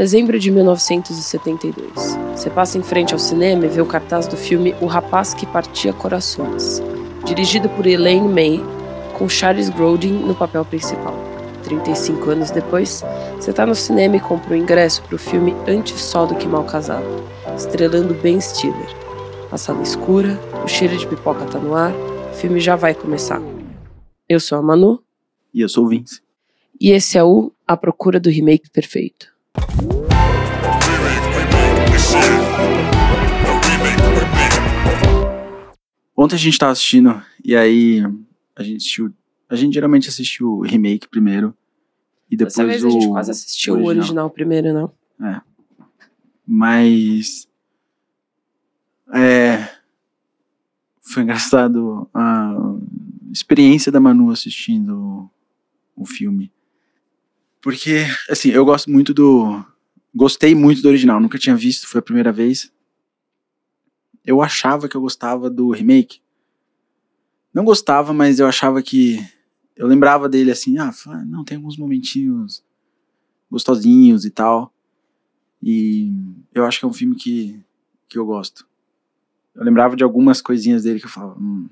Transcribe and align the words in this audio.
Dezembro 0.00 0.38
de 0.38 0.50
1972. 0.50 2.16
Você 2.34 2.48
passa 2.48 2.78
em 2.78 2.82
frente 2.82 3.12
ao 3.12 3.18
cinema 3.18 3.66
e 3.66 3.68
vê 3.68 3.82
o 3.82 3.86
cartaz 3.86 4.26
do 4.26 4.34
filme 4.34 4.74
O 4.80 4.86
Rapaz 4.86 5.34
que 5.34 5.44
Partia 5.44 5.92
Corações, 5.92 6.82
dirigido 7.26 7.68
por 7.68 7.86
Elaine 7.86 8.26
May, 8.26 8.64
com 9.18 9.28
Charles 9.28 9.68
Grodin 9.68 10.14
no 10.14 10.34
papel 10.34 10.64
principal. 10.64 11.14
35 11.64 12.30
anos 12.30 12.50
depois, 12.50 13.04
você 13.36 13.50
está 13.50 13.66
no 13.66 13.74
cinema 13.74 14.16
e 14.16 14.20
compra 14.20 14.54
o 14.54 14.56
ingresso 14.56 15.02
para 15.02 15.16
o 15.16 15.18
filme 15.18 15.54
Antes 15.68 16.00
Só 16.00 16.24
do 16.24 16.34
Que 16.34 16.48
Mal 16.48 16.64
Casado, 16.64 17.04
estrelando 17.54 18.14
Ben 18.14 18.40
Stiller. 18.40 18.96
A 19.52 19.58
sala 19.58 19.82
escura, 19.82 20.40
o 20.64 20.66
cheiro 20.66 20.96
de 20.96 21.06
pipoca 21.06 21.44
tá 21.44 21.58
no 21.58 21.74
ar, 21.74 21.92
o 21.92 22.34
filme 22.34 22.58
já 22.58 22.74
vai 22.74 22.94
começar. 22.94 23.42
Eu 24.26 24.40
sou 24.40 24.56
a 24.56 24.62
Manu. 24.62 25.02
E 25.52 25.60
eu 25.60 25.68
sou 25.68 25.84
o 25.84 25.88
Vince. 25.88 26.22
E 26.80 26.90
esse 26.90 27.18
é 27.18 27.22
o 27.22 27.52
A 27.68 27.76
Procura 27.76 28.18
do 28.18 28.30
Remake 28.30 28.70
Perfeito. 28.70 29.38
Ontem 36.16 36.34
a 36.34 36.38
gente 36.38 36.58
tava 36.58 36.72
assistindo 36.72 37.22
e 37.42 37.56
aí 37.56 38.02
a 38.54 38.62
gente 38.62 38.76
assistiu. 38.76 39.10
A 39.48 39.56
gente 39.56 39.72
geralmente 39.72 40.08
assistiu 40.08 40.48
o 40.48 40.60
remake 40.60 41.08
primeiro. 41.08 41.56
E 42.30 42.36
depois 42.36 42.54
Dessa 42.54 42.66
vez 42.66 42.84
o 42.84 42.88
a 42.88 42.90
gente 42.90 43.08
quase 43.08 43.30
assistiu 43.30 43.76
o 43.76 43.86
original 43.86 44.28
primeiro, 44.28 44.72
não? 44.72 44.92
É. 45.26 45.40
Mas. 46.46 47.48
É. 49.14 49.66
Foi 51.00 51.22
engraçado 51.22 52.06
a 52.12 52.54
experiência 53.32 53.90
da 53.90 53.98
Manu 53.98 54.30
assistindo 54.30 55.28
o 55.96 56.04
filme. 56.04 56.52
Porque, 57.62 58.04
assim, 58.28 58.50
eu 58.50 58.64
gosto 58.64 58.90
muito 58.90 59.12
do. 59.12 59.64
Gostei 60.14 60.54
muito 60.54 60.82
do 60.82 60.88
original, 60.88 61.20
nunca 61.20 61.38
tinha 61.38 61.54
visto, 61.54 61.86
foi 61.86 62.00
a 62.00 62.02
primeira 62.02 62.32
vez. 62.32 62.72
Eu 64.24 64.42
achava 64.42 64.88
que 64.88 64.96
eu 64.96 65.00
gostava 65.00 65.48
do 65.48 65.70
remake. 65.70 66.20
Não 67.54 67.64
gostava, 67.64 68.12
mas 68.12 68.38
eu 68.38 68.46
achava 68.46 68.82
que. 68.82 69.24
Eu 69.76 69.86
lembrava 69.86 70.28
dele 70.28 70.50
assim, 70.50 70.78
ah, 70.78 70.92
não, 71.26 71.44
tem 71.44 71.56
alguns 71.56 71.76
momentinhos 71.76 72.62
gostosinhos 73.50 74.24
e 74.24 74.30
tal. 74.30 74.72
E 75.62 76.12
eu 76.54 76.64
acho 76.64 76.78
que 76.78 76.84
é 76.84 76.88
um 76.88 76.92
filme 76.92 77.16
que, 77.16 77.60
que 78.08 78.18
eu 78.18 78.24
gosto. 78.24 78.66
Eu 79.54 79.64
lembrava 79.64 79.96
de 79.96 80.04
algumas 80.04 80.40
coisinhas 80.40 80.84
dele 80.84 81.00
que 81.00 81.06
eu 81.06 81.10
falava, 81.10 81.38
hum, 81.38 81.68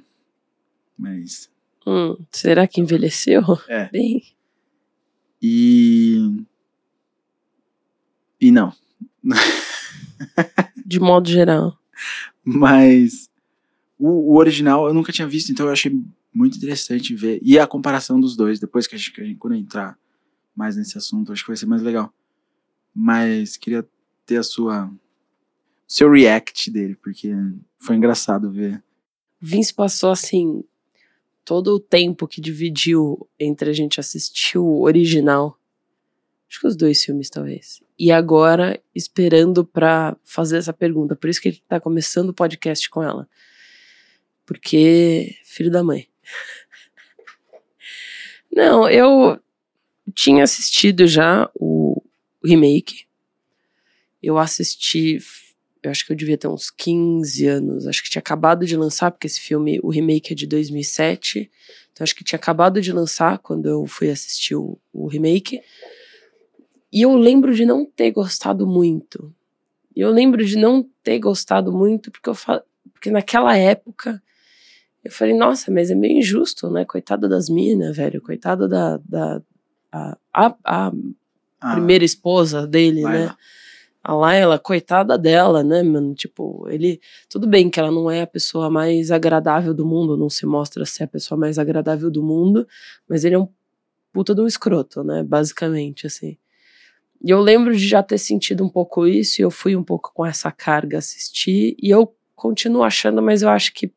mas. 0.98 1.50
Hum, 1.86 2.16
será 2.30 2.66
que 2.66 2.80
envelheceu? 2.80 3.42
É. 3.68 3.88
Bem. 3.90 4.22
E. 5.40 6.44
E 8.40 8.50
não. 8.50 8.72
De 10.86 10.98
modo 11.00 11.28
geral. 11.28 11.78
Mas 12.44 13.28
o, 13.98 14.32
o, 14.32 14.36
original 14.36 14.86
eu 14.86 14.94
nunca 14.94 15.12
tinha 15.12 15.28
visto, 15.28 15.50
então 15.50 15.66
eu 15.66 15.72
achei 15.72 15.92
muito 16.32 16.56
interessante 16.56 17.14
ver. 17.14 17.40
E 17.42 17.58
a 17.58 17.66
comparação 17.66 18.20
dos 18.20 18.36
dois, 18.36 18.60
depois 18.60 18.86
que 18.86 18.94
a 18.94 18.98
gente, 18.98 19.12
que 19.12 19.20
a 19.20 19.24
gente 19.24 19.38
quando 19.38 19.56
entrar 19.56 19.98
mais 20.54 20.76
nesse 20.76 20.96
assunto, 20.96 21.32
acho 21.32 21.42
que 21.42 21.50
vai 21.50 21.56
ser 21.56 21.66
mais 21.66 21.82
legal. 21.82 22.12
Mas 22.94 23.56
queria 23.56 23.86
ter 24.24 24.38
a 24.38 24.42
sua. 24.42 24.90
seu 25.86 26.10
react 26.10 26.70
dele, 26.70 26.96
porque 26.96 27.32
foi 27.78 27.96
engraçado 27.96 28.50
ver. 28.50 28.82
Vince 29.40 29.72
passou 29.72 30.10
assim. 30.10 30.64
Todo 31.48 31.76
o 31.76 31.80
tempo 31.80 32.28
que 32.28 32.42
dividiu 32.42 33.26
entre 33.40 33.70
a 33.70 33.72
gente 33.72 33.98
assistir 33.98 34.58
o 34.58 34.82
original. 34.82 35.58
Acho 36.46 36.60
que 36.60 36.66
os 36.66 36.76
dois 36.76 37.02
filmes, 37.02 37.30
talvez. 37.30 37.82
E 37.98 38.12
agora, 38.12 38.78
esperando 38.94 39.64
para 39.64 40.14
fazer 40.22 40.58
essa 40.58 40.74
pergunta. 40.74 41.16
Por 41.16 41.30
isso 41.30 41.40
que 41.40 41.48
ele 41.48 41.62
tá 41.66 41.80
começando 41.80 42.28
o 42.28 42.34
podcast 42.34 42.90
com 42.90 43.02
ela. 43.02 43.26
Porque, 44.44 45.38
filho 45.42 45.70
da 45.70 45.82
mãe. 45.82 46.06
Não, 48.52 48.86
eu 48.86 49.40
tinha 50.14 50.44
assistido 50.44 51.06
já 51.06 51.50
o 51.54 52.02
remake. 52.44 53.06
Eu 54.22 54.36
assisti, 54.36 55.16
eu 55.88 55.90
acho 55.90 56.06
que 56.06 56.12
eu 56.12 56.16
devia 56.16 56.36
ter 56.36 56.48
uns 56.48 56.70
15 56.70 57.46
anos. 57.46 57.86
Acho 57.86 58.02
que 58.02 58.10
tinha 58.10 58.20
acabado 58.20 58.66
de 58.66 58.76
lançar, 58.76 59.10
porque 59.10 59.26
esse 59.26 59.40
filme, 59.40 59.80
o 59.82 59.90
remake 59.90 60.32
é 60.32 60.36
de 60.36 60.46
2007. 60.46 61.50
Então 61.92 62.04
acho 62.04 62.14
que 62.14 62.22
tinha 62.22 62.38
acabado 62.38 62.80
de 62.80 62.92
lançar 62.92 63.38
quando 63.38 63.66
eu 63.66 63.86
fui 63.86 64.10
assistir 64.10 64.54
o, 64.54 64.78
o 64.92 65.08
remake. 65.08 65.60
E 66.92 67.02
eu 67.02 67.16
lembro 67.16 67.54
de 67.54 67.64
não 67.64 67.84
ter 67.84 68.10
gostado 68.10 68.66
muito. 68.66 69.34
E 69.96 70.00
eu 70.00 70.10
lembro 70.10 70.44
de 70.44 70.56
não 70.56 70.86
ter 71.02 71.18
gostado 71.18 71.72
muito 71.72 72.10
porque 72.10 72.28
eu 72.28 72.36
porque 72.92 73.10
naquela 73.10 73.56
época 73.56 74.20
eu 75.04 75.10
falei, 75.10 75.34
nossa, 75.34 75.70
mas 75.70 75.90
é 75.90 75.94
meio 75.94 76.18
injusto, 76.18 76.68
né? 76.70 76.84
Coitada 76.84 77.28
das 77.28 77.48
minas, 77.48 77.96
velho. 77.96 78.20
Coitada 78.20 78.68
da, 78.68 79.00
da 79.04 79.40
a, 79.90 80.18
a, 80.34 80.46
a 80.64 80.92
ah, 81.60 81.72
primeira 81.72 82.04
esposa 82.04 82.66
dele, 82.66 83.02
né? 83.02 83.26
Lá. 83.26 83.38
A 84.02 84.14
Laila, 84.14 84.58
coitada 84.58 85.18
dela, 85.18 85.62
né, 85.62 85.82
mano? 85.82 86.14
Tipo, 86.14 86.66
ele. 86.70 87.00
Tudo 87.28 87.46
bem 87.46 87.68
que 87.68 87.80
ela 87.80 87.90
não 87.90 88.10
é 88.10 88.22
a 88.22 88.26
pessoa 88.26 88.70
mais 88.70 89.10
agradável 89.10 89.74
do 89.74 89.84
mundo, 89.84 90.16
não 90.16 90.30
se 90.30 90.46
mostra 90.46 90.84
ser 90.86 91.04
a 91.04 91.08
pessoa 91.08 91.38
mais 91.38 91.58
agradável 91.58 92.10
do 92.10 92.22
mundo, 92.22 92.66
mas 93.08 93.24
ele 93.24 93.34
é 93.34 93.38
um 93.38 93.48
puta 94.12 94.34
de 94.34 94.40
um 94.40 94.46
escroto, 94.46 95.02
né? 95.02 95.22
Basicamente, 95.22 96.06
assim. 96.06 96.36
E 97.22 97.30
eu 97.30 97.40
lembro 97.40 97.76
de 97.76 97.86
já 97.86 98.02
ter 98.02 98.18
sentido 98.18 98.64
um 98.64 98.68
pouco 98.68 99.06
isso, 99.06 99.40
e 99.40 99.44
eu 99.44 99.50
fui 99.50 99.74
um 99.74 99.82
pouco 99.82 100.12
com 100.14 100.24
essa 100.24 100.50
carga 100.52 100.98
assistir, 100.98 101.76
e 101.82 101.90
eu 101.90 102.14
continuo 102.34 102.84
achando, 102.84 103.20
mas 103.20 103.42
eu 103.42 103.48
acho 103.48 103.74
que 103.74 103.92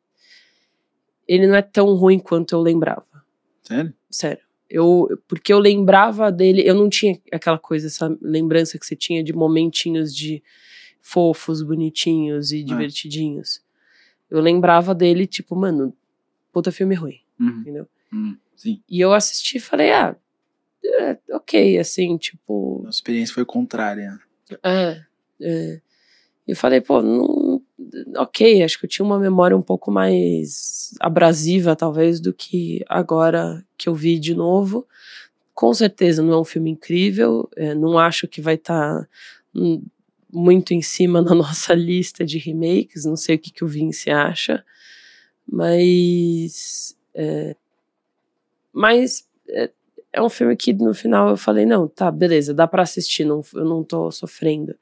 ele 1.27 1.47
não 1.47 1.55
é 1.55 1.61
tão 1.61 1.93
ruim 1.93 2.19
quanto 2.19 2.53
eu 2.53 2.61
lembrava. 2.61 3.05
Sério? 3.63 3.93
Sério. 4.09 4.50
Eu, 4.71 5.21
porque 5.27 5.51
eu 5.51 5.59
lembrava 5.59 6.31
dele, 6.31 6.63
eu 6.65 6.73
não 6.73 6.89
tinha 6.89 7.19
aquela 7.29 7.59
coisa, 7.59 7.87
essa 7.87 8.17
lembrança 8.21 8.79
que 8.79 8.85
você 8.85 8.95
tinha 8.95 9.21
de 9.21 9.33
momentinhos 9.33 10.15
de 10.15 10.41
fofos, 11.01 11.61
bonitinhos 11.61 12.53
e 12.53 12.61
ah. 12.61 12.65
divertidinhos. 12.65 13.61
Eu 14.29 14.39
lembrava 14.39 14.95
dele, 14.95 15.27
tipo, 15.27 15.57
mano, 15.57 15.93
puta 16.53 16.71
filme 16.71 16.95
ruim, 16.95 17.19
uhum. 17.37 17.49
entendeu? 17.59 17.87
Uhum. 18.13 18.37
Sim. 18.55 18.81
E 18.89 19.01
eu 19.01 19.11
assisti 19.11 19.57
e 19.57 19.59
falei, 19.59 19.91
ah, 19.91 20.15
é, 20.83 21.17
ok, 21.31 21.77
assim, 21.77 22.17
tipo. 22.17 22.83
A 22.85 22.89
experiência 22.89 23.35
foi 23.35 23.43
contrária. 23.43 24.17
É. 24.63 25.01
é. 25.41 25.81
Eu 26.47 26.55
falei, 26.55 26.79
pô, 26.79 27.01
não. 27.01 27.27
Ok, 28.15 28.61
acho 28.63 28.79
que 28.79 28.85
eu 28.85 28.89
tinha 28.89 29.05
uma 29.05 29.19
memória 29.19 29.55
um 29.55 29.61
pouco 29.61 29.91
mais 29.91 30.93
abrasiva, 30.99 31.75
talvez, 31.75 32.19
do 32.19 32.33
que 32.33 32.83
agora 32.87 33.63
que 33.77 33.87
eu 33.87 33.95
vi 33.95 34.19
de 34.19 34.35
novo. 34.35 34.87
Com 35.53 35.73
certeza 35.73 36.21
não 36.23 36.33
é 36.33 36.39
um 36.39 36.45
filme 36.45 36.71
incrível, 36.71 37.49
é, 37.55 37.73
não 37.75 37.97
acho 37.97 38.27
que 38.27 38.41
vai 38.41 38.55
estar 38.55 39.01
tá, 39.01 39.07
muito 40.31 40.73
em 40.73 40.81
cima 40.81 41.21
na 41.23 41.35
nossa 41.35 41.73
lista 41.73 42.25
de 42.25 42.37
remakes, 42.37 43.05
não 43.05 43.15
sei 43.15 43.35
o 43.35 43.39
que, 43.39 43.51
que 43.51 43.63
o 43.63 43.67
Vince 43.67 44.09
acha, 44.09 44.63
mas. 45.47 46.97
É, 47.13 47.55
mas 48.73 49.27
é, 49.49 49.69
é 50.13 50.21
um 50.21 50.29
filme 50.29 50.55
que 50.55 50.73
no 50.73 50.93
final 50.93 51.29
eu 51.29 51.37
falei, 51.37 51.65
não, 51.65 51.87
tá, 51.87 52.09
beleza, 52.11 52.53
dá 52.53 52.67
para 52.67 52.83
assistir, 52.83 53.25
não, 53.25 53.41
eu 53.53 53.65
não 53.65 53.83
tô 53.83 54.11
sofrendo. 54.11 54.75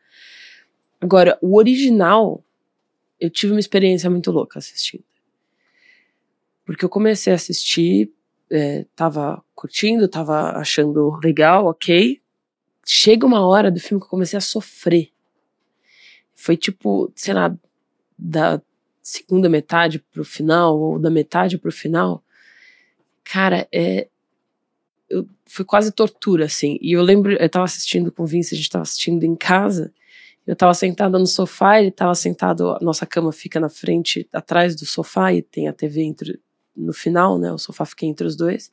Agora, 1.01 1.37
o 1.41 1.57
original, 1.57 2.43
eu 3.19 3.29
tive 3.29 3.53
uma 3.53 3.59
experiência 3.59 4.09
muito 4.09 4.31
louca 4.31 4.59
assistindo. 4.59 5.03
Porque 6.65 6.85
eu 6.85 6.89
comecei 6.89 7.33
a 7.33 7.35
assistir, 7.35 8.11
é, 8.51 8.85
tava 8.95 9.43
curtindo, 9.55 10.07
tava 10.07 10.51
achando 10.51 11.19
legal, 11.23 11.65
ok. 11.65 12.21
Chega 12.85 13.25
uma 13.25 13.45
hora 13.45 13.71
do 13.71 13.79
filme 13.79 13.99
que 13.99 14.05
eu 14.05 14.09
comecei 14.09 14.37
a 14.37 14.41
sofrer. 14.41 15.09
Foi 16.35 16.55
tipo, 16.55 17.11
sei 17.15 17.33
lá, 17.33 17.55
da 18.17 18.61
segunda 19.01 19.49
metade 19.49 19.99
pro 19.99 20.23
final, 20.23 20.79
ou 20.79 20.99
da 20.99 21.09
metade 21.09 21.57
pro 21.57 21.71
final. 21.71 22.23
Cara, 23.23 23.67
é, 23.71 24.07
eu, 25.09 25.27
foi 25.45 25.65
quase 25.65 25.91
tortura, 25.91 26.45
assim. 26.45 26.77
E 26.81 26.93
eu 26.93 27.01
lembro, 27.01 27.31
eu 27.31 27.49
tava 27.49 27.65
assistindo 27.65 28.11
com 28.11 28.23
o 28.23 28.27
Vince, 28.27 28.53
a 28.53 28.57
gente 28.57 28.69
tava 28.69 28.83
assistindo 28.83 29.23
em 29.23 29.35
casa. 29.35 29.93
Eu 30.49 30.55
tava 30.55 30.73
sentada 30.73 31.19
no 31.19 31.27
sofá, 31.27 31.79
ele 31.79 31.91
tava 31.91 32.15
sentado, 32.15 32.71
a 32.71 32.79
nossa 32.81 33.05
cama 33.05 33.31
fica 33.31 33.59
na 33.59 33.69
frente, 33.69 34.27
atrás 34.33 34.75
do 34.75 34.85
sofá, 34.85 35.31
e 35.31 35.43
tem 35.43 35.67
a 35.67 35.73
TV 35.73 36.01
entre, 36.01 36.39
no 36.75 36.91
final, 36.91 37.37
né? 37.37 37.51
O 37.51 37.57
sofá 37.59 37.85
fica 37.85 38.05
entre 38.05 38.25
os 38.25 38.35
dois. 38.35 38.71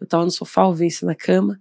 Eu 0.00 0.06
tava 0.06 0.24
no 0.24 0.30
sofá, 0.30 0.64
o 0.66 0.72
Vince 0.72 1.04
na 1.04 1.14
cama. 1.14 1.60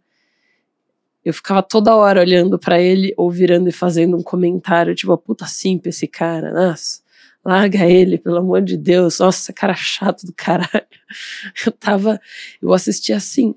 Eu 1.25 1.33
ficava 1.33 1.61
toda 1.61 1.93
hora 1.95 2.21
olhando 2.21 2.57
para 2.57 2.79
ele, 2.79 3.13
ou 3.17 3.29
virando 3.29 3.67
e 3.67 3.73
fazendo 3.73 4.15
um 4.15 4.23
comentário, 4.23 4.95
tipo, 4.95 5.17
puta 5.17 5.45
simpa 5.45 5.89
esse 5.89 6.07
cara, 6.07 6.53
nossa 6.53 7.05
larga 7.43 7.85
ele, 7.85 8.17
pelo 8.17 8.37
amor 8.37 8.61
de 8.61 8.75
Deus, 8.75 9.19
nossa, 9.19 9.53
cara 9.53 9.73
chato 9.73 10.25
do 10.25 10.33
caralho. 10.33 10.85
Eu 11.65 11.71
tava, 11.71 12.19
eu 12.61 12.73
assisti 12.73 13.13
assim, 13.13 13.55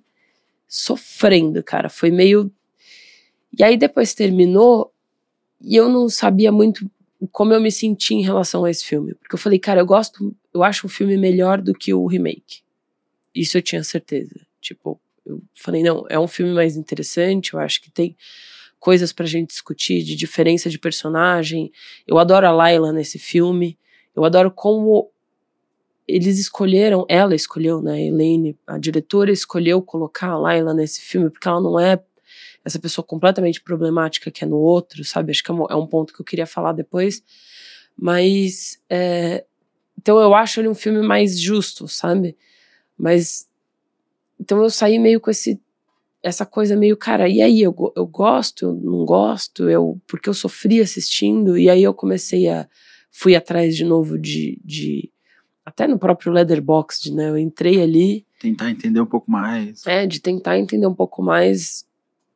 sofrendo, 0.69 1.61
cara. 1.65 1.89
Foi 1.89 2.13
meio. 2.13 2.53
E 3.59 3.65
aí 3.65 3.77
depois 3.77 4.15
terminou, 4.15 4.93
e 5.61 5.77
eu 5.77 5.89
não 5.89 6.09
sabia 6.09 6.51
muito 6.51 6.91
como 7.31 7.53
eu 7.53 7.61
me 7.61 7.71
senti 7.71 8.15
em 8.15 8.23
relação 8.23 8.65
a 8.65 8.71
esse 8.71 8.85
filme. 8.85 9.15
Porque 9.15 9.35
eu 9.35 9.39
falei, 9.39 9.59
cara, 9.59 9.81
eu 9.81 9.87
gosto, 9.87 10.35
eu 10.55 10.63
acho 10.63 10.87
um 10.87 10.91
filme 10.91 11.17
melhor 11.17 11.61
do 11.61 11.75
que 11.75 11.93
o 11.93 12.07
remake. 12.07 12.63
Isso 13.35 13.59
eu 13.59 13.63
tinha 13.63 13.85
certeza. 13.85 14.35
Tipo, 14.61 15.01
eu 15.25 15.43
falei, 15.55 15.83
não, 15.83 16.07
é 16.09 16.19
um 16.19 16.27
filme 16.27 16.53
mais 16.53 16.77
interessante, 16.77 17.53
eu 17.53 17.61
acho 17.61 17.81
que 17.83 17.91
tem 17.91 18.17
coisas 18.79 19.13
pra 19.13 19.27
gente 19.27 19.49
discutir 19.49 20.03
de 20.03 20.17
diferença 20.17 20.71
de 20.71 20.79
personagem. 20.79 21.71
Eu 22.07 22.19
adoro 22.19 22.47
a 22.47 22.51
Layla 22.51 22.93
nesse 22.93 23.19
filme. 23.19 23.79
Eu 24.17 24.25
adoro 24.25 24.51
como 24.51 25.11
eles 26.09 26.39
escolheram, 26.39 27.07
ela 27.09 27.35
escolheu, 27.35 27.81
né, 27.81 27.93
a 27.93 28.01
Elaine, 28.01 28.59
a 28.67 28.79
diretora 28.79 29.31
escolheu 29.31 29.81
colocar 29.81 30.31
a 30.31 30.39
Layla 30.39 30.75
nesse 30.75 31.01
filme 31.01 31.31
porque 31.31 31.47
ela 31.47 31.61
não 31.61 31.79
é 31.79 32.03
essa 32.65 32.79
pessoa 32.79 33.05
completamente 33.05 33.61
problemática 33.61 34.31
que 34.31 34.45
é 34.45 34.47
no 34.47 34.57
outro, 34.57 35.05
sabe? 35.05 35.31
Acho 35.31 35.43
que 35.43 35.51
é 35.51 35.55
um, 35.55 35.67
é 35.71 35.75
um 35.75 35.87
ponto 35.87 36.13
que 36.13 36.21
eu 36.21 36.25
queria 36.25 36.47
falar 36.47 36.73
depois. 36.73 37.23
Mas. 37.97 38.81
É, 38.89 39.45
então 39.99 40.19
eu 40.19 40.35
acho 40.35 40.61
ele 40.61 40.69
um 40.69 40.75
filme 40.75 41.07
mais 41.07 41.39
justo, 41.41 41.89
sabe? 41.89 42.37
Mas. 42.97 43.49
Então 44.39 44.63
eu 44.63 44.71
saí 44.71 44.99
meio 44.99 45.21
com 45.21 45.31
esse. 45.31 45.61
Essa 46.23 46.45
coisa 46.45 46.77
meio, 46.77 46.99
cara, 46.99 47.27
e 47.31 47.41
aí, 47.41 47.63
eu, 47.63 47.75
eu 47.97 48.07
gosto, 48.07 48.67
eu 48.67 48.75
não 48.75 49.07
gosto, 49.07 49.71
eu, 49.71 49.99
porque 50.07 50.29
eu 50.29 50.35
sofri 50.35 50.79
assistindo, 50.79 51.57
e 51.57 51.71
aí 51.71 51.83
eu 51.83 51.95
comecei 51.95 52.47
a. 52.47 52.69
Fui 53.11 53.35
atrás 53.35 53.75
de 53.75 53.85
novo 53.85 54.19
de. 54.19 54.61
de 54.65 55.11
até 55.65 55.87
no 55.87 55.99
próprio 55.99 56.33
Leatherbox, 56.33 57.11
né? 57.11 57.31
Eu 57.31 57.39
entrei 57.39 57.83
ali. 57.83 58.27
Tentar 58.39 58.71
entender 58.71 59.01
um 59.01 59.07
pouco 59.07 59.31
mais. 59.31 59.87
É, 59.87 60.07
de 60.07 60.21
tentar 60.21 60.59
entender 60.59 60.87
um 60.87 60.95
pouco 60.95 61.23
mais 61.23 61.87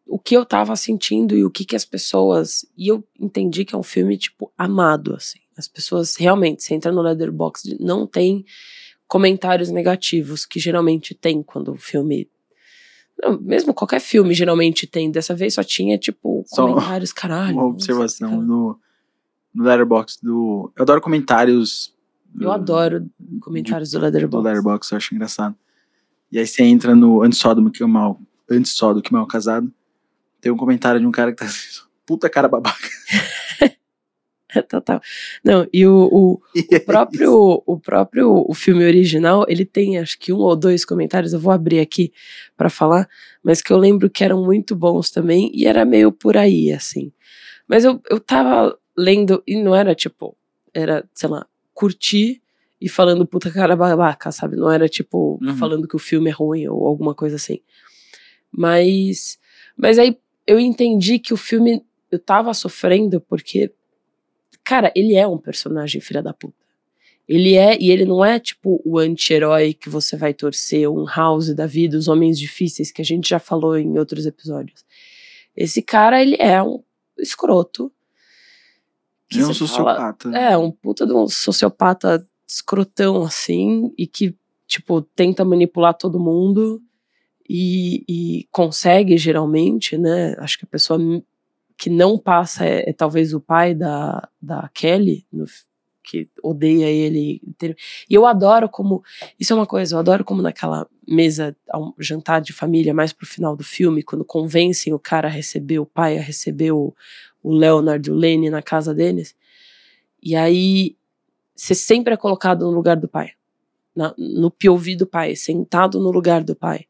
o 0.06 0.18
que 0.18 0.36
eu 0.36 0.44
tava 0.44 0.76
sentindo 0.76 1.36
e 1.36 1.44
o 1.44 1.50
que 1.50 1.64
que 1.64 1.76
as 1.76 1.84
pessoas. 1.84 2.64
E 2.76 2.88
eu 2.88 3.04
entendi 3.18 3.64
que 3.64 3.74
é 3.74 3.78
um 3.78 3.82
filme, 3.82 4.16
tipo, 4.16 4.52
amado, 4.56 5.14
assim. 5.14 5.38
As 5.56 5.68
pessoas 5.68 6.16
realmente, 6.16 6.62
você 6.62 6.74
entra 6.74 6.90
no 6.90 7.00
Leatherbox, 7.00 7.62
não 7.78 8.06
tem 8.06 8.44
comentários 9.06 9.70
negativos, 9.70 10.44
que 10.44 10.58
geralmente 10.58 11.14
tem 11.14 11.42
quando 11.42 11.72
o 11.72 11.76
filme. 11.76 12.28
Não, 13.22 13.40
mesmo 13.40 13.72
qualquer 13.72 14.00
filme 14.00 14.34
geralmente 14.34 14.86
tem. 14.86 15.10
Dessa 15.10 15.34
vez 15.34 15.54
só 15.54 15.62
tinha, 15.62 15.96
tipo, 15.96 16.44
comentários, 16.50 17.10
só 17.10 17.16
caralho. 17.16 17.56
Uma 17.56 17.66
observação 17.66 18.42
no, 18.42 18.78
no 19.54 19.64
Letterboxd 19.64 20.20
do. 20.22 20.72
Eu 20.76 20.82
adoro 20.82 21.00
comentários. 21.00 21.94
Do, 22.26 22.44
eu 22.44 22.52
adoro 22.52 23.08
comentários 23.40 23.90
de, 23.90 23.96
do 23.96 24.02
Letterboxd. 24.02 24.42
Do 24.42 24.48
Letterboxd, 24.48 24.92
eu 24.92 24.96
acho 24.96 25.14
engraçado. 25.14 25.54
E 26.32 26.38
aí 26.38 26.46
você 26.46 26.64
entra 26.64 26.96
no 26.96 27.22
Antes 27.22 27.38
Só 27.38 27.54
do 27.54 27.70
que 27.70 27.84
Mal. 27.84 28.20
Antes 28.50 28.72
Só 28.72 28.92
do 28.92 29.00
que 29.00 29.12
Mal 29.12 29.24
Casado. 29.26 29.72
Tem 30.44 30.52
um 30.52 30.58
comentário 30.58 31.00
de 31.00 31.06
um 31.06 31.10
cara 31.10 31.30
que 31.30 31.38
tá 31.38 31.46
assim, 31.46 31.80
puta 32.04 32.28
cara 32.28 32.46
babaca. 32.46 32.86
Total. 34.68 35.00
Não, 35.42 35.66
e 35.72 35.86
o, 35.86 36.06
o, 36.12 36.40
o 36.76 36.80
próprio, 36.84 37.62
o 37.64 37.80
próprio 37.80 38.44
o 38.46 38.52
filme 38.52 38.84
original, 38.84 39.46
ele 39.48 39.64
tem 39.64 39.96
acho 39.96 40.18
que 40.18 40.34
um 40.34 40.36
ou 40.36 40.54
dois 40.54 40.84
comentários, 40.84 41.32
eu 41.32 41.40
vou 41.40 41.50
abrir 41.50 41.80
aqui 41.80 42.12
para 42.58 42.68
falar, 42.68 43.08
mas 43.42 43.62
que 43.62 43.72
eu 43.72 43.78
lembro 43.78 44.10
que 44.10 44.22
eram 44.22 44.44
muito 44.44 44.76
bons 44.76 45.10
também, 45.10 45.50
e 45.54 45.66
era 45.66 45.82
meio 45.86 46.12
por 46.12 46.36
aí, 46.36 46.70
assim. 46.70 47.10
Mas 47.66 47.82
eu, 47.82 47.98
eu 48.10 48.20
tava 48.20 48.78
lendo, 48.94 49.42
e 49.46 49.56
não 49.56 49.74
era 49.74 49.94
tipo, 49.94 50.36
era, 50.74 51.08
sei 51.14 51.30
lá, 51.30 51.46
curtir 51.72 52.42
e 52.78 52.86
falando 52.86 53.26
puta 53.26 53.50
cara 53.50 53.74
babaca, 53.74 54.30
sabe? 54.30 54.56
Não 54.56 54.70
era 54.70 54.90
tipo, 54.90 55.38
uhum. 55.42 55.56
falando 55.56 55.88
que 55.88 55.96
o 55.96 55.98
filme 55.98 56.28
é 56.28 56.34
ruim 56.34 56.68
ou 56.68 56.86
alguma 56.86 57.14
coisa 57.14 57.36
assim. 57.36 57.62
Mas, 58.52 59.38
mas 59.74 59.98
aí 59.98 60.18
eu 60.46 60.58
entendi 60.58 61.18
que 61.18 61.32
o 61.32 61.36
filme 61.36 61.84
eu 62.10 62.18
tava 62.18 62.52
sofrendo 62.54 63.20
porque, 63.20 63.72
cara, 64.62 64.92
ele 64.94 65.14
é 65.14 65.26
um 65.26 65.38
personagem 65.38 66.00
filha 66.00 66.22
da 66.22 66.32
puta. 66.32 66.64
Ele 67.26 67.54
é, 67.54 67.76
e 67.80 67.90
ele 67.90 68.04
não 68.04 68.22
é 68.22 68.38
tipo 68.38 68.82
o 68.84 68.98
anti-herói 68.98 69.72
que 69.72 69.88
você 69.88 70.16
vai 70.16 70.34
torcer, 70.34 70.88
um 70.88 71.06
House 71.06 71.54
da 71.54 71.66
vida, 71.66 71.96
os 71.96 72.06
homens 72.06 72.38
difíceis, 72.38 72.92
que 72.92 73.00
a 73.00 73.04
gente 73.04 73.28
já 73.28 73.38
falou 73.38 73.78
em 73.78 73.98
outros 73.98 74.26
episódios. 74.26 74.84
Esse 75.56 75.80
cara, 75.80 76.20
ele 76.20 76.36
é 76.38 76.62
um 76.62 76.82
escroto. 77.18 77.90
Ele 79.32 79.42
é 79.42 79.46
um 79.46 79.54
sociopata. 79.54 80.30
Fala, 80.30 80.38
é, 80.38 80.56
um 80.58 80.70
puta 80.70 81.06
de 81.06 81.14
um 81.14 81.26
sociopata 81.26 82.26
escrotão, 82.46 83.22
assim, 83.22 83.92
e 83.96 84.06
que, 84.06 84.36
tipo, 84.66 85.00
tenta 85.00 85.44
manipular 85.46 85.94
todo 85.94 86.20
mundo 86.20 86.82
e, 87.48 88.04
e, 88.08 88.48
consegue 88.50 89.16
geralmente, 89.18 89.98
né? 89.98 90.34
Acho 90.38 90.58
que 90.58 90.64
a 90.64 90.68
pessoa 90.68 90.98
que 91.76 91.90
não 91.90 92.18
passa 92.18 92.64
é, 92.64 92.90
é 92.90 92.92
talvez 92.92 93.34
o 93.34 93.40
pai 93.40 93.74
da, 93.74 94.28
da 94.40 94.70
Kelly, 94.72 95.26
no, 95.32 95.44
que 96.04 96.28
odeia 96.42 96.86
ele. 96.86 97.40
E 98.08 98.14
eu 98.14 98.26
adoro 98.26 98.68
como. 98.68 99.02
Isso 99.40 99.52
é 99.52 99.56
uma 99.56 99.66
coisa, 99.66 99.94
eu 99.94 99.98
adoro 99.98 100.24
como 100.24 100.42
naquela 100.42 100.86
mesa, 101.08 101.56
um 101.74 101.92
jantar 101.98 102.40
de 102.40 102.52
família, 102.52 102.94
mais 102.94 103.12
pro 103.12 103.26
final 103.26 103.56
do 103.56 103.64
filme, 103.64 104.02
quando 104.02 104.24
convencem 104.24 104.92
o 104.92 104.98
cara 104.98 105.28
a 105.28 105.30
receber, 105.30 105.78
o 105.78 105.86
pai 105.86 106.18
a 106.18 106.22
receber 106.22 106.72
o, 106.72 106.94
o 107.42 107.52
Leonard 107.52 108.10
o 108.10 108.14
Lenny 108.14 108.50
na 108.50 108.62
casa 108.62 108.94
deles. 108.94 109.34
E 110.22 110.36
aí 110.36 110.96
você 111.56 111.74
sempre 111.74 112.14
é 112.14 112.16
colocado 112.16 112.64
no 112.64 112.70
lugar 112.70 112.96
do 112.96 113.08
pai. 113.08 113.32
Na, 113.94 114.12
no 114.18 114.50
POV 114.50 114.96
do 114.96 115.06
pai, 115.06 115.36
sentado 115.36 116.00
no 116.00 116.10
lugar 116.10 116.42
do 116.42 116.56
pai. 116.56 116.86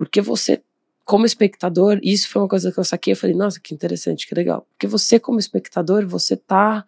Porque 0.00 0.22
você, 0.22 0.62
como 1.04 1.26
espectador, 1.26 2.00
isso 2.02 2.26
foi 2.30 2.40
uma 2.40 2.48
coisa 2.48 2.72
que 2.72 2.80
eu 2.80 2.84
saquei, 2.84 3.12
eu 3.12 3.16
falei, 3.18 3.36
nossa, 3.36 3.60
que 3.60 3.74
interessante, 3.74 4.26
que 4.26 4.34
legal. 4.34 4.66
Porque 4.70 4.86
você, 4.86 5.20
como 5.20 5.38
espectador, 5.38 6.06
você 6.06 6.38
tá 6.38 6.86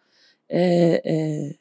é, 0.49 1.03
é, 1.05 1.55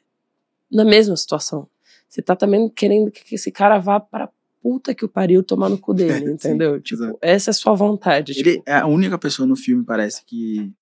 na 0.72 0.82
mesma 0.82 1.14
situação. 1.14 1.68
Você 2.08 2.22
tá 2.22 2.34
também 2.34 2.70
querendo 2.70 3.10
que 3.10 3.34
esse 3.34 3.52
cara 3.52 3.78
vá 3.78 4.00
para 4.00 4.30
puta 4.62 4.94
que 4.94 5.04
o 5.04 5.08
pariu 5.10 5.42
tomar 5.42 5.68
no 5.68 5.76
cu 5.76 5.92
dele, 5.92 6.32
entendeu? 6.32 6.76
Sim, 6.76 6.80
tipo, 6.80 7.18
essa 7.20 7.50
é 7.50 7.52
a 7.52 7.54
sua 7.54 7.74
vontade. 7.74 8.32
Ele 8.32 8.52
tipo. 8.52 8.64
é 8.64 8.76
a 8.76 8.86
única 8.86 9.18
pessoa 9.18 9.46
no 9.46 9.54
filme, 9.54 9.84
parece, 9.84 10.24
que 10.24 10.72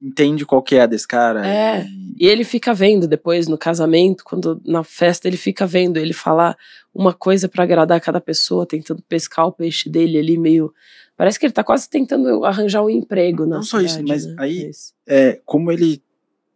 entende 0.00 0.44
qual 0.44 0.62
que 0.62 0.76
é 0.76 0.86
desse 0.86 1.06
cara. 1.06 1.46
É. 1.46 1.86
E... 1.86 2.24
e... 2.24 2.26
ele 2.26 2.44
fica 2.44 2.74
vendo 2.74 3.06
depois 3.06 3.48
no 3.48 3.58
casamento, 3.58 4.24
quando 4.24 4.60
na 4.64 4.84
festa 4.84 5.28
ele 5.28 5.36
fica 5.36 5.66
vendo 5.66 5.96
ele 5.96 6.12
falar 6.12 6.56
uma 6.94 7.12
coisa 7.12 7.48
para 7.48 7.64
agradar 7.64 8.00
cada 8.00 8.20
pessoa, 8.20 8.66
tentando 8.66 9.02
pescar 9.02 9.46
o 9.46 9.52
peixe 9.52 9.88
dele 9.88 10.18
ali 10.18 10.38
meio 10.38 10.72
parece 11.16 11.38
que 11.40 11.46
ele 11.46 11.52
tá 11.52 11.64
quase 11.64 11.88
tentando 11.88 12.44
arranjar 12.44 12.84
um 12.84 12.90
emprego 12.90 13.46
Não 13.46 13.62
só 13.62 13.80
isso, 13.80 14.02
mas 14.06 14.26
né? 14.26 14.36
aí 14.38 14.70
é 15.06 15.40
como 15.44 15.72
ele 15.72 16.02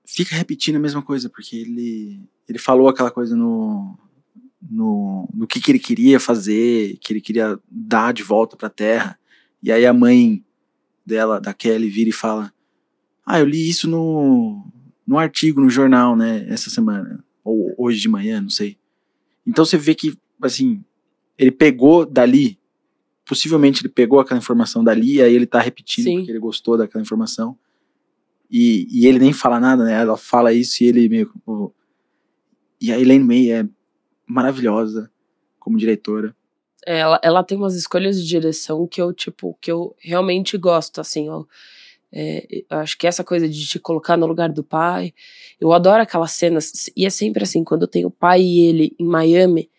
fica 0.05 0.37
repetindo 0.37 0.77
a 0.77 0.81
mesma 0.81 1.03
coisa, 1.03 1.31
porque 1.31 1.57
ele 1.57 2.21
ele 2.49 2.59
falou 2.59 2.89
aquela 2.89 3.11
coisa 3.11 3.35
no 3.35 3.99
no, 4.61 5.27
no 5.33 5.47
que, 5.47 5.59
que 5.59 5.71
ele 5.71 5.79
queria 5.79 6.21
fazer, 6.21 6.99
que 7.01 7.13
ele 7.13 7.21
queria 7.21 7.59
dar 7.71 8.13
de 8.13 8.23
volta 8.23 8.57
para 8.57 8.67
a 8.67 8.71
terra. 8.71 9.19
E 9.63 9.73
aí 9.73 9.87
a 9.87 9.93
mãe 9.93 10.45
dela, 11.05 11.41
da 11.41 11.55
Kelly, 11.55 11.89
vira 11.89 12.11
e 12.11 12.13
fala: 12.13 12.53
ah, 13.31 13.41
eu 13.41 13.47
li 13.47 13.69
isso 13.69 13.89
no, 13.89 14.67
no 15.07 15.19
artigo, 15.19 15.61
no 15.61 15.71
jornal, 15.71 16.17
né, 16.17 16.47
essa 16.49 16.71
semana. 16.71 17.25
Ou 17.45 17.75
hoje 17.79 18.01
de 18.01 18.09
manhã, 18.09 18.41
não 18.41 18.51
sei. 18.51 18.77
Então 19.47 19.65
você 19.65 19.77
vê 19.77 19.95
que, 19.95 20.17
assim, 20.43 20.85
ele 21.39 21.51
pegou 21.51 22.05
dali, 22.05 22.59
possivelmente 23.25 23.83
ele 23.83 23.89
pegou 23.93 24.21
aquela 24.21 24.39
informação 24.39 24.83
dali, 24.85 25.15
e 25.15 25.23
aí 25.23 25.35
ele 25.35 25.47
tá 25.47 25.61
repetindo 25.61 26.05
Sim. 26.05 26.17
porque 26.17 26.31
ele 26.33 26.39
gostou 26.39 26.77
daquela 26.77 27.03
informação. 27.03 27.57
E, 28.51 28.87
e 28.91 29.07
ele 29.07 29.21
nem 29.21 29.33
fala 29.33 29.61
nada, 29.61 29.85
né? 29.85 29.93
Ela 29.93 30.17
fala 30.17 30.53
isso 30.53 30.83
e 30.83 30.87
ele 30.89 31.09
meio. 31.09 31.27
Tipo, 31.27 31.73
e 32.81 32.93
a 32.93 32.99
Elaine 32.99 33.25
May 33.25 33.51
é 33.53 33.69
maravilhosa 34.27 35.11
como 35.59 35.79
diretora. 35.79 36.35
É, 36.85 36.99
ela, 36.99 37.21
ela 37.23 37.45
tem 37.45 37.57
umas 37.57 37.77
escolhas 37.77 38.21
de 38.21 38.27
direção 38.27 38.87
que 38.87 39.01
eu, 39.01 39.13
tipo, 39.13 39.57
que 39.61 39.71
eu 39.71 39.95
realmente 39.99 40.59
gosto, 40.59 41.01
assim, 41.01 41.29
ó. 41.29 41.45
É, 42.13 42.65
acho 42.71 42.99
que 42.99 43.07
essa 43.07 43.23
coisa 43.23 43.49
de 43.49 43.67
te 43.67 43.79
colocar 43.79 44.17
no 44.17 44.27
lugar 44.27 44.51
do 44.51 44.65
pai. 44.65 45.15
Eu 45.61 45.73
adoro 45.73 46.03
aquelas 46.03 46.33
cenas. 46.33 46.91
E 46.97 47.07
é 47.07 47.11
sempre 47.11 47.43
assim, 47.45 47.63
quando 47.63 47.87
tem 47.87 48.05
o 48.05 48.11
pai 48.11 48.43
e 48.43 48.61
ele 48.61 48.97
em 48.99 49.05
Miami, 49.05 49.71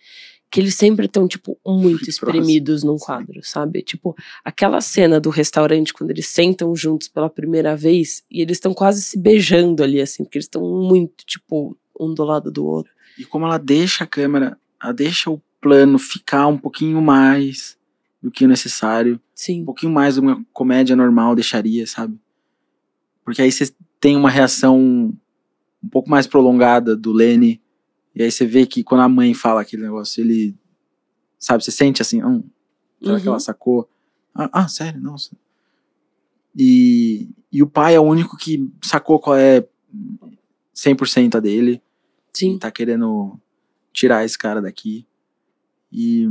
que 0.52 0.60
eles 0.60 0.76
sempre 0.76 1.06
estão, 1.06 1.28
tipo, 1.28 1.58
muito 1.66 2.10
espremidos 2.10 2.84
num 2.84 2.98
quadro, 2.98 3.40
sabe? 3.42 3.82
Tipo, 3.82 4.14
aquela 4.44 4.82
cena 4.82 5.20
do 5.20 5.30
restaurante, 5.30 5.94
quando 5.94 6.12
eles 6.12 6.28
sentam 6.28 6.76
juntos 6.76 7.08
pela 7.08 7.30
primeira 7.30 7.76
vez 7.76 8.24
e 8.30 8.42
eles 8.42 8.58
estão 8.58 8.74
quase 8.74 9.02
se 9.02 9.18
beijando 9.18 9.82
ali, 9.82 10.02
assim, 10.02 10.24
porque 10.26 10.38
eles 10.38 10.46
estão 10.46 10.62
muito, 10.62 11.26
tipo, 11.26 11.78
um 11.98 12.14
do 12.14 12.24
lado 12.26 12.52
do 12.52 12.66
outro. 12.66 12.92
E 13.18 13.24
como 13.24 13.46
ela 13.46 13.58
deixa 13.58 14.04
a 14.04 14.08
câmera, 14.08 14.58
ela 14.82 14.92
deixa 14.92 15.32
o 15.32 15.42
plano 15.62 15.98
ficar 15.98 16.48
um 16.48 16.58
pouquinho 16.58 17.02
mais 17.02 17.78
do 18.22 18.30
que 18.30 18.46
o 18.46 18.48
necessário. 18.48 19.20
Sim. 19.34 19.62
Um 19.62 19.66
pouquinho 19.66 19.92
mais 19.92 20.16
de 20.16 20.20
uma 20.20 20.46
comédia 20.54 20.96
normal 20.96 21.36
deixaria, 21.36 21.88
sabe? 21.88 22.18
Porque 23.24 23.42
aí 23.42 23.52
você 23.52 23.74
tem 24.00 24.16
uma 24.16 24.30
reação 24.30 24.78
um 25.84 25.90
pouco 25.90 26.10
mais 26.10 26.28
prolongada 26.28 26.96
do 26.96 27.12
Lenny. 27.12 27.62
E 28.14 28.22
aí 28.22 28.32
você 28.32 28.46
vê 28.46 28.66
que 28.66 28.84
quando 28.84 29.02
a 29.02 29.10
mãe 29.10 29.34
fala 29.34 29.62
aquele 29.62 29.84
negócio, 29.84 30.22
ele. 30.22 30.56
Sabe, 31.40 31.64
você 31.64 31.72
sente 31.72 32.04
assim, 32.04 32.24
hum, 32.24 32.44
será 33.02 33.16
uhum. 33.16 33.20
que 33.20 33.28
ela 33.28 33.36
uhum. 33.36 33.40
sacou? 33.40 33.90
Ah, 34.36 34.50
ah, 34.54 34.68
sério, 34.68 35.02
nossa. 35.02 35.36
E, 36.56 37.30
e 37.52 37.64
o 37.64 37.68
pai 37.68 37.96
é 37.96 38.00
o 38.00 38.04
único 38.04 38.38
que 38.38 38.70
sacou 38.84 39.20
qual 39.20 39.36
é 39.36 39.66
100% 40.76 41.36
a 41.36 41.40
dele. 41.40 41.82
Sim. 42.32 42.60
Tá 42.60 42.70
querendo 42.70 43.40
tirar 43.92 44.24
esse 44.24 44.38
cara 44.38 44.62
daqui. 44.62 45.06
E. 45.92 46.28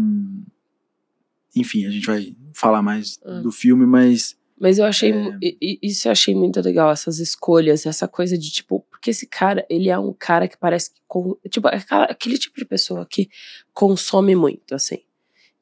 Enfim, 1.57 1.87
a 1.87 1.91
gente 1.91 2.07
vai 2.07 2.35
falar 2.55 2.83
mais 2.83 3.19
Ah. 3.25 3.41
do 3.41 3.51
filme, 3.51 3.85
mas. 3.87 4.37
Mas 4.59 4.79
eu 4.79 4.85
achei. 4.85 5.11
É. 5.13 5.39
Isso 5.83 6.07
eu 6.09 6.13
achei 6.13 6.35
muito 6.35 6.61
legal, 6.61 6.91
essas 6.91 7.19
escolhas, 7.19 7.87
essa 7.87 8.07
coisa 8.07 8.37
de 8.37 8.51
tipo. 8.51 8.85
Porque 8.91 9.11
esse 9.11 9.27
cara, 9.27 9.65
ele 9.71 9.89
é 9.89 9.99
um 9.99 10.13
cara 10.13 10.47
que 10.47 10.57
parece 10.59 10.91
que. 10.91 11.49
Tipo, 11.49 11.69
é 11.69 11.83
aquele 12.09 12.37
tipo 12.39 12.59
de 12.59 12.65
pessoa 12.67 13.07
que 13.09 13.29
consome 13.73 14.37
muito, 14.37 14.75
assim. 14.75 14.99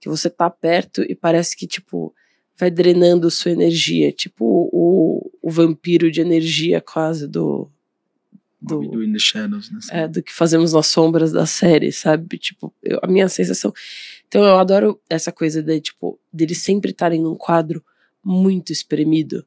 Que 0.01 0.09
você 0.09 0.29
tá 0.29 0.51
perto 0.51 1.03
e 1.03 1.15
parece 1.15 1.57
que, 1.57 1.67
tipo, 1.67 2.13
vai 2.59 2.71
drenando 2.71 3.31
sua 3.31 3.53
energia. 3.53 4.11
Tipo 4.13 4.45
o, 4.73 5.31
o 5.41 5.51
vampiro 5.51 6.11
de 6.11 6.21
energia 6.21 6.81
quase 6.81 7.27
do. 7.29 7.71
Do, 8.61 8.81
Do, 8.81 8.91
do 8.91 9.05
In 9.05 9.13
the 9.13 9.21
Shadows, 9.21 9.71
né? 9.71 9.79
é, 9.93 10.09
do 10.09 10.21
que 10.21 10.33
fazemos 10.35 10.73
nas 10.73 10.89
sombras 10.89 11.31
da 11.31 11.47
série, 11.47 11.93
sabe? 11.93 12.37
Tipo, 12.39 12.75
eu- 12.83 12.99
a 13.01 13.07
minha 13.07 13.29
sensação. 13.29 13.73
Então 14.29 14.45
eu 14.45 14.59
adoro 14.59 15.01
essa 15.09 15.33
coisa 15.33 15.63
de, 15.63 15.81
tipo, 15.81 16.21
deles 16.33 16.59
sempre 16.59 16.91
estarem 16.91 17.21
num 17.21 17.35
quadro 17.35 17.83
muito 18.23 18.73
espremido. 18.73 19.45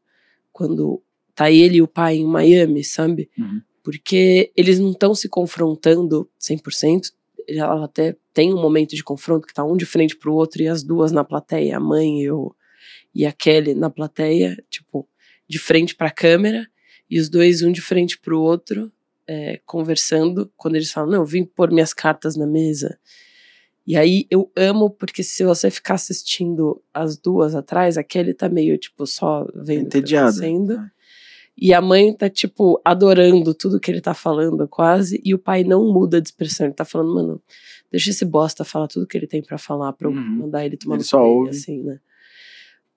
Quando 0.52 1.02
tá 1.36 1.50
ele 1.50 1.78
e 1.78 1.82
o 1.82 1.88
pai 1.88 2.18
em 2.18 2.26
Miami, 2.26 2.84
sabe? 2.84 3.30
Uhum. 3.38 3.62
Porque 3.84 4.52
eles 4.56 4.80
não 4.80 4.92
estão 4.92 5.16
se 5.16 5.30
confrontando 5.30 6.30
100%. 6.40 7.12
Ela 7.48 7.86
até 7.86 8.16
tem 8.34 8.54
um 8.54 8.62
momento 8.62 8.96
de 8.96 9.04
confronto 9.04 9.48
que 9.48 9.54
tá 9.54 9.64
um 9.64 9.78
de 9.78 9.86
frente 9.86 10.16
pro 10.16 10.34
outro 10.34 10.62
e 10.62 10.68
as 10.68 10.84
duas 10.84 11.12
na 11.12 11.24
plateia, 11.24 11.78
a 11.78 11.80
mãe 11.80 12.22
e, 12.24 12.32
o, 12.32 12.56
e 13.14 13.26
a 13.26 13.32
Kelly 13.32 13.76
na 13.76 13.90
plateia, 13.90 14.58
tipo, 14.70 15.08
de 15.48 15.60
frente 15.60 15.96
pra 15.96 16.10
câmera, 16.10 16.68
e 17.10 17.20
os 17.20 17.30
dois 17.30 17.62
um 17.62 17.72
de 17.72 17.82
frente 17.82 18.20
pro 18.20 18.40
outro, 18.40 18.92
é, 19.28 19.60
conversando, 19.66 20.52
quando 20.56 20.76
eles 20.76 20.92
falam, 20.92 21.12
não, 21.12 21.20
eu 21.20 21.26
vim 21.26 21.44
pôr 21.44 21.72
minhas 21.72 21.94
cartas 21.94 22.36
na 22.36 22.48
mesa. 22.48 22.98
E 23.86 23.98
aí 23.98 24.28
eu 24.30 24.52
amo, 24.56 24.90
porque 24.90 25.24
se 25.24 25.44
você 25.44 25.72
ficar 25.72 25.96
assistindo 25.96 26.82
as 26.94 27.18
duas 27.18 27.56
atrás, 27.56 27.98
a 27.98 28.04
Kelly 28.04 28.34
tá 28.34 28.48
meio, 28.48 28.78
tipo, 28.78 29.08
só 29.08 29.48
vendo 29.56 29.88
o 29.88 29.90
que 29.90 30.02
tá 30.14 30.22
acontecendo. 30.22 30.80
E 31.58 31.74
a 31.74 31.82
mãe 31.82 32.14
tá, 32.14 32.30
tipo, 32.30 32.80
adorando 32.86 33.54
tudo 33.54 33.80
que 33.80 33.92
ele 33.92 34.00
tá 34.02 34.14
falando, 34.14 34.68
quase. 34.68 35.20
E 35.24 35.34
o 35.34 35.40
pai 35.40 35.64
não 35.64 35.92
muda 35.92 36.22
de 36.22 36.28
expressão. 36.30 36.66
Ele 36.68 36.74
tá 36.74 36.86
falando, 36.86 37.14
mano, 37.14 37.42
deixa 37.92 38.10
esse 38.12 38.24
bosta 38.24 38.64
falar 38.64 38.88
tudo 38.88 39.06
que 39.06 39.18
ele 39.18 39.28
tem 39.28 39.42
pra 39.44 39.58
falar, 39.58 39.94
pra 39.94 40.08
eu 40.08 40.12
Uhum. 40.14 40.22
mandar 40.40 40.66
ele 40.66 40.78
tomar 40.78 40.96
Ele 40.96 41.04
só 41.04 41.24
ouve. 41.24 41.50
assim, 41.50 41.84
né? 41.84 42.00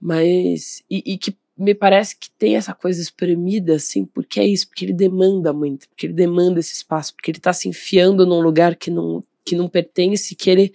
Mas. 0.01 0.83
E, 0.91 1.03
e 1.15 1.19
que 1.19 1.37
me 1.57 1.75
parece 1.75 2.17
que 2.17 2.31
tem 2.31 2.57
essa 2.57 2.75
coisa 2.75 3.01
espremida, 3.01 3.75
assim, 3.77 4.05
porque 4.05 4.41
é 4.41 4.47
isso, 4.47 4.67
porque 4.69 4.85
ele 4.85 4.93
demanda 4.93 5.53
muito, 5.53 5.89
porque 5.89 6.07
ele 6.07 6.13
demanda 6.13 6.59
esse 6.59 6.75
espaço, 6.75 7.15
porque 7.15 7.31
ele 7.31 7.39
tá 7.39 7.53
se 7.53 7.69
enfiando 7.69 8.27
num 8.27 8.41
lugar 8.41 8.75
que 8.75 8.91
não, 8.91 9.23
que 9.45 9.55
não 9.55 9.69
pertence, 9.69 10.35
que 10.35 10.51
ele 10.51 10.73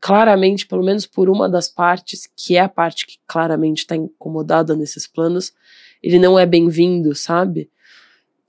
claramente, 0.00 0.66
pelo 0.66 0.82
menos 0.82 1.06
por 1.06 1.28
uma 1.28 1.48
das 1.48 1.68
partes, 1.68 2.28
que 2.36 2.56
é 2.56 2.60
a 2.60 2.68
parte 2.68 3.06
que 3.06 3.18
claramente 3.26 3.86
tá 3.86 3.94
incomodada 3.94 4.74
nesses 4.74 5.06
planos, 5.06 5.52
ele 6.02 6.18
não 6.18 6.38
é 6.38 6.46
bem-vindo, 6.46 7.14
sabe? 7.14 7.70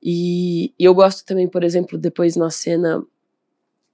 E, 0.01 0.73
e 0.79 0.85
eu 0.85 0.93
gosto 0.95 1.25
também, 1.25 1.47
por 1.47 1.63
exemplo, 1.63 1.97
depois 1.97 2.35
na 2.35 2.49
cena, 2.49 3.03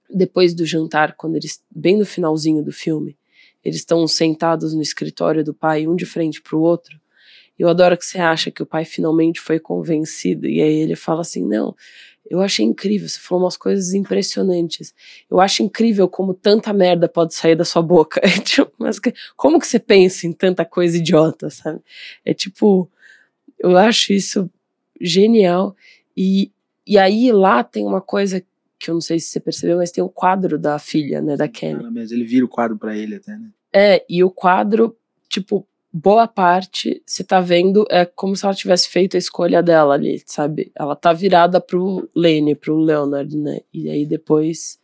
depois 0.09 0.53
do 0.53 0.65
jantar, 0.65 1.15
quando 1.15 1.35
eles, 1.35 1.61
bem 1.69 1.97
no 1.97 2.05
finalzinho 2.05 2.63
do 2.63 2.71
filme, 2.71 3.17
eles 3.63 3.79
estão 3.79 4.07
sentados 4.07 4.73
no 4.73 4.81
escritório 4.81 5.43
do 5.43 5.53
pai, 5.53 5.87
um 5.87 5.95
de 5.95 6.05
frente 6.05 6.41
pro 6.41 6.61
outro. 6.61 6.99
Eu 7.57 7.67
adoro 7.67 7.97
que 7.97 8.05
você 8.05 8.19
acha 8.19 8.51
que 8.51 8.61
o 8.61 8.65
pai 8.67 8.85
finalmente 8.85 9.41
foi 9.41 9.59
convencido, 9.59 10.47
e 10.47 10.61
aí 10.61 10.75
ele 10.75 10.95
fala 10.95 11.21
assim: 11.21 11.43
não, 11.43 11.75
eu 12.29 12.41
achei 12.41 12.65
incrível, 12.65 13.07
você 13.07 13.19
falou 13.19 13.43
umas 13.43 13.57
coisas 13.57 13.93
impressionantes. 13.93 14.93
Eu 15.29 15.39
acho 15.39 15.63
incrível 15.63 16.07
como 16.07 16.33
tanta 16.33 16.73
merda 16.73 17.07
pode 17.07 17.33
sair 17.33 17.55
da 17.55 17.65
sua 17.65 17.81
boca. 17.81 18.21
É 18.27 18.39
tipo, 18.39 18.71
mas 18.77 18.99
como 19.35 19.59
que 19.59 19.67
você 19.67 19.79
pensa 19.79 20.27
em 20.27 20.33
tanta 20.33 20.65
coisa 20.65 20.97
idiota, 20.97 21.49
sabe? 21.49 21.79
É 22.25 22.33
tipo, 22.33 22.89
eu 23.59 23.77
acho 23.77 24.13
isso 24.13 24.49
genial. 24.99 25.75
E, 26.15 26.51
e 26.85 26.97
aí 26.97 27.31
lá 27.31 27.63
tem 27.63 27.85
uma 27.85 28.01
coisa 28.01 28.43
que 28.79 28.89
eu 28.89 28.93
não 28.93 29.01
sei 29.01 29.19
se 29.19 29.27
você 29.27 29.39
percebeu, 29.39 29.77
mas 29.77 29.91
tem 29.91 30.03
o 30.03 30.09
quadro 30.09 30.57
da 30.57 30.77
filha, 30.77 31.21
né, 31.21 31.35
da 31.35 31.47
Kelly. 31.47 31.79
Ela 31.79 31.91
mesmo, 31.91 32.15
Ele 32.15 32.25
vira 32.25 32.45
o 32.45 32.49
quadro 32.49 32.77
pra 32.77 32.95
ele 32.95 33.15
até, 33.15 33.31
né? 33.31 33.49
É, 33.73 34.05
e 34.09 34.23
o 34.23 34.29
quadro, 34.29 34.95
tipo, 35.29 35.67
boa 35.91 36.27
parte, 36.27 37.01
você 37.05 37.23
tá 37.23 37.39
vendo, 37.41 37.85
é 37.89 38.05
como 38.05 38.35
se 38.35 38.45
ela 38.45 38.53
tivesse 38.53 38.89
feito 38.89 39.15
a 39.15 39.17
escolha 39.17 39.63
dela 39.63 39.93
ali, 39.93 40.21
sabe? 40.25 40.71
Ela 40.75 40.95
tá 40.95 41.13
virada 41.13 41.59
pro 41.59 42.09
Lane, 42.15 42.55
pro 42.55 42.77
Leonard, 42.77 43.35
né? 43.35 43.59
E 43.73 43.89
aí 43.89 44.05
depois 44.05 44.79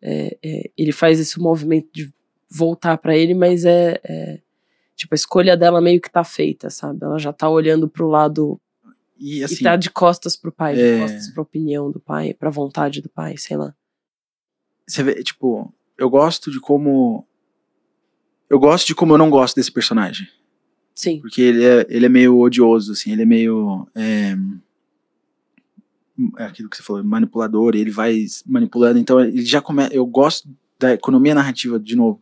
é, 0.00 0.36
é, 0.42 0.70
ele 0.76 0.92
faz 0.92 1.18
esse 1.18 1.40
movimento 1.40 1.88
de 1.92 2.12
voltar 2.50 2.98
pra 2.98 3.16
ele, 3.16 3.34
mas 3.34 3.64
é, 3.64 4.00
é, 4.04 4.40
Tipo, 5.02 5.14
a 5.14 5.16
escolha 5.16 5.56
dela 5.56 5.80
meio 5.80 6.00
que 6.00 6.10
tá 6.10 6.22
feita, 6.22 6.70
sabe? 6.70 7.04
Ela 7.04 7.18
já 7.18 7.32
tá 7.32 7.48
olhando 7.48 7.88
pro 7.88 8.06
lado 8.06 8.60
E 9.18 9.42
assim, 9.42 9.56
e 9.56 9.62
tá 9.62 9.74
de 9.74 9.90
costas 9.90 10.36
pro 10.36 10.52
pai, 10.52 10.74
é- 10.74 10.76
de 10.76 11.00
costas 11.00 11.30
pra 11.32 11.42
opinião 11.42 11.90
do 11.90 11.98
pai, 11.98 12.34
pra 12.34 12.50
vontade 12.50 13.00
do 13.00 13.08
pai, 13.08 13.36
sei 13.36 13.56
lá. 13.56 13.74
você 14.86 15.02
vê, 15.02 15.22
tipo, 15.22 15.72
eu 15.98 16.08
gosto 16.08 16.50
de 16.50 16.60
como. 16.60 17.26
Eu 18.48 18.60
gosto 18.60 18.86
de 18.86 18.94
como 18.94 19.14
eu 19.14 19.18
não 19.18 19.30
gosto 19.30 19.56
desse 19.56 19.72
personagem. 19.72 20.28
Sim. 20.94 21.20
Porque 21.20 21.40
ele 21.40 21.64
é, 21.64 21.86
ele 21.88 22.06
é 22.06 22.08
meio 22.08 22.38
odioso, 22.38 22.92
assim, 22.92 23.12
ele 23.12 23.22
é 23.22 23.26
meio. 23.26 23.86
É, 23.94 24.36
é 26.38 26.44
aquilo 26.44 26.68
que 26.68 26.76
você 26.76 26.82
falou, 26.82 27.02
manipulador, 27.02 27.74
ele 27.74 27.90
vai 27.90 28.24
manipulando. 28.46 28.98
Então 28.98 29.20
ele 29.20 29.44
já 29.44 29.60
começa. 29.60 29.94
Eu 29.94 30.06
gosto 30.06 30.48
da 30.78 30.92
economia 30.92 31.34
narrativa, 31.34 31.78
de 31.78 31.96
novo, 31.96 32.20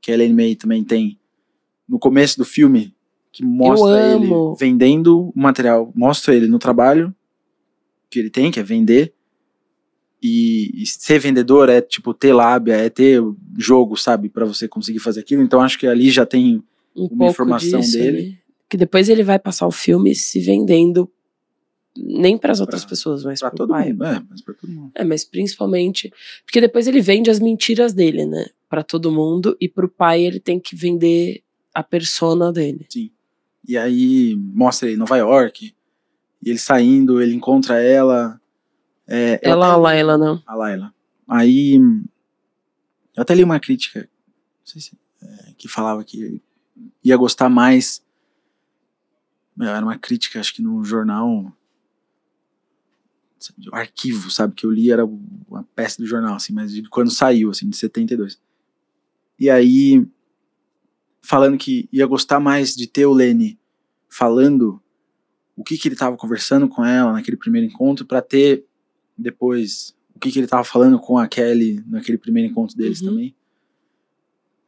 que 0.00 0.10
a 0.10 0.14
Ellen 0.14 0.34
May 0.34 0.54
também 0.54 0.84
tem 0.84 1.18
no 1.88 1.98
começo 1.98 2.36
do 2.36 2.44
filme, 2.44 2.94
que 3.32 3.44
mostra 3.44 4.14
ele 4.14 4.28
vendendo 4.58 5.28
o 5.28 5.32
material, 5.34 5.92
mostra 5.94 6.34
ele 6.34 6.48
no 6.48 6.58
trabalho 6.58 7.14
que 8.10 8.18
ele 8.18 8.30
tem, 8.30 8.50
que 8.50 8.60
é 8.60 8.62
vender. 8.62 9.12
E, 10.22 10.82
e 10.82 10.86
ser 10.86 11.18
vendedor 11.18 11.68
é 11.68 11.80
tipo 11.80 12.14
ter 12.14 12.32
lábia, 12.32 12.74
é 12.74 12.88
ter 12.88 13.22
jogo, 13.56 13.96
sabe, 13.96 14.28
Pra 14.28 14.44
você 14.44 14.66
conseguir 14.66 14.98
fazer 14.98 15.20
aquilo. 15.20 15.42
Então 15.42 15.60
acho 15.60 15.78
que 15.78 15.86
ali 15.86 16.10
já 16.10 16.24
tem 16.24 16.62
Um 16.96 17.02
Uma 17.06 17.08
pouco 17.18 17.30
informação 17.32 17.80
disso 17.80 17.98
dele. 17.98 18.38
Que 18.68 18.76
depois 18.76 19.08
ele 19.08 19.22
vai 19.22 19.38
passar 19.38 19.66
o 19.66 19.70
filme 19.70 20.14
se 20.14 20.40
vendendo 20.40 21.10
nem 21.96 22.36
para 22.36 22.52
as 22.52 22.60
outras 22.60 22.84
pessoas, 22.84 23.24
mas 23.24 23.40
pra 23.40 23.48
pro 23.50 23.58
todo 23.58 23.70
pai. 23.70 23.90
mundo. 23.92 24.04
É, 24.04 24.22
mas 24.28 24.40
todo 24.42 24.70
mundo. 24.70 24.92
É, 24.94 25.04
mas 25.04 25.24
principalmente 25.24 26.12
porque 26.44 26.60
depois 26.60 26.86
ele 26.86 27.00
vende 27.00 27.30
as 27.30 27.40
mentiras 27.40 27.92
dele, 27.92 28.26
né, 28.26 28.46
Pra 28.68 28.82
todo 28.82 29.12
mundo 29.12 29.56
e 29.60 29.68
pro 29.68 29.88
pai 29.88 30.22
ele 30.22 30.40
tem 30.40 30.58
que 30.58 30.74
vender 30.74 31.42
a 31.72 31.82
persona 31.82 32.52
dele. 32.52 32.86
E 33.66 33.76
aí 33.78 34.34
mostra 34.36 34.88
ele 34.88 34.96
em 34.96 34.98
Nova 34.98 35.16
York, 35.16 35.74
e 36.42 36.50
ele 36.50 36.58
saindo, 36.58 37.20
ele 37.20 37.34
encontra 37.34 37.80
ela. 37.80 38.40
É, 39.08 39.38
Ela, 39.42 39.66
até 39.66 39.74
a 39.74 39.76
Laila, 39.76 40.18
não. 40.18 40.42
a 40.46 40.54
Laila. 40.54 40.94
Aí 41.28 41.76
eu 41.76 43.22
até 43.22 43.34
li 43.34 43.42
uma 43.44 43.58
crítica, 43.60 44.00
não 44.00 44.66
sei 44.66 44.80
se, 44.80 44.98
é, 45.22 45.52
que 45.56 45.68
falava 45.68 46.04
que 46.04 46.42
ia 47.04 47.16
gostar 47.16 47.48
mais. 47.48 48.02
Meu, 49.56 49.68
Era 49.68 49.84
uma 49.84 49.98
crítica, 49.98 50.40
acho 50.40 50.54
que 50.54 50.62
no 50.62 50.84
jornal. 50.84 51.52
O 53.70 53.76
arquivo, 53.76 54.30
sabe? 54.30 54.54
Que 54.54 54.66
eu 54.66 54.72
li 54.72 54.90
era 54.90 55.04
uma 55.04 55.62
peça 55.74 55.98
do 56.02 56.06
jornal, 56.06 56.34
assim, 56.34 56.52
mas 56.52 56.72
de 56.72 56.82
quando 56.88 57.10
saiu, 57.10 57.50
assim, 57.50 57.68
de 57.68 57.76
72. 57.76 58.40
E 59.38 59.48
aí, 59.50 60.04
falando 61.22 61.58
que 61.58 61.88
ia 61.92 62.06
gostar 62.06 62.40
mais 62.40 62.74
de 62.74 62.86
ter 62.86 63.06
o 63.06 63.12
Lenny 63.12 63.58
falando 64.08 64.82
o 65.54 65.62
que, 65.62 65.76
que 65.76 65.86
ele 65.88 65.94
estava 65.94 66.16
conversando 66.16 66.66
com 66.68 66.84
ela 66.84 67.12
naquele 67.12 67.36
primeiro 67.36 67.66
encontro, 67.66 68.04
para 68.06 68.20
ter 68.22 68.64
depois 69.16 69.94
o 70.14 70.18
que, 70.18 70.30
que 70.32 70.38
ele 70.38 70.46
tava 70.46 70.64
falando 70.64 70.98
com 70.98 71.18
a 71.18 71.28
Kelly 71.28 71.84
naquele 71.86 72.18
primeiro 72.18 72.50
encontro 72.50 72.76
deles 72.76 73.00
Uhum. 73.02 73.08
também. 73.10 73.35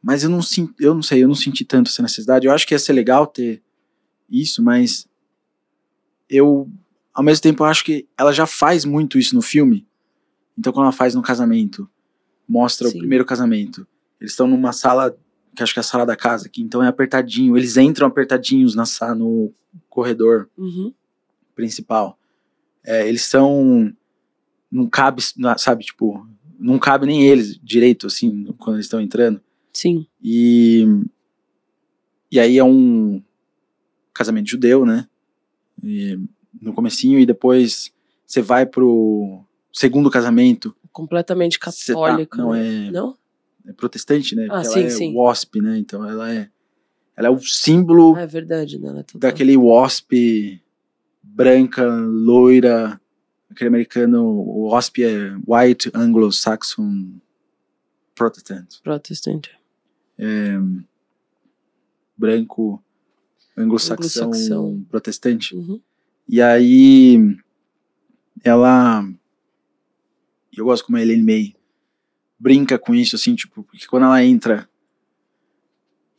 Mas 0.01 0.23
eu 0.23 0.29
não, 0.29 0.41
sin- 0.41 0.73
eu 0.79 0.93
não 0.95 1.01
sei, 1.03 1.23
eu 1.23 1.27
não 1.27 1.35
senti 1.35 1.65
tanto 1.65 1.89
essa 1.89 2.01
necessidade. 2.01 2.47
Eu 2.47 2.53
acho 2.53 2.65
que 2.65 2.73
ia 2.73 2.79
ser 2.79 2.93
legal 2.93 3.27
ter 3.27 3.61
isso, 4.29 4.63
mas 4.63 5.07
eu, 6.29 6.69
ao 7.13 7.23
mesmo 7.23 7.41
tempo, 7.41 7.63
eu 7.63 7.67
acho 7.67 7.83
que 7.83 8.07
ela 8.17 8.31
já 8.31 8.45
faz 8.45 8.85
muito 8.85 9.17
isso 9.17 9.35
no 9.35 9.41
filme. 9.41 9.85
Então, 10.57 10.71
quando 10.73 10.83
ela 10.85 10.91
faz 10.91 11.15
no 11.15 11.21
casamento, 11.21 11.89
mostra 12.47 12.87
Sim. 12.89 12.95
o 12.95 12.99
primeiro 12.99 13.25
casamento. 13.25 13.85
Eles 14.19 14.31
estão 14.33 14.47
numa 14.47 14.71
sala, 14.73 15.17
que 15.55 15.63
acho 15.63 15.73
que 15.73 15.79
é 15.79 15.81
a 15.81 15.83
sala 15.83 16.05
da 16.05 16.15
casa, 16.15 16.49
que 16.49 16.61
então 16.61 16.83
é 16.83 16.87
apertadinho. 16.87 17.57
Eles 17.57 17.77
entram 17.77 18.07
apertadinhos 18.07 18.75
na 18.75 18.85
sala, 18.85 19.15
no 19.15 19.53
corredor 19.89 20.49
Uhum. 20.57 20.93
principal. 21.55 22.17
É, 22.83 23.07
eles 23.07 23.23
são. 23.23 23.93
Não 24.71 24.87
cabe, 24.87 25.21
sabe, 25.57 25.83
tipo, 25.83 26.27
não 26.59 26.77
cabe 26.77 27.05
nem 27.07 27.23
eles 27.27 27.59
direito, 27.61 28.05
assim, 28.07 28.45
quando 28.59 28.75
eles 28.75 28.85
estão 28.85 29.01
entrando. 29.01 29.41
Sim. 29.79 30.05
E. 30.21 30.85
E 32.29 32.37
aí 32.37 32.57
é 32.57 32.63
um 32.63 33.23
casamento 34.13 34.49
judeu, 34.49 34.85
né? 34.85 35.07
E 35.81 36.19
no 36.61 36.73
comecinho 36.73 37.17
e 37.17 37.25
depois 37.25 37.89
você 38.25 38.41
vai 38.41 38.65
pro 38.65 39.41
segundo 39.71 40.11
casamento. 40.11 40.75
Completamente 40.91 41.57
tá- 41.57 41.71
católico. 41.71 42.35
não, 42.37 42.51
né? 42.51 42.87
é, 42.87 42.91
Não? 42.91 43.17
é 43.65 43.71
protestante, 43.71 44.35
né? 44.35 44.49
Ah, 44.51 44.65
sim, 44.65 44.79
ela 44.79 44.87
é 44.87 44.89
sim. 44.89 45.15
wasp, 45.15 45.55
né? 45.61 45.77
Então 45.77 46.07
ela 46.07 46.29
é, 46.33 46.49
ela 47.15 47.29
é 47.29 47.31
o 47.31 47.39
símbolo 47.39 48.15
Ah, 48.17 48.21
é 48.23 48.27
verdade, 48.27 48.77
né? 48.77 49.05
É 49.13 49.17
daquele 49.17 49.55
wasp 49.55 50.11
branca, 51.23 51.85
loira, 51.85 52.99
aquele 53.49 53.69
americano, 53.69 54.25
o 54.25 54.71
wasp 54.71 54.97
é 55.03 55.37
White 55.47 55.89
Anglo-Saxon 55.95 57.21
Protestant. 58.83 59.58
Protestante. 60.19 60.85
branco 62.17 62.83
anglo-saxão 63.57 64.25
Anglo-saxão. 64.27 64.85
protestante. 64.89 65.55
Uhum. 65.55 65.81
E 66.27 66.41
aí 66.41 67.35
ela 68.43 69.07
eu 70.55 70.65
gosto 70.65 70.85
como 70.85 70.97
a 70.97 71.01
Elaine 71.01 71.23
May 71.23 71.55
brinca 72.37 72.77
com 72.77 72.93
isso 72.95 73.15
assim, 73.15 73.35
tipo, 73.35 73.63
porque 73.63 73.85
quando 73.87 74.03
ela 74.03 74.23
entra 74.23 74.69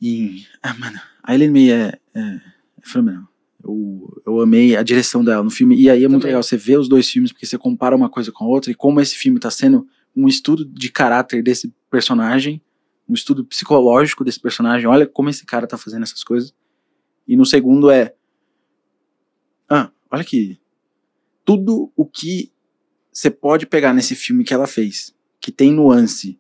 em 0.01 0.45
ah, 0.63 0.75
mano, 0.75 1.01
a 1.23 1.35
Elaine 1.35 1.53
May 1.53 1.71
é, 1.71 1.99
é, 2.15 2.21
é 2.21 2.41
fenomenal. 2.83 3.29
Eu, 3.63 4.23
eu 4.27 4.41
amei 4.41 4.75
a 4.75 4.83
direção 4.83 5.23
dela 5.23 5.45
no 5.45 5.51
filme. 5.51 5.77
E 5.79 5.91
aí 5.91 6.03
é 6.03 6.09
muito 6.09 6.23
Também. 6.23 6.33
legal 6.33 6.43
você 6.43 6.57
ver 6.57 6.79
os 6.79 6.89
dois 6.89 7.09
filmes, 7.11 7.31
porque 7.31 7.45
você 7.45 7.59
compara 7.59 7.95
uma 7.95 8.09
coisa 8.09 8.33
com 8.33 8.45
a 8.45 8.49
outra, 8.49 8.71
e 8.71 8.75
como 8.75 9.01
esse 9.03 9.15
filme 9.15 9.39
tá 9.39 9.51
sendo 9.51 9.87
um 10.17 10.27
estudo 10.27 10.65
de 10.65 10.91
caráter 10.91 11.43
desse 11.43 11.73
personagem, 11.91 12.63
um 13.11 13.15
estudo 13.15 13.45
psicológico 13.45 14.25
desse 14.25 14.39
personagem. 14.39 14.87
Olha 14.87 15.05
como 15.05 15.29
esse 15.29 15.45
cara 15.45 15.67
tá 15.67 15.77
fazendo 15.77 16.05
essas 16.05 16.23
coisas. 16.23 16.55
E 17.27 17.37
no 17.37 17.45
segundo 17.45 17.91
é. 17.91 18.15
Ah, 19.69 19.91
olha 20.11 20.23
aqui. 20.23 20.61
Tudo 21.45 21.93
o 21.97 22.07
que 22.07 22.53
você 23.13 23.29
pode 23.29 23.67
pegar 23.67 23.93
nesse 23.93 24.15
filme 24.15 24.45
que 24.45 24.55
ela 24.55 24.69
fez, 24.69 25.13
que 25.41 25.51
tem 25.51 25.73
nuance, 25.73 26.39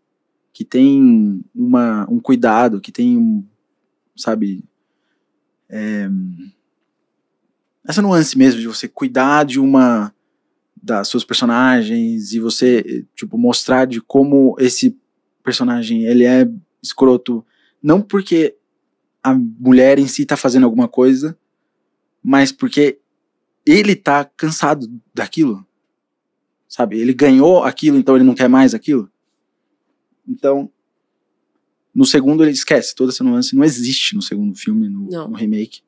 que 0.52 0.64
tem 0.64 1.44
uma, 1.52 2.08
um 2.08 2.20
cuidado, 2.20 2.80
que 2.80 2.92
tem 2.92 3.18
um. 3.18 3.44
Sabe. 4.16 4.64
é, 5.68 6.08
essa 7.84 8.02
nuance 8.02 8.38
mesmo 8.38 8.60
de 8.60 8.68
você 8.68 8.86
cuidar 8.86 9.44
de 9.44 9.58
uma 9.58 10.14
das 10.80 11.08
suas 11.08 11.24
personagens 11.24 12.32
e 12.32 12.38
você 12.38 13.04
tipo 13.14 13.36
mostrar 13.36 13.86
de 13.86 14.00
como 14.00 14.54
esse 14.58 14.96
personagem 15.42 16.04
ele 16.04 16.24
é 16.24 16.48
escroto 16.82 17.44
não 17.82 18.00
porque 18.00 18.56
a 19.22 19.34
mulher 19.34 19.98
em 19.98 20.06
si 20.06 20.24
tá 20.24 20.36
fazendo 20.36 20.64
alguma 20.64 20.88
coisa 20.88 21.36
mas 22.22 22.52
porque 22.52 22.98
ele 23.66 23.94
tá 23.94 24.24
cansado 24.24 24.86
daquilo 25.14 25.66
sabe 26.68 26.98
ele 26.98 27.12
ganhou 27.12 27.62
aquilo 27.62 27.98
então 27.98 28.16
ele 28.16 28.24
não 28.24 28.34
quer 28.34 28.48
mais 28.48 28.74
aquilo 28.74 29.10
então 30.26 30.70
no 31.94 32.04
segundo 32.04 32.42
ele 32.42 32.52
esquece 32.52 32.94
toda 32.94 33.12
essa 33.12 33.24
nuance 33.24 33.56
não 33.56 33.64
existe 33.64 34.14
no 34.14 34.22
segundo 34.22 34.56
filme 34.56 34.88
no, 34.88 35.06
no 35.06 35.34
remake 35.34 35.82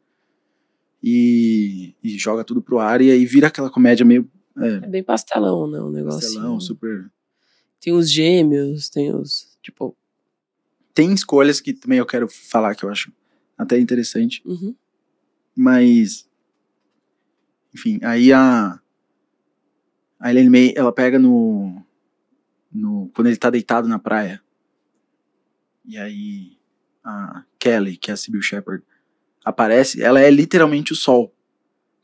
e, 1.03 1.95
e 2.03 2.19
joga 2.19 2.45
tudo 2.45 2.63
pro 2.63 2.79
ar 2.79 3.01
e 3.01 3.11
aí 3.11 3.27
vira 3.27 3.49
aquela 3.49 3.71
comédia 3.71 4.05
meio 4.05 4.31
é, 4.57 4.69
É 4.75 4.87
bem 4.87 5.03
pastelão, 5.03 5.67
né? 5.67 5.81
O 5.81 5.91
negócio. 5.91 6.21
pastelão, 6.21 6.61
super 6.61 7.11
Tem 7.83 7.93
os 7.93 8.11
gêmeos, 8.11 8.89
tem 8.89 9.13
os. 9.15 9.59
Tipo. 9.61 9.95
tem 10.95 11.13
escolhas 11.13 11.61
que 11.61 11.73
também 11.75 11.99
eu 11.99 12.07
quero 12.07 12.29
falar 12.29 12.75
que 12.75 12.85
eu 12.85 12.91
acho 12.91 13.13
até 13.59 13.79
interessante, 13.79 14.41
uhum. 14.47 14.75
mas 15.57 16.29
enfim, 17.75 17.99
aí 18.03 18.33
a 18.33 18.79
a 20.19 20.31
Elaine 20.31 20.51
May, 20.51 20.73
ela 20.77 20.93
pega 20.93 21.19
no 21.19 21.83
no 22.73 23.11
quando 23.15 23.27
ele 23.27 23.37
tá 23.37 23.51
deitado 23.51 23.89
na 23.89 23.99
praia. 23.99 24.41
E 25.85 25.99
aí 25.99 26.57
a 27.05 27.45
Kelly, 27.59 27.97
que 27.97 28.11
é 28.11 28.15
a 28.15 28.17
Sybil 28.17 28.41
Shepherd, 28.43 28.85
aparece, 29.45 30.01
ela 30.03 30.21
é 30.21 30.31
literalmente 30.31 30.93
o 30.93 30.97
sol. 30.97 31.35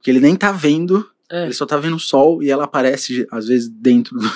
Que 0.03 0.11
ele 0.11 0.21
nem 0.21 0.35
tá 0.37 0.51
vendo, 0.53 1.09
É. 1.31 1.45
ele 1.45 1.53
só 1.53 1.65
tá 1.67 1.77
vendo 1.77 1.97
o 1.97 2.01
sol 2.01 2.43
e 2.43 2.51
ela 2.51 2.65
aparece 2.65 3.27
às 3.31 3.47
vezes 3.47 3.69
dentro 3.69 4.19
do, 4.19 4.29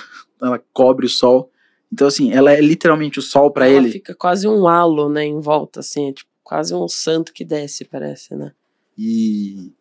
ela 0.48 0.62
cobre 0.72 1.06
o 1.06 1.08
sol. 1.08 1.50
Então 1.92 2.06
assim, 2.06 2.32
ela 2.32 2.52
é 2.52 2.60
literalmente 2.60 3.18
o 3.18 3.22
sol 3.22 3.50
pra 3.50 3.66
Ela 3.68 3.78
ele. 3.78 3.92
fica 3.92 4.14
quase 4.14 4.48
um 4.48 4.66
halo, 4.66 5.08
né? 5.08 5.24
Em 5.24 5.40
volta, 5.40 5.80
assim. 5.80 6.08
É 6.08 6.12
tipo 6.12 6.30
quase 6.42 6.74
um 6.74 6.88
santo 6.88 7.32
que 7.32 7.44
desce, 7.44 7.84
parece, 7.84 8.34
né? 8.34 8.52
E, 8.98 9.72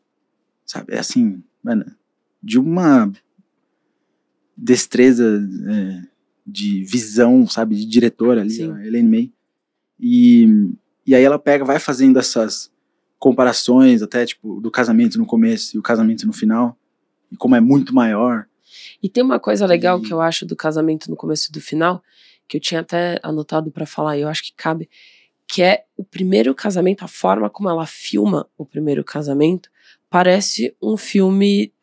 sabe, 0.66 0.94
é 0.94 1.00
assim, 1.00 1.44
mano, 1.64 1.86
de 2.42 2.58
uma 2.58 3.12
destreza 4.56 5.42
é, 5.70 6.02
de 6.46 6.84
visão, 6.84 7.48
sabe, 7.48 7.76
de 7.76 7.86
diretora 7.86 8.42
ali, 8.42 8.52
Sim. 8.52 8.72
a 8.72 8.86
Elaine 8.86 9.10
May. 9.10 9.34
E, 10.00 10.46
e 11.06 11.14
aí 11.16 11.24
ela 11.24 11.38
pega, 11.40 11.66
vai 11.66 11.80
fazendo 11.80 12.20
essas 12.20 12.72
comparações, 13.20 14.02
até, 14.02 14.26
tipo, 14.26 14.60
do 14.62 14.72
casamento 14.72 15.18
no 15.18 15.26
começo 15.26 15.76
e 15.76 15.80
o 15.80 15.84
casamento 15.84 16.26
no 16.26 16.34
final, 16.34 16.78
e 17.32 17.36
como 17.36 17.56
é 17.56 17.60
muito 17.60 17.94
maior. 17.94 18.48
E 19.02 19.10
tem 19.10 19.24
uma 19.24 19.40
coisa 19.40 19.66
legal 19.66 20.00
E- 20.00 20.04
que 20.04 20.14
eu 20.14 20.22
acho 20.22 20.46
do 20.46 20.56
casamento 20.56 21.10
no 21.10 21.16
começo 21.16 21.50
e 21.50 21.52
do 21.52 21.60
final, 21.62 22.04
que 22.48 22.58
eu 22.58 22.62
tinha 22.62 22.82
até 22.82 23.20
anotado 23.24 23.72
pra 23.72 23.86
falar, 23.86 24.18
e 24.18 24.22
eu 24.22 24.28
acho 24.28 24.44
que 24.44 24.54
cabe, 24.56 24.90
que 25.48 25.62
é 25.64 25.86
o 25.98 26.04
primeiro 26.04 26.54
casamento, 26.56 27.04
a 27.04 27.08
forma 27.08 27.50
como 27.50 27.70
ela 27.70 27.86
filma 27.86 28.48
o 28.58 28.66
primeiro 28.66 29.04
casamento, 29.04 29.70
parece 30.10 30.76
um 30.82 30.96
filme 30.98 31.74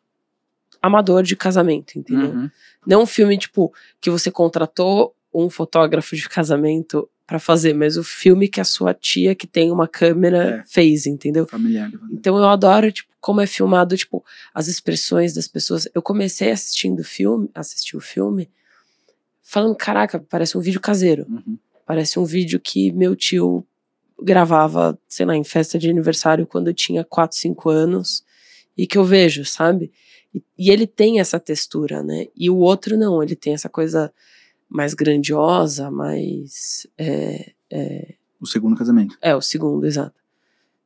amador 0.81 1.23
de 1.23 1.35
casamento, 1.35 1.97
entendeu? 1.99 2.29
Uhum. 2.31 2.49
Não 2.85 3.01
um 3.03 3.05
filme, 3.05 3.37
tipo, 3.37 3.73
que 3.99 4.09
você 4.09 4.31
contratou 4.31 5.15
um 5.33 5.49
fotógrafo 5.49 6.15
de 6.15 6.27
casamento 6.29 7.09
pra 7.29 7.39
fazer, 7.39 7.73
mas 7.75 7.95
o 7.95 8.03
filme 8.03 8.47
que 8.47 8.59
a 8.59 8.63
sua 8.63 8.91
tia, 8.93 9.35
que 9.35 9.45
tem 9.45 9.71
uma 9.71 9.87
câmera, 9.87 10.61
É. 10.61 10.63
fez, 10.67 11.05
entendeu? 11.05 11.45
Familiar. 11.45 11.91
Então 12.11 12.35
eu 12.37 12.45
adoro, 12.49 12.91
tipo, 12.91 13.07
como 13.21 13.39
é 13.39 13.45
filmado, 13.45 13.95
tipo, 13.95 14.25
as 14.53 14.67
expressões 14.67 15.33
das 15.35 15.47
pessoas. 15.47 15.87
Eu 15.93 16.01
comecei 16.01 16.49
assistindo 16.51 17.01
o 17.01 17.03
filme, 17.03 17.47
assistir 17.53 17.95
o 17.95 17.99
filme, 18.01 18.49
falando, 19.43 19.75
caraca, 19.75 20.19
parece 20.19 20.57
um 20.57 20.61
vídeo 20.61 20.79
caseiro. 20.81 21.25
Uhum. 21.29 21.57
Parece 21.85 22.17
um 22.17 22.25
vídeo 22.25 22.59
que 22.59 22.91
meu 22.91 23.15
tio 23.15 23.63
gravava, 24.21 24.97
sei 25.07 25.25
lá, 25.25 25.35
em 25.35 25.43
festa 25.43 25.77
de 25.77 25.89
aniversário 25.89 26.47
quando 26.47 26.67
eu 26.67 26.73
tinha 26.73 27.03
4, 27.03 27.37
5 27.37 27.69
anos 27.69 28.23
e 28.77 28.87
que 28.87 28.97
eu 28.97 29.03
vejo, 29.03 29.45
sabe? 29.45 29.91
E, 30.33 30.41
e 30.57 30.71
ele 30.71 30.87
tem 30.87 31.19
essa 31.19 31.39
textura, 31.39 32.01
né? 32.03 32.25
E 32.35 32.49
o 32.49 32.57
outro 32.57 32.97
não, 32.97 33.21
ele 33.21 33.35
tem 33.35 33.53
essa 33.53 33.69
coisa 33.69 34.11
mais 34.69 34.93
grandiosa, 34.93 35.89
mais. 35.91 36.85
É, 36.97 37.53
é, 37.71 38.15
O 38.39 38.45
segundo 38.45 38.75
casamento. 38.77 39.17
é, 39.21 39.35
o 39.35 39.41
segundo, 39.41 39.85
exato. 39.85 40.19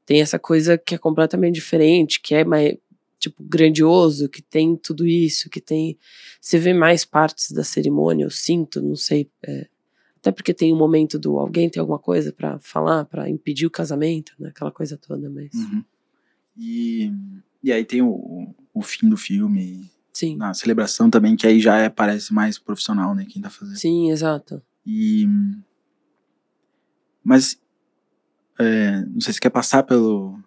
Tem 0.06 0.22
essa 0.22 0.38
coisa 0.40 0.78
que 0.78 0.96
é 0.96 0.98
completamente 0.98 1.56
diferente, 1.56 2.20
que 2.22 2.34
é 2.36 2.44
mais, 2.44 2.76
tipo, 3.20 3.42
grandioso, 3.44 4.28
que 4.30 4.42
tem 4.42 4.76
tudo 4.76 5.06
isso, 5.08 5.50
que 5.50 5.62
tem. 5.62 5.98
Você 6.42 6.58
vê 6.60 6.74
mais 6.74 7.06
partes 7.06 7.52
da 7.52 7.64
cerimônia, 7.64 8.26
eu 8.26 8.30
sinto, 8.30 8.82
não 8.82 8.96
sei. 8.96 9.30
é, 9.46 9.68
até 10.18 10.32
porque 10.32 10.54
tem 10.54 10.74
um 10.74 10.78
momento 10.78 11.20
do 11.20 11.38
alguém 11.38 11.70
tem 11.70 11.82
alguma 11.82 12.00
coisa 12.00 12.32
pra 12.32 12.58
falar, 12.60 13.04
pra 13.06 13.30
impedir 13.30 13.66
o 13.66 13.70
casamento, 13.72 14.32
né? 14.40 14.50
Aquela 14.50 14.72
coisa 14.72 14.98
toda, 14.98 15.30
mas. 15.30 15.54
Uhum. 15.54 15.84
E, 16.58 17.12
e 17.62 17.72
aí 17.74 17.84
tem 17.84 18.02
o, 18.02 18.54
o 18.74 18.82
fim 18.82 19.10
do 19.10 19.18
filme, 19.18 19.90
Sim. 20.14 20.38
na 20.38 20.54
celebração 20.54 21.10
também, 21.10 21.36
que 21.36 21.48
aí 21.48 21.60
já 21.60 21.78
é, 21.78 21.90
parece 21.90 22.32
mais 22.34 22.60
profissional, 22.60 23.16
né, 23.16 23.26
quem 23.28 23.42
tá 23.42 23.50
fazendo. 23.50 23.76
Sim, 23.78 24.12
exato. 24.12 24.62
E. 24.86 25.28
Mas. 27.24 27.60
é, 28.60 29.02
não 29.08 29.22
sei 29.22 29.34
se 29.34 29.40
quer 29.42 29.50
passar 29.50 29.84
pelo, 29.84 30.38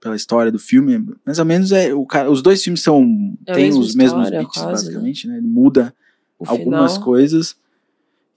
pela 0.00 0.16
história 0.16 0.50
do 0.52 0.58
filme. 0.58 1.04
Mais 1.24 1.38
ou 1.38 1.44
menos 1.44 1.72
é. 1.72 1.94
O, 1.94 2.04
cara- 2.04 2.30
os 2.30 2.42
dois 2.42 2.62
filmes 2.62 2.82
são. 2.82 3.02
É 3.46 3.54
mesma 3.56 3.80
os 3.80 3.94
mesmos 3.94 4.24
história, 4.24 4.40
beats, 4.40 4.54
quase, 4.62 4.84
basicamente, 4.86 5.26
né? 5.28 5.38
Ele 5.38 5.46
muda 5.46 5.94
O 6.38 6.44
algumas 6.48 6.92
final, 6.94 7.04
coisas. 7.04 7.56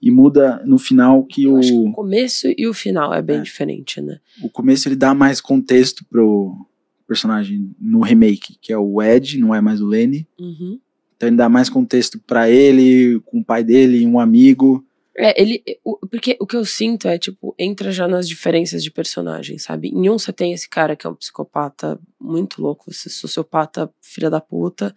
E 0.00 0.10
muda 0.10 0.60
no 0.66 0.78
final 0.78 1.22
que 1.24 1.44
eu 1.44 1.54
o, 1.56 1.60
que 1.60 1.72
o 1.78 1.92
começo 1.92 2.48
e 2.56 2.66
o 2.66 2.74
final 2.74 3.14
é 3.14 3.22
bem 3.22 3.38
É. 3.38 3.42
diferente, 3.42 4.00
né? 4.00 4.18
o 4.42 4.50
começo 4.50 4.88
ele 4.88 4.96
dá 4.96 5.14
mais 5.14 5.40
contexto 5.40 6.04
pro 6.06 6.66
personagem 7.12 7.74
no 7.78 8.00
remake, 8.00 8.56
que 8.60 8.72
é 8.72 8.78
o 8.78 9.02
Ed, 9.02 9.38
não 9.38 9.54
é 9.54 9.60
mais 9.60 9.80
o 9.80 9.86
Lenny. 9.86 10.26
Uhum. 10.38 10.78
Então 11.16 11.28
ele 11.28 11.36
dá 11.36 11.48
mais 11.48 11.68
contexto 11.68 12.18
pra 12.18 12.48
ele, 12.50 13.20
com 13.26 13.40
o 13.40 13.44
pai 13.44 13.62
dele, 13.62 14.06
um 14.06 14.18
amigo. 14.18 14.84
É, 15.14 15.40
ele. 15.40 15.62
o- 15.84 15.98
porque 16.08 16.36
o 16.40 16.46
que 16.46 16.56
eu 16.56 16.64
sinto 16.64 17.06
é, 17.06 17.18
tipo, 17.18 17.54
entra 17.58 17.92
já 17.92 18.08
nas 18.08 18.26
diferenças 18.26 18.82
de 18.82 18.90
personagem, 18.90 19.58
sabe? 19.58 19.88
Em 19.88 20.08
um 20.08 20.18
você 20.18 20.32
tem 20.32 20.52
esse 20.54 20.68
cara 20.68 20.96
que 20.96 21.06
é 21.06 21.10
um 21.10 21.14
psicopata 21.14 22.00
muito 22.18 22.62
louco, 22.62 22.90
esse 22.90 23.10
sociopata, 23.10 23.92
filha 24.00 24.30
da 24.30 24.40
puta, 24.40 24.94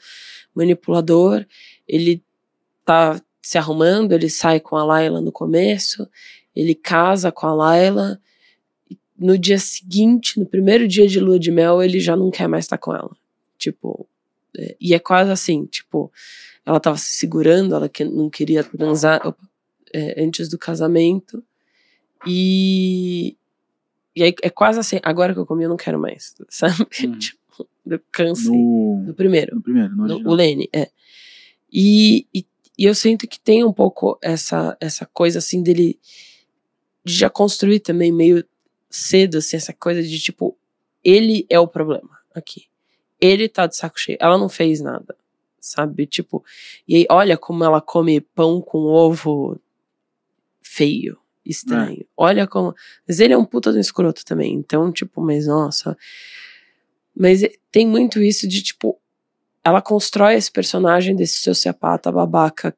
manipulador. 0.55 1.45
Ele 1.87 2.23
tá 2.85 3.21
se 3.41 3.57
arrumando, 3.57 4.13
ele 4.13 4.29
sai 4.29 4.59
com 4.59 4.75
a 4.77 4.83
Layla 4.85 5.19
no 5.21 5.31
começo, 5.31 6.07
ele 6.55 6.73
casa 6.73 7.31
com 7.31 7.45
a 7.45 7.53
Layla. 7.53 8.19
No 9.17 9.37
dia 9.37 9.57
seguinte, 9.59 10.39
no 10.39 10.45
primeiro 10.45 10.87
dia 10.87 11.07
de 11.07 11.19
lua 11.19 11.39
de 11.39 11.51
mel, 11.51 11.81
ele 11.81 11.99
já 11.99 12.15
não 12.15 12.29
quer 12.29 12.47
mais 12.47 12.65
estar 12.65 12.77
com 12.77 12.93
ela. 12.93 13.15
Tipo, 13.57 14.07
É, 14.57 14.75
e 14.79 14.93
é 14.93 14.99
quase 14.99 15.31
assim, 15.31 15.65
tipo, 15.65 16.11
ela 16.65 16.79
tava 16.79 16.97
se 16.97 17.11
segurando, 17.15 17.75
ela 17.75 17.89
que 17.89 18.05
não 18.05 18.29
queria 18.29 18.63
transar 18.63 19.25
opa, 19.27 19.43
é, 19.93 20.23
antes 20.23 20.47
do 20.49 20.57
casamento. 20.57 21.43
E, 22.25 23.35
e 24.15 24.23
aí 24.23 24.33
é 24.41 24.49
quase 24.49 24.79
assim, 24.79 24.99
agora 25.03 25.33
que 25.33 25.39
eu 25.39 25.45
comi, 25.45 25.63
eu 25.63 25.69
não 25.69 25.77
quero 25.77 25.99
mais, 25.99 26.35
sabe? 26.49 26.75
Hum. 27.03 27.17
tipo, 27.19 27.67
eu 27.85 27.99
cansei. 28.11 28.51
No, 28.51 29.03
Do 29.07 29.13
primeiro. 29.13 29.55
no 29.55 29.61
primeiro, 29.61 29.95
no 29.95 30.07
No- 30.07 30.29
o 30.29 30.33
Lenny, 30.33 30.69
é. 30.73 30.89
E, 31.71 32.25
e, 32.33 32.45
e 32.77 32.85
eu 32.85 32.95
sinto 32.95 33.27
que 33.27 33.39
tem 33.39 33.63
um 33.63 33.73
pouco 33.73 34.17
essa, 34.21 34.77
essa 34.79 35.05
coisa 35.05 35.39
assim 35.39 35.61
dele 35.61 35.99
de 37.03 37.13
já 37.13 37.29
construir 37.29 37.79
também 37.81 38.11
meio 38.11 38.43
cedo, 38.95 39.37
assim, 39.37 39.57
essa 39.57 39.73
coisa 39.73 40.01
de 40.01 40.19
tipo, 40.19 40.57
ele 41.03 41.45
é 41.49 41.59
o 41.59 41.67
problema 41.67 42.17
aqui. 42.33 42.65
Ele 43.19 43.47
tá 43.49 43.67
de 43.67 43.75
saco 43.75 43.99
cheio. 43.99 44.17
Ela 44.21 44.37
não 44.37 44.49
fez 44.49 44.81
nada, 44.81 45.15
sabe? 45.59 46.05
Tipo, 46.05 46.43
e 46.87 46.95
aí 46.95 47.05
olha 47.09 47.37
como 47.37 47.63
ela 47.63 47.81
come 47.81 48.21
pão 48.21 48.61
com 48.61 48.79
ovo 48.79 49.59
feio, 50.61 51.17
estranho. 51.45 52.05
Olha 52.15 52.47
como. 52.47 52.73
Mas 53.07 53.19
ele 53.19 53.33
é 53.33 53.37
um 53.37 53.45
puta 53.45 53.71
do 53.71 53.79
escroto 53.79 54.25
também. 54.25 54.53
Então, 54.53 54.91
tipo, 54.91 55.21
mas 55.21 55.47
nossa. 55.47 55.97
Mas 57.15 57.43
é- 57.43 57.53
tem 57.71 57.87
muito 57.87 58.21
isso 58.21 58.47
de, 58.47 58.61
tipo, 58.61 58.99
ela 59.63 59.81
constrói 59.81 60.35
esse 60.35 60.51
personagem 60.51 61.15
desse 61.15 61.39
sociopata 61.39 62.11
babaca 62.11 62.75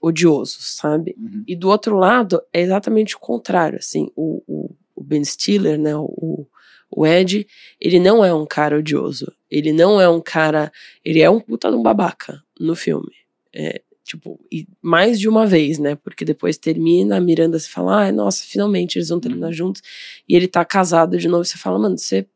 odioso, 0.00 0.58
sabe? 0.60 1.14
Uhum. 1.18 1.44
E 1.46 1.56
do 1.56 1.68
outro 1.68 1.96
lado, 1.96 2.42
é 2.52 2.60
exatamente 2.60 3.16
o 3.16 3.18
contrário, 3.18 3.78
assim, 3.78 4.10
o, 4.14 4.42
o, 4.46 4.70
o 4.96 5.04
Ben 5.04 5.24
Stiller, 5.24 5.78
né, 5.78 5.94
o, 5.94 6.46
o 6.90 7.06
Ed, 7.06 7.46
ele 7.80 8.00
não 8.00 8.24
é 8.24 8.32
um 8.32 8.46
cara 8.46 8.78
odioso, 8.78 9.32
ele 9.50 9.72
não 9.72 10.00
é 10.00 10.08
um 10.08 10.20
cara, 10.20 10.72
ele 11.04 11.20
é 11.20 11.30
um 11.30 11.38
puta 11.38 11.70
de 11.70 11.76
um 11.76 11.82
babaca 11.82 12.42
no 12.58 12.74
filme, 12.74 13.12
é, 13.54 13.82
tipo, 14.02 14.40
e 14.50 14.66
mais 14.80 15.20
de 15.20 15.28
uma 15.28 15.46
vez, 15.46 15.78
né, 15.78 15.94
porque 15.96 16.24
depois 16.24 16.56
termina, 16.56 17.16
a 17.16 17.20
Miranda 17.20 17.58
se 17.58 17.68
fala, 17.68 18.04
ai, 18.04 18.12
nossa, 18.12 18.42
finalmente 18.44 18.96
eles 18.96 19.10
vão 19.10 19.20
terminar 19.20 19.52
juntos, 19.52 19.82
e 20.28 20.34
ele 20.34 20.48
tá 20.48 20.64
casado 20.64 21.18
de 21.18 21.28
novo, 21.28 21.44
você 21.44 21.58
fala, 21.58 21.78
mano, 21.78 21.98
você 21.98 22.26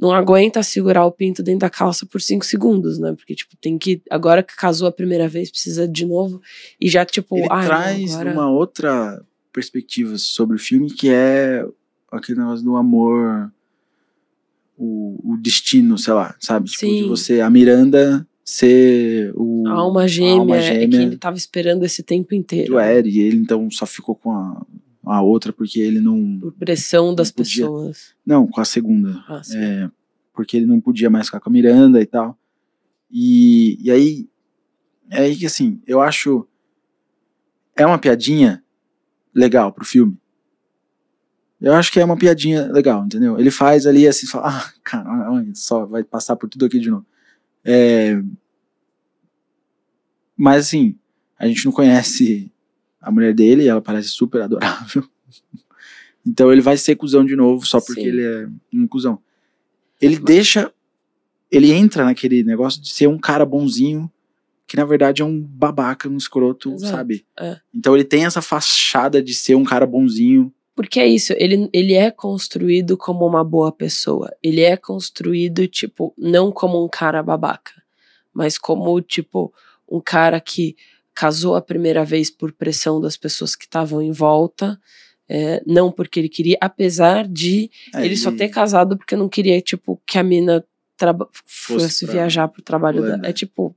não 0.00 0.12
aguenta 0.12 0.62
segurar 0.62 1.04
o 1.04 1.10
pinto 1.10 1.42
dentro 1.42 1.60
da 1.60 1.70
calça 1.70 2.06
por 2.06 2.20
cinco 2.20 2.46
segundos, 2.46 3.00
né? 3.00 3.14
Porque, 3.14 3.34
tipo, 3.34 3.56
tem 3.56 3.76
que. 3.76 4.00
Agora 4.08 4.44
que 4.44 4.54
casou 4.54 4.86
a 4.86 4.92
primeira 4.92 5.26
vez, 5.26 5.50
precisa 5.50 5.88
de 5.88 6.06
novo. 6.06 6.40
E 6.80 6.88
já, 6.88 7.04
tipo, 7.04 7.36
Ele 7.36 7.48
ai, 7.50 7.60
não, 7.62 7.66
traz 7.66 8.14
agora... 8.14 8.32
uma 8.32 8.48
outra 8.48 9.20
perspectiva 9.52 10.16
sobre 10.18 10.56
o 10.56 10.58
filme 10.58 10.90
que 10.90 11.08
é 11.08 11.66
aquele 12.10 12.38
negócio 12.38 12.64
do 12.64 12.76
amor, 12.76 13.52
o, 14.76 15.32
o 15.32 15.36
destino, 15.36 15.98
sei 15.98 16.14
lá, 16.14 16.34
sabe? 16.40 16.70
Tipo, 16.70 16.86
de 16.86 17.00
Sim. 17.02 17.08
você, 17.08 17.40
a 17.40 17.50
Miranda 17.50 18.26
ser 18.44 19.30
o. 19.34 19.66
A 19.66 19.72
alma 19.72 20.08
gêmea, 20.08 20.38
alma 20.38 20.56
é 20.56 20.60
que 20.60 20.92
gêmea 20.92 21.02
ele 21.02 21.16
tava 21.18 21.36
esperando 21.36 21.84
esse 21.84 22.02
tempo 22.02 22.34
inteiro. 22.34 22.72
do 22.72 22.80
Ed, 22.80 23.08
e 23.08 23.20
ele 23.20 23.36
então 23.36 23.70
só 23.70 23.84
ficou 23.84 24.14
com 24.14 24.32
a, 24.32 24.66
a 25.04 25.20
outra 25.20 25.52
porque 25.52 25.78
ele 25.78 26.00
não. 26.00 26.38
Por 26.38 26.52
pressão 26.52 27.14
das 27.14 27.30
podia. 27.30 27.64
pessoas. 27.64 28.14
Não, 28.24 28.46
com 28.46 28.60
a 28.60 28.64
segunda. 28.64 29.22
Ah. 29.28 29.42
É, 29.54 29.90
porque 30.32 30.56
ele 30.56 30.66
não 30.66 30.80
podia 30.80 31.10
mais 31.10 31.26
ficar 31.26 31.40
com 31.40 31.50
a 31.50 31.52
Miranda 31.52 32.00
e 32.00 32.06
tal. 32.06 32.38
E, 33.10 33.78
e 33.82 33.90
aí, 33.90 34.28
é 35.10 35.22
aí 35.22 35.36
que 35.36 35.44
assim, 35.44 35.80
eu 35.86 36.00
acho. 36.00 36.46
É 37.76 37.86
uma 37.86 37.98
piadinha 37.98 38.62
legal 39.38 39.72
pro 39.72 39.84
filme. 39.84 40.18
Eu 41.60 41.74
acho 41.74 41.90
que 41.90 41.98
é 41.98 42.04
uma 42.04 42.16
piadinha 42.16 42.70
legal, 42.70 43.04
entendeu? 43.04 43.38
Ele 43.38 43.50
faz 43.50 43.86
ali 43.86 44.06
assim, 44.06 44.26
fala, 44.26 44.48
ah, 44.48 44.72
cara, 44.84 45.30
olha 45.30 45.52
só, 45.54 45.86
vai 45.86 46.04
passar 46.04 46.36
por 46.36 46.48
tudo 46.48 46.66
aqui 46.66 46.78
de 46.78 46.90
novo. 46.90 47.04
É, 47.64 48.20
mas 50.36 50.66
assim, 50.66 50.96
a 51.36 51.46
gente 51.48 51.64
não 51.64 51.72
conhece 51.72 52.50
a 53.00 53.10
mulher 53.10 53.34
dele, 53.34 53.66
ela 53.66 53.82
parece 53.82 54.08
super 54.08 54.42
adorável. 54.42 55.04
Então 56.26 56.52
ele 56.52 56.60
vai 56.60 56.76
ser 56.76 56.94
cuzão 56.94 57.24
de 57.24 57.34
novo 57.34 57.64
só 57.64 57.80
porque 57.80 58.02
Sim. 58.02 58.08
ele 58.08 58.22
é 58.22 58.48
um 58.70 58.86
cuzão. 58.86 59.18
Ele 59.98 60.18
deixa. 60.18 60.70
Ele 61.50 61.72
entra 61.72 62.04
naquele 62.04 62.44
negócio 62.44 62.82
de 62.82 62.90
ser 62.90 63.06
um 63.06 63.18
cara 63.18 63.46
bonzinho, 63.46 64.12
que 64.68 64.76
na 64.76 64.84
verdade 64.84 65.22
é 65.22 65.24
um 65.24 65.40
babaca, 65.40 66.08
um 66.08 66.16
escroto, 66.16 66.74
Exato, 66.74 66.92
sabe? 66.92 67.24
é. 67.40 67.58
Então 67.74 67.94
ele 67.94 68.04
tem 68.04 68.26
essa 68.26 68.42
fachada 68.42 69.22
de 69.22 69.34
ser 69.34 69.54
um 69.54 69.64
cara 69.64 69.86
bonzinho. 69.86 70.52
Porque 70.76 71.00
é 71.00 71.06
isso, 71.08 71.32
ele, 71.36 71.68
ele 71.72 71.94
é 71.94 72.10
construído 72.10 72.96
como 72.96 73.26
uma 73.26 73.42
boa 73.42 73.72
pessoa. 73.72 74.30
Ele 74.40 74.60
é 74.60 74.76
construído, 74.76 75.66
tipo, 75.66 76.14
não 76.16 76.52
como 76.52 76.84
um 76.84 76.88
cara 76.88 77.20
babaca, 77.20 77.72
mas 78.32 78.56
como, 78.56 79.00
tipo, 79.00 79.52
um 79.90 80.00
cara 80.00 80.40
que 80.40 80.76
casou 81.14 81.56
a 81.56 81.62
primeira 81.62 82.04
vez 82.04 82.30
por 82.30 82.52
pressão 82.52 83.00
das 83.00 83.16
pessoas 83.16 83.56
que 83.56 83.64
estavam 83.64 84.00
em 84.00 84.12
volta, 84.12 84.78
é, 85.28 85.60
não 85.66 85.90
porque 85.90 86.20
ele 86.20 86.28
queria, 86.28 86.56
apesar 86.60 87.26
de 87.26 87.70
É, 87.92 88.04
ele 88.04 88.16
só 88.16 88.30
ter 88.30 88.48
casado 88.48 88.96
porque 88.96 89.16
não 89.16 89.28
queria, 89.28 89.60
tipo, 89.60 90.00
que 90.06 90.16
a 90.16 90.22
mina 90.22 90.64
fosse 91.44 92.06
pra 92.06 92.14
viajar 92.14 92.48
pro 92.48 92.62
trabalho 92.62 93.00
dela. 93.00 93.14
Holanda. 93.14 93.28
É 93.28 93.32
tipo. 93.32 93.74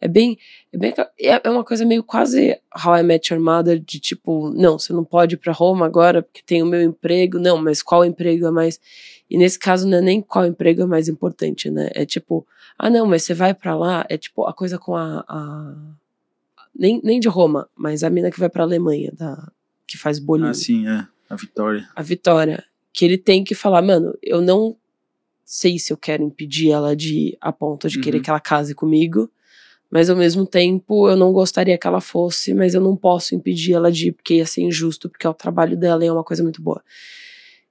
É 0.00 0.06
bem. 0.06 0.38
É, 0.72 0.78
bem, 0.78 0.94
é 1.20 1.40
é 1.44 1.50
uma 1.50 1.64
coisa 1.64 1.84
meio 1.84 2.02
quase 2.04 2.56
How 2.84 2.98
I 2.98 3.02
Met 3.02 3.32
Your 3.32 3.42
Mother, 3.42 3.78
de 3.80 3.98
tipo, 3.98 4.50
não, 4.50 4.78
você 4.78 4.92
não 4.92 5.04
pode 5.04 5.34
ir 5.34 5.38
pra 5.38 5.52
Roma 5.52 5.86
agora 5.86 6.22
porque 6.22 6.42
tem 6.44 6.62
o 6.62 6.66
meu 6.66 6.80
emprego. 6.82 7.38
Não, 7.38 7.56
mas 7.58 7.82
qual 7.82 8.04
emprego 8.04 8.46
é 8.46 8.50
mais. 8.50 8.80
E 9.28 9.36
nesse 9.36 9.58
caso 9.58 9.86
não 9.88 9.98
é 9.98 10.00
nem 10.00 10.22
qual 10.22 10.46
emprego 10.46 10.82
é 10.82 10.86
mais 10.86 11.08
importante, 11.08 11.68
né? 11.70 11.90
É 11.94 12.06
tipo, 12.06 12.46
ah, 12.78 12.88
não, 12.88 13.04
mas 13.06 13.24
você 13.24 13.34
vai 13.34 13.52
pra 13.52 13.74
lá. 13.76 14.06
É 14.08 14.16
tipo 14.16 14.44
a 14.46 14.52
coisa 14.54 14.78
com 14.78 14.94
a. 14.94 15.24
a- 15.28 15.74
nem, 16.74 17.00
nem 17.02 17.18
de 17.18 17.28
Roma, 17.28 17.68
mas 17.76 18.04
a 18.04 18.10
mina 18.10 18.30
que 18.30 18.38
vai 18.38 18.48
pra 18.48 18.62
Alemanha, 18.62 19.10
da, 19.12 19.50
que 19.86 19.98
faz 19.98 20.18
bolinho 20.20 20.48
Assim, 20.50 20.86
é. 20.86 21.04
A 21.28 21.34
Vitória. 21.34 21.88
a 21.94 22.02
Vitória, 22.02 22.64
que 22.92 23.04
ele 23.04 23.18
tem 23.18 23.42
que 23.42 23.54
falar, 23.54 23.82
mano, 23.82 24.16
eu 24.22 24.40
não 24.40 24.76
sei 25.44 25.78
se 25.78 25.92
eu 25.92 25.96
quero 25.96 26.22
impedir 26.22 26.70
ela 26.70 26.94
de 26.94 27.14
ir 27.30 27.38
a 27.40 27.52
ponto 27.52 27.88
de 27.88 27.98
querer 28.00 28.18
Uhum. 28.18 28.22
que 28.22 28.30
ela 28.30 28.38
case 28.40 28.74
comigo, 28.74 29.28
mas 29.90 30.10
ao 30.10 30.16
mesmo 30.16 30.46
tempo 30.46 31.08
eu 31.08 31.16
não 31.16 31.32
gostaria 31.32 31.78
que 31.78 31.86
ela 31.86 32.00
fosse, 32.00 32.52
mas 32.54 32.74
eu 32.74 32.80
não 32.80 32.96
posso 32.96 33.34
impedir 33.34 33.72
ela 33.74 33.90
de 33.90 34.08
ir 34.08 34.12
porque 34.12 34.34
ia 34.34 34.46
ser 34.46 34.62
injusto, 34.62 35.08
porque 35.08 35.26
é 35.26 35.30
o 35.30 35.34
trabalho 35.34 35.76
dela 35.76 36.04
e 36.04 36.08
é 36.08 36.12
uma 36.12 36.24
coisa 36.24 36.42
muito 36.42 36.60
boa. 36.62 36.82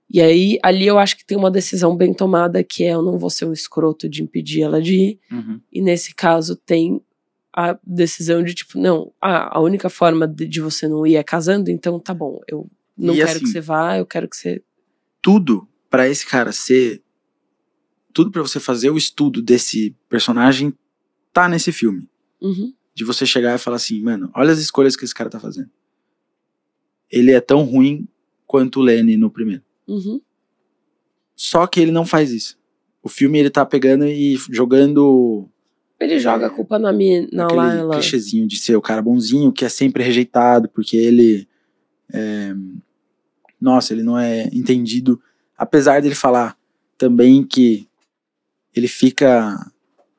E 0.10 0.22
aí, 0.22 0.58
ali 0.64 0.88
eu 0.88 0.98
acho 0.98 1.18
que 1.18 1.26
tem 1.26 1.38
uma 1.38 1.52
decisão 1.52 1.96
bem 1.96 2.14
tomada, 2.14 2.64
que 2.64 2.84
é 2.86 2.94
eu 2.94 3.02
não 3.02 3.18
vou 3.18 3.30
ser 3.30 3.46
um 3.46 3.52
escroto 3.54 4.08
de 4.08 4.24
impedir 4.24 4.62
ela 4.62 4.82
de 4.82 4.96
ir, 4.96 5.20
Uhum. 5.32 5.60
e 5.72 5.82
nesse 5.82 6.16
caso 6.16 6.56
tem 6.56 7.02
a 7.54 7.78
decisão 7.84 8.42
de 8.44 8.54
tipo, 8.54 8.78
não, 8.80 9.12
ah, 9.22 9.58
a 9.58 9.60
única 9.60 9.90
forma 9.90 10.28
de, 10.28 10.48
de 10.48 10.62
você 10.62 10.88
não 10.88 11.06
ir 11.06 11.16
é 11.18 11.24
casando, 11.24 11.70
então 11.70 12.00
tá 12.00 12.14
bom, 12.14 12.40
eu 12.48 12.70
não 12.98 13.14
E 13.14 13.18
quero 13.18 13.30
assim- 13.32 13.40
que 13.42 13.48
você 13.48 13.60
vá, 13.62 13.98
eu 13.98 14.06
quero 14.06 14.30
que 14.30 14.38
você 14.38 14.62
Tudo 15.22 15.68
pra 15.90 16.08
esse 16.08 16.26
cara 16.26 16.52
ser. 16.52 17.02
Tudo 18.14 18.32
pra 18.32 18.42
você 18.42 18.60
fazer 18.60 18.90
o 18.90 18.98
estudo 18.98 19.42
desse 19.42 19.96
personagem 20.10 20.74
tá 21.34 21.48
nesse 21.48 21.72
filme. 21.72 22.10
Uhum. 22.42 22.74
De 22.94 23.04
você 23.04 23.26
chegar 23.26 23.56
e 23.56 23.60
falar 23.60 23.78
assim, 23.78 24.02
mano, 24.02 24.32
olha 24.34 24.52
as 24.52 24.60
escolhas 24.60 24.96
que 24.96 25.06
esse 25.06 25.14
cara 25.14 25.30
tá 25.30 25.40
fazendo. 25.40 25.70
Ele 27.10 27.32
é 27.32 27.40
tão 27.40 27.64
ruim 27.64 28.08
quanto 28.46 28.80
o 28.80 28.84
Lenny 28.84 29.18
no 29.18 29.30
primeiro. 29.30 29.62
Uhum. 29.88 30.20
Só 31.36 31.68
que 31.68 31.80
ele 31.80 31.92
não 31.92 32.06
faz 32.06 32.32
isso. 32.32 32.58
O 33.04 33.10
filme 33.10 33.38
ele 33.40 33.50
tá 33.50 33.66
pegando 33.66 34.06
e 34.06 34.36
jogando 34.50 35.48
Ele 36.00 36.20
joga 36.20 36.48
a 36.48 36.50
culpa 36.50 36.78
na 36.78 36.92
minha, 36.92 37.28
na 37.32 37.48
Laila. 37.48 37.94
clichêzinho 37.96 38.48
de 38.48 38.58
ser 38.58 38.76
o 38.76 38.82
cara 38.82 39.02
bonzinho, 39.02 39.52
que 39.52 39.64
é 39.64 39.70
sempre 39.70 40.04
rejeitado, 40.04 40.68
porque 40.70 40.98
ele. 40.98 41.48
é, 42.12 42.54
nossa, 43.60 43.94
ele 43.94 44.04
não 44.04 44.18
é 44.18 44.50
entendido. 44.54 45.22
Apesar 45.58 46.02
dele 46.02 46.16
falar 46.16 46.58
também 46.98 47.44
que 47.44 47.88
ele 48.76 48.88
fica. 48.88 49.72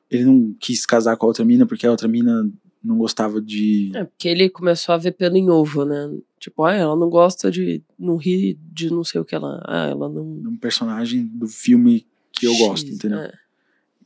Ele 0.09 0.25
não 0.25 0.55
quis 0.59 0.85
casar 0.85 1.15
com 1.17 1.25
a 1.25 1.29
outra 1.29 1.45
mina 1.45 1.65
porque 1.65 1.85
a 1.85 1.91
outra 1.91 2.07
mina 2.07 2.49
não 2.83 2.97
gostava 2.97 3.41
de. 3.41 3.91
É, 3.93 4.03
porque 4.05 4.27
ele 4.27 4.49
começou 4.49 4.93
a 4.95 4.97
ver 4.97 5.11
pelo 5.11 5.37
em 5.37 5.49
ovo, 5.49 5.85
né? 5.85 6.17
Tipo, 6.39 6.63
ah, 6.63 6.73
ela 6.73 6.95
não 6.95 7.09
gosta 7.09 7.51
de. 7.51 7.83
não 7.97 8.15
ri 8.15 8.57
de 8.71 8.89
não 8.89 9.03
sei 9.03 9.19
o 9.21 9.25
que 9.25 9.35
ela. 9.35 9.61
Ah, 9.65 9.87
ela 9.87 10.09
não. 10.09 10.41
de 10.41 10.47
um 10.47 10.55
personagem 10.55 11.25
do 11.25 11.47
filme 11.47 12.07
que 12.31 12.45
eu 12.47 12.53
X, 12.53 12.59
gosto, 12.59 12.89
entendeu? 12.89 13.19
é. 13.19 13.33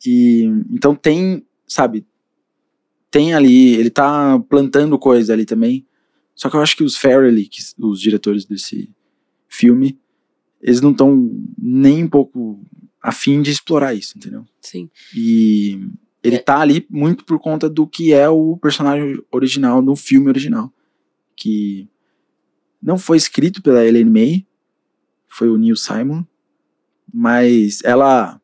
E 0.06 0.44
então 0.70 0.96
tem, 0.96 1.46
sabe, 1.66 2.06
tem 3.10 3.34
ali, 3.34 3.76
ele 3.76 3.90
tá 3.90 4.40
plantando 4.50 5.00
coisa 5.00 5.34
ali 5.34 5.46
também. 5.46 5.86
Só 6.36 6.50
que 6.50 6.56
eu 6.56 6.62
acho 6.62 6.76
que 6.76 6.84
os 6.84 6.98
Farrelly, 6.98 7.48
que 7.48 7.62
os 7.78 8.02
diretores 8.02 8.44
desse 8.44 8.90
filme, 9.48 10.00
eles 10.60 10.82
não 10.82 10.92
estão 10.92 11.32
nem 11.58 12.04
um 12.04 12.10
pouco 12.10 12.60
afim 13.04 13.42
de 13.42 13.52
explorar 13.52 13.94
isso, 13.94 14.18
entendeu? 14.18 14.46
Sim. 14.62 14.90
E 15.14 15.78
ele 16.24 16.38
É. 16.38 16.40
tá 16.40 16.60
ali 16.60 16.88
muito 16.90 17.26
por 17.26 17.38
conta 17.38 17.70
do 17.70 17.86
que 17.86 18.14
é 18.14 18.30
o 18.30 18.58
personagem 18.58 19.22
original 19.32 19.82
no 19.82 19.94
filme 19.96 20.30
original, 20.30 20.72
que 21.36 21.88
não 22.82 22.98
foi 22.98 23.18
escrito 23.18 23.62
pela 23.62 23.86
Elaine 23.86 24.10
May, 24.10 24.48
foi 25.28 25.50
o 25.50 25.58
Neil 25.58 25.76
Simon, 25.76 26.24
mas 27.14 27.80
ela 27.84 28.40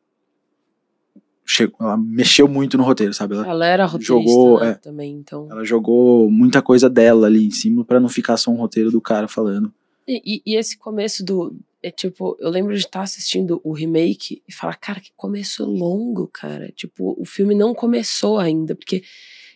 chegou, 1.44 1.76
ela 1.80 1.96
mexeu 1.96 2.46
muito 2.46 2.76
no 2.78 2.84
roteiro, 2.84 3.12
sabe? 3.12 3.34
Ela, 3.34 3.48
Ela 3.48 3.66
era 3.66 3.84
roteirista 3.86 4.12
jogou, 4.30 4.60
né, 4.60 4.70
é. 4.70 4.74
também, 4.74 5.14
então. 5.16 5.48
ela 5.50 5.64
jogou 5.64 6.30
muita 6.30 6.62
coisa 6.62 6.88
dela 6.88 7.26
ali 7.26 7.44
em 7.46 7.50
cima 7.50 7.84
pra 7.84 7.98
não 7.98 8.08
ficar 8.08 8.36
só 8.36 8.50
um 8.50 8.56
roteiro 8.56 8.90
do 8.90 9.00
cara 9.00 9.26
falando. 9.26 9.72
E, 10.06 10.22
e- 10.36 10.42
e 10.46 10.56
esse 10.56 10.76
começo 10.78 11.24
do. 11.24 11.56
É 11.82 11.90
tipo, 11.90 12.36
eu 12.40 12.50
lembro 12.50 12.74
de 12.74 12.80
estar 12.80 13.00
assistindo 13.02 13.58
o 13.64 13.72
remake 13.72 14.42
e 14.46 14.52
falar, 14.52 14.76
cara, 14.76 15.00
que 15.00 15.12
começo 15.16 15.64
longo, 15.64 16.26
cara. 16.28 16.70
Tipo, 16.72 17.16
o 17.18 17.24
filme 17.24 17.54
não 17.54 17.74
começou 17.74 18.38
ainda, 18.38 18.74
porque 18.74 19.02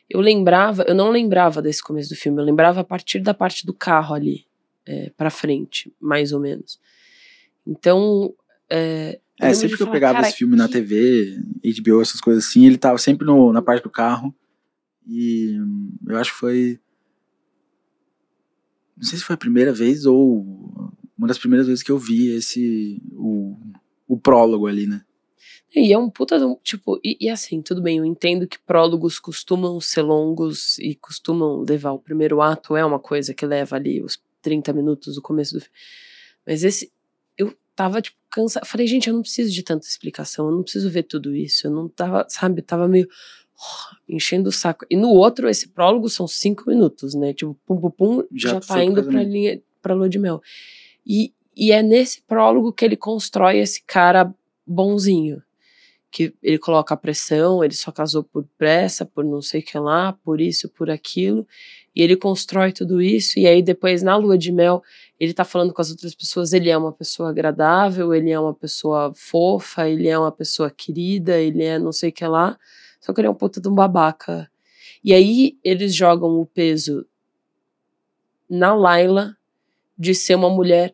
eu 0.08 0.20
lembrava, 0.20 0.84
eu 0.84 0.94
não 0.94 1.10
lembrava 1.10 1.60
desse 1.60 1.82
começo 1.82 2.08
do 2.08 2.16
filme, 2.16 2.40
eu 2.40 2.44
lembrava 2.44 2.80
a 2.80 2.84
partir 2.84 3.20
da 3.20 3.34
parte 3.34 3.66
do 3.66 3.74
carro 3.74 4.14
ali, 4.14 4.46
é, 4.86 5.10
pra 5.16 5.28
frente, 5.30 5.92
mais 6.00 6.32
ou 6.32 6.40
menos. 6.40 6.80
Então. 7.66 8.34
É, 8.70 9.20
eu 9.40 9.48
É, 9.48 9.52
sempre 9.54 9.76
que 9.76 9.82
eu 9.82 9.86
falar, 9.86 9.92
pegava 9.96 10.14
cara, 10.14 10.28
esse 10.28 10.38
filme 10.38 10.56
na 10.56 10.66
que- 10.66 10.72
TV, 10.74 11.38
HBO, 11.62 12.00
essas 12.00 12.20
coisas 12.22 12.46
assim, 12.46 12.64
ele 12.64 12.78
tava 12.78 12.96
sempre 12.96 13.26
no, 13.26 13.52
na 13.52 13.60
parte 13.60 13.82
do 13.82 13.90
carro. 13.90 14.34
E 15.06 15.58
hum, 15.60 15.92
eu 16.08 16.16
acho 16.16 16.32
que 16.32 16.38
foi. 16.38 16.80
Não 18.96 19.04
sei 19.04 19.18
se 19.18 19.24
foi 19.24 19.34
a 19.34 19.38
primeira 19.38 19.72
vez 19.72 20.06
ou 20.06 20.90
uma 21.16 21.28
das 21.28 21.38
primeiras 21.38 21.66
vezes 21.66 21.82
que 21.82 21.92
eu 21.92 21.98
vi 21.98 22.28
esse. 22.28 23.02
O, 23.12 23.56
o 24.06 24.18
prólogo 24.18 24.66
ali, 24.66 24.86
né? 24.86 25.02
E 25.74 25.92
é 25.92 25.98
um 25.98 26.08
puta 26.08 26.38
de 26.38 26.44
um, 26.44 26.56
tipo, 26.62 27.00
e, 27.02 27.16
e 27.20 27.28
assim, 27.28 27.60
tudo 27.60 27.82
bem, 27.82 27.98
eu 27.98 28.04
entendo 28.04 28.46
que 28.46 28.60
prólogos 28.60 29.18
costumam 29.18 29.80
ser 29.80 30.02
longos 30.02 30.78
e 30.78 30.94
costumam 30.94 31.64
levar 31.68 31.90
o 31.90 31.98
primeiro 31.98 32.40
ato, 32.40 32.76
é 32.76 32.84
uma 32.84 33.00
coisa 33.00 33.34
que 33.34 33.44
leva 33.44 33.74
ali 33.74 34.00
os 34.00 34.22
30 34.40 34.72
minutos 34.72 35.16
do 35.16 35.22
começo 35.22 35.54
do 35.54 35.60
filme. 35.60 35.76
Mas 36.46 36.62
esse, 36.62 36.92
eu 37.36 37.52
tava, 37.74 38.00
tipo, 38.00 38.16
cansado. 38.30 38.66
Falei, 38.66 38.86
gente, 38.86 39.08
eu 39.08 39.14
não 39.14 39.22
preciso 39.22 39.52
de 39.52 39.62
tanta 39.64 39.84
explicação, 39.86 40.46
eu 40.46 40.52
não 40.54 40.62
preciso 40.62 40.88
ver 40.88 41.04
tudo 41.04 41.34
isso. 41.34 41.66
Eu 41.66 41.72
não 41.72 41.88
tava, 41.88 42.24
sabe, 42.28 42.62
tava 42.62 42.86
meio 42.86 43.08
oh, 43.58 43.96
enchendo 44.08 44.50
o 44.50 44.52
saco. 44.52 44.86
E 44.88 44.96
no 44.96 45.08
outro, 45.08 45.48
esse 45.48 45.68
prólogo 45.68 46.08
são 46.08 46.28
cinco 46.28 46.68
minutos, 46.68 47.14
né? 47.14 47.32
Tipo, 47.32 47.58
pum, 47.66 47.80
pum, 47.80 47.90
pum, 47.90 48.24
Já 48.32 48.50
já, 48.50 48.60
tá 48.60 48.84
indo 48.84 49.02
pra 49.02 49.04
casamento. 49.04 49.32
linha, 49.32 49.62
pra 49.82 49.94
lua 49.94 50.08
de 50.08 50.20
mel. 50.20 50.40
E, 51.06 51.32
e 51.56 51.72
é 51.72 51.82
nesse 51.82 52.22
prólogo 52.22 52.72
que 52.72 52.84
ele 52.84 52.96
constrói 52.96 53.58
esse 53.58 53.82
cara 53.84 54.32
bonzinho. 54.66 55.42
Que 56.10 56.32
ele 56.42 56.58
coloca 56.58 56.94
a 56.94 56.96
pressão, 56.96 57.64
ele 57.64 57.74
só 57.74 57.90
casou 57.90 58.22
por 58.22 58.46
pressa, 58.56 59.04
por 59.04 59.24
não 59.24 59.42
sei 59.42 59.60
o 59.60 59.64
que 59.64 59.78
lá, 59.78 60.12
por 60.24 60.40
isso, 60.40 60.68
por 60.68 60.88
aquilo. 60.88 61.46
E 61.94 62.02
ele 62.02 62.16
constrói 62.16 62.72
tudo 62.72 63.00
isso, 63.00 63.38
e 63.38 63.46
aí 63.46 63.62
depois, 63.62 64.02
na 64.02 64.16
lua 64.16 64.36
de 64.36 64.50
mel, 64.50 64.82
ele 65.18 65.32
tá 65.32 65.44
falando 65.44 65.72
com 65.72 65.80
as 65.80 65.90
outras 65.90 66.14
pessoas, 66.14 66.52
ele 66.52 66.68
é 66.68 66.76
uma 66.76 66.92
pessoa 66.92 67.30
agradável, 67.30 68.12
ele 68.12 68.30
é 68.30 68.38
uma 68.38 68.54
pessoa 68.54 69.12
fofa, 69.14 69.88
ele 69.88 70.08
é 70.08 70.18
uma 70.18 70.32
pessoa 70.32 70.70
querida, 70.70 71.38
ele 71.38 71.62
é 71.62 71.78
não 71.78 71.92
sei 71.92 72.10
o 72.10 72.12
que 72.12 72.26
lá. 72.26 72.58
Só 73.00 73.12
que 73.12 73.20
ele 73.20 73.28
é 73.28 73.30
um 73.30 73.34
puta 73.34 73.60
de 73.60 73.68
um 73.68 73.74
babaca. 73.74 74.50
E 75.04 75.12
aí 75.12 75.58
eles 75.62 75.94
jogam 75.94 76.40
o 76.40 76.46
peso 76.46 77.06
na 78.48 78.74
Laila 78.74 79.36
de 79.96 80.14
ser 80.14 80.34
uma 80.34 80.50
mulher 80.50 80.92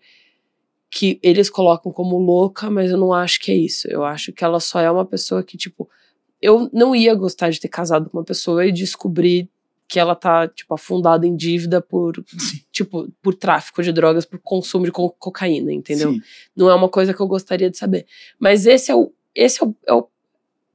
que 0.90 1.18
eles 1.22 1.48
colocam 1.48 1.92
como 1.92 2.18
louca, 2.18 2.68
mas 2.68 2.90
eu 2.90 2.96
não 2.98 3.12
acho 3.12 3.38
que 3.40 3.52
é 3.52 3.54
isso. 3.54 3.86
Eu 3.88 4.04
acho 4.04 4.32
que 4.32 4.44
ela 4.44 4.58
só 4.58 4.80
é 4.80 4.90
uma 4.90 5.04
pessoa 5.06 5.42
que, 5.42 5.56
tipo, 5.56 5.88
eu 6.42 6.68
não 6.72 6.94
ia 6.96 7.14
gostar 7.14 7.50
de 7.50 7.60
ter 7.60 7.68
casado 7.68 8.10
com 8.10 8.18
uma 8.18 8.24
pessoa 8.24 8.66
e 8.66 8.72
descobrir 8.72 9.48
que 9.86 9.98
ela 9.98 10.14
tá, 10.14 10.46
tipo, 10.48 10.72
afundada 10.74 11.26
em 11.26 11.34
dívida 11.36 11.80
por, 11.80 12.14
tipo, 12.72 13.08
por 13.22 13.34
tráfico 13.34 13.82
de 13.82 13.92
drogas, 13.92 14.24
por 14.24 14.38
consumo 14.40 14.84
de 14.84 14.92
co- 14.92 15.10
cocaína, 15.10 15.72
entendeu? 15.72 16.12
Sim. 16.12 16.22
Não 16.56 16.68
é 16.70 16.74
uma 16.74 16.88
coisa 16.88 17.12
que 17.14 17.20
eu 17.20 17.26
gostaria 17.26 17.70
de 17.70 17.76
saber. 17.76 18.06
Mas 18.38 18.66
esse 18.66 18.90
é 18.90 18.94
o, 18.94 19.12
esse 19.34 19.62
é 19.62 19.66
o, 19.66 19.74
é 19.86 19.92
o 19.94 20.08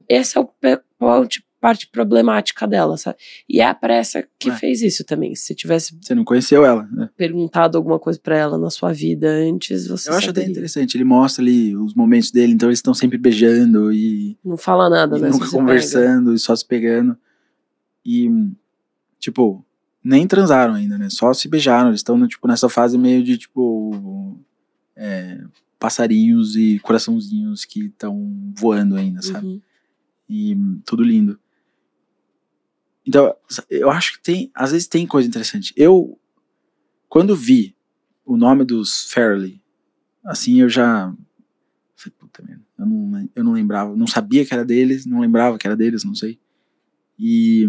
esse 0.08 0.36
é 0.38 0.40
o 0.40 0.44
pe- 0.44 0.80
parte, 1.66 1.88
problemática 1.88 2.64
dela, 2.66 2.96
sabe? 2.96 3.16
E 3.48 3.60
é 3.60 3.66
a 3.66 3.74
pressa 3.74 4.24
que 4.38 4.50
É. 4.50 4.54
fez 4.54 4.82
isso 4.82 5.02
também. 5.04 5.34
Se 5.34 5.46
você 5.46 5.54
tivesse 5.54 5.98
Você 6.00 6.14
não 6.14 6.24
conheceu 6.24 6.64
ela, 6.64 6.84
né? 6.92 7.10
perguntado 7.16 7.76
alguma 7.76 7.98
coisa 7.98 8.20
pra 8.22 8.36
ela 8.36 8.56
na 8.56 8.70
sua 8.70 8.92
vida 8.92 9.28
antes, 9.28 9.88
você 9.88 10.08
Eu 10.08 10.14
acho 10.14 10.30
até 10.30 10.44
interessante. 10.44 10.96
Ele 10.96 11.02
mostra 11.04 11.42
ali 11.42 11.76
os 11.76 11.92
momentos 11.94 12.30
dele, 12.30 12.52
então 12.52 12.68
eles 12.68 12.78
estão 12.78 12.94
sempre 12.94 13.18
beijando 13.18 13.92
e, 13.92 14.36
Não 14.44 14.56
fala 14.56 14.88
nada, 14.88 15.18
né? 15.18 15.28
nunca 15.28 15.50
conversando 15.50 16.32
e 16.34 16.38
só 16.38 16.54
se 16.54 16.64
pegando. 16.64 17.16
E, 18.04 18.30
tipo, 19.18 19.64
nem 20.04 20.24
transaram 20.26 20.74
ainda, 20.74 20.96
né? 20.96 21.08
Só 21.10 21.32
se 21.34 21.48
beijaram. 21.48 21.88
Eles 21.88 21.98
estão, 21.98 22.28
tipo, 22.28 22.46
nessa 22.46 22.68
fase 22.68 22.96
meio 22.96 23.24
de, 23.24 23.36
tipo, 23.38 24.38
é, 24.94 25.40
passarinhos 25.80 26.54
e 26.54 26.78
coraçãozinhos 26.78 27.64
que 27.64 27.86
estão 27.86 28.32
voando 28.56 28.94
ainda, 28.94 29.20
pega. 29.20 29.32
sabe? 29.32 29.46
Uhum. 29.48 29.60
e 30.28 30.56
tudo 30.84 31.02
lindo. 31.04 31.38
Então, 33.06 33.34
eu 33.70 33.90
acho 33.90 34.14
que 34.14 34.22
tem, 34.22 34.50
às 34.54 34.72
vezes 34.72 34.88
tem 34.88 35.06
coisa 35.06 35.28
interessante. 35.28 35.72
Eu, 35.76 36.18
quando 37.08 37.36
vi 37.36 37.76
o 38.24 38.36
nome 38.36 38.64
dos 38.64 39.10
Fairley, 39.12 39.62
assim, 40.24 40.60
eu 40.60 40.68
já 40.68 41.14
puta 42.18 42.42
merda, 42.42 42.62
eu 42.78 42.86
não, 42.86 43.28
eu 43.34 43.44
não 43.44 43.52
lembrava, 43.52 43.96
não 43.96 44.06
sabia 44.06 44.44
que 44.44 44.52
era 44.52 44.64
deles, 44.64 45.06
não 45.06 45.20
lembrava 45.20 45.58
que 45.58 45.66
era 45.66 45.76
deles, 45.76 46.04
não 46.04 46.14
sei. 46.14 46.38
E 47.18 47.68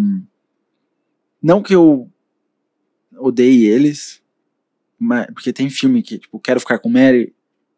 não 1.41 1.62
que 1.62 1.73
eu 1.73 2.12
odeie 3.17 3.65
eles, 3.65 4.21
mas, 5.00 5.28
porque 5.28 5.54
tem 5.54 5.69
filme 5.69 6.02
que, 6.02 6.17
tipo, 6.17 6.39
Quero 6.39 6.60
Ficar 6.60 6.80
com 6.80 6.89
Mary, 6.89 7.34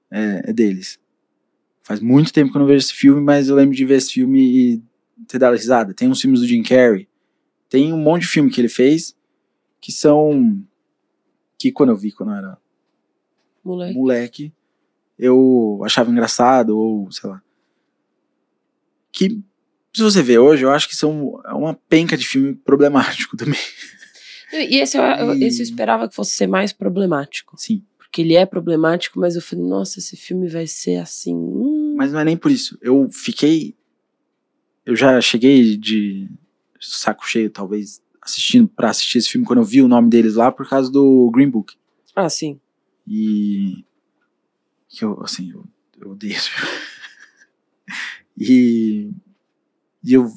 é, 0.10 0.50
é 0.50 0.54
deles. 0.54 1.00
Faz 1.84 2.00
muito 2.00 2.32
tempo 2.32 2.52
que 2.52 2.58
eu 2.58 2.60
não 2.60 2.68
vejo 2.68 2.86
esse 2.86 2.94
filme, 2.94 3.22
mas 3.22 3.50
eu 3.50 3.56
lembro 3.56 3.76
de 3.76 3.86
ver 3.86 3.96
esse 3.96 4.14
filme 4.14 4.40
e 4.40 4.84
ter 5.28 5.40
dado 5.40 5.56
risada. 5.56 5.94
Tem 5.94 6.08
uns 6.08 6.22
filmes 6.22 6.40
do 6.40 6.48
Jim 6.48 6.64
Carrey. 6.64 7.09
Tem 7.70 7.94
um 7.94 7.98
monte 7.98 8.22
de 8.24 8.28
filme 8.30 8.50
que 8.50 8.60
ele 8.60 8.70
fez 8.70 9.16
que 9.80 9.92
são. 9.92 10.62
que 11.58 11.72
quando 11.72 11.90
eu 11.90 11.96
vi, 11.98 12.12
quando 12.12 12.30
eu 12.32 12.36
era 12.36 12.58
Moleque. 13.64 13.94
moleque, 13.98 14.54
eu 15.18 15.82
achava 15.86 16.10
engraçado, 16.10 16.78
ou 16.78 17.12
sei 17.12 17.30
lá. 17.30 17.42
Que, 19.12 19.30
se 19.94 20.02
você 20.02 20.22
ver 20.22 20.40
hoje, 20.40 20.64
eu 20.64 20.72
acho 20.72 20.88
que 20.88 20.96
são 20.96 21.42
é 21.46 21.54
uma 21.54 21.74
penca 21.74 22.16
de 22.18 22.26
filme 22.28 22.54
problemático 22.56 23.36
também. 23.38 23.60
E 24.54 24.78
esse 24.80 24.98
eu, 24.98 25.04
eu- 25.04 25.36
E- 25.36 25.44
esse 25.44 25.60
eu 25.60 25.64
esperava 25.64 26.08
que 26.10 26.16
fosse 26.16 26.32
ser 26.32 26.48
mais 26.48 26.72
problemático. 26.74 27.56
Sim. 27.58 27.84
Porque 27.98 28.22
ele 28.22 28.36
é 28.36 28.46
problemático, 28.46 29.20
mas 29.20 29.36
eu 29.36 29.42
falei, 29.42 29.64
nossa, 29.66 30.00
esse 30.00 30.18
filme 30.18 30.48
vai 30.48 30.66
ser 30.66 30.96
assim. 30.98 31.36
hum. 31.36 31.94
Mas 31.96 32.12
não 32.12 32.20
é 32.20 32.26
nem 32.26 32.38
por 32.38 32.50
isso. 32.50 32.78
Eu 32.82 33.08
fiquei. 33.12 33.76
Eu 34.86 34.96
já 34.96 35.22
cheguei 35.22 35.78
de 35.78 36.28
saco 36.80 37.28
cheio, 37.28 37.50
talvez, 37.50 38.02
assistindo 38.22 38.68
para 38.68 38.90
assistir 38.90 39.18
esse 39.18 39.30
filme 39.30 39.46
quando 39.46 39.60
eu 39.60 39.66
vi 39.66 39.82
o 39.82 39.88
nome 39.88 40.10
deles 40.10 40.36
lá 40.36 40.52
por 40.52 40.68
causa 40.68 40.92
do 40.92 41.30
Green 41.34 41.50
Book. 41.50 41.76
Ah, 42.16 42.30
sim. 42.30 42.60
E. 43.08 43.86
Que 44.88 45.06
eu, 45.06 45.22
assim, 45.24 45.52
eu, 45.52 45.66
eu 46.00 46.12
odeio 46.12 46.34
esse 46.34 46.50
filme. 46.50 46.72
e. 48.38 49.12
E 50.04 50.14
eu 50.14 50.32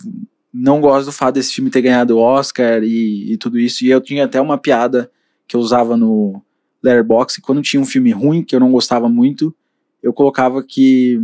não 0.53 0.81
gosto 0.81 1.07
do 1.07 1.13
fato 1.13 1.37
desse 1.37 1.55
filme 1.55 1.71
ter 1.71 1.83
ganhado 1.83 2.17
o 2.17 2.21
Oscar 2.21 2.83
e, 2.83 3.33
e 3.33 3.37
tudo 3.37 3.59
isso. 3.59 3.85
E 3.85 3.91
eu 3.91 4.01
tinha 4.01 4.25
até 4.25 4.41
uma 4.41 4.59
piada 4.59 5.11
que 5.47 5.57
eu 5.57 5.61
usava 5.61 5.97
no 5.97 6.43
Letterboxd. 6.83 7.41
Quando 7.41 7.63
tinha 7.63 7.81
um 7.81 7.87
filme 7.87 8.11
ruim 8.11 8.43
que 8.43 8.55
eu 8.55 8.61
não 8.61 8.73
gostava 8.73 9.09
muito, 9.09 9.55
eu 10.03 10.13
colocava 10.13 10.63
que 10.63 11.19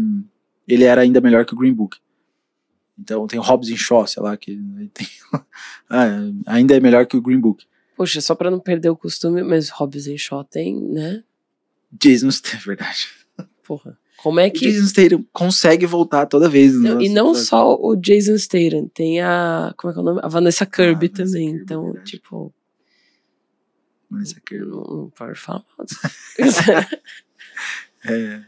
ele 0.67 0.85
era 0.85 1.01
ainda 1.01 1.21
melhor 1.21 1.45
que 1.45 1.53
o 1.53 1.57
Green 1.57 1.75
Book. 1.75 1.99
Então 2.99 3.27
tem 3.27 3.39
o 3.39 3.43
Hobbs 3.43 3.69
Shaw, 3.79 4.07
sei 4.07 4.23
lá, 4.23 4.37
que 4.37 4.59
tem, 4.93 5.07
Ah, 5.89 6.07
ainda 6.47 6.77
é 6.77 6.81
melhor 6.81 7.07
que 7.07 7.17
o 7.17 7.23
Green 7.23 7.39
Book. 7.41 7.65
Poxa, 7.97 8.21
só 8.21 8.35
pra 8.35 8.51
não 8.51 8.59
perder 8.61 8.91
o 8.91 8.97
costume, 8.97 9.43
mas 9.43 9.69
Hobbs 9.71 10.07
Shaw 10.21 10.45
tem, 10.45 10.81
né? 10.81 11.23
Jason 11.93 12.31
Statham, 12.31 12.59
é 12.61 12.63
verdade. 12.77 13.09
Porra. 13.65 13.99
Como 14.19 14.41
é 14.41 14.49
O 14.49 14.53
que. 14.53 14.67
Jason 14.71 14.87
Statham 14.87 15.25
consegue 15.33 15.87
voltar 15.87 16.27
toda 16.27 16.49
vez. 16.49 16.75
Não, 16.75 17.01
e 17.01 17.09
não 17.09 17.35
só 17.37 17.77
o 17.77 17.95
Jason 17.95 18.37
Statham, 18.37 18.89
tem 18.93 19.21
a. 19.21 19.73
Como 19.77 19.91
é 19.91 19.95
que 19.95 19.99
é 20.01 20.03
o 20.03 20.05
nome? 20.05 20.21
A 20.23 20.29
Vanessa 20.29 20.67
Kirby 20.67 21.07
Vanessa 21.09 21.25
também. 21.25 21.47
Kirby, 21.51 21.63
então, 21.63 21.85
verdade. 21.85 22.11
tipo. 22.11 22.53
Vanessa 24.11 24.41
Kirby. 24.45 24.67
Não, 24.67 24.83
não 24.83 25.11
pode 25.11 25.39
falar. 25.39 25.65
É. 28.05 28.43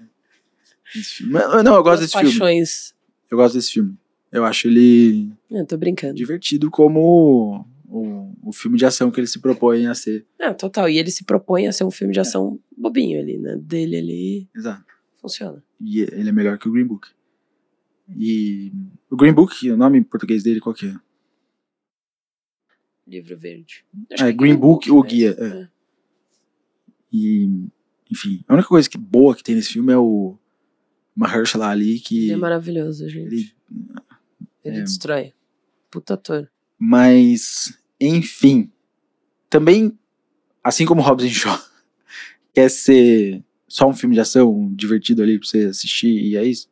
Filme- 1.02 1.32
Mas, 1.32 1.64
Não, 1.64 1.74
eu 1.76 1.82
gosto 1.82 2.00
desse 2.02 2.12
filme. 2.12 2.30
paixões. 2.30 2.94
Eu 3.30 3.36
gosto 3.36 3.54
desse 3.54 3.72
filme. 3.72 3.96
Eu 4.32 4.44
acho 4.44 4.68
ele 4.68 5.32
Não, 5.50 5.64
tô 5.66 5.76
brincando. 5.76 6.14
divertido 6.14 6.70
como 6.70 7.66
o, 7.88 8.32
o 8.48 8.52
filme 8.52 8.78
de 8.78 8.84
ação 8.86 9.10
que 9.10 9.18
ele 9.18 9.26
se 9.26 9.40
propõe 9.40 9.86
a 9.86 9.94
ser. 9.94 10.24
É, 10.38 10.52
total. 10.52 10.88
E 10.88 10.98
ele 10.98 11.10
se 11.10 11.24
propõe 11.24 11.66
a 11.66 11.72
ser 11.72 11.84
um 11.84 11.90
filme 11.90 12.12
de 12.14 12.20
ação 12.20 12.58
bobinho 12.76 13.20
ali, 13.20 13.36
né? 13.38 13.56
Dele 13.56 13.96
ali 13.96 14.48
Exato. 14.54 14.84
funciona. 15.20 15.62
E 15.80 16.00
ele 16.00 16.28
é 16.28 16.32
melhor 16.32 16.58
que 16.58 16.68
o 16.68 16.72
Green 16.72 16.86
Book. 16.86 17.08
E 18.16 18.72
o 19.10 19.16
Green 19.16 19.32
Book, 19.32 19.70
o 19.70 19.76
nome 19.76 19.98
em 19.98 20.02
português 20.02 20.42
dele 20.42 20.60
qual 20.60 20.74
que 20.74 20.86
é? 20.86 20.94
Livro 23.06 23.36
verde. 23.36 23.84
É, 24.10 24.30
Green 24.32 24.54
Book, 24.56 24.88
o 24.90 25.02
né? 25.02 25.08
guia, 25.08 25.36
é. 25.38 25.68
E, 27.12 27.48
enfim, 28.10 28.44
a 28.46 28.54
única 28.54 28.68
coisa 28.68 28.88
que 28.88 28.96
boa 28.96 29.34
que 29.34 29.42
tem 29.42 29.56
nesse 29.56 29.72
filme 29.72 29.92
é 29.92 29.96
o 29.98 30.36
Mahershala 31.16 31.68
Ali, 31.68 31.98
que 31.98 32.24
Ele 32.24 32.32
é 32.32 32.36
maravilhoso, 32.36 33.08
gente. 33.08 33.26
ele 33.34 33.52
Ele 34.64 34.78
É. 34.78 34.82
destrói. 34.82 35.32
Puta 35.90 36.14
ator. 36.14 36.48
Mas, 36.78 37.76
enfim. 38.00 38.70
Também, 39.48 39.92
assim 40.62 40.84
como 40.86 41.02
Hobbs 41.02 41.24
and 41.26 41.30
Shaw 41.30 41.58
quer 42.54 42.68
ser 42.70 43.42
só 43.68 43.88
um 43.88 43.92
filme 43.94 44.14
de 44.14 44.20
ação 44.20 44.72
divertido 44.74 45.22
ali 45.22 45.38
pra 45.38 45.48
você 45.48 45.64
assistir 45.66 46.08
e 46.10 46.36
é 46.36 46.44
isso. 46.44 46.68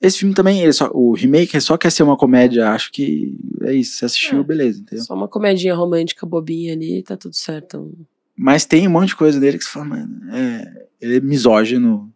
Esse 0.00 0.18
filme 0.18 0.34
também, 0.34 0.60
ele 0.60 0.72
só, 0.72 0.90
o 0.92 1.14
remake 1.14 1.58
só 1.60 1.78
quer 1.78 1.90
ser 1.90 2.02
uma 2.02 2.16
comédia, 2.16 2.68
acho 2.70 2.92
que 2.92 3.38
é 3.62 3.72
isso. 3.74 3.96
Você 3.96 4.04
assistiu, 4.04 4.40
É. 4.40 4.44
beleza, 4.44 4.80
entendeu? 4.80 5.04
Só 5.04 5.14
uma 5.14 5.28
comedinha 5.28 5.74
romântica 5.74 6.26
bobinha 6.26 6.74
ali, 6.74 7.02
tá 7.02 7.16
tudo 7.16 7.34
certo. 7.34 7.96
Mas 8.36 8.66
tem 8.66 8.86
um 8.86 8.90
monte 8.90 9.08
de 9.08 9.16
coisa 9.16 9.38
dele 9.40 9.56
que 9.56 9.64
você 9.64 9.70
fala, 9.70 9.84
mano, 9.86 10.34
é, 10.34 10.86
ele 11.00 11.16
é 11.16 11.20
misógino 11.20 12.12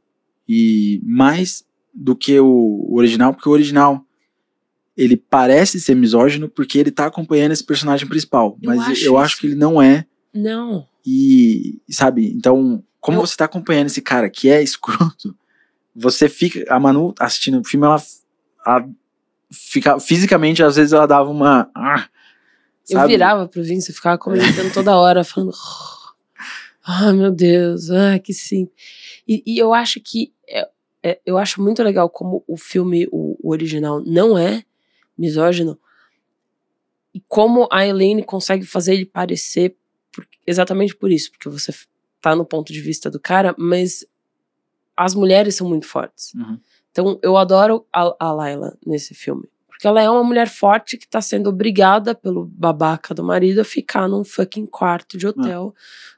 e 0.47 1.01
mais 1.05 1.65
do 1.95 2.15
que 2.15 2.39
o 2.39 2.89
original, 2.93 3.33
porque 3.33 3.49
o 3.49 3.53
original 3.53 4.05
ele 4.99 5.17
parece 5.17 5.81
ser 5.81 5.95
misógino 5.95 6.49
porque 6.49 6.79
ele 6.79 6.91
tá 6.91 7.07
acompanhando 7.07 7.53
esse 7.53 7.65
personagem 7.65 8.07
principal, 8.09 8.59
Eu 8.61 8.69
mas 8.69 8.81
acho 8.81 9.05
eu 9.05 9.17
acho 9.17 9.39
que 9.39 9.47
ele 9.47 9.55
não 9.55 9.81
é 9.81 10.05
Não. 10.35 10.87
e 11.07 11.81
sabe, 11.89 12.31
então 12.33 12.83
como 13.01 13.17
Eu- 13.19 13.27
você 13.27 13.37
tá 13.37 13.45
acompanhando 13.47 13.87
esse 13.87 14.03
cara 14.03 14.29
que 14.29 14.51
é 14.51 14.63
escroto, 14.63 15.35
você 15.95 16.29
fica 16.29 16.65
a 16.69 16.79
Manu 16.81 17.15
assistindo 17.19 17.61
o 17.61 17.65
filme 17.65 17.87
ela, 17.87 18.03
ela 18.67 18.89
fica 19.51 19.99
fisicamente 20.01 20.63
às 20.63 20.77
vezes 20.77 20.93
ela 20.93 21.07
dava 21.07 21.31
uma 21.31 21.71
ah, 21.75 22.09
Eu 22.91 23.07
virava 23.07 23.47
pro 23.49 23.63
Vince 23.63 23.91
e 23.91 23.95
ficava 23.95 24.19
comentando 24.19 24.73
toda 24.73 24.97
hora, 24.97 25.23
falando. 25.23 25.53
Ah, 26.85 27.13
meu 27.13 27.31
Deus, 27.31 27.91
ah, 27.91 28.19
que 28.19 28.33
sim. 28.33 28.67
E, 29.29 29.43
e 29.47 29.59
eu 29.59 29.75
acho 29.75 30.01
que. 30.01 30.33
é- 30.49 30.69
é- 31.03 31.21
eu 31.27 31.37
acho 31.37 31.61
muito 31.63 31.83
legal 31.83 32.09
como 32.09 32.43
o 32.49 32.57
filme, 32.57 33.07
o, 33.13 33.37
o 33.43 33.51
original, 33.53 34.03
não 34.07 34.39
é 34.39 34.63
misógino. 35.19 35.79
E 37.13 37.21
como 37.27 37.69
a 37.73 37.87
Elaine 37.87 38.23
consegue 38.23 38.65
fazer 38.65 38.95
ele 38.95 39.07
parecer 39.07 39.77
por- 40.13 40.27
exatamente 40.47 40.95
por 40.95 41.11
isso, 41.11 41.31
porque 41.33 41.49
você 41.49 41.73
tá 42.21 42.35
no 42.37 42.45
ponto 42.45 42.73
de 42.73 42.81
vista 42.81 43.11
do 43.11 43.19
cara, 43.19 43.55
mas 43.59 44.07
as 44.97 45.15
mulheres 45.15 45.55
são 45.55 45.69
muito 45.69 45.87
fortes. 45.87 46.35
Uhum. 46.35 46.59
Então, 46.91 47.19
eu 47.23 47.37
adoro 47.37 47.87
a, 47.93 48.15
a 48.19 48.33
Layla 48.33 48.77
nesse 48.85 49.15
filme. 49.15 49.49
Porque 49.69 49.87
ela 49.87 50.03
é 50.03 50.11
uma 50.11 50.25
mulher 50.25 50.49
forte 50.49 50.97
que 50.97 51.07
tá 51.07 51.21
sendo 51.21 51.51
obrigada 51.51 52.13
pelo 52.13 52.47
babaca 52.47 53.15
do 53.15 53.23
marido 53.23 53.61
a 53.61 53.65
ficar 53.65 54.09
num 54.09 54.25
fucking 54.25 54.67
quarto 54.67 55.17
de 55.17 55.25
hotel 55.25 55.73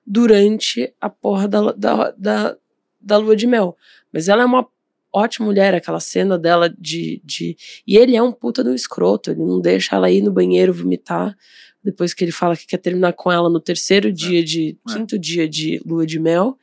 durante 0.07 0.95
a 0.99 1.11
porra 1.11 1.47
da, 1.47 1.73
da, 1.73 2.11
da, 2.13 2.57
da 2.99 3.17
lua 3.19 3.37
de 3.37 3.47
mel. 3.47 3.77
Mas 4.11 4.29
ela 4.29 4.43
é 4.43 4.47
uma 4.47 4.67
ótima 5.13 5.47
mulher, 5.47 5.75
aquela 5.75 6.01
cena 6.01 6.39
dela 6.39 6.73
de, 6.79 7.21
de. 7.25 7.57
E 7.87 7.97
ele 7.97 8.17
é 8.17 8.23
um 8.23 8.33
puta 8.33 8.63
do 8.63 8.75
escroto, 8.75 9.31
ele 9.31 9.41
não 9.41 9.61
deixa 9.61 9.97
ela 9.97 10.11
ir 10.11 10.23
no 10.23 10.33
banheiro 10.33 10.73
vomitar. 10.73 11.37
Depois 11.83 12.13
que 12.13 12.25
ele 12.25 12.33
fala 12.33 12.57
que 12.57 12.67
quer 12.67 12.79
terminar 12.79 13.15
com 13.15 13.33
ela 13.33 13.49
no 13.49 13.61
terceiro 13.61 14.13
dia 14.13 14.45
de. 14.45 14.79
É. 14.89 14.93
quinto 14.93 15.19
dia 15.19 15.49
de 15.49 15.81
lua 15.85 16.07
de 16.07 16.19
mel. 16.19 16.59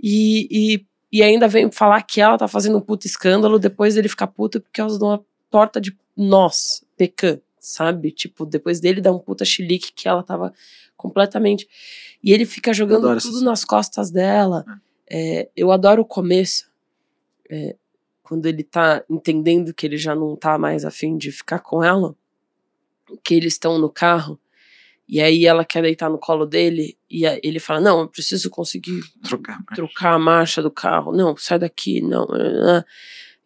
E, 0.00 0.48
e, 0.50 0.86
e 1.12 1.22
ainda 1.22 1.48
vem 1.48 1.70
falar 1.70 2.02
que 2.02 2.20
ela 2.20 2.38
tá 2.38 2.46
fazendo 2.46 2.78
um 2.78 2.80
puta 2.80 3.06
escândalo 3.06 3.58
depois 3.58 3.94
dele 3.94 4.08
ficar 4.08 4.28
puto 4.28 4.60
porque 4.60 4.80
elas 4.80 4.98
dão 4.98 5.08
uma 5.08 5.24
torta 5.50 5.80
de 5.80 5.96
nós, 6.16 6.84
pecan, 6.96 7.40
sabe? 7.58 8.10
Tipo, 8.10 8.44
depois 8.44 8.80
dele 8.80 9.00
dá 9.00 9.12
um 9.12 9.18
puta 9.18 9.44
chilique 9.44 9.92
que 9.92 10.08
ela 10.08 10.22
tava 10.22 10.52
completamente. 10.96 11.68
E 12.22 12.32
ele 12.32 12.44
fica 12.44 12.72
jogando 12.72 13.16
tudo 13.20 13.40
nas 13.42 13.64
costas 13.64 14.10
dela. 14.10 14.64
É, 15.10 15.48
eu 15.56 15.70
adoro 15.72 16.02
o 16.02 16.04
começo. 16.04 16.67
É, 17.50 17.76
quando 18.22 18.46
ele 18.46 18.62
tá 18.62 19.02
entendendo 19.08 19.72
que 19.74 19.86
ele 19.86 19.96
já 19.96 20.14
não 20.14 20.36
tá 20.36 20.58
mais 20.58 20.84
afim 20.84 21.16
de 21.16 21.32
ficar 21.32 21.60
com 21.60 21.82
ela, 21.82 22.14
que 23.24 23.34
eles 23.34 23.54
estão 23.54 23.78
no 23.78 23.88
carro, 23.90 24.38
e 25.08 25.20
aí 25.20 25.46
ela 25.46 25.64
quer 25.64 25.80
deitar 25.82 26.10
no 26.10 26.18
colo 26.18 26.44
dele, 26.44 26.98
e 27.08 27.26
a- 27.26 27.40
ele 27.42 27.58
fala: 27.58 27.80
Não, 27.80 28.00
eu 28.00 28.08
preciso 28.08 28.50
conseguir 28.50 29.00
trocar. 29.22 29.58
mas- 29.66 29.76
trocar 29.76 30.12
a 30.14 30.18
marcha 30.18 30.60
do 30.62 30.70
carro. 30.70 31.12
Não, 31.16 31.34
sai 31.36 31.58
daqui, 31.58 32.02
não. 32.02 32.26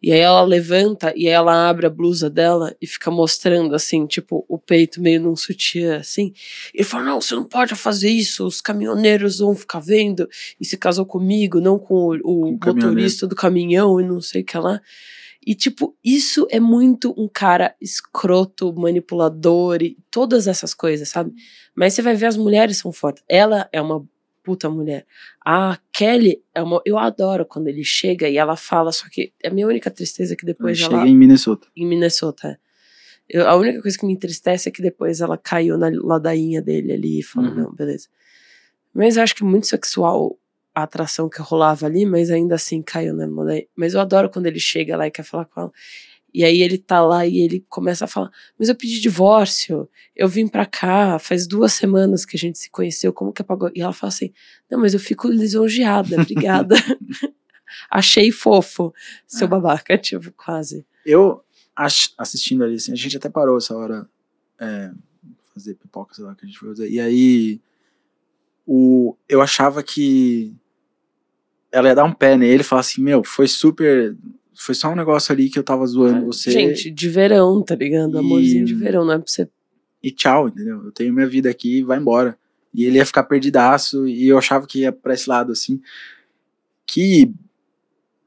E 0.03 0.11
aí 0.11 0.19
ela 0.19 0.43
levanta 0.43 1.13
e 1.15 1.29
aí 1.29 1.33
ela 1.33 1.69
abre 1.69 1.85
a 1.87 1.89
blusa 1.89 2.29
dela 2.29 2.75
e 2.81 2.85
fica 2.85 3.09
mostrando 3.09 3.73
assim, 3.73 4.05
tipo, 4.05 4.43
o 4.49 4.59
peito 4.59 5.01
meio 5.01 5.21
num 5.21 5.33
sutiã, 5.33 5.95
assim. 5.95 6.33
Ele 6.73 6.83
fala: 6.83 7.05
Não, 7.05 7.21
você 7.21 7.33
não 7.33 7.45
pode 7.45 7.73
fazer 7.73 8.09
isso, 8.09 8.45
os 8.45 8.59
caminhoneiros 8.59 9.39
vão 9.39 9.55
ficar 9.55 9.79
vendo. 9.79 10.27
E 10.59 10.65
se 10.65 10.75
casou 10.75 11.05
comigo, 11.05 11.61
não 11.61 11.79
com 11.79 11.95
o, 12.21 12.49
o 12.49 12.51
motorista 12.51 13.25
do 13.25 13.33
caminhão 13.33 14.01
e 14.01 14.03
não 14.03 14.19
sei 14.19 14.41
o 14.41 14.45
que 14.45 14.57
lá. 14.57 14.81
E, 15.45 15.55
tipo, 15.55 15.95
isso 16.03 16.47
é 16.49 16.59
muito 16.59 17.13
um 17.17 17.27
cara 17.27 17.75
escroto, 17.81 18.73
manipulador 18.73 19.81
e 19.81 19.97
todas 20.09 20.47
essas 20.47 20.73
coisas, 20.73 21.09
sabe? 21.09 21.33
Mas 21.75 21.93
você 21.93 22.01
vai 22.01 22.15
ver 22.15 22.27
as 22.27 22.37
mulheres 22.37 22.77
são 22.77 22.91
fortes. 22.91 23.23
Ela 23.27 23.67
é 23.71 23.81
uma 23.81 24.05
puta 24.43 24.69
mulher. 24.69 25.05
A 25.45 25.79
Kelly 25.91 26.43
é 26.53 26.61
uma. 26.61 26.81
Eu 26.85 26.97
adoro 26.99 27.45
quando 27.45 27.67
ele 27.69 27.83
chega 27.83 28.27
e 28.29 28.37
ela 28.37 28.55
fala, 28.55 28.91
só 28.91 29.07
que 29.09 29.31
a 29.43 29.49
minha 29.49 29.65
única 29.67 29.89
tristeza 29.89 30.33
é 30.33 30.35
que 30.35 30.45
depois 30.45 30.77
Chega 30.77 30.95
ela. 30.97 31.07
em 31.07 31.15
Minnesota. 31.15 31.67
Em 31.75 31.85
Minnesota. 31.87 32.47
é. 32.49 32.57
Eu- 33.29 33.47
a 33.47 33.55
única 33.55 33.81
coisa 33.81 33.97
que 33.97 34.05
me 34.05 34.13
entristece 34.13 34.67
é 34.67 34.71
que 34.71 34.81
depois 34.81 35.21
ela 35.21 35.37
caiu 35.37 35.77
na 35.77 35.89
ladainha 35.93 36.61
dele 36.61 36.91
ali 36.91 37.19
e 37.19 37.23
falou: 37.23 37.49
Uhum. 37.49 37.55
não, 37.55 37.73
beleza. 37.73 38.07
Mas 38.93 39.15
eu 39.17 39.23
acho 39.23 39.33
que 39.35 39.43
muito 39.43 39.65
sexual 39.65 40.37
a 40.75 40.83
atração 40.83 41.29
que 41.29 41.41
rolava 41.41 41.85
ali, 41.85 42.05
mas 42.05 42.29
ainda 42.29 42.55
assim 42.55 42.81
caiu 42.81 43.13
na 43.13 43.25
ladainha. 43.25 43.65
Mas 43.75 43.93
eu 43.93 44.01
adoro 44.01 44.29
quando 44.29 44.47
ele 44.47 44.59
chega 44.59 44.97
lá 44.97 45.07
e 45.07 45.11
quer 45.11 45.23
falar 45.23 45.45
com 45.45 45.61
ela. 45.61 45.71
E 46.33 46.43
aí 46.43 46.61
ele 46.61 46.77
tá 46.77 47.01
lá 47.01 47.25
e 47.27 47.39
ele 47.39 47.63
começa 47.69 48.05
a 48.05 48.07
falar: 48.07 48.31
Mas 48.57 48.69
eu 48.69 48.75
pedi 48.75 48.99
divórcio, 48.99 49.87
eu 50.15 50.27
vim 50.27 50.47
pra 50.47 50.65
cá, 50.65 51.19
faz 51.19 51.45
duas 51.45 51.73
semanas 51.73 52.25
que 52.25 52.35
a 52.35 52.39
gente 52.39 52.57
se 52.57 52.69
conheceu, 52.69 53.13
como 53.13 53.31
que 53.31 53.41
apagou? 53.41 53.69
E 53.75 53.81
ela 53.81 53.93
fala 53.93 54.09
assim: 54.09 54.33
Não, 54.69 54.79
mas 54.79 54.93
eu 54.93 54.99
fico 54.99 55.27
lisonjeada, 55.27 56.19
obrigada. 56.21 56.75
Achei 57.89 58.31
fofo, 58.31 58.93
seu 59.27 59.45
É. 59.45 59.49
babaca, 59.49 59.97
tipo, 59.99 60.31
quase. 60.33 60.85
Eu 61.05 61.43
assistindo 62.17 62.63
ali, 62.63 62.75
assim, 62.75 62.91
a 62.91 62.95
gente 62.95 63.17
até 63.17 63.29
parou 63.29 63.57
essa 63.57 63.75
hora 63.75 64.07
é, 64.59 64.91
fazer 65.53 65.73
pipoca, 65.75 66.13
sei 66.13 66.23
lá, 66.23 66.35
que 66.35 66.45
a 66.45 66.47
gente 66.47 66.57
foi 66.59 66.69
fazer. 66.69 66.89
E 66.89 66.99
aí 66.99 67.59
o, 68.65 69.15
eu 69.27 69.41
achava 69.41 69.81
que 69.83 70.55
ela 71.71 71.87
ia 71.89 71.95
dar 71.95 72.03
um 72.03 72.13
pé 72.13 72.37
nele 72.37 72.61
e 72.61 72.63
falar 72.63 72.81
assim, 72.81 73.01
meu, 73.01 73.23
foi 73.23 73.47
super. 73.47 74.15
Foi 74.55 74.75
só 74.75 74.91
um 74.91 74.95
negócio 74.95 75.31
ali 75.33 75.49
que 75.49 75.57
eu 75.57 75.63
tava 75.63 75.85
zoando 75.85 76.25
você. 76.25 76.49
Ah, 76.49 76.53
Gente, 76.53 76.91
de 76.91 77.09
verão, 77.09 77.61
tá 77.63 77.75
ligado? 77.75 78.15
E- 78.15 78.19
Amorzinho 78.19 78.65
de 78.65 78.73
verão, 78.75 79.03
não 79.05 79.13
é 79.13 79.17
pra 79.17 79.27
você. 79.27 79.47
e 80.01 80.11
tchau, 80.11 80.47
entendeu? 80.49 80.83
Eu 80.85 80.91
tenho 80.91 81.13
minha 81.13 81.27
vida 81.27 81.49
aqui 81.49 81.79
e 81.79 81.83
vai 81.83 81.97
embora. 81.97 82.37
E 82.73 82.85
ele 82.85 82.97
ia 82.97 83.05
ficar 83.05 83.23
perdidaço, 83.23 84.07
e 84.07 84.27
eu 84.27 84.37
achava 84.37 84.65
que 84.67 84.79
ia 84.79 84.91
pra 84.91 85.13
esse 85.13 85.29
lado, 85.29 85.51
assim. 85.51 85.79
Que 86.85 87.31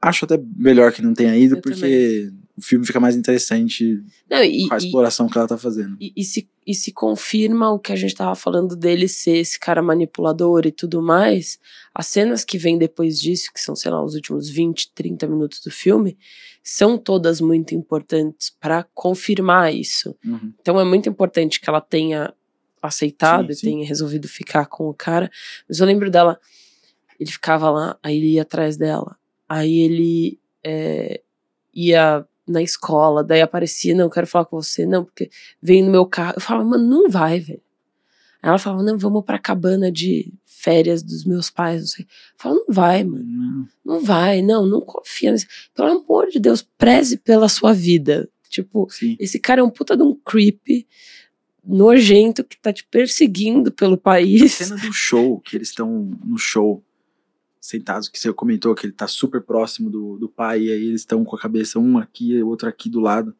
acho 0.01 0.25
até 0.25 0.39
melhor 0.55 0.91
que 0.91 1.01
não 1.01 1.13
tenha 1.13 1.35
ido, 1.37 1.57
Eu 1.57 1.61
porque 1.61 2.31
o 2.57 2.61
filme 2.61 2.85
fica 2.85 2.99
mais 2.99 3.15
interessante 3.15 4.03
Não, 4.29 4.43
e, 4.43 4.67
com 4.67 4.73
a 4.73 4.77
e- 4.77 4.85
exploração 4.85 5.27
que 5.29 5.37
ela 5.37 5.47
tá 5.47 5.57
fazendo. 5.57 5.95
e- 5.99 6.11
e 6.15 6.23
se, 6.23 6.49
e 6.65 6.73
se 6.73 6.91
confirma 6.91 7.71
o 7.71 7.77
que 7.79 7.91
a 7.91 7.95
gente 7.95 8.15
tava 8.15 8.33
falando 8.35 8.75
dele 8.75 9.07
ser 9.07 9.37
esse 9.37 9.59
cara 9.59 9.81
manipulador 9.81 10.65
e 10.65 10.71
tudo 10.71 11.01
mais. 11.01 11.59
As 11.93 12.07
cenas 12.07 12.43
que 12.43 12.57
vêm 12.57 12.77
depois 12.77 13.19
disso, 13.21 13.51
que 13.53 13.61
são, 13.61 13.75
sei 13.75 13.91
lá, 13.91 14.03
os 14.03 14.15
últimos 14.15 14.49
20, 14.49 14.91
30 14.93 15.27
minutos 15.27 15.61
do 15.61 15.69
filme, 15.71 16.17
são 16.63 16.97
todas 16.97 17.39
muito 17.39 17.73
importantes 17.75 18.49
pra 18.59 18.83
confirmar 18.93 19.73
isso. 19.73 20.15
Uhum. 20.25 20.51
Então 20.59 20.79
é 20.79 20.83
muito 20.83 21.07
importante 21.07 21.61
que 21.61 21.69
ela 21.69 21.79
tenha 21.79 22.33
aceitado 22.81 23.47
Sim, 23.47 23.51
e 23.51 23.55
sim. 23.55 23.67
tenha 23.67 23.87
resolvido 23.87 24.27
ficar 24.27 24.65
com 24.65 24.89
o 24.89 24.93
cara. 24.93 25.29
Mas 25.69 25.79
eu 25.79 25.85
lembro 25.85 26.09
dela, 26.11 26.39
ele 27.19 27.31
ficava 27.31 27.69
lá, 27.69 27.97
aí 28.03 28.17
ele 28.17 28.33
ia 28.33 28.41
atrás 28.41 28.77
dela. 28.77 29.15
Aí 29.47 29.79
ele 29.79 30.39
é, 30.63 31.21
ia 31.73 32.25
na 32.47 32.61
escola, 32.61 33.23
daí 33.23 33.41
aparecia, 33.41 33.93
não, 33.95 34.09
quero 34.09 34.27
falar 34.27 34.45
com 34.45 34.61
você, 34.61 34.85
não, 34.85 35.03
porque 35.03 35.29
veio 35.61 35.85
no 35.85 35.91
meu 35.91 36.05
carro. 36.05 36.35
Eu 36.37 36.41
falava, 36.41 36.69
mano, 36.69 36.87
não 36.87 37.09
vai, 37.09 37.39
velho. 37.39 37.61
Aí 38.41 38.49
ela 38.49 38.59
falava, 38.59 38.83
não, 38.83 38.97
vamos 38.97 39.25
pra 39.25 39.39
cabana 39.39 39.91
de 39.91 40.31
férias 40.45 41.03
dos 41.03 41.25
meus 41.25 41.49
pais, 41.49 41.81
não 41.81 41.87
sei. 41.87 42.05
Eu 42.05 42.09
falava, 42.37 42.61
não 42.67 42.73
vai, 42.73 43.03
mano. 43.03 43.25
Não. 43.25 43.67
Não 43.85 44.03
vai, 44.03 44.41
não, 44.41 44.65
não 44.65 44.81
confia. 44.81 45.31
Nesse... 45.31 45.47
Pelo 45.73 45.89
amor 45.89 46.27
de 46.27 46.39
Deus, 46.39 46.61
preze 46.77 47.17
pela 47.17 47.49
sua 47.49 47.73
vida. 47.73 48.29
Tipo, 48.49 48.87
Sim. 48.89 49.15
esse 49.19 49.39
cara 49.39 49.61
é 49.61 49.63
um 49.63 49.69
puta 49.69 49.95
de 49.95 50.03
um 50.03 50.15
creep 50.15 50.87
nojento 51.65 52.43
que 52.43 52.57
tá 52.57 52.71
te 52.71 52.85
perseguindo 52.85 53.71
pelo 53.71 53.95
A 53.95 53.97
país. 53.97 54.53
cena 54.53 54.77
do 54.77 54.93
show, 54.93 55.39
que 55.41 55.57
eles 55.57 55.69
estão 55.69 56.09
no 56.25 56.37
show, 56.37 56.81
sentados, 57.67 58.07
que 58.09 58.19
você 58.19 58.31
comentou 58.33 58.73
que 58.75 58.85
ele 58.85 58.93
tá 58.93 59.07
super 59.07 59.41
próximo 59.41 59.89
do, 59.89 60.17
do 60.17 60.29
pai, 60.29 60.61
e 60.63 60.71
aí 60.71 60.85
eles 60.85 61.01
estão 61.01 61.23
com 61.25 61.35
a 61.35 61.39
cabeça 61.39 61.79
um 61.79 61.97
aqui 61.97 62.31
e 62.33 62.43
outro 62.43 62.67
aqui 62.69 62.89
do 62.89 62.99
lado, 62.99 63.35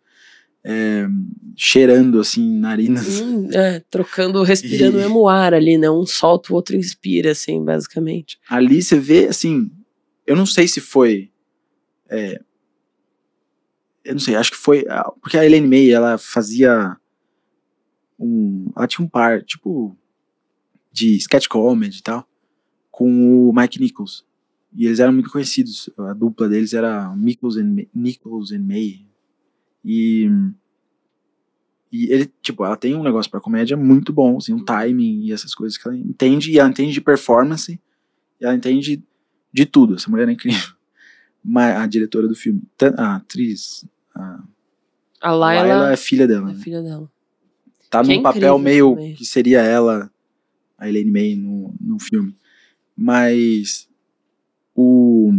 é, 0.63 1.07
cheirando 1.55 2.19
assim, 2.19 2.57
narinas. 2.59 3.21
Hum, 3.21 3.49
é, 3.53 3.79
trocando, 3.89 4.43
respirando 4.43 4.97
o 4.97 4.99
E- 4.99 5.03
mesmo 5.03 5.27
ar 5.27 5.53
ali, 5.53 5.77
né? 5.77 5.89
Um 5.89 6.05
solta, 6.05 6.51
o 6.51 6.55
outro 6.55 6.75
inspira, 6.75 7.31
assim, 7.31 7.63
basicamente. 7.63 8.37
Ali 8.49 8.81
você 8.81 8.99
vê, 8.99 9.27
assim, 9.27 9.71
eu 10.25 10.35
não 10.35 10.45
sei 10.45 10.67
se 10.67 10.81
foi. 10.81 11.31
é, 12.09 12.41
Eu 14.03 14.13
não 14.13 14.19
sei, 14.19 14.35
acho 14.35 14.51
que 14.51 14.57
foi. 14.57 14.85
ah, 14.89 15.09
Porque 15.21 15.37
a 15.37 15.45
Elaine 15.45 15.67
May, 15.67 15.89
ela 15.91 16.17
fazia. 16.17 16.97
Um, 18.19 18.71
ela 18.75 18.87
tinha 18.87 19.05
um 19.05 19.09
par, 19.09 19.43
tipo. 19.43 19.97
De 20.91 21.15
sketch 21.17 21.47
comedy 21.47 21.99
e 21.99 22.01
tal. 22.01 22.27
Com 22.97 23.47
o 23.49 23.53
Mike 23.53 23.79
Nichols. 23.79 24.25
E 24.73 24.87
eles 24.87 24.99
eram 24.99 25.13
muito 25.13 25.29
conhecidos. 25.29 25.87
A 25.99 26.13
dupla 26.13 26.49
deles 26.49 26.73
era 26.73 27.15
Nichols 27.15 27.55
and, 27.55 27.75
Ma- 27.75 27.83
Nichols 27.93 28.51
and 28.51 28.63
May. 28.63 29.05
E. 29.85 30.27
E 31.91 32.11
ele, 32.11 32.31
tipo, 32.41 32.65
ela 32.65 32.75
tem 32.75 32.95
um 32.95 33.03
negócio 33.03 33.29
pra 33.29 33.39
comédia 33.39 33.77
muito 33.77 34.11
bom, 34.11 34.37
assim, 34.37 34.51
um 34.51 34.65
timing 34.65 35.21
e 35.25 35.31
essas 35.31 35.53
coisas 35.55 35.77
que 35.77 35.87
ela 35.87 35.95
entende. 35.95 36.51
E 36.51 36.57
ela 36.57 36.67
entende 36.69 36.91
de 36.91 36.99
performance. 36.99 37.79
E 38.41 38.45
ela 38.45 38.55
entende 38.55 39.03
de 39.53 39.65
tudo. 39.67 39.93
Essa 39.95 40.09
mulher 40.09 40.27
é 40.27 40.31
incrível. 40.31 40.67
Mas 41.45 41.75
a 41.77 41.85
diretora 41.85 42.27
do 42.27 42.35
filme. 42.35 42.63
A 42.97 43.17
atriz. 43.17 43.85
A 44.15 44.43
A 45.21 45.31
Laila, 45.33 45.67
Laila 45.67 45.91
é 45.93 45.97
filha 45.97 46.27
dela. 46.27 46.49
é 46.49 46.53
né? 46.55 46.59
filha 46.61 46.81
dela. 46.81 47.09
Tá 47.91 48.03
que 48.03 48.11
é 48.11 48.15
num 48.15 48.23
papel 48.23 48.57
incrível 48.57 48.59
meio 48.59 48.95
também. 48.95 49.13
que 49.13 49.23
seria 49.25 49.61
ela, 49.61 50.11
a 50.79 50.89
Elaine 50.89 51.11
May, 51.11 51.35
no, 51.35 51.73
no 51.79 51.99
filme. 51.99 52.35
Mas. 52.97 53.87
O. 54.75 55.31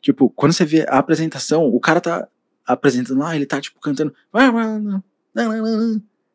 Tipo, 0.00 0.28
quando 0.30 0.52
você 0.52 0.64
vê 0.64 0.84
a 0.88 0.98
apresentação, 0.98 1.64
o 1.64 1.80
cara 1.80 2.00
tá 2.00 2.28
apresentando 2.66 3.20
lá, 3.20 3.34
ele 3.34 3.46
tá, 3.46 3.60
tipo, 3.60 3.80
cantando. 3.80 4.14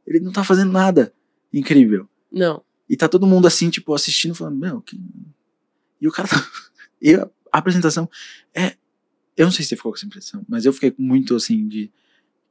Ele 0.05 0.20
não 0.22 0.32
tá 0.32 0.43
fazendo 0.43 0.72
nada 0.72 1.13
incrível. 1.53 2.09
Não. 2.32 2.63
E 2.89 2.95
tá 2.95 3.07
todo 3.07 3.28
mundo 3.28 3.47
assim, 3.47 3.70
tipo, 3.70 3.93
assistindo, 3.93 4.34
falando, 4.34 4.57
meu, 4.57 4.82
que. 4.82 4.99
E 5.99 6.07
o 6.07 6.11
cara 6.11 6.28
tá. 6.28 6.38
E 6.99 7.13
a 7.13 7.30
apresentação 7.51 8.09
é. 8.55 8.76
Eu 9.36 9.45
não 9.45 9.51
sei 9.51 9.63
se 9.63 9.70
você 9.70 9.76
ficou 9.76 9.91
com 9.91 9.97
essa 9.97 10.05
impressão, 10.07 10.43
mas 10.49 10.65
eu 10.65 10.74
fiquei 10.74 10.95
muito 10.97 11.36
assim 11.36 11.68
de. 11.68 11.91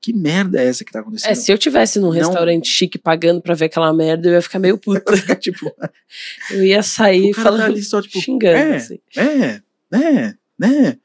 Que 0.06 0.12
merda 0.12 0.62
é 0.62 0.68
essa 0.68 0.84
que 0.84 0.92
tá 0.92 1.00
acontecendo? 1.00 1.32
É, 1.32 1.34
se 1.34 1.50
eu 1.50 1.58
tivesse 1.58 1.98
num 1.98 2.06
Não- 2.06 2.12
restaurante 2.12 2.68
chique 2.68 2.96
pagando 2.96 3.42
pra 3.42 3.56
ver 3.56 3.64
aquela 3.64 3.92
merda, 3.92 4.28
eu 4.28 4.34
ia 4.34 4.40
ficar 4.40 4.60
meio 4.60 4.78
puta. 4.78 5.02
tipo, 5.34 5.68
Eu 6.48 6.64
ia 6.64 6.80
sair 6.80 7.32
cara 7.32 7.42
falando, 7.42 7.60
tá 7.62 7.66
ali 7.66 7.82
só, 7.82 8.00
tipo, 8.00 8.20
xingando, 8.20 8.56
é, 8.56 8.76
assim. 8.76 9.00
é, 9.16 9.60
né, 9.90 10.38
né. 10.56 10.96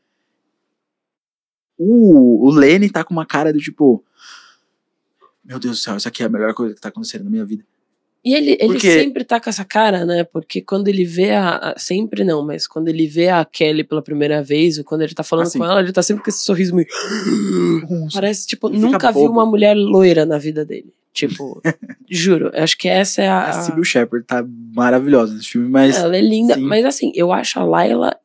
O, 1.75 2.47
o 2.47 2.51
Lenny 2.51 2.91
tá 2.91 3.03
com 3.03 3.11
uma 3.11 3.25
cara 3.25 3.51
do 3.51 3.57
tipo. 3.57 4.05
Meu 5.43 5.57
Deus 5.57 5.79
do 5.79 5.81
céu, 5.81 5.97
isso 5.97 6.07
aqui 6.07 6.21
é 6.21 6.27
a 6.27 6.29
melhor 6.29 6.53
coisa 6.53 6.75
que 6.75 6.79
tá 6.79 6.89
acontecendo 6.89 7.23
na 7.23 7.31
minha 7.31 7.43
vida. 7.43 7.65
E 8.23 8.35
ele, 8.35 8.51
ele 8.59 8.73
Porque- 8.73 8.91
sempre 8.91 9.23
tá 9.23 9.39
com 9.39 9.49
essa 9.49 9.65
cara, 9.65 10.05
né? 10.05 10.23
Porque 10.23 10.61
quando 10.61 10.87
ele 10.87 11.03
vê 11.05 11.31
a, 11.31 11.55
a- 11.55 11.75
Sempre 11.77 12.23
não, 12.23 12.45
mas 12.45 12.67
quando 12.67 12.87
ele 12.87 13.07
vê 13.07 13.29
a 13.29 13.43
Kelly 13.43 13.83
pela 13.83 14.01
primeira 14.01 14.43
vez, 14.43 14.77
ou 14.77 14.83
quando 14.83 15.01
ele 15.01 15.13
tá 15.15 15.23
falando 15.23 15.47
Ah, 15.47 15.49
sim. 15.49 15.57
com 15.59 15.65
ela, 15.65 15.79
ele 15.79 15.91
tá 15.91 16.03
sempre 16.03 16.23
com 16.23 16.29
esse 16.29 16.43
sorriso 16.43 16.75
meio. 16.75 16.87
Parece, 18.13 18.45
tipo, 18.47 18.69
Ele 18.69 18.79
nunca 18.79 19.11
viu 19.11 19.25
uma 19.25 19.45
mulher 19.45 19.73
loira 19.75 20.25
na 20.25 20.37
vida 20.37 20.63
dele. 20.65 20.93
Tipo, 21.13 21.61
juro, 22.09 22.51
acho 22.53 22.77
que 22.77 22.87
essa 22.87 23.21
é 23.21 23.27
a. 23.27 23.49
A 23.49 23.53
Sybil 23.63 23.83
Shepard 23.83 24.25
tá 24.25 24.45
maravilhosa 24.73 25.33
nesse 25.33 25.49
filme, 25.49 25.67
mas. 25.67 25.97
Ela 25.97 26.15
é 26.15 26.21
linda, 26.21 26.53
sim. 26.55 26.61
mas 26.61 26.85
assim, 26.85 27.11
eu 27.15 27.33
acho 27.33 27.59
a 27.59 27.63
Laila 27.63 28.15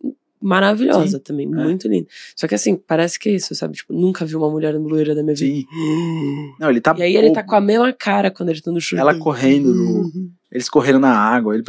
maravilhosa 0.40 1.18
também, 1.18 1.46
é. 1.46 1.48
muito 1.48 1.88
linda. 1.88 2.06
Só 2.34 2.46
que 2.46 2.54
assim, 2.54 2.76
parece 2.76 3.18
que 3.18 3.28
é 3.28 3.32
isso, 3.32 3.54
sabe? 3.54 3.74
Tipo, 3.74 3.92
nunca 3.92 4.24
vi 4.24 4.36
uma 4.36 4.50
mulher 4.50 4.74
loira 4.76 5.14
na 5.14 5.22
minha 5.22 5.34
vida. 5.34 5.60
Sim. 5.60 5.66
Não, 6.60 6.70
ele 6.70 6.80
tá. 6.80 6.94
E 6.98 7.02
aí 7.02 7.16
ele 7.16 7.32
tá 7.32 7.42
com 7.42 7.56
a 7.56 7.60
mesma 7.60 7.92
cara 7.92 8.30
quando 8.30 8.50
ele 8.50 8.60
tá 8.60 8.70
no 8.70 8.80
churrasco. 8.80 9.10
Ela 9.10 9.18
correndo 9.18 9.74
no- 9.74 10.30
Eles 10.50 10.68
correndo 10.68 10.98
na 10.98 11.16
água, 11.16 11.54
ele, 11.54 11.64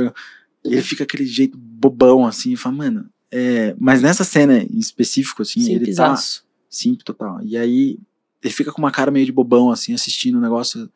e 0.63 0.73
ele 0.73 0.81
fica 0.81 1.03
aquele 1.03 1.25
jeito 1.25 1.57
bobão 1.57 2.25
assim, 2.25 2.53
e 2.53 2.57
fala, 2.57 2.75
mano. 2.75 3.05
É... 3.31 3.75
Mas 3.79 4.01
nessa 4.01 4.23
cena 4.23 4.59
em 4.59 4.79
específico, 4.79 5.41
assim, 5.41 5.61
Sim, 5.61 5.71
ele 5.71 5.79
tá. 5.79 5.85
pisaço. 5.85 6.45
Sim, 6.69 6.95
total. 6.95 7.39
E 7.43 7.57
aí 7.57 7.97
ele 8.43 8.53
fica 8.53 8.71
com 8.71 8.81
uma 8.81 8.91
cara 8.91 9.11
meio 9.11 9.25
de 9.25 9.31
bobão, 9.31 9.69
assim, 9.71 9.93
assistindo 9.93 10.37
o 10.37 10.41
negócio. 10.41 10.89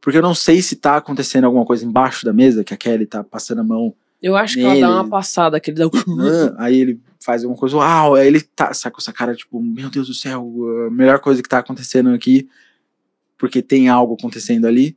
Porque 0.00 0.18
eu 0.18 0.22
não 0.22 0.34
sei 0.34 0.60
se 0.60 0.76
tá 0.76 0.96
acontecendo 0.96 1.44
alguma 1.44 1.64
coisa 1.64 1.84
embaixo 1.84 2.24
da 2.24 2.32
mesa, 2.32 2.64
que 2.64 2.74
a 2.74 2.76
Kelly 2.76 3.06
tá 3.06 3.24
passando 3.24 3.60
a 3.60 3.64
mão. 3.64 3.94
Eu 4.24 4.36
acho 4.36 4.54
que 4.54 4.60
ela 4.62 4.70
dá 4.74 4.86
Nele. 4.88 4.92
uma 5.00 5.08
passada, 5.08 5.60
que 5.60 5.70
ele 5.70 5.76
dá 5.78 5.86
um... 5.86 5.90
Aí 6.56 6.80
ele 6.80 7.00
faz 7.22 7.44
alguma 7.44 7.58
coisa, 7.60 7.76
uau! 7.76 8.14
Aí 8.14 8.26
ele 8.26 8.40
tá, 8.40 8.72
saca 8.72 8.94
com 8.96 9.00
essa 9.02 9.12
cara, 9.12 9.34
tipo, 9.34 9.60
meu 9.62 9.90
Deus 9.90 10.06
do 10.08 10.14
céu, 10.14 10.50
a 10.86 10.90
melhor 10.90 11.18
coisa 11.20 11.42
que 11.42 11.48
tá 11.48 11.58
acontecendo 11.58 12.08
aqui, 12.08 12.48
porque 13.36 13.60
tem 13.60 13.88
algo 13.90 14.14
acontecendo 14.14 14.66
ali. 14.66 14.96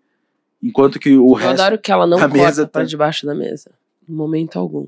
Enquanto 0.63 0.97
que 0.97 1.09
o 1.17 1.31
Eu 1.31 1.33
resto. 1.33 1.61
adoro 1.61 1.77
que 1.77 1.91
ela 1.91 2.07
não 2.07 2.17
corta 2.17 2.33
mesa 2.33 2.65
pra 2.67 2.81
tá- 2.83 2.87
debaixo 2.87 3.25
da 3.25 3.35
mesa. 3.35 3.71
Em 4.07 4.13
momento 4.13 4.57
algum. 4.57 4.87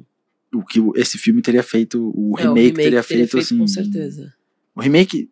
O 0.56 0.64
que 0.64 0.80
o- 0.80 0.94
esse 0.96 1.18
filme 1.18 1.42
teria 1.42 1.62
feito, 1.62 2.12
o 2.16 2.34
É, 2.40 2.44
remake, 2.44 2.74
teria 2.78 3.04
feito, 3.04 3.38
assim. 3.38 3.58
Com 3.58 3.68
certeza. 3.68 4.34
O 4.74 4.80
remake, 4.82 5.30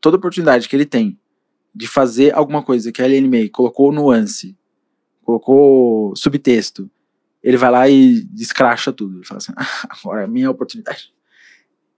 toda 0.00 0.18
oportunidade 0.18 0.68
que 0.68 0.76
ele 0.76 0.84
tem 0.86 1.18
de 1.74 1.86
fazer 1.88 2.34
alguma 2.34 2.62
coisa 2.62 2.92
que 2.92 3.00
a 3.00 3.06
Ellen 3.06 3.28
May 3.30 3.48
colocou 3.48 3.90
nuance, 3.90 4.54
colocou 5.22 6.14
subtexto, 6.14 6.90
ele 7.42 7.56
vai 7.56 7.70
lá 7.70 7.88
e 7.88 8.22
descracha 8.24 8.92
tudo. 8.92 9.18
Ele 9.18 9.26
fala 9.26 9.38
assim, 9.38 9.52
"Ah, 9.56 9.88
agora 9.90 10.22
é 10.22 10.24
a 10.24 10.28
minha 10.28 10.50
oportunidade. 10.50 11.12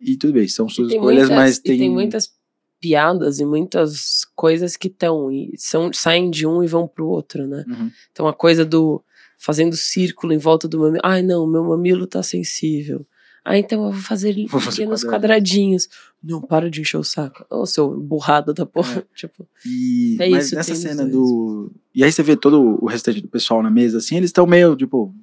E 0.01 0.17
tudo 0.17 0.33
bem, 0.35 0.47
são 0.49 0.69
suas 0.69 0.93
escolhas, 0.93 1.29
muitas, 1.29 1.37
mas 1.37 1.59
tem... 1.59 1.79
tem 1.79 1.91
muitas 1.91 2.33
piadas 2.81 3.41
e 3.41 3.45
muitas 3.45 4.27
coisas 4.37 4.77
que 4.77 4.89
estão 4.89 5.31
são, 5.57 5.91
saem 5.93 6.31
de 6.31 6.47
um 6.47 6.63
e 6.63 6.67
vão 6.67 6.87
pro 6.87 7.07
outro, 7.07 7.47
né? 7.47 7.65
Uhum. 7.67 7.91
Então 8.13 8.29
a 8.29 8.35
coisa 8.35 8.65
do 8.65 9.03
fazendo 9.39 9.77
círculo 9.77 10.33
em 10.33 10.39
volta 10.39 10.69
do 10.69 10.79
mamilo. 10.79 11.01
Ai, 11.03 11.23
não, 11.23 11.47
meu 11.47 11.65
mamilo 11.65 12.07
tá 12.07 12.23
sensível. 12.23 13.07
Ah, 13.45 13.59
então 13.59 13.85
eu 13.85 13.93
vou 13.93 14.01
fazer 14.01 14.35
Vou 14.49 14.59
fazer 14.59 14.79
pequenos 14.79 15.05
quadradinhos. 15.05 15.87
quadradinhos. 15.87 15.89
Não, 16.23 16.41
para 16.41 16.71
de 16.71 16.81
encher 16.81 16.97
o 16.97 17.05
saco. 17.05 17.45
Ô, 17.51 17.67
seu 17.67 17.91
burrado 18.01 18.55
da 18.55 18.65
porra. 18.65 19.05
Tipo, 19.15 19.47
E, 19.67 20.17
É 20.19 20.31
mas 20.31 20.47
isso, 20.47 20.55
nessa 20.55 20.75
cena 20.75 21.05
do... 21.05 21.71
E 21.95 22.03
aí 22.03 22.11
você 22.11 22.23
vê 22.23 22.37
todo 22.37 22.79
o 22.83 22.87
restante 22.87 23.21
do 23.21 23.29
pessoal 23.29 23.63
na 23.63 23.71
mesa, 23.71 23.99
assim, 23.99 24.17
eles 24.17 24.29
estão 24.29 24.47
meio, 24.47 24.75
tipo... 24.75 25.15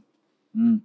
Hum, 0.56 0.82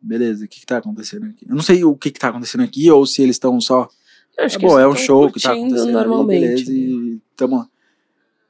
beleza, 0.00 0.44
o 0.44 0.48
que 0.48 0.60
que 0.60 0.66
tá 0.66 0.78
acontecendo 0.78 1.26
aqui? 1.26 1.46
Eu 1.48 1.54
não 1.54 1.62
sei 1.62 1.84
o 1.84 1.96
que 1.96 2.10
que 2.10 2.18
tá 2.18 2.28
acontecendo 2.28 2.62
aqui, 2.64 2.90
ou 2.90 3.06
se 3.06 3.22
eles 3.22 3.36
estão 3.36 3.60
só... 3.60 3.88
eu 4.36 4.44
acho 4.44 4.56
É 4.56 4.60
que 4.60 4.66
bom, 4.66 4.78
é 4.78 4.88
um 4.88 4.96
show 4.96 5.30
que 5.30 5.40
tá 5.40 5.52
acontecendo 5.52 5.92
normalmente. 5.92 6.44
ali, 6.44 6.54
beleza, 6.54 6.72
né? 6.72 6.78
e 6.78 7.22
tamo 7.36 7.56
lá. 7.56 7.68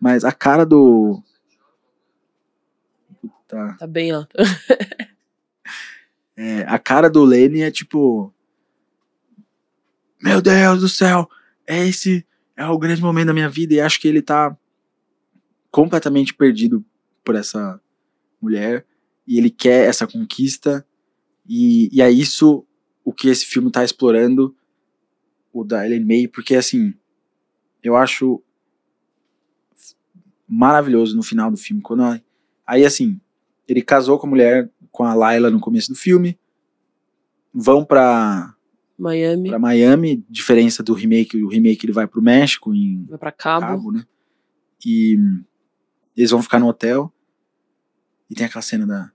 Mas 0.01 0.24
a 0.24 0.32
cara 0.32 0.64
do... 0.64 1.22
Puta, 3.20 3.76
Tá 3.78 3.86
bem 3.86 4.11
alto. 4.11 4.34
é, 6.36 6.62
a 6.62 6.78
cara 6.78 7.09
do 7.09 7.24
Lenny 7.24 7.62
é 7.62 7.70
tipo... 7.70 8.32
Meu 10.22 10.40
Deus 10.40 10.80
do 10.80 10.88
céu, 10.88 11.28
é 11.66 11.86
esse... 11.86 12.26
É 12.57 12.66
o 12.66 12.78
grande 12.78 13.01
momento 13.01 13.28
da 13.28 13.34
minha 13.34 13.49
vida, 13.49 13.74
e 13.74 13.80
acho 13.80 14.01
que 14.01 14.07
ele 14.07 14.20
tá 14.22 14.57
completamente 15.70 16.34
perdido 16.34 16.84
por 17.24 17.34
essa 17.34 17.80
mulher, 18.40 18.86
e 19.27 19.39
ele 19.39 19.51
quer 19.51 19.89
essa 19.89 20.07
conquista, 20.07 20.87
e, 21.49 21.89
e 21.93 22.01
é 22.03 22.11
isso 22.11 22.64
o 23.05 23.12
que 23.12 23.29
esse 23.29 23.45
filme 23.47 23.70
tá 23.70 23.83
explorando, 23.85 24.55
o 25.53 25.64
da 25.64 25.85
Ellen 25.85 26.05
May, 26.05 26.29
porque 26.29 26.55
assim, 26.55 26.95
eu 27.83 27.97
acho 27.97 28.43
maravilhoso 30.49 31.16
no 31.16 31.23
final 31.23 31.51
do 31.51 31.57
filme. 31.57 31.83
Quando 31.83 32.03
ela- 32.03 32.23
aí 32.66 32.85
assim, 32.85 33.20
ele 33.66 33.83
casou 33.83 34.18
com 34.18 34.27
a 34.27 34.31
mulher, 34.31 34.70
com 34.91 35.05
a 35.05 35.14
Layla 35.14 35.51
no 35.51 35.61
começo 35.61 35.89
do 35.93 35.95
filme, 35.99 36.39
vão 37.53 37.85
pra, 37.85 38.55
Miami, 38.99 39.49
pra 39.51 39.59
Miami, 39.59 40.25
diferença 40.29 40.83
do 40.83 40.93
remake, 40.95 41.43
o 41.43 41.49
remake 41.49 41.85
ele 41.87 41.93
vai 41.93 42.07
pro 42.07 42.23
México, 42.23 42.75
em 42.75 43.05
vai 43.07 43.18
pra 43.18 43.33
Cabo. 43.33 43.66
Cabo, 43.66 43.93
né? 43.93 44.05
E 44.85 45.16
eles 46.16 46.31
vão 46.31 46.43
ficar 46.43 46.59
no 46.59 46.68
hotel, 46.68 47.12
e 48.33 48.35
tem 48.35 48.47
aquela 48.47 48.62
cena 48.62 48.87
da 48.87 49.11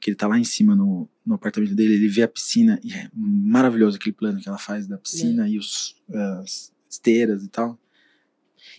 que 0.00 0.10
ele 0.10 0.16
tá 0.16 0.26
lá 0.26 0.36
em 0.36 0.42
cima 0.44 0.74
no, 0.74 1.08
no 1.24 1.34
apartamento 1.36 1.76
dele, 1.76 1.94
ele 1.94 2.08
vê 2.08 2.22
a 2.24 2.28
piscina, 2.28 2.80
e 2.82 2.92
é 2.92 3.08
maravilhoso 3.14 3.96
aquele 3.98 4.12
plano 4.12 4.40
que 4.40 4.48
ela 4.48 4.58
faz 4.58 4.88
da 4.88 4.98
piscina 4.98 5.48
e 5.48 5.58
os, 5.58 5.94
as 6.42 6.72
esteiras 6.90 7.44
e 7.44 7.48
tal. 7.48 7.78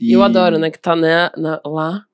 E 0.01 0.11
eu 0.11 0.21
adoro, 0.21 0.57
né? 0.59 0.69
Que 0.69 0.77
tá 0.79 0.95
né, 0.97 1.29
na- 1.37 1.61
lá 1.65 2.05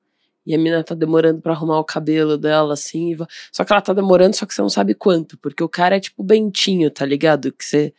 e 0.46 0.54
a 0.54 0.58
mina 0.58 0.84
tá 0.84 0.94
demorando 0.94 1.40
pra 1.40 1.52
arrumar 1.54 1.80
o 1.80 1.84
cabelo 1.84 2.38
dela, 2.38 2.74
assim. 2.74 3.16
Só 3.50 3.64
que 3.64 3.72
ela 3.72 3.82
tá 3.82 3.92
demorando, 3.92 4.36
só 4.36 4.46
que 4.46 4.54
você 4.54 4.62
não 4.62 4.70
sabe 4.70 4.94
quanto. 4.94 5.36
Porque 5.38 5.62
o 5.64 5.68
cara 5.68 5.96
é 5.96 6.00
tipo 6.00 6.22
Bentinho, 6.22 6.88
tá 6.90 7.04
ligado? 7.04 7.52
Que 7.52 7.64
você 7.64 7.92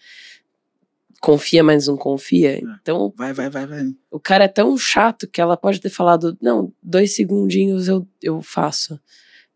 confia, 1.19 1.63
mas 1.63 1.87
não 1.87 1.97
confia. 1.97 2.59
Então, 2.81 3.13
Vai, 3.17 3.33
vai, 3.33 3.49
vai, 3.49 3.67
vai. 3.67 3.85
o 4.09 4.19
cara 4.19 4.45
é 4.45 4.47
tão 4.47 4.77
chato 4.77 5.27
que 5.27 5.41
ela 5.41 5.57
pode 5.57 5.79
ter 5.81 5.89
falado: 5.89 6.37
não, 6.41 6.73
dois 6.81 7.15
segundinhos 7.15 7.87
eu, 7.87 8.07
eu 8.21 8.41
faço. 8.41 8.99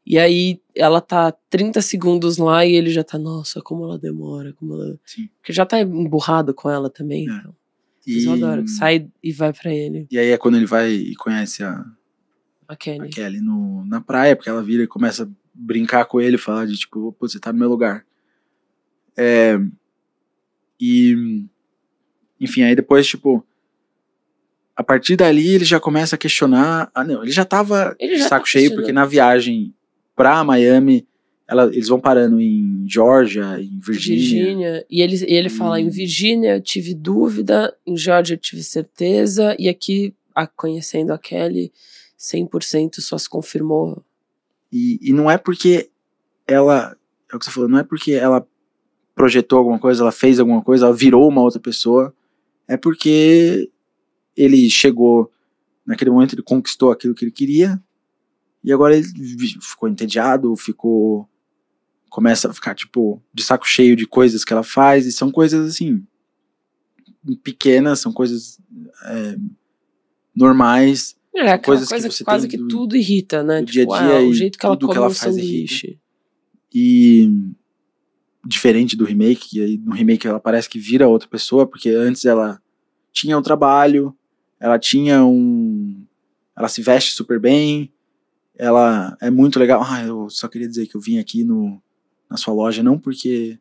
E 0.05 0.19
aí 0.19 0.61
ela 0.75 1.01
tá 1.01 1.31
30 1.49 1.81
segundos 1.81 2.37
lá 2.37 2.65
e 2.65 2.73
ele 2.73 2.91
já 2.91 3.03
tá, 3.03 3.17
nossa, 3.17 3.61
como 3.61 3.85
ela 3.85 3.97
demora, 3.97 4.53
como 4.53 4.75
ela. 4.75 4.99
Sim. 5.03 5.27
Porque 5.37 5.51
já 5.51 5.65
tá 5.65 5.79
emburrado 5.81 6.53
com 6.53 6.69
ela 6.69 6.89
também. 6.89 7.27
É. 7.27 7.33
Então. 7.33 7.55
Mas 8.07 8.23
eu 8.23 8.33
adoro. 8.33 8.63
que 8.63 8.69
Sai 8.69 9.07
e 9.23 9.31
vai 9.31 9.51
pra 9.51 9.73
ele, 9.73 10.07
E 10.11 10.19
aí 10.19 10.29
é 10.29 10.37
quando 10.37 10.57
ele 10.57 10.67
vai 10.67 10.91
e 10.91 11.15
conhece 11.15 11.63
a, 11.63 11.83
a 12.67 12.73
a 12.73 12.75
Kenny. 12.75 13.09
Kelly 13.09 13.41
no, 13.41 13.83
na 13.85 13.99
praia, 13.99 14.35
porque 14.35 14.49
ela 14.49 14.61
vira 14.63 14.83
e 14.83 14.87
começa 14.87 15.23
a 15.23 15.27
brincar 15.53 16.05
com 16.05 16.21
ele, 16.21 16.37
falar 16.37 16.67
de 16.67 16.75
tipo, 16.77 17.11
pô, 17.13 17.27
você 17.27 17.39
tá 17.39 17.51
no 17.51 17.57
meu 17.57 17.69
lugar. 17.69 18.05
É, 19.17 19.57
e, 20.79 21.45
enfim, 22.39 22.63
aí 22.63 22.75
depois, 22.75 23.07
tipo, 23.07 23.45
a 24.75 24.83
partir 24.83 25.15
dali 25.15 25.55
ele 25.55 25.65
já 25.65 25.79
começa 25.79 26.15
a 26.15 26.19
questionar. 26.19 26.91
Ah, 26.93 27.03
não, 27.03 27.23
ele 27.23 27.31
já 27.31 27.45
tava 27.45 27.95
Ele 27.99 28.17
já 28.17 28.27
saco 28.27 28.45
tá 28.45 28.51
cheio, 28.51 28.75
porque 28.75 28.91
na 28.91 29.05
viagem 29.05 29.73
pra 30.15 30.43
Miami, 30.43 31.07
ela- 31.47 31.65
eles 31.73 31.87
vão 31.87 31.99
parando 31.99 32.39
em 32.41 32.85
Georgia, 32.87 33.59
em 33.59 33.79
Virgínia. 33.79 34.19
Virgínia. 34.19 34.85
E 34.89 35.01
ele, 35.01 35.15
e 35.27 35.33
ele 35.33 35.49
fala: 35.49 35.79
em. 35.79 35.89
Virgínia 35.89 36.55
eu 36.55 36.61
tive 36.61 36.93
dúvida, 36.93 37.75
em 37.85 37.95
Georgia 37.97 38.35
eu 38.35 38.39
tive 38.39 38.63
certeza, 38.63 39.55
e 39.59 39.67
aqui, 39.69 40.13
a- 40.33 40.47
conhecendo 40.47 41.11
a 41.13 41.17
Kelly, 41.17 41.71
100% 42.17 43.01
só 43.01 43.17
se 43.17 43.29
confirmou. 43.29 44.03
E, 44.71 44.99
e 45.01 45.13
não 45.13 45.29
é 45.29 45.37
porque 45.37 45.89
ela. 46.47 46.95
É 47.31 47.35
o 47.35 47.39
que 47.39 47.45
você 47.45 47.51
falou, 47.51 47.69
não 47.69 47.79
é 47.79 47.83
porque 47.83 48.13
ela 48.13 48.45
projetou 49.13 49.57
alguma 49.59 49.79
coisa, 49.79 50.03
ela 50.03 50.11
fez 50.11 50.39
alguma 50.39 50.61
coisa, 50.61 50.85
ela 50.85 50.95
virou 50.95 51.27
uma 51.27 51.41
outra 51.41 51.59
pessoa. 51.59 52.13
É 52.67 52.75
porque 52.77 53.69
ele 54.35 54.69
chegou. 54.69 55.31
Naquele 55.85 56.09
momento 56.09 56.33
ele 56.33 56.41
conquistou 56.41 56.91
aquilo 56.91 57.13
que 57.13 57.23
ele 57.25 57.31
queria. 57.31 57.79
E 58.65 58.73
agora 58.73 58.97
ele 58.97 59.05
ficou 59.61 59.87
entediado, 59.87 60.55
ficou. 60.55 61.29
Começa 62.09 62.49
a 62.49 62.53
ficar, 62.53 62.73
tipo, 62.73 63.21
de 63.33 63.43
saco 63.43 63.67
cheio 63.67 63.95
de 63.95 64.07
coisas 64.07 64.43
que 64.43 64.51
ela 64.51 64.63
faz. 64.63 65.05
E 65.05 65.11
são 65.11 65.31
coisas 65.31 65.69
assim. 65.69 66.03
Pequenas, 67.43 67.99
são 67.99 68.11
coisas. 68.11 68.59
é, 69.05 69.37
normais. 70.35 71.15
É, 71.35 71.57
coisas 71.57 71.89
coisa 71.89 72.07
que 72.07 72.11
que, 72.11 72.17
você 72.17 72.23
quase 72.23 72.47
que 72.47 72.57
do- 72.57 72.67
tudo 72.67 72.95
irrita, 72.95 73.43
né? 73.43 73.59
do 73.59 73.65
tipo, 73.65 73.71
dia 73.71 73.83
a 73.83 74.07
dia 74.07 74.17
ah, 74.19 74.29
o 74.29 74.33
jeito 74.33 74.57
que 74.57 74.65
ela 74.65 74.77
come 74.77 74.91
que 74.91 74.97
ela 74.97 75.09
faz 75.09 75.35
irrita. 75.37 75.51
sanduíche. 75.73 75.99
E 76.73 77.29
diferente 78.45 78.95
do 78.95 79.03
remake, 79.05 79.57
e 79.57 79.61
aí 79.61 79.77
no 79.77 79.93
remake 79.93 80.27
ela 80.27 80.39
parece 80.39 80.69
que 80.69 80.79
vira 80.79 81.07
outra 81.07 81.27
pessoa, 81.27 81.67
porque 81.67 81.89
antes 81.89 82.25
ela 82.25 82.61
tinha 83.11 83.37
um 83.37 83.41
trabalho, 83.41 84.15
ela 84.59 84.79
tinha 84.79 85.25
um. 85.25 86.05
Ela 86.57 86.69
se 86.69 86.81
veste 86.81 87.11
super 87.11 87.39
bem, 87.39 87.91
ela 88.57 89.17
é 89.21 89.29
muito 89.29 89.59
legal. 89.59 89.81
Ah, 89.83 90.03
eu 90.03 90.29
só 90.29 90.47
queria 90.47 90.67
dizer 90.67 90.87
que 90.87 90.95
eu 90.95 91.01
vim 91.01 91.19
aqui 91.19 91.43
no, 91.43 91.81
na 92.29 92.37
sua 92.37 92.53
loja, 92.53 92.81
não 92.83 92.97
porque 92.97 93.59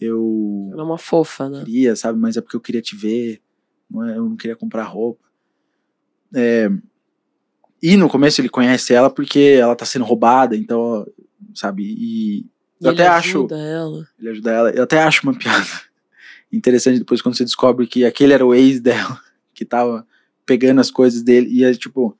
eu 0.00 0.70
Ela 0.72 0.82
é 0.82 0.84
uma 0.84 0.98
fofa, 0.98 1.48
né? 1.48 1.64
queria, 1.64 1.94
sabe, 1.94 2.18
mas 2.18 2.36
é 2.36 2.40
porque 2.40 2.56
eu 2.56 2.60
queria 2.60 2.82
te 2.82 2.96
ver, 2.96 3.40
não 3.90 4.04
é, 4.04 4.16
eu 4.16 4.28
não 4.28 4.36
queria 4.36 4.56
comprar 4.56 4.84
roupa. 4.84 5.24
É, 6.34 6.68
e 7.82 7.96
no 7.96 8.08
começo 8.08 8.40
ele 8.40 8.48
conhece 8.48 8.92
ela 8.92 9.10
porque 9.10 9.56
ela 9.60 9.76
tá 9.76 9.84
sendo 9.84 10.04
roubada, 10.04 10.56
então, 10.56 11.06
sabe, 11.54 11.84
e 11.84 12.46
eu 12.80 12.90
ele 12.90 13.02
até 13.02 13.06
acho 13.08 13.38
ajuda 13.38 13.58
ela. 13.58 14.08
ele 14.18 14.28
ajuda 14.30 14.50
ela. 14.50 14.70
Eu 14.70 14.82
até 14.82 15.02
acho 15.02 15.22
uma 15.22 15.38
piada 15.38 15.66
interessante 16.52 16.98
depois 16.98 17.22
quando 17.22 17.36
você 17.36 17.44
descobre 17.44 17.86
que 17.86 18.04
aquele 18.04 18.32
era 18.32 18.44
o 18.44 18.54
ex 18.54 18.80
dela, 18.80 19.20
que 19.54 19.64
tava 19.64 20.06
pegando 20.44 20.80
as 20.80 20.90
coisas 20.90 21.22
dele. 21.22 21.48
E 21.50 21.62
é 21.62 21.72
tipo, 21.72 22.18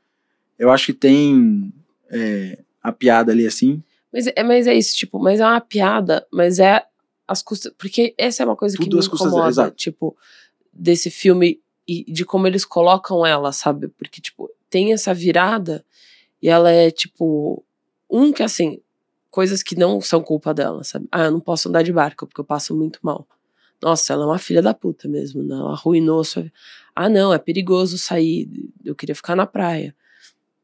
eu 0.59 0.71
acho 0.71 0.87
que 0.87 0.93
tem 0.93 1.73
é, 2.11 2.59
a 2.83 2.93
piada 2.93 3.33
ali 3.33 3.47
assim. 3.47 3.83
Mas 4.13 4.27
é, 4.27 4.43
mas 4.43 4.67
é 4.67 4.75
isso, 4.75 4.97
tipo, 4.97 5.19
mas 5.19 5.41
é 5.41 5.47
uma 5.47 5.61
piada, 5.61 6.27
mas 6.33 6.59
é 6.59 6.85
as 7.27 7.43
custas. 7.43 7.73
Porque 7.77 8.15
essa 8.17 8.43
é 8.43 8.47
uma 8.47 8.57
coisa 8.57 8.77
que 8.77 8.85
Tudo 8.85 8.97
me 8.97 9.09
custas 9.09 9.33
dela, 9.33 9.51
incomoda, 9.51 9.71
tipo, 9.73 10.17
desse 10.73 11.11
filme 11.11 11.61
e 11.87 12.11
de 12.11 12.25
como 12.25 12.47
eles 12.47 12.65
colocam 12.65 13.27
ela, 13.27 13.53
sabe? 13.53 13.89
Porque, 13.89 14.21
tipo, 14.21 14.51
tem 14.71 14.93
essa 14.93 15.13
virada 15.13 15.85
e 16.41 16.49
ela 16.49 16.71
é, 16.71 16.91
tipo, 16.91 17.65
um 18.11 18.33
que 18.33 18.43
assim, 18.43 18.81
coisas 19.31 19.63
que 19.63 19.77
não 19.77 20.01
são 20.01 20.23
culpa 20.23 20.55
dela, 20.55 20.85
sabe? 20.85 21.09
Ah, 21.11 21.25
eu 21.25 21.33
não 21.33 21.41
posso 21.41 21.69
andar 21.69 21.83
de 21.83 21.93
barco 21.93 22.27
porque 22.27 22.41
eu 22.41 22.45
passo 22.45 22.75
muito 22.75 23.01
mal. 23.03 23.27
Nossa, 23.83 24.13
ela 24.13 24.25
é 24.25 24.27
uma 24.27 24.39
filha 24.39 24.63
da 24.63 24.73
puta 24.73 25.09
mesmo, 25.09 25.43
né? 25.43 25.57
Ela 25.57 25.73
arruinou 25.73 26.23
sua 26.25 26.45
vida. 26.45 26.55
Ah, 26.95 27.09
não, 27.09 27.35
é 27.35 27.39
perigoso 27.39 27.99
sair, 27.99 28.49
eu 28.85 28.95
queria 28.95 29.15
ficar 29.15 29.35
na 29.35 29.47
praia. 29.47 29.95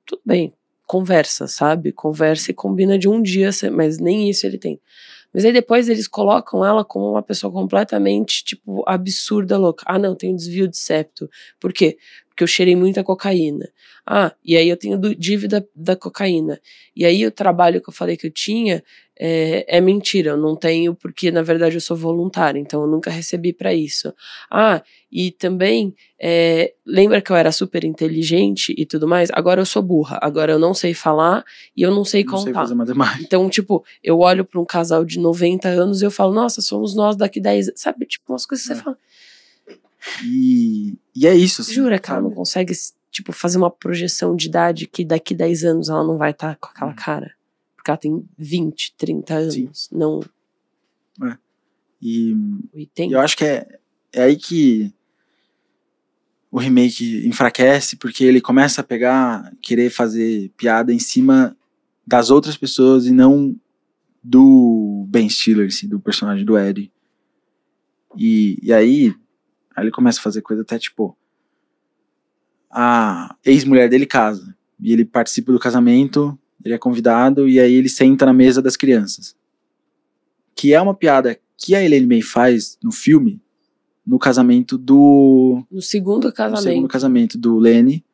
Tudo 0.06 0.22
bem, 0.24 0.54
conversa, 0.90 1.46
sabe? 1.46 1.92
Conversa 1.92 2.50
e 2.50 2.54
combina 2.54 2.98
de 2.98 3.08
um 3.08 3.22
dia, 3.22 3.50
mas 3.72 3.98
nem 3.98 4.28
isso 4.28 4.44
ele 4.44 4.58
tem. 4.58 4.80
Mas 5.32 5.44
aí 5.44 5.52
depois 5.52 5.88
eles 5.88 6.08
colocam 6.08 6.64
ela 6.64 6.84
como 6.84 7.12
uma 7.12 7.22
pessoa 7.22 7.52
completamente, 7.52 8.42
tipo, 8.42 8.82
absurda, 8.88 9.56
louca. 9.56 9.84
Ah, 9.86 10.00
não, 10.00 10.16
tem 10.16 10.32
um 10.32 10.36
desvio 10.36 10.66
de 10.66 10.76
septo. 10.76 11.30
Por 11.60 11.72
quê? 11.72 11.96
Porque 12.40 12.44
eu 12.44 12.48
cheirei 12.48 12.74
muita 12.74 13.04
cocaína. 13.04 13.68
Ah, 14.06 14.32
e 14.42 14.56
aí 14.56 14.66
eu 14.66 14.76
tenho 14.76 14.98
dívida 15.14 15.68
da 15.76 15.94
cocaína. 15.94 16.58
E 16.96 17.04
aí 17.04 17.26
o 17.26 17.30
trabalho 17.30 17.82
que 17.82 17.90
eu 17.90 17.92
falei 17.92 18.16
que 18.16 18.26
eu 18.26 18.30
tinha 18.30 18.82
é, 19.18 19.76
é 19.76 19.78
mentira. 19.78 20.30
Eu 20.30 20.36
não 20.38 20.56
tenho 20.56 20.94
porque, 20.94 21.30
na 21.30 21.42
verdade, 21.42 21.74
eu 21.76 21.82
sou 21.82 21.94
voluntária. 21.98 22.58
Então 22.58 22.80
eu 22.80 22.86
nunca 22.86 23.10
recebi 23.10 23.52
pra 23.52 23.74
isso. 23.74 24.14
Ah, 24.50 24.82
e 25.12 25.30
também, 25.32 25.94
é, 26.18 26.72
lembra 26.86 27.20
que 27.20 27.30
eu 27.30 27.36
era 27.36 27.52
super 27.52 27.84
inteligente 27.84 28.74
e 28.74 28.86
tudo 28.86 29.06
mais? 29.06 29.28
Agora 29.34 29.60
eu 29.60 29.66
sou 29.66 29.82
burra. 29.82 30.18
Agora 30.22 30.50
eu 30.50 30.58
não 30.58 30.72
sei 30.72 30.94
falar 30.94 31.44
e 31.76 31.82
eu 31.82 31.90
não 31.90 32.06
sei 32.06 32.24
Não 32.24 32.30
contar. 32.32 32.44
sei. 32.44 32.52
Então, 33.20 33.50
tipo, 33.50 33.84
eu 34.02 34.18
olho 34.20 34.46
pra 34.46 34.58
um 34.58 34.64
casal 34.64 35.04
de 35.04 35.18
90 35.18 35.68
anos 35.68 36.00
e 36.00 36.06
eu 36.06 36.10
falo, 36.10 36.32
nossa, 36.32 36.62
somos 36.62 36.94
nós 36.96 37.16
daqui 37.16 37.38
10 37.38 37.68
anos. 37.68 37.80
Sabe, 37.82 38.06
tipo, 38.06 38.32
umas 38.32 38.46
coisas 38.46 38.66
que 38.66 38.72
É. 38.72 38.76
você 38.76 38.82
fala. 38.82 38.96
E, 40.24 40.98
e 41.14 41.26
é 41.26 41.34
isso. 41.34 41.62
Assim, 41.62 41.74
Jura 41.74 41.98
que 41.98 42.10
ela 42.10 42.20
não 42.20 42.30
consegue, 42.30 42.72
tipo, 43.10 43.32
fazer 43.32 43.58
uma 43.58 43.70
projeção 43.70 44.34
de 44.34 44.48
idade 44.48 44.86
que 44.86 45.04
daqui 45.04 45.34
10 45.34 45.64
anos 45.64 45.88
ela 45.88 46.04
não 46.04 46.16
vai 46.16 46.30
estar 46.30 46.56
com 46.56 46.68
Hum. 46.68 46.70
aquela 46.74 46.94
cara? 46.94 47.34
Porque 47.76 47.90
ela 47.90 47.98
tem 47.98 48.24
20, 48.36 48.94
30 48.96 49.34
anos, 49.34 49.54
Sim. 49.54 49.68
não 49.92 50.20
E 52.02 52.34
80. 52.72 53.10
E 53.10 53.14
eu 53.14 53.20
acho 53.20 53.36
que 53.36 53.44
é, 53.44 53.78
é 54.12 54.22
aí 54.22 54.36
que 54.36 54.92
o 56.50 56.58
remake 56.58 57.26
enfraquece, 57.26 57.96
porque 57.96 58.24
ele 58.24 58.40
começa 58.40 58.80
a 58.80 58.84
pegar, 58.84 59.52
querer 59.62 59.90
fazer 59.90 60.50
piada 60.56 60.92
em 60.92 60.98
cima 60.98 61.56
das 62.06 62.30
outras 62.30 62.56
pessoas 62.56 63.06
e 63.06 63.12
não 63.12 63.54
do 64.22 65.06
Ben 65.08 65.28
Stiller, 65.28 65.68
assim, 65.68 65.86
do 65.86 66.00
personagem 66.00 66.44
do 66.44 66.58
Eddie. 66.58 66.90
E, 68.16 68.58
e 68.62 68.72
aí, 68.72 69.14
aí 69.74 69.84
ele 69.84 69.90
começa 69.90 70.18
a 70.18 70.22
fazer 70.22 70.42
coisa 70.42 70.62
até 70.62 70.78
tipo. 70.78 71.16
A 72.70 73.34
ex-mulher 73.44 73.88
dele 73.88 74.06
casa. 74.06 74.54
E 74.78 74.92
ele 74.92 75.04
participa 75.04 75.52
do 75.52 75.58
casamento, 75.58 76.38
ele 76.64 76.74
é 76.74 76.78
convidado, 76.78 77.48
e 77.48 77.58
aí 77.60 77.72
ele 77.74 77.88
senta 77.88 78.24
na 78.24 78.32
mesa 78.32 78.62
das 78.62 78.76
crianças. 78.76 79.36
Que 80.54 80.72
é 80.72 80.80
uma 80.80 80.94
piada 80.94 81.38
que 81.56 81.74
a 81.74 81.82
Elaine 81.84 82.06
May 82.06 82.22
faz 82.22 82.78
no 82.82 82.90
filme, 82.92 83.42
no 84.06 84.18
casamento 84.18 84.78
do. 84.78 85.64
No 85.70 85.82
segundo 85.82 86.28
No 86.28 86.32
casamento. 86.32 86.62
segundo 86.62 86.88
casamento 86.88 87.38
do 87.38 87.58
Lenny. 87.58 88.04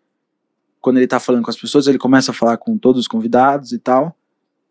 Quando 0.80 0.98
ele 0.98 1.07
tá 1.07 1.18
falando 1.18 1.42
com 1.44 1.50
as 1.50 1.57
pessoas, 1.57 1.86
ele 1.86 1.98
começa 1.98 2.30
a 2.30 2.34
falar 2.34 2.57
com 2.59 2.76
todos 2.78 3.00
os 3.00 3.09
convidados 3.09 3.72
e 3.72 3.78
tal. 3.78 4.16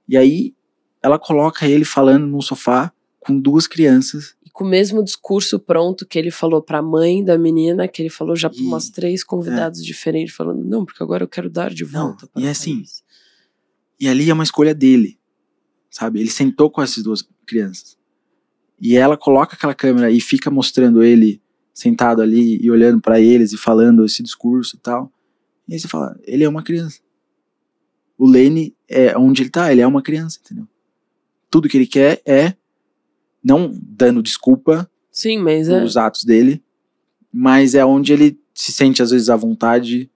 E 0.07 0.15
aí 0.17 0.53
ela 1.01 1.19
coloca 1.19 1.67
ele 1.67 1.85
falando 1.85 2.25
num 2.25 2.41
sofá 2.41 2.91
com 3.19 3.37
duas 3.39 3.67
crianças. 3.67 4.35
Com 4.55 4.63
o 4.63 4.67
mesmo 4.69 5.03
discurso 5.03 5.59
pronto 5.59 6.05
que 6.05 6.17
ele 6.17 6.31
falou 6.31 6.61
pra 6.61 6.81
mãe 6.81 7.21
da 7.21 7.37
menina, 7.37 7.89
que 7.89 8.01
ele 8.01 8.09
falou 8.09 8.37
já 8.37 8.49
pra 8.49 8.57
E- 8.57 8.61
umas 8.61 8.89
três 8.89 9.21
convidados 9.21 9.83
diferentes, 9.83 10.33
falando, 10.33 10.63
não, 10.63 10.85
porque 10.85 11.03
agora 11.03 11.25
eu 11.25 11.27
quero 11.27 11.49
dar 11.49 11.73
de 11.73 11.83
Não, 11.83 12.07
volta. 12.07 12.25
para 12.25 12.41
e 12.41 12.45
o 12.45 12.49
assim, 12.49 12.77
país." 12.77 13.03
E 13.99 14.07
ali 14.07 14.29
é 14.29 14.33
uma 14.33 14.45
escolha 14.45 14.73
dele. 14.73 15.19
Sabe? 15.89 16.21
Ele 16.21 16.29
sentou 16.29 16.71
com 16.71 16.81
essas 16.81 17.03
duas 17.03 17.27
crianças. 17.45 17.97
E 18.79 18.95
ela 18.95 19.17
coloca 19.17 19.55
aquela 19.57 19.75
câmera 19.75 20.09
e 20.09 20.21
fica 20.21 20.49
mostrando 20.49 21.03
ele 21.03 21.41
sentado 21.73 22.21
ali 22.21 22.57
e 22.63 22.71
olhando 22.71 23.01
pra 23.01 23.19
eles 23.19 23.51
e 23.51 23.57
falando 23.57 24.05
esse 24.05 24.23
discurso 24.23 24.77
e 24.77 24.79
tal. 24.79 25.11
E 25.67 25.73
aí 25.73 25.79
você 25.81 25.87
fala, 25.89 26.17
ele 26.23 26.45
é 26.45 26.49
uma 26.49 26.63
criança. 26.63 27.01
O 28.17 28.25
Lenny 28.25 28.73
é 28.87 29.17
onde 29.17 29.41
ele 29.43 29.49
tá, 29.49 29.69
ele 29.69 29.81
é 29.81 29.87
uma 29.87 30.01
criança, 30.01 30.39
entendeu? 30.41 30.65
Tudo 31.51 31.67
que 31.67 31.77
ele 31.77 31.87
quer 31.87 32.21
é 32.25 32.55
não 33.45 33.71
dando 33.81 34.23
desculpa 34.23 34.89
Sim, 35.11 35.37
mas 35.37 35.69
é. 35.69 35.77
pelos 35.77 35.95
atos 35.95 36.23
dele, 36.25 36.61
mas 37.31 37.75
é 37.75 37.85
onde 37.85 38.11
ele 38.11 38.39
se 38.53 38.71
sente 38.71 39.01
às 39.03 39.11
vezes 39.11 39.29
à 39.29 39.35
vontade, 39.35 40.09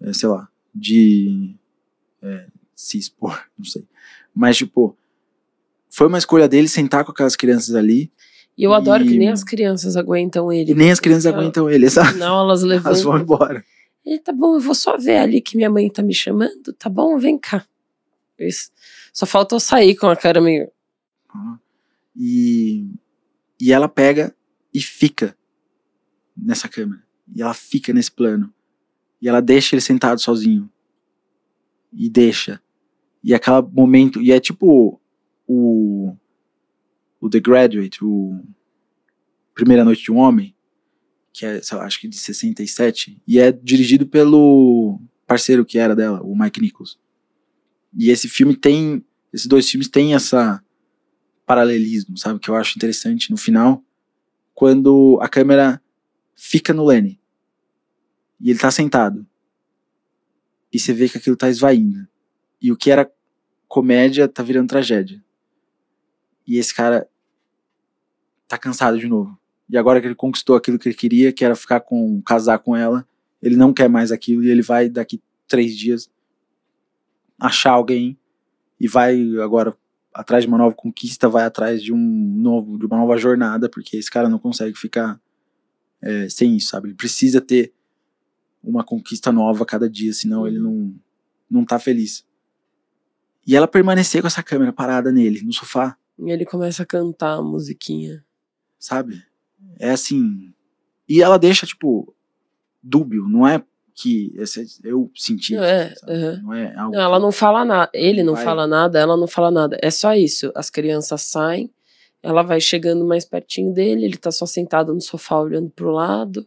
é, 0.00 0.12
sei 0.12 0.28
lá, 0.28 0.48
de 0.74 1.54
é, 2.22 2.46
se 2.74 2.96
expor, 2.98 3.38
não 3.58 3.64
sei. 3.64 3.84
Mas 4.34 4.56
tipo, 4.56 4.96
foi 5.90 6.06
uma 6.06 6.18
escolha 6.18 6.48
dele 6.48 6.66
sentar 6.68 7.04
com 7.04 7.10
aquelas 7.12 7.36
crianças 7.36 7.74
ali 7.74 8.10
E 8.56 8.62
eu 8.64 8.72
adoro 8.72 9.04
que 9.04 9.14
E- 9.14 9.18
nem 9.18 9.28
as 9.28 9.44
crianças 9.44 9.96
aguentam 9.96 10.50
ele. 10.52 10.72
e 10.72 10.74
nem 10.74 10.90
as 10.90 11.00
crianças 11.00 11.24
Porque, 11.24 11.38
aguentam 11.38 11.68
ele, 11.70 11.90
sabe? 11.90 12.12
final 12.14 12.44
elas 12.44 12.62
Elas 12.86 13.02
vão 13.02 13.18
embora. 13.18 13.62
E 14.06 14.18
tá 14.18 14.32
bom, 14.32 14.54
eu 14.54 14.60
vou 14.60 14.74
só 14.74 14.96
ver 14.96 15.18
ali 15.18 15.40
que 15.42 15.56
minha 15.56 15.68
mãe 15.68 15.90
tá 15.90 16.02
me 16.02 16.14
chamando, 16.14 16.72
tá 16.78 16.88
bom? 16.88 17.18
Vem 17.18 17.36
cá. 17.38 17.66
Isso. 18.38 18.70
Só 19.12 19.26
falta 19.26 19.54
eu 19.54 19.60
sair 19.60 19.94
com 19.96 20.06
a 20.08 20.16
cara 20.16 20.40
meio. 20.40 20.70
E, 22.16 22.90
e 23.60 23.72
ela 23.72 23.88
pega 23.88 24.34
e 24.72 24.80
fica 24.80 25.36
nessa 26.36 26.68
câmera. 26.68 27.02
E 27.34 27.42
ela 27.42 27.54
fica 27.54 27.92
nesse 27.92 28.10
plano. 28.10 28.52
E 29.20 29.28
ela 29.28 29.40
deixa 29.40 29.74
ele 29.74 29.82
sentado 29.82 30.20
sozinho. 30.20 30.70
E 31.92 32.08
deixa. 32.08 32.60
E 33.22 33.34
aquele 33.34 33.62
momento. 33.72 34.20
E 34.20 34.32
é 34.32 34.40
tipo 34.40 35.00
o. 35.46 36.14
O 37.20 37.28
The 37.28 37.40
Graduate, 37.40 38.04
o. 38.04 38.40
Primeira 39.54 39.84
Noite 39.84 40.04
de 40.04 40.12
um 40.12 40.16
Homem. 40.16 40.54
que 41.32 41.44
é, 41.44 41.60
lá, 41.72 41.84
acho 41.84 42.00
que 42.00 42.08
de 42.08 42.16
67, 42.16 43.20
e 43.26 43.38
é 43.38 43.52
dirigido 43.52 44.06
pelo 44.06 44.98
parceiro 45.26 45.64
que 45.64 45.78
era 45.78 45.94
dela, 45.94 46.22
o 46.22 46.36
Mike 46.36 46.60
Nichols. 46.60 46.98
E 47.96 48.10
esse 48.10 48.28
filme 48.28 48.56
tem, 48.56 49.04
esses 49.32 49.46
dois 49.46 49.68
filmes 49.68 49.88
têm 49.88 50.14
essa 50.14 50.62
paralelismo, 51.50 52.16
sabe, 52.16 52.38
que 52.38 52.48
eu 52.48 52.54
acho 52.54 52.76
interessante 52.76 53.28
no 53.28 53.36
final, 53.36 53.82
quando 54.54 55.18
a 55.20 55.28
câmera 55.28 55.82
fica 56.36 56.72
no 56.72 56.84
Lenny. 56.84 57.18
E 58.40 58.50
ele 58.50 58.58
tá 58.60 58.70
sentado. 58.70 59.26
E 60.72 60.78
você 60.78 60.92
vê 60.92 61.08
que 61.08 61.18
aquilo 61.18 61.36
tá 61.36 61.50
esvaindo. 61.50 62.06
E 62.62 62.70
o 62.70 62.76
que 62.76 62.88
era 62.88 63.10
comédia 63.66 64.28
tá 64.28 64.44
virando 64.44 64.68
tragédia. 64.68 65.20
E 66.46 66.56
esse 66.56 66.72
cara 66.72 67.08
tá 68.46 68.56
cansado 68.56 68.96
de 68.96 69.08
novo. 69.08 69.36
E 69.68 69.76
agora 69.76 70.00
que 70.00 70.06
ele 70.06 70.14
conquistou 70.14 70.54
aquilo 70.54 70.78
que 70.78 70.88
ele 70.88 70.96
queria, 70.96 71.32
que 71.32 71.44
era 71.44 71.56
ficar 71.56 71.80
com, 71.80 72.22
casar 72.22 72.60
com 72.60 72.76
ela, 72.76 73.04
ele 73.42 73.56
não 73.56 73.72
quer 73.72 73.88
mais 73.88 74.12
aquilo 74.12 74.44
e 74.44 74.50
ele 74.50 74.62
vai 74.62 74.88
daqui 74.88 75.20
três 75.48 75.76
dias 75.76 76.08
achar 77.40 77.72
alguém 77.72 78.16
e 78.78 78.86
vai 78.86 79.18
agora 79.42 79.76
atrás 80.12 80.44
de 80.44 80.48
uma 80.48 80.58
nova 80.58 80.74
conquista, 80.74 81.28
vai 81.28 81.44
atrás 81.44 81.82
de 81.82 81.92
um 81.92 81.98
novo, 81.98 82.78
de 82.78 82.86
uma 82.86 82.96
nova 82.96 83.16
jornada, 83.16 83.68
porque 83.68 83.96
esse 83.96 84.10
cara 84.10 84.28
não 84.28 84.38
consegue 84.38 84.76
ficar 84.76 85.20
é, 86.02 86.28
sem 86.28 86.56
isso, 86.56 86.70
sabe? 86.70 86.88
Ele 86.88 86.94
precisa 86.94 87.40
ter 87.40 87.72
uma 88.62 88.84
conquista 88.84 89.32
nova 89.32 89.64
cada 89.64 89.88
dia, 89.88 90.12
senão 90.12 90.46
ele 90.46 90.58
não, 90.58 90.94
não 91.50 91.64
tá 91.64 91.78
feliz. 91.78 92.26
E 93.46 93.56
ela 93.56 93.66
permanecer 93.66 94.20
com 94.20 94.26
essa 94.26 94.42
câmera 94.42 94.72
parada 94.72 95.10
nele, 95.10 95.42
no 95.42 95.52
sofá. 95.52 95.96
E 96.18 96.30
ele 96.30 96.44
começa 96.44 96.82
a 96.82 96.86
cantar 96.86 97.38
a 97.38 97.42
musiquinha. 97.42 98.24
Sabe? 98.78 99.22
É 99.78 99.90
assim. 99.90 100.52
E 101.08 101.22
ela 101.22 101.38
deixa, 101.38 101.66
tipo, 101.66 102.14
dúbio, 102.82 103.26
não 103.26 103.46
é 103.46 103.64
que 104.00 104.32
eu 104.82 105.10
senti. 105.14 105.54
Não 105.54 105.62
é, 105.62 105.94
uhum. 106.08 106.42
não 106.42 106.54
é 106.54 106.74
algo 106.74 106.94
não, 106.94 107.02
ela 107.02 107.18
não 107.18 107.30
fala 107.30 107.64
nada. 107.66 107.90
Ele 107.92 108.22
não 108.22 108.34
vai... 108.34 108.44
fala 108.44 108.66
nada, 108.66 108.98
ela 108.98 109.16
não 109.16 109.26
fala 109.26 109.50
nada. 109.50 109.78
É 109.82 109.90
só 109.90 110.14
isso. 110.14 110.50
As 110.54 110.70
crianças 110.70 111.20
saem, 111.22 111.70
ela 112.22 112.42
vai 112.42 112.60
chegando 112.60 113.04
mais 113.04 113.26
pertinho 113.26 113.74
dele, 113.74 114.06
ele 114.06 114.16
tá 114.16 114.30
só 114.30 114.46
sentado 114.46 114.94
no 114.94 115.00
sofá 115.02 115.38
olhando 115.38 115.68
pro 115.68 115.90
lado. 115.90 116.46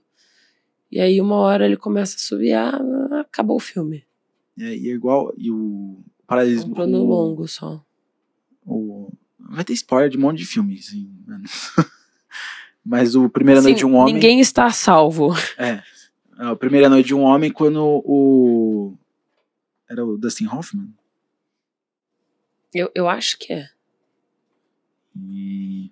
E 0.92 1.00
aí, 1.00 1.22
uma 1.22 1.36
hora 1.36 1.66
ele 1.66 1.78
começa 1.78 2.16
a 2.16 2.20
subir, 2.20 2.54
ah, 2.54 2.80
acabou 3.22 3.58
o 3.58 3.60
filme. 3.60 4.04
É, 4.60 4.76
e 4.76 4.90
é 4.90 4.94
igual. 4.94 5.34
E 5.38 5.52
o 5.52 6.04
paralelismo. 6.26 6.72
Um 6.72 6.76
plano 6.76 7.04
longo 7.04 7.48
só. 7.48 7.84
O, 8.66 9.12
vai 9.38 9.64
ter 9.64 9.74
spoiler 9.74 10.10
de 10.10 10.18
um 10.18 10.22
monte 10.22 10.40
de 10.40 10.46
filmes, 10.46 10.88
assim, 10.88 11.12
Mas 12.86 13.16
o 13.16 13.30
Primeira 13.30 13.62
Sim, 13.62 13.68
Noite 13.68 13.78
de 13.80 13.86
um 13.86 13.96
Homem. 13.96 14.16
Ninguém 14.16 14.40
está 14.40 14.70
salvo. 14.72 15.34
É. 15.58 15.82
A 16.52 16.56
Primeira 16.58 16.90
Noite 16.90 17.08
de 17.08 17.16
um 17.16 17.22
Homem, 17.22 17.50
quando 17.50 17.82
o. 18.06 18.98
Era 19.90 20.06
o 20.06 20.18
Dustin 20.18 20.48
Hoffman? 20.48 20.94
Eu, 22.74 22.92
eu 22.94 23.08
acho 23.08 23.38
que 23.40 23.54
é. 23.54 23.70
E 25.16 25.90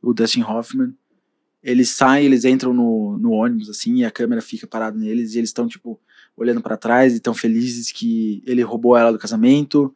o 0.00 0.12
Dustin 0.12 0.42
Hoffman 0.42 0.94
eles 1.66 1.90
saem, 1.90 2.26
eles 2.26 2.44
entram 2.44 2.72
no, 2.72 3.18
no 3.18 3.32
ônibus, 3.32 3.68
assim, 3.68 3.96
e 3.96 4.04
a 4.04 4.10
câmera 4.10 4.40
fica 4.40 4.68
parada 4.68 4.96
neles, 4.96 5.34
e 5.34 5.38
eles 5.38 5.50
estão, 5.50 5.66
tipo, 5.66 6.00
olhando 6.36 6.60
para 6.60 6.76
trás 6.76 7.12
e 7.12 7.16
estão 7.16 7.34
felizes 7.34 7.90
que 7.90 8.40
ele 8.46 8.62
roubou 8.62 8.96
ela 8.96 9.10
do 9.10 9.18
casamento, 9.18 9.92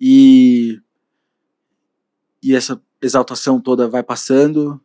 e. 0.00 0.80
E 2.42 2.54
essa 2.54 2.80
exaltação 3.02 3.60
toda 3.60 3.86
vai 3.86 4.02
passando, 4.02 4.80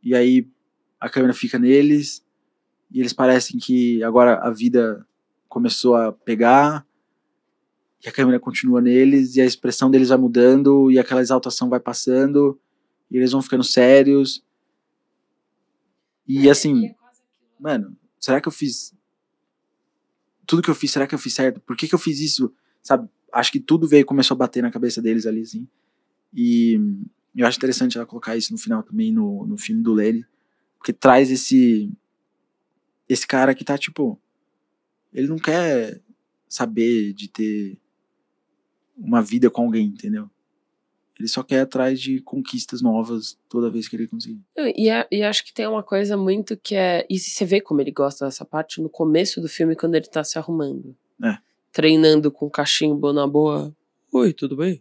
e 0.00 0.14
aí 0.14 0.48
a 1.00 1.08
câmera 1.08 1.34
fica 1.34 1.58
neles, 1.58 2.24
e 2.90 3.00
eles 3.00 3.12
parecem 3.12 3.58
que 3.58 4.02
agora 4.02 4.38
a 4.38 4.50
vida 4.50 5.06
começou 5.48 5.94
a 5.96 6.12
pegar, 6.12 6.86
e 8.04 8.08
a 8.08 8.12
câmera 8.12 8.38
continua 8.38 8.80
neles, 8.80 9.36
e 9.36 9.40
a 9.40 9.44
expressão 9.44 9.90
deles 9.90 10.08
vai 10.08 10.18
mudando, 10.18 10.90
e 10.90 10.98
aquela 10.98 11.20
exaltação 11.20 11.68
vai 11.68 11.80
passando, 11.80 12.58
e 13.10 13.16
eles 13.16 13.32
vão 13.32 13.42
ficando 13.42 13.64
sérios 13.64 14.42
e 16.28 16.50
assim, 16.50 16.94
mano, 17.58 17.96
será 18.20 18.38
que 18.38 18.46
eu 18.46 18.52
fiz. 18.52 18.94
Tudo 20.46 20.60
que 20.60 20.68
eu 20.68 20.74
fiz, 20.74 20.90
será 20.90 21.06
que 21.06 21.14
eu 21.14 21.18
fiz 21.18 21.32
certo? 21.32 21.58
Por 21.60 21.74
que, 21.74 21.88
que 21.88 21.94
eu 21.94 21.98
fiz 21.98 22.20
isso? 22.20 22.52
Sabe? 22.82 23.08
Acho 23.32 23.50
que 23.50 23.58
tudo 23.58 23.88
veio 23.88 24.04
começou 24.04 24.34
a 24.34 24.38
bater 24.38 24.62
na 24.62 24.70
cabeça 24.70 25.00
deles 25.00 25.24
ali, 25.24 25.40
assim. 25.40 25.66
E 26.34 26.78
eu 27.34 27.46
acho 27.46 27.56
interessante 27.56 27.96
ela 27.96 28.06
colocar 28.06 28.36
isso 28.36 28.52
no 28.52 28.58
final 28.58 28.82
também, 28.82 29.10
no, 29.10 29.46
no 29.46 29.56
filme 29.56 29.82
do 29.82 29.94
Lenny. 29.94 30.24
Porque 30.76 30.92
traz 30.92 31.30
esse. 31.30 31.90
Esse 33.08 33.26
cara 33.26 33.54
que 33.54 33.64
tá, 33.64 33.76
tipo. 33.78 34.20
Ele 35.12 35.26
não 35.26 35.38
quer 35.38 36.00
saber 36.48 37.12
de 37.14 37.28
ter 37.28 37.78
uma 38.96 39.22
vida 39.22 39.48
com 39.48 39.62
alguém, 39.62 39.86
entendeu? 39.86 40.28
Ele 41.18 41.28
só 41.28 41.42
quer 41.42 41.60
atrás 41.60 42.00
de 42.00 42.20
conquistas 42.20 42.80
novas 42.80 43.36
toda 43.48 43.70
vez 43.70 43.88
que 43.88 43.96
ele 43.96 44.06
conseguir. 44.06 44.40
E, 44.56 44.88
é, 44.88 45.06
e 45.10 45.22
acho 45.22 45.44
que 45.44 45.52
tem 45.52 45.66
uma 45.66 45.82
coisa 45.82 46.16
muito 46.16 46.56
que 46.56 46.76
é. 46.76 47.04
E 47.10 47.18
você 47.18 47.44
vê 47.44 47.60
como 47.60 47.80
ele 47.80 47.90
gosta 47.90 48.24
dessa 48.24 48.44
parte 48.44 48.80
no 48.80 48.88
começo 48.88 49.40
do 49.40 49.48
filme, 49.48 49.74
quando 49.74 49.96
ele 49.96 50.06
tá 50.06 50.22
se 50.22 50.38
arrumando. 50.38 50.96
É. 51.22 51.38
Treinando 51.72 52.30
com 52.30 52.46
o 52.46 52.50
cachimbo 52.50 53.12
na 53.12 53.26
boa. 53.26 53.74
Oi, 54.12 54.32
tudo 54.32 54.56
bem? 54.56 54.80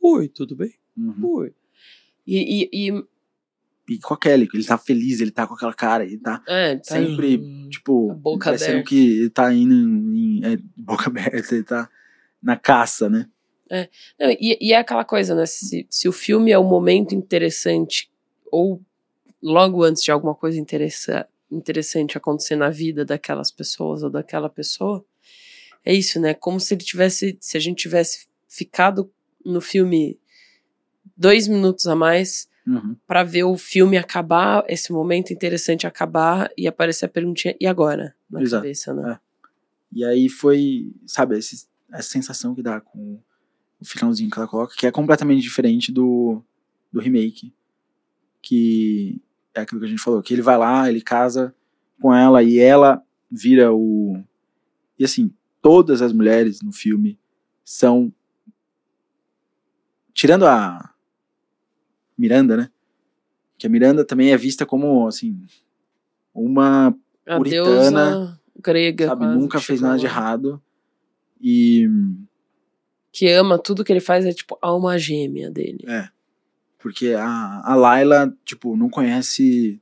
Oi, 0.00 0.28
tudo 0.28 0.54
bem? 0.54 0.74
Uhum. 0.96 1.36
Oi. 1.36 1.54
E, 2.26 2.68
e, 2.70 2.88
e, 2.90 3.04
e 3.88 3.98
com 3.98 4.14
a 4.14 4.18
Kelly, 4.18 4.48
ele 4.52 4.64
tá 4.64 4.76
feliz, 4.76 5.20
ele 5.20 5.30
tá 5.30 5.46
com 5.46 5.54
aquela 5.54 5.72
cara, 5.72 6.04
ele 6.04 6.18
tá, 6.18 6.42
é, 6.46 6.76
tá 6.76 6.94
sempre, 6.94 7.34
em... 7.34 7.68
tipo, 7.68 8.12
boca 8.14 8.46
parecendo 8.46 8.72
aberta. 8.72 8.88
que 8.88 9.18
ele 9.18 9.30
tá 9.30 9.52
indo 9.52 9.74
em, 9.74 10.40
é, 10.44 10.58
boca 10.76 11.08
aberta, 11.10 11.54
ele 11.54 11.64
tá 11.64 11.88
na 12.42 12.56
caça, 12.56 13.08
né? 13.08 13.28
É. 13.70 13.88
Não, 14.18 14.30
e, 14.30 14.58
e, 14.60 14.72
é 14.72 14.76
aquela 14.76 15.04
coisa, 15.04 15.34
né? 15.34 15.46
Se, 15.46 15.86
se 15.88 16.08
o 16.08 16.12
filme 16.12 16.50
é 16.50 16.58
um 16.58 16.68
momento 16.68 17.14
interessante, 17.14 18.10
ou 18.50 18.82
logo 19.42 19.82
antes 19.82 20.02
de 20.02 20.10
alguma 20.10 20.34
coisa 20.34 20.58
interessa, 20.58 21.26
interessante 21.50 22.16
acontecer 22.16 22.56
na 22.56 22.70
vida 22.70 23.04
daquelas 23.04 23.50
pessoas 23.50 24.02
ou 24.02 24.10
daquela 24.10 24.48
pessoa, 24.48 25.04
é 25.84 25.94
isso, 25.94 26.20
né? 26.20 26.34
Como 26.34 26.60
se 26.60 26.74
ele 26.74 26.84
tivesse. 26.84 27.36
Se 27.40 27.56
a 27.56 27.60
gente 27.60 27.82
tivesse 27.82 28.26
ficado 28.48 29.10
no 29.44 29.60
filme 29.60 30.18
dois 31.16 31.46
minutos 31.46 31.86
a 31.86 31.94
mais 31.94 32.48
uhum. 32.68 32.96
para 33.06 33.24
ver 33.24 33.44
o 33.44 33.56
filme 33.56 33.96
acabar, 33.96 34.64
esse 34.68 34.92
momento 34.92 35.32
interessante 35.32 35.86
acabar 35.86 36.50
e 36.56 36.68
aparecer 36.68 37.06
a 37.06 37.08
perguntinha, 37.08 37.56
e 37.60 37.66
agora? 37.66 38.14
Na 38.30 38.42
Exato. 38.42 38.62
cabeça, 38.62 38.94
né? 38.94 39.12
É. 39.12 39.28
E 39.92 40.04
aí 40.04 40.28
foi, 40.28 40.92
sabe, 41.06 41.38
esse, 41.38 41.66
essa 41.90 42.10
sensação 42.10 42.54
que 42.54 42.62
dá 42.62 42.80
com 42.80 43.18
o 43.80 43.84
finalzinho 43.84 44.30
que 44.30 44.38
ela 44.38 44.48
coloca, 44.48 44.74
que 44.76 44.86
é 44.86 44.90
completamente 44.90 45.42
diferente 45.42 45.90
do, 45.90 46.42
do 46.92 47.00
remake. 47.00 47.52
Que 48.42 49.20
é 49.54 49.60
aquilo 49.60 49.80
que 49.80 49.86
a 49.86 49.90
gente 49.90 50.02
falou, 50.02 50.22
que 50.22 50.32
ele 50.34 50.42
vai 50.42 50.56
lá, 50.56 50.88
ele 50.88 51.00
casa 51.00 51.54
com 52.00 52.14
ela 52.14 52.42
e 52.42 52.58
ela 52.58 53.02
vira 53.30 53.72
o. 53.72 54.22
E 54.98 55.04
assim, 55.04 55.32
todas 55.60 56.02
as 56.02 56.12
mulheres 56.12 56.60
no 56.62 56.72
filme 56.72 57.18
são. 57.64 58.12
Tirando 60.12 60.46
a 60.46 60.92
Miranda, 62.18 62.56
né? 62.56 62.70
Que 63.56 63.66
a 63.66 63.70
Miranda 63.70 64.04
também 64.04 64.32
é 64.32 64.36
vista 64.36 64.66
como, 64.66 65.06
assim, 65.06 65.40
uma 66.34 66.94
A 67.26 67.36
puritana, 67.36 68.40
grega. 68.58 69.06
sabe? 69.06 69.26
Nunca 69.26 69.60
fez 69.60 69.80
nada 69.80 69.98
de 69.98 70.06
errado. 70.06 70.62
E. 71.40 71.88
Que 73.12 73.28
ama 73.30 73.58
tudo 73.58 73.84
que 73.84 73.92
ele 73.92 74.00
faz, 74.00 74.24
é 74.26 74.32
tipo 74.32 74.58
a 74.60 74.68
alma 74.68 74.98
gêmea 74.98 75.50
dele. 75.50 75.84
É. 75.86 76.08
Porque 76.78 77.08
a, 77.14 77.62
a 77.64 77.74
Layla, 77.74 78.32
tipo, 78.44 78.76
não 78.76 78.88
conhece 78.88 79.80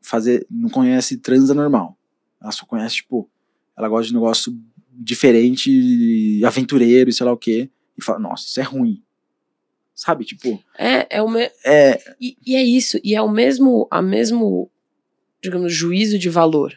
fazer. 0.00 0.46
Não 0.50 0.68
conhece 0.68 1.16
transa 1.16 1.54
normal. 1.54 1.98
Ela 2.40 2.52
só 2.52 2.64
conhece, 2.64 2.96
tipo, 2.96 3.28
ela 3.76 3.88
gosta 3.88 4.08
de 4.08 4.14
negócio 4.14 4.56
diferente, 4.92 6.40
aventureiro 6.44 7.10
e 7.10 7.12
sei 7.12 7.26
lá 7.26 7.32
o 7.32 7.36
quê. 7.36 7.70
E 7.98 8.02
fala, 8.04 8.18
nossa, 8.18 8.46
isso 8.46 8.60
é 8.60 8.62
ruim. 8.62 9.02
Sabe, 10.00 10.24
tipo, 10.24 10.58
É, 10.78 11.18
é 11.18 11.22
o 11.22 11.28
me... 11.28 11.50
é. 11.62 12.00
e, 12.18 12.34
e 12.46 12.56
é 12.56 12.62
isso, 12.62 12.98
e 13.04 13.14
é 13.14 13.20
o 13.20 13.28
mesmo, 13.28 13.86
a 13.90 14.00
mesmo, 14.00 14.70
digamos, 15.42 15.74
juízo 15.74 16.18
de 16.18 16.30
valor 16.30 16.72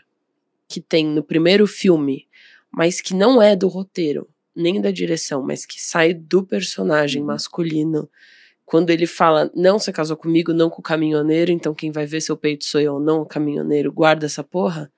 que 0.67 0.81
tem 0.81 1.05
no 1.05 1.23
primeiro 1.23 1.65
filme, 1.65 2.27
mas 2.69 2.99
que 2.99 3.13
não 3.13 3.41
é 3.41 3.55
do 3.55 3.69
roteiro, 3.69 4.27
nem 4.53 4.81
da 4.81 4.91
direção, 4.91 5.41
mas 5.41 5.65
que 5.65 5.81
sai 5.81 6.13
do 6.13 6.43
personagem 6.43 7.21
Uhum. 7.21 7.27
masculino. 7.27 8.09
Quando 8.65 8.89
ele 8.89 9.07
fala, 9.07 9.49
não, 9.55 9.79
você 9.79 9.93
casou 9.93 10.17
comigo, 10.17 10.51
não 10.51 10.69
com 10.69 10.81
o 10.81 10.83
caminhoneiro, 10.83 11.49
então 11.49 11.73
quem 11.73 11.91
vai 11.91 12.05
ver 12.05 12.19
seu 12.19 12.35
peito 12.35 12.65
sou 12.65 12.81
eu, 12.81 12.99
não 12.99 13.21
o 13.21 13.25
caminhoneiro, 13.25 13.89
guarda 13.93 14.25
essa 14.25 14.43
porra. 14.43 14.91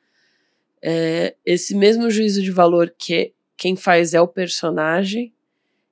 É 0.82 1.36
esse 1.46 1.76
mesmo 1.76 2.10
juízo 2.10 2.42
de 2.42 2.50
valor 2.50 2.92
que 2.98 3.34
quem 3.56 3.76
faz 3.76 4.16
é 4.16 4.20
o 4.22 4.28
personagem, 4.28 5.32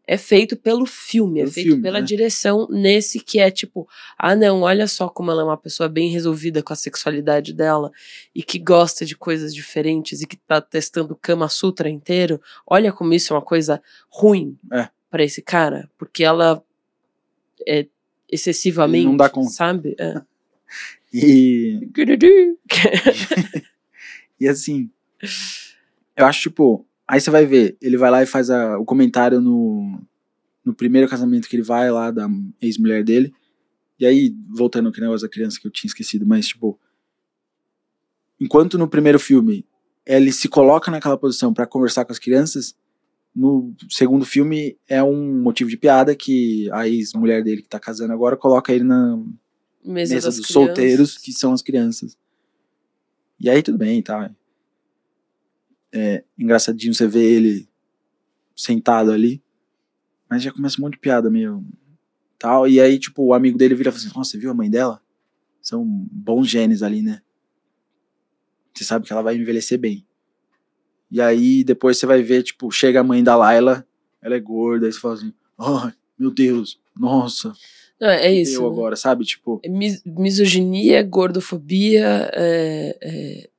é 0.05 0.17
feito 0.17 0.57
pelo 0.57 0.85
filme, 0.85 1.39
é 1.41 1.47
feito 1.47 1.67
filme, 1.67 1.81
pela 1.81 1.99
né? 2.01 2.05
direção 2.05 2.67
nesse 2.69 3.19
que 3.21 3.39
é 3.39 3.49
tipo, 3.49 3.87
ah 4.17 4.35
não, 4.35 4.61
olha 4.61 4.85
só 4.87 5.07
como 5.07 5.31
ela 5.31 5.41
é 5.41 5.45
uma 5.45 5.57
pessoa 5.57 5.87
bem 5.87 6.09
resolvida 6.09 6.61
com 6.61 6.73
a 6.73 6.75
sexualidade 6.75 7.53
dela 7.53 7.89
e 8.35 8.43
que 8.43 8.59
gosta 8.59 9.05
de 9.05 9.15
coisas 9.15 9.55
diferentes 9.55 10.21
e 10.21 10.27
que 10.27 10.35
tá 10.35 10.59
testando 10.59 11.15
Kama 11.15 11.47
Sutra 11.47 11.89
inteiro. 11.89 12.41
Olha 12.67 12.91
como 12.91 13.13
isso 13.13 13.33
é 13.33 13.37
uma 13.37 13.41
coisa 13.41 13.81
ruim 14.09 14.57
É. 14.71 14.89
pra 15.09 15.23
esse 15.23 15.41
cara, 15.41 15.89
porque 15.97 16.23
ela 16.23 16.61
é 17.67 17.87
excessivamente, 18.29 19.05
Não 19.05 19.15
dá 19.17 19.29
conta. 19.29 19.49
sabe? 19.51 19.95
É. 19.99 20.21
E, 21.15 21.87
e 24.39 24.47
assim, 24.47 24.89
eu 26.17 26.25
acho, 26.25 26.41
tipo, 26.41 26.85
aí 27.07 27.19
você 27.21 27.29
vai 27.29 27.45
ver, 27.45 27.77
ele 27.81 27.97
vai 27.97 28.09
lá 28.11 28.23
e 28.23 28.25
faz 28.25 28.49
a- 28.49 28.77
o 28.79 28.85
comentário 28.85 29.39
no, 29.41 30.01
no 30.63 30.73
primeiro 30.73 31.07
casamento 31.09 31.47
que 31.47 31.55
ele 31.55 31.63
vai 31.63 31.91
lá 31.91 32.11
da 32.11 32.27
ex-mulher 32.61 33.03
dele. 33.03 33.33
E 33.99 34.05
aí, 34.05 34.35
voltando 34.49 34.89
aquele 34.89 35.05
negócio 35.05 35.27
da 35.27 35.31
criança 35.31 35.59
que 35.59 35.67
eu 35.67 35.71
tinha 35.71 35.87
esquecido, 35.87 36.25
mas, 36.25 36.47
tipo, 36.47 36.79
enquanto 38.39 38.77
no 38.77 38.87
primeiro 38.87 39.19
filme 39.19 39.65
ele 40.05 40.31
se 40.33 40.49
coloca 40.49 40.91
naquela 40.91 41.17
posição 41.17 41.53
pra 41.53 41.65
conversar 41.65 42.03
com 42.03 42.11
as 42.11 42.19
crianças, 42.19 42.75
no 43.33 43.73
segundo 43.89 44.25
filme 44.25 44.77
é 44.87 45.01
um 45.01 45.41
motivo 45.41 45.69
de 45.69 45.77
piada 45.77 46.13
que 46.15 46.69
a 46.71 46.87
ex-mulher 46.87 47.41
dele 47.43 47.61
que 47.61 47.69
tá 47.69 47.79
casando 47.79 48.11
agora 48.13 48.35
coloca 48.35 48.73
ele 48.73 48.83
na, 48.83 49.17
Mesa, 49.83 50.13
mesa 50.15 50.27
dos 50.29 50.37
crianças. 50.39 50.51
solteiros, 50.53 51.17
que 51.17 51.31
são 51.31 51.53
as 51.53 51.61
crianças. 51.61 52.17
E 53.39 53.49
aí 53.49 53.61
tudo 53.63 53.77
bem, 53.77 54.01
tá? 54.01 54.29
É 55.93 56.23
engraçadinho 56.37 56.93
você 56.93 57.07
ver 57.07 57.23
ele 57.23 57.69
sentado 58.55 59.11
ali, 59.11 59.41
mas 60.29 60.41
já 60.41 60.51
começa 60.51 60.79
um 60.79 60.85
monte 60.85 60.93
de 60.93 60.99
piada 60.99 61.29
meio 61.29 61.63
tal. 62.39 62.67
E 62.67 62.79
aí, 62.81 62.97
tipo, 62.97 63.23
o 63.23 63.33
amigo 63.33 63.57
dele 63.57 63.75
vira 63.75 63.89
e 63.89 63.91
fala 63.91 64.03
assim: 64.05 64.17
Nossa, 64.17 64.31
você 64.31 64.37
viu 64.39 64.49
a 64.51 64.53
mãe 64.55 64.69
dela? 64.69 65.01
São 65.61 65.85
bons 65.85 66.47
genes 66.49 66.81
ali, 66.81 67.01
né? 67.01 67.21
Você 68.73 68.83
sabe 68.83 69.05
que 69.05 69.13
ela 69.13 69.21
vai 69.21 69.35
envelhecer 69.35 69.77
bem. 69.79 70.05
E 71.11 71.21
aí, 71.21 71.63
depois 71.63 71.97
você 71.97 72.05
vai 72.07 72.23
ver, 72.23 72.41
tipo, 72.43 72.71
chega 72.71 72.99
a 73.01 73.03
mãe 73.03 73.23
da 73.23 73.35
Layla, 73.35 73.85
ela 74.21 74.35
é 74.35 74.39
gorda, 74.39 74.87
aí 74.87 74.91
você 74.91 74.99
fala 74.99 75.13
assim: 75.13 75.33
Ai, 75.59 75.93
meu 76.17 76.31
Deus, 76.31 76.79
nossa, 76.97 77.53
Não, 78.01 78.09
é 78.09 78.31
isso. 78.31 78.55
eu 78.55 78.61
né? 78.63 78.67
agora, 78.67 78.95
sabe? 78.95 79.23
Tipo, 79.23 79.59
É 79.63 79.69
mis- 79.69 80.01
misoginia, 80.03 81.03
gordofobia, 81.03 82.31
é, 82.33 82.97
é, 83.01 83.49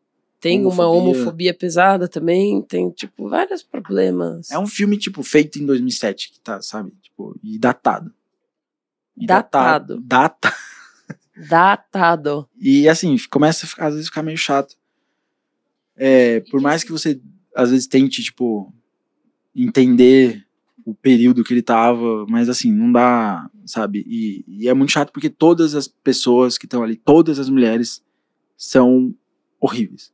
tem 0.45 0.61
uma 0.61 0.87
Homofobia. 0.87 1.15
homofobia 1.15 1.55
pesada 1.55 2.07
também, 2.07 2.61
tem, 2.61 2.91
tipo, 2.91 3.31
vários 3.31 3.63
problemas. 3.63 4.51
É 4.51 4.59
um 4.59 4.67
filme, 4.67 4.99
tipo, 4.99 5.23
feito 5.23 5.59
em 5.59 5.65
2007, 5.65 6.33
que 6.33 6.41
tá, 6.41 6.61
sabe? 6.61 6.93
Tipo, 7.01 7.35
e 7.43 7.59
datado. 7.59 8.13
E 9.17 9.25
Datado. 9.25 9.99
Data. 10.03 10.53
Datado. 11.49 12.47
E, 12.61 12.87
assim, 12.91 13.17
começa 13.31 13.65
a 13.65 13.69
ficar, 13.71 13.87
às 13.87 13.95
vezes, 13.95 14.09
ficar 14.11 14.23
meio 14.23 14.37
chato. 14.37 14.77
É, 15.97 16.41
por 16.41 16.61
mais 16.61 16.85
que 16.85 16.93
você, 16.93 17.19
às 17.57 17.71
vezes, 17.71 17.87
tente, 17.87 18.23
tipo, 18.23 18.71
entender 19.57 20.47
o 20.85 20.95
período 20.95 21.43
que 21.43 21.55
ele 21.55 21.63
tava, 21.63 22.27
mas, 22.29 22.51
assim, 22.51 22.71
não 22.71 22.93
dá, 22.93 23.49
sabe? 23.65 24.05
E, 24.07 24.45
e 24.47 24.69
é 24.69 24.75
muito 24.75 24.93
chato 24.93 25.11
porque 25.11 25.31
todas 25.31 25.75
as 25.75 25.89
pessoas 25.89 26.59
que 26.59 26.67
estão 26.67 26.83
ali, 26.83 26.97
todas 26.97 27.39
as 27.39 27.49
mulheres, 27.49 28.05
são 28.59 29.15
horríveis. 29.59 30.13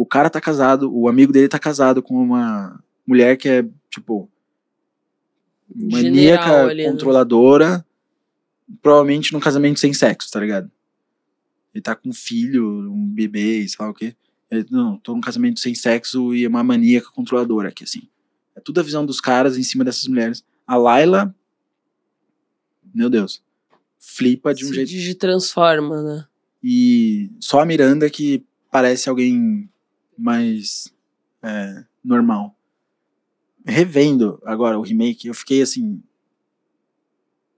O 0.00 0.06
cara 0.06 0.30
tá 0.30 0.40
casado, 0.40 0.88
o 0.96 1.08
amigo 1.08 1.32
dele 1.32 1.48
tá 1.48 1.58
casado 1.58 2.00
com 2.00 2.14
uma 2.14 2.80
mulher 3.04 3.36
que 3.36 3.48
é, 3.48 3.66
tipo, 3.90 4.30
maníaca, 5.74 6.44
General 6.44 6.74
né? 6.74 6.84
controladora, 6.84 7.86
provavelmente 8.80 9.32
num 9.32 9.40
casamento 9.40 9.80
sem 9.80 9.92
sexo, 9.92 10.30
tá 10.30 10.38
ligado? 10.38 10.70
Ele 11.74 11.82
tá 11.82 11.96
com 11.96 12.10
um 12.10 12.12
filho, 12.12 12.90
um 12.92 13.06
bebê, 13.08 13.66
sei 13.66 13.76
lá 13.84 13.90
o 13.90 13.94
quê. 13.94 14.14
Ele, 14.48 14.64
não, 14.70 14.96
tô 14.98 15.14
num 15.14 15.20
casamento 15.20 15.58
sem 15.58 15.74
sexo 15.74 16.32
e 16.32 16.44
é 16.44 16.48
uma 16.48 16.62
maníaca 16.62 17.08
controladora 17.12 17.68
aqui, 17.70 17.82
assim. 17.82 18.02
É 18.54 18.60
tudo 18.60 18.78
a 18.78 18.84
visão 18.84 19.04
dos 19.04 19.20
caras 19.20 19.58
em 19.58 19.62
cima 19.64 19.84
dessas 19.84 20.06
mulheres. 20.06 20.44
A 20.64 20.76
Laila, 20.76 21.34
meu 22.94 23.10
Deus, 23.10 23.42
flipa 23.98 24.54
de 24.54 24.64
um 24.64 24.68
Se 24.68 24.74
jeito. 24.74 24.88
digi- 24.90 25.14
transforma, 25.14 26.02
né? 26.02 26.24
E 26.62 27.30
só 27.40 27.60
a 27.60 27.66
Miranda 27.66 28.08
que 28.08 28.44
parece 28.70 29.08
alguém 29.08 29.68
mais 30.18 30.92
é, 31.42 31.84
normal. 32.04 32.54
Revendo 33.64 34.40
agora 34.44 34.78
o 34.78 34.82
remake, 34.82 35.28
eu 35.28 35.34
fiquei 35.34 35.62
assim. 35.62 36.02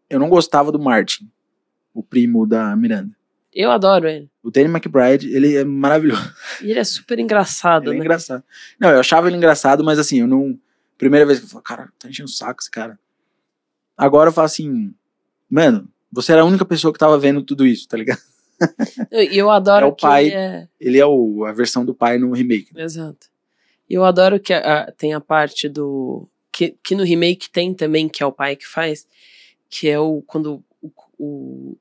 Eu 0.09 0.19
não 0.19 0.29
gostava 0.29 0.73
do 0.73 0.79
Martin, 0.79 1.31
o 1.95 2.03
primo 2.03 2.47
da 2.47 2.75
Miranda. 2.77 3.17
Eu 3.53 3.71
adoro 3.71 4.09
ele. 4.09 4.31
O 4.43 4.51
Danny 4.51 4.69
McBride, 4.69 5.33
ele 5.33 5.57
é 5.57 5.65
maravilhoso. 5.65 6.33
E 6.63 6.71
ele 6.71 6.79
é 6.79 6.85
super 6.85 7.19
engraçado, 7.19 7.85
Ele 7.85 7.97
é 7.97 7.99
né? 7.99 8.05
engraçado. 8.05 8.45
Não, 8.79 8.91
eu 8.91 9.01
achava 9.01 9.27
ele 9.27 9.37
engraçado, 9.37 9.83
mas 9.83 9.99
assim, 9.99 10.21
eu 10.21 10.27
não. 10.27 10.59
Primeira 10.97 11.27
vez 11.27 11.39
que 11.39 11.47
eu 11.47 11.49
falo, 11.49 11.65
cara, 11.65 11.93
tá 11.99 12.09
enchendo 12.09 12.29
o 12.29 12.33
saco 12.33 12.61
esse 12.61 12.71
cara. 12.71 12.99
Agora 13.97 14.29
eu 14.29 14.33
falo 14.33 14.47
assim, 14.47 14.95
mano, 15.49 15.89
você 16.13 16.33
era 16.33 16.43
a 16.43 16.45
única 16.45 16.65
pessoa 16.65 16.93
que 16.93 16.99
tava 16.99 17.19
vendo 17.19 17.43
tudo 17.43 17.67
isso, 17.67 17.89
tá 17.89 17.97
ligado? 17.97 18.21
E 19.11 19.37
eu 19.39 19.51
adoro 19.51 19.87
É 19.87 19.89
o 19.89 19.93
que 19.95 20.03
pai. 20.03 20.27
ele 20.27 20.35
é... 20.35 20.69
Ele 20.81 20.99
é 20.99 21.07
o, 21.07 21.45
a 21.45 21.53
versão 21.53 21.85
do 21.85 21.95
pai 21.95 22.19
no 22.19 22.33
remake. 22.33 22.75
né? 22.75 22.83
Exato. 22.83 23.29
E 23.89 23.95
eu 23.95 24.05
adoro 24.05 24.39
que 24.39 24.53
a- 24.53 24.83
a- 24.85 24.93
tem 24.93 25.13
a 25.15 25.21
parte 25.21 25.69
do. 25.69 26.29
Que, 26.53 26.77
que 26.83 26.95
no 26.95 27.03
remake 27.05 27.49
tem 27.51 27.73
também, 27.75 28.09
que 28.09 28.23
é 28.23 28.27
o 28.27 28.33
pai 28.33 28.55
que 28.57 28.67
faz, 28.67 29.07
que 29.69 29.89
é 29.89 29.99
o. 29.99 30.23
Quando 30.27 30.63
o. 30.83 30.91
o- 31.19 31.77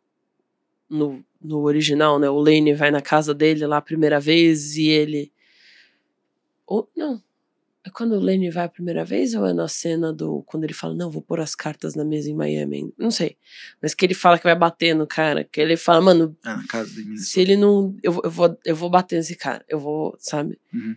no, 0.90 1.24
no 1.40 1.60
original, 1.62 2.18
né? 2.20 2.30
O 2.30 2.40
Lane 2.40 2.74
vai 2.74 2.90
na 2.92 3.02
casa 3.02 3.34
dele 3.34 3.66
lá 3.68 3.78
a 3.78 3.82
primeira 3.82 4.20
vez 4.20 4.76
e 4.76 4.88
ele. 4.88 5.32
Ou, 6.66 6.90
não. 6.96 7.22
É 7.90 7.92
quando 7.92 8.14
o 8.14 8.20
Lane 8.20 8.52
vai 8.52 8.66
a 8.66 8.70
primeira 8.70 9.04
vez 9.04 9.34
ou 9.34 9.46
é 9.46 9.54
na 9.54 9.68
cena 9.68 10.14
do. 10.14 10.44
Quando 10.44 10.64
ele 10.64 10.74
fala, 10.74 10.94
não, 10.94 11.10
vou 11.10 11.22
pôr 11.22 11.40
as 11.40 11.56
cartas 11.56 11.96
na 11.96 12.06
mesa 12.06 12.30
em 12.30 12.36
Miami? 12.36 12.94
Não 12.98 13.10
sei. 13.10 13.36
Mas 13.82 13.96
que 13.96 14.06
ele 14.06 14.14
fala 14.14 14.38
que 14.38 14.44
vai 14.44 14.56
bater 14.56 14.94
no 14.96 15.08
cara. 15.08 15.44
Que 15.44 15.60
ele 15.60 15.76
fala, 15.76 16.02
mano, 16.02 16.38
Ah, 16.44 16.58
na 16.58 16.68
casa 16.68 16.90
de 16.92 17.04
Minnesota. 17.04 17.30
se 17.30 17.42
ele 17.42 17.58
não. 17.58 17.96
Eu, 18.04 18.22
eu, 18.24 18.30
vou, 18.32 18.58
eu 18.64 18.76
vou 18.76 18.90
bater 18.90 19.16
nesse 19.16 19.36
cara. 19.36 19.66
Eu 19.68 19.80
vou, 19.80 20.16
sabe? 20.20 20.60
Uhum. 20.74 20.96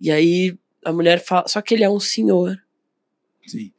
E 0.00 0.10
aí 0.10 0.58
a 0.84 0.92
mulher 0.92 1.24
fala. 1.24 1.48
Só 1.48 1.62
que 1.62 1.72
ele 1.74 1.84
é 1.84 1.88
um 1.90 2.00
senhor 2.00 2.60
Sim. 3.46 3.72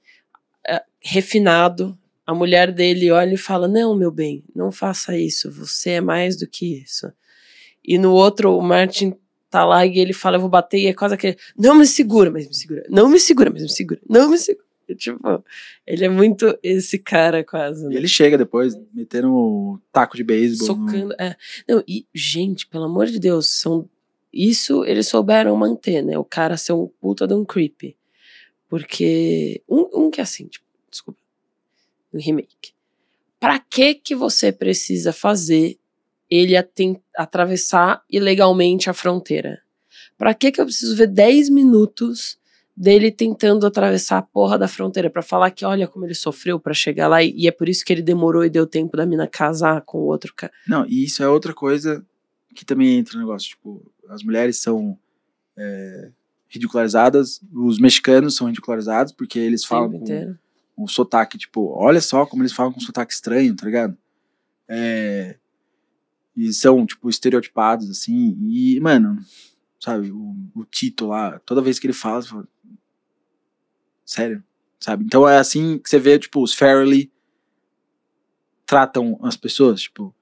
refinado. 1.02 1.98
A 2.26 2.34
mulher 2.34 2.72
dele 2.72 3.12
olha 3.12 3.36
e 3.36 3.38
fala: 3.38 3.68
Não, 3.68 3.96
meu 3.96 4.12
bem, 4.12 4.44
não 4.56 4.72
faça 4.72 5.16
isso. 5.18 5.52
Você 5.52 5.92
é 5.92 6.02
mais 6.02 6.36
do 6.36 6.48
que 6.48 6.82
isso. 6.82 7.12
E 7.84 7.98
no 8.00 8.12
outro, 8.14 8.58
o 8.58 8.62
Martin 8.64 9.16
tá 9.60 9.66
lá 9.66 9.86
e 9.86 9.98
ele 10.00 10.14
fala: 10.14 10.38
Eu 10.38 10.42
vou 10.42 10.50
bater. 10.50 10.80
E 10.80 10.88
é 10.88 10.94
quase 10.94 11.14
aquele: 11.16 11.38
Não 11.58 11.76
me 11.76 11.86
segura, 11.88 12.30
mas 12.32 12.48
me 12.48 12.54
segura. 12.56 12.84
Não 12.90 13.10
me 13.10 13.20
segura, 13.20 13.50
mas 13.50 13.62
me 13.64 13.70
segura. 13.70 14.00
Não 14.10 14.30
me 14.30 14.38
segura. 14.38 14.66
E, 14.88 14.94
tipo, 14.94 15.18
ele 15.88 16.06
é 16.06 16.10
muito 16.10 16.58
esse 16.62 17.00
cara 17.00 17.44
quase. 17.44 17.86
E 17.86 17.90
Né? 17.90 17.96
ele 17.96 18.08
chega 18.08 18.38
depois, 18.38 18.78
metendo 18.94 19.34
o 19.34 19.80
taco 19.92 20.16
de 20.16 20.24
beisebol. 20.24 20.76
no- 20.78 20.86
Socando. 20.92 21.14
É. 21.20 21.36
Não, 21.68 21.84
e, 21.88 22.06
gente, 22.14 22.68
pelo 22.68 22.84
amor 22.84 23.08
de 23.08 23.18
Deus, 23.20 23.48
são. 23.48 23.90
Isso 24.32 24.84
eles 24.86 25.08
souberam 25.08 25.56
manter, 25.56 26.02
né? 26.04 26.18
O 26.18 26.24
cara 26.26 26.58
ser 26.58 26.74
um 26.74 26.88
puta 27.00 27.26
de 27.26 27.34
um 27.34 27.44
creepy. 27.46 27.96
Porque. 28.70 29.62
Um, 29.70 30.06
um 30.06 30.12
que 30.12 30.20
é 30.20 30.24
assim, 30.24 30.48
tipo, 30.48 30.66
desculpa. 30.92 31.20
No 32.12 32.20
remake. 32.20 32.74
Pra 33.40 33.60
que 33.60 33.96
que 33.96 34.16
você 34.16 34.52
precisa 34.52 35.12
fazer 35.14 35.78
ele 36.36 36.56
atravessar 37.16 38.04
ilegalmente 38.10 38.90
a 38.90 38.94
fronteira? 38.94 39.60
Pra 40.18 40.34
que 40.34 40.52
que 40.52 40.62
eu 40.62 40.66
preciso 40.66 40.96
ver 40.96 41.08
10 41.08 41.50
minutos 41.50 42.38
dele 42.76 43.10
tentando 43.10 43.66
atravessar 43.66 44.18
a 44.18 44.22
porra 44.22 44.58
da 44.58 44.68
fronteira 44.68 45.10
pra 45.10 45.22
falar 45.22 45.52
que 45.52 45.64
olha 45.64 45.88
como 45.88 46.06
ele 46.06 46.14
sofreu 46.14 46.60
pra 46.60 46.74
chegar 46.74 47.08
lá 47.08 47.24
e, 47.24 47.34
e 47.36 47.48
é 47.48 47.52
por 47.52 47.70
isso 47.70 47.86
que 47.86 47.94
ele 47.94 48.02
demorou 48.02 48.44
e 48.44 48.50
deu 48.50 48.68
tempo 48.68 48.98
da 48.98 49.06
mina 49.06 49.28
casar 49.28 49.82
com 49.82 50.00
o 50.00 50.06
outro 50.06 50.34
cara. 50.36 50.52
Não, 50.68 50.86
e 50.86 51.06
isso 51.06 51.24
é 51.24 51.28
outra 51.28 51.54
coisa 51.54 52.06
que 52.54 52.66
também 52.66 52.98
entra 52.98 53.14
no 53.16 53.22
negócio. 53.22 53.50
Tipo, 53.50 53.82
as 54.10 54.24
mulheres 54.24 54.58
são 54.58 54.98
é, 55.58 56.10
ridicularizadas, 56.50 57.42
os 57.54 57.80
mexicanos 57.80 58.36
são 58.36 58.48
ridicularizados 58.48 59.14
porque 59.14 59.40
eles 59.40 59.64
o 59.64 59.68
falam 59.68 59.92
com 59.92 59.98
inteiro. 59.98 60.38
um 60.78 60.88
sotaque, 60.88 61.38
tipo, 61.38 61.74
olha 61.78 62.02
só 62.02 62.26
como 62.26 62.44
eles 62.44 62.54
falam 62.54 62.74
com 62.74 62.80
um 62.80 62.84
sotaque 62.84 63.14
estranho, 63.14 63.56
tá 63.56 63.66
ligado? 63.66 63.98
É, 64.68 65.38
e 66.36 66.52
são, 66.54 66.86
tipo, 66.86 67.10
estereotipados, 67.10 67.90
assim, 67.90 68.38
e, 68.42 68.80
mano, 68.80 69.18
sabe, 69.80 70.12
o, 70.12 70.36
o 70.54 70.66
Tito 70.66 71.08
lá, 71.08 71.40
toda 71.40 71.62
vez 71.62 71.80
que 71.80 71.88
ele 71.88 71.94
fala, 71.94 72.22
você 72.22 72.30
fala, 72.30 72.48
sério, 74.06 74.44
sabe? 74.80 75.04
Então 75.04 75.28
é 75.28 75.38
assim 75.38 75.78
que 75.78 75.90
você 75.90 76.00
vê, 76.00 76.20
tipo, 76.20 76.42
os 76.42 76.54
Fairly 76.54 77.12
tratam 78.66 79.18
as 79.22 79.38
pessoas, 79.38 79.82
tipo, 79.82 80.14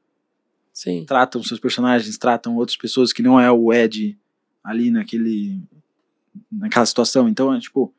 Sim. 0.71 1.05
tratam 1.05 1.43
seus 1.43 1.59
personagens, 1.59 2.17
tratam 2.17 2.55
outras 2.55 2.77
pessoas 2.77 3.13
que 3.13 3.21
não 3.21 3.39
é 3.39 3.51
o 3.51 3.71
Ed 3.71 4.17
ali 4.63 4.89
naquele 4.89 5.61
naquela 6.51 6.85
situação. 6.85 7.29
Então 7.29 7.53
é 7.53 7.59
tipo 7.59 7.93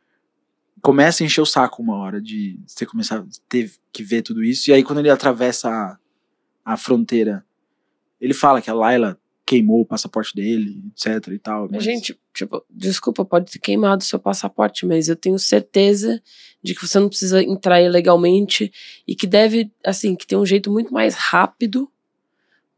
começa 0.85 1.23
a 1.23 1.27
encher 1.27 1.41
o 1.41 1.47
saco 1.47 1.83
uma 1.83 1.97
hora 1.97 2.21
de 2.21 2.61
você 2.67 2.85
começar 2.85 3.21
a 3.21 3.27
ter 3.49 3.73
que 3.91 4.03
ver 4.03 4.21
tudo 4.21 4.45
isso. 4.45 4.69
E 4.69 4.73
aí, 4.75 4.85
quando 4.85 4.99
ele 4.99 5.09
atravessa 5.09 5.71
a, 5.71 5.99
a 6.62 6.77
fronteira, 6.77 7.43
ele 8.21 8.35
fala 8.35 8.61
que 8.61 8.71
a 8.71 8.75
Laila 8.75 9.19
queimou 9.47 9.83
o 9.83 9.87
passaporte 9.87 10.35
dele, 10.35 10.83
etc 10.93 11.29
e 11.33 11.39
tal. 11.39 11.69
Mas... 11.71 11.85
Gente, 11.85 12.19
tipo, 12.33 12.65
desculpa, 12.71 13.25
pode 13.25 13.53
ter 13.53 13.59
queimado 13.59 14.03
seu 14.03 14.19
passaporte, 14.19 14.87
mas 14.87 15.09
eu 15.09 15.17
tenho 15.17 15.39
certeza 15.39 16.23
de 16.62 16.75
que 16.75 16.87
você 16.87 16.99
não 16.99 17.09
precisa 17.09 17.43
entrar 17.43 17.83
ilegalmente 17.83 18.73
e 19.07 19.15
que 19.15 19.27
deve, 19.27 19.71
assim, 19.85 20.17
que 20.17 20.27
tem 20.27 20.39
um 20.39 20.47
jeito 20.47 20.71
muito 20.71 20.93
mais 20.93 21.15
rápido, 21.15 21.91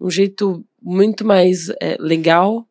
um 0.01 0.11
jeito 0.11 0.65
muito 0.83 1.25
mais 1.25 1.69
é, 1.81 1.97
legal, 2.01 2.69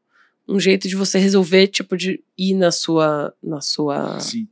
um 0.47 0.59
jeito 0.59 0.87
de 0.87 0.95
você 0.95 1.17
resolver, 1.17 1.67
tipo, 1.67 1.95
de 1.95 2.21
ir 2.37 2.53
na 2.53 2.71
sua, 2.71 3.33
na 3.41 3.61
sua 3.61 4.19
Sim. 4.19 4.47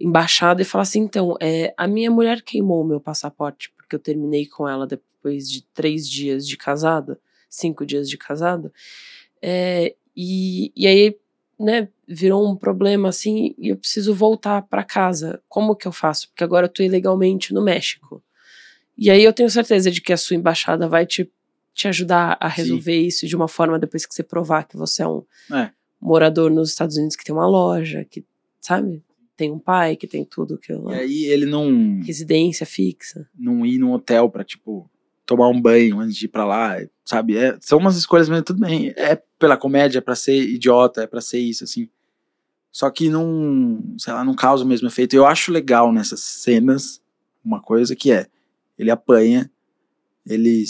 embaixada 0.00 0.62
e 0.62 0.64
falar 0.64 0.82
assim, 0.82 1.00
então, 1.00 1.36
é, 1.40 1.74
a 1.76 1.86
minha 1.88 2.10
mulher 2.10 2.42
queimou 2.42 2.82
o 2.82 2.86
meu 2.86 3.00
passaporte 3.00 3.72
porque 3.76 3.96
eu 3.96 3.98
terminei 3.98 4.46
com 4.46 4.68
ela 4.68 4.86
depois 4.86 5.50
de 5.50 5.62
três 5.74 6.08
dias 6.08 6.46
de 6.46 6.56
casada 6.56 7.18
cinco 7.54 7.84
dias 7.86 8.08
de 8.08 8.16
casado. 8.18 8.72
É, 9.40 9.94
e, 10.16 10.72
e 10.76 10.86
aí, 10.86 11.16
né, 11.58 11.88
virou 12.06 12.48
um 12.48 12.56
problema 12.56 13.08
assim, 13.08 13.54
e 13.58 13.68
eu 13.68 13.76
preciso 13.76 14.14
voltar 14.14 14.62
para 14.62 14.84
casa. 14.84 15.42
Como 15.48 15.76
que 15.76 15.86
eu 15.86 15.92
faço? 15.92 16.28
Porque 16.28 16.44
agora 16.44 16.66
eu 16.66 16.70
tô 16.70 16.82
ilegalmente 16.82 17.52
no 17.52 17.62
México. 17.62 18.22
E 18.96 19.10
aí 19.10 19.24
eu 19.24 19.32
tenho 19.32 19.50
certeza 19.50 19.90
de 19.90 20.00
que 20.00 20.12
a 20.12 20.16
sua 20.16 20.36
embaixada 20.36 20.88
vai 20.88 21.04
te, 21.04 21.30
te 21.74 21.88
ajudar 21.88 22.36
a 22.40 22.48
resolver 22.48 23.00
Sim. 23.00 23.06
isso 23.06 23.26
de 23.26 23.34
uma 23.34 23.48
forma 23.48 23.78
depois 23.78 24.06
que 24.06 24.14
você 24.14 24.22
provar 24.22 24.64
que 24.64 24.76
você 24.76 25.02
é 25.02 25.08
um 25.08 25.24
é. 25.52 25.70
morador 26.00 26.50
nos 26.50 26.70
Estados 26.70 26.96
Unidos 26.96 27.16
que 27.16 27.24
tem 27.24 27.34
uma 27.34 27.46
loja, 27.46 28.06
que, 28.08 28.24
sabe? 28.60 29.02
Tem 29.36 29.50
um 29.50 29.58
pai, 29.58 29.96
que 29.96 30.06
tem 30.06 30.24
tudo 30.24 30.56
que 30.56 30.72
E 30.72 30.94
aí 30.94 31.24
ele 31.24 31.44
não. 31.44 32.00
Residência 32.04 32.64
fixa. 32.64 33.28
Não 33.36 33.66
ir 33.66 33.78
num 33.78 33.92
hotel 33.92 34.30
pra, 34.30 34.44
tipo, 34.44 34.88
tomar 35.26 35.48
um 35.48 35.60
banho 35.60 36.00
antes 36.00 36.16
de 36.16 36.26
ir 36.26 36.28
pra 36.28 36.44
lá, 36.44 36.76
sabe? 37.04 37.36
É, 37.36 37.56
são 37.60 37.78
umas 37.78 37.96
escolhas 37.96 38.28
mesmo, 38.28 38.44
tudo 38.44 38.60
bem. 38.60 38.92
É 38.96 39.20
pela 39.38 39.56
comédia, 39.56 39.98
é 39.98 40.00
pra 40.00 40.14
ser 40.14 40.42
idiota, 40.42 41.02
é 41.02 41.06
pra 41.06 41.20
ser 41.20 41.38
isso, 41.38 41.64
assim. 41.64 41.88
Só 42.70 42.90
que 42.90 43.08
não, 43.08 43.82
sei 43.98 44.12
lá, 44.12 44.24
não 44.24 44.34
causa 44.34 44.64
o 44.64 44.66
mesmo 44.66 44.88
efeito. 44.88 45.14
Eu 45.14 45.26
acho 45.26 45.52
legal 45.52 45.92
nessas 45.92 46.20
cenas 46.20 47.00
uma 47.44 47.60
coisa 47.60 47.94
que 47.94 48.10
é, 48.10 48.26
ele 48.78 48.90
apanha, 48.90 49.50
ele 50.26 50.64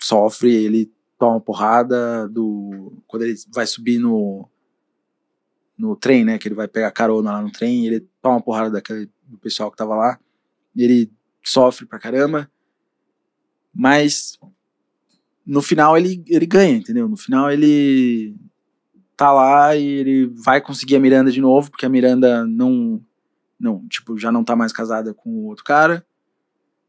sofre, 0.00 0.52
ele 0.52 0.92
toma 1.18 1.40
porrada 1.40 2.28
do 2.28 2.92
quando 3.06 3.22
ele 3.22 3.34
vai 3.52 3.66
subir 3.66 3.98
no 3.98 4.48
no 5.76 5.96
trem, 5.96 6.26
né, 6.26 6.36
que 6.38 6.46
ele 6.46 6.54
vai 6.54 6.68
pegar 6.68 6.90
carona 6.90 7.32
lá 7.32 7.40
no 7.40 7.50
trem, 7.50 7.86
ele 7.86 8.06
toma 8.20 8.40
porrada 8.40 8.70
daquele 8.70 9.10
do 9.24 9.38
pessoal 9.38 9.70
que 9.70 9.78
tava 9.78 9.94
lá, 9.96 10.20
ele 10.76 11.10
sofre 11.42 11.86
pra 11.86 11.98
caramba 11.98 12.50
mas 13.74 14.38
no 15.46 15.62
final 15.62 15.96
ele, 15.96 16.22
ele 16.26 16.46
ganha, 16.46 16.76
entendeu? 16.76 17.08
No 17.08 17.16
final 17.16 17.50
ele 17.50 18.36
tá 19.16 19.32
lá 19.32 19.76
e 19.76 19.84
ele 19.84 20.26
vai 20.26 20.60
conseguir 20.60 20.96
a 20.96 21.00
Miranda 21.00 21.30
de 21.30 21.40
novo, 21.40 21.70
porque 21.70 21.84
a 21.84 21.90
Miranda 21.90 22.46
não, 22.46 23.04
não 23.58 23.86
tipo, 23.88 24.18
já 24.18 24.32
não 24.32 24.44
tá 24.44 24.56
mais 24.56 24.72
casada 24.72 25.12
com 25.12 25.30
o 25.30 25.46
outro 25.46 25.64
cara. 25.64 26.06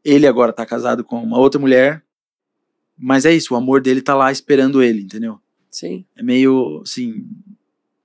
Ele 0.04 0.26
agora 0.26 0.52
tá 0.52 0.64
casado 0.64 1.04
com 1.04 1.22
uma 1.22 1.38
outra 1.38 1.60
mulher. 1.60 2.02
Mas 2.96 3.24
é 3.24 3.34
isso, 3.34 3.54
o 3.54 3.56
amor 3.56 3.80
dele 3.80 4.00
tá 4.00 4.14
lá 4.14 4.30
esperando 4.30 4.82
ele, 4.82 5.02
entendeu? 5.02 5.40
Sim. 5.70 6.04
É 6.16 6.22
meio 6.22 6.80
assim. 6.82 7.26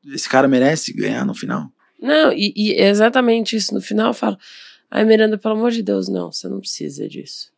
Esse 0.05 0.28
cara 0.28 0.47
merece 0.47 0.93
ganhar 0.93 1.25
no 1.25 1.36
final. 1.36 1.71
Não, 2.01 2.32
e, 2.32 2.53
e 2.55 2.73
é 2.73 2.89
exatamente 2.89 3.55
isso. 3.55 3.73
No 3.73 3.82
final 3.82 4.07
eu 4.07 4.13
falo, 4.13 4.38
ai 4.89 5.03
Miranda, 5.03 5.38
pelo 5.38 5.55
amor 5.55 5.71
de 5.71 5.84
Deus, 5.84 6.07
não, 6.07 6.32
você 6.32 6.47
não 6.47 6.59
precisa 6.59 7.07
disso. 7.07 7.51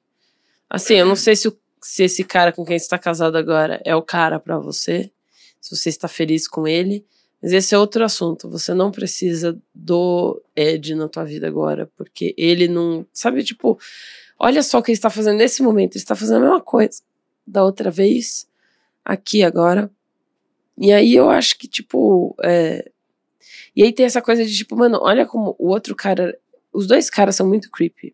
Assim, 0.69 0.95
eu 0.95 1.05
não 1.05 1.15
sei 1.15 1.35
se, 1.35 1.47
o, 1.47 1.57
se 1.81 2.03
esse 2.03 2.23
cara 2.23 2.51
com 2.51 2.63
quem 2.63 2.77
você 2.77 2.85
está 2.85 2.97
casado 2.97 3.37
agora 3.37 3.81
é 3.83 3.95
o 3.95 4.01
cara 4.01 4.39
para 4.39 4.59
você, 4.59 5.11
se 5.59 5.75
você 5.75 5.89
está 5.89 6.07
feliz 6.07 6.47
com 6.47 6.67
ele, 6.67 7.05
mas 7.41 7.53
esse 7.53 7.73
é 7.73 7.77
outro 7.77 8.03
assunto. 8.03 8.49
Você 8.49 8.73
não 8.73 8.91
precisa 8.91 9.59
do 9.73 10.41
Ed 10.55 10.93
na 10.95 11.07
tua 11.07 11.23
vida 11.23 11.47
agora, 11.47 11.89
porque 11.95 12.35
ele 12.37 12.67
não. 12.67 13.05
Sabe, 13.13 13.43
tipo, 13.43 13.79
olha 14.37 14.61
só 14.61 14.79
o 14.79 14.83
que 14.83 14.91
ele 14.91 14.97
está 14.97 15.09
fazendo 15.09 15.37
nesse 15.37 15.63
momento. 15.63 15.95
Ele 15.95 16.03
está 16.03 16.15
fazendo 16.15 16.37
a 16.37 16.41
mesma 16.41 16.61
coisa 16.61 17.01
da 17.47 17.63
outra 17.63 17.89
vez, 17.89 18.47
aqui 19.03 19.43
agora. 19.43 19.89
E 20.77 20.91
aí 20.91 21.15
eu 21.15 21.29
acho 21.29 21.57
que, 21.57 21.67
tipo. 21.67 22.35
É... 22.43 22.91
E 23.75 23.83
aí 23.83 23.93
tem 23.93 24.05
essa 24.05 24.21
coisa 24.21 24.45
de, 24.45 24.55
tipo, 24.55 24.75
mano, 24.75 24.99
olha 25.01 25.25
como 25.25 25.55
o 25.57 25.69
outro 25.69 25.95
cara. 25.95 26.37
Os 26.73 26.87
dois 26.87 27.09
caras 27.09 27.35
são 27.35 27.47
muito 27.47 27.71
creepy. 27.71 28.13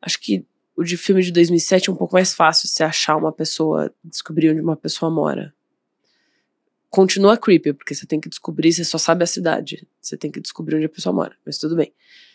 Acho 0.00 0.18
que 0.18 0.44
o 0.82 0.84
de 0.84 0.96
filme 0.96 1.22
de 1.22 1.32
2007 1.32 1.88
é 1.88 1.92
um 1.92 1.96
pouco 1.96 2.14
mais 2.14 2.34
fácil 2.34 2.68
você 2.68 2.82
achar 2.82 3.16
uma 3.16 3.32
pessoa, 3.32 3.92
descobrir 4.04 4.50
onde 4.50 4.60
uma 4.60 4.76
pessoa 4.76 5.10
mora. 5.10 5.54
Continua 6.90 7.38
creepy, 7.38 7.72
porque 7.72 7.94
você 7.94 8.06
tem 8.06 8.20
que 8.20 8.28
descobrir, 8.28 8.72
você 8.72 8.84
só 8.84 8.98
sabe 8.98 9.24
a 9.24 9.26
cidade. 9.26 9.86
Você 10.00 10.16
tem 10.16 10.30
que 10.30 10.40
descobrir 10.40 10.76
onde 10.76 10.84
a 10.84 10.90
pessoa 10.90 11.14
mora, 11.14 11.34
mas 11.46 11.56
tudo 11.56 11.74
bem. 11.74 11.92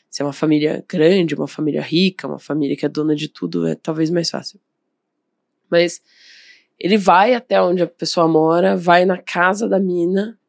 Se 0.10 0.22
é 0.22 0.26
uma 0.26 0.34
família 0.34 0.84
grande, 0.88 1.36
uma 1.36 1.48
família 1.48 1.82
rica, 1.82 2.28
uma 2.28 2.40
família 2.40 2.76
que 2.76 2.86
é 2.86 2.90
dona 2.90 3.16
de 3.16 3.28
tudo, 3.28 3.68
é 3.68 3.76
talvez 3.76 4.10
mais 4.10 4.30
fácil. 4.30 4.60
Mas 5.70 6.02
ele 6.80 6.98
vai 6.98 7.36
até 7.36 7.62
onde 7.62 7.84
a 7.84 7.88
pessoa 7.88 8.28
mora, 8.28 8.76
vai 8.76 9.06
na 9.06 9.18
casa 9.18 9.68
da 9.68 9.80
mina, 9.80 10.40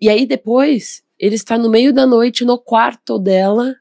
e 0.00 0.08
aí 0.08 0.26
depois 0.26 1.02
ele 1.18 1.34
está 1.34 1.56
no 1.58 1.70
meio 1.70 1.92
da 1.92 2.06
noite 2.06 2.44
no 2.44 2.58
quarto 2.58 3.18
dela 3.18 3.76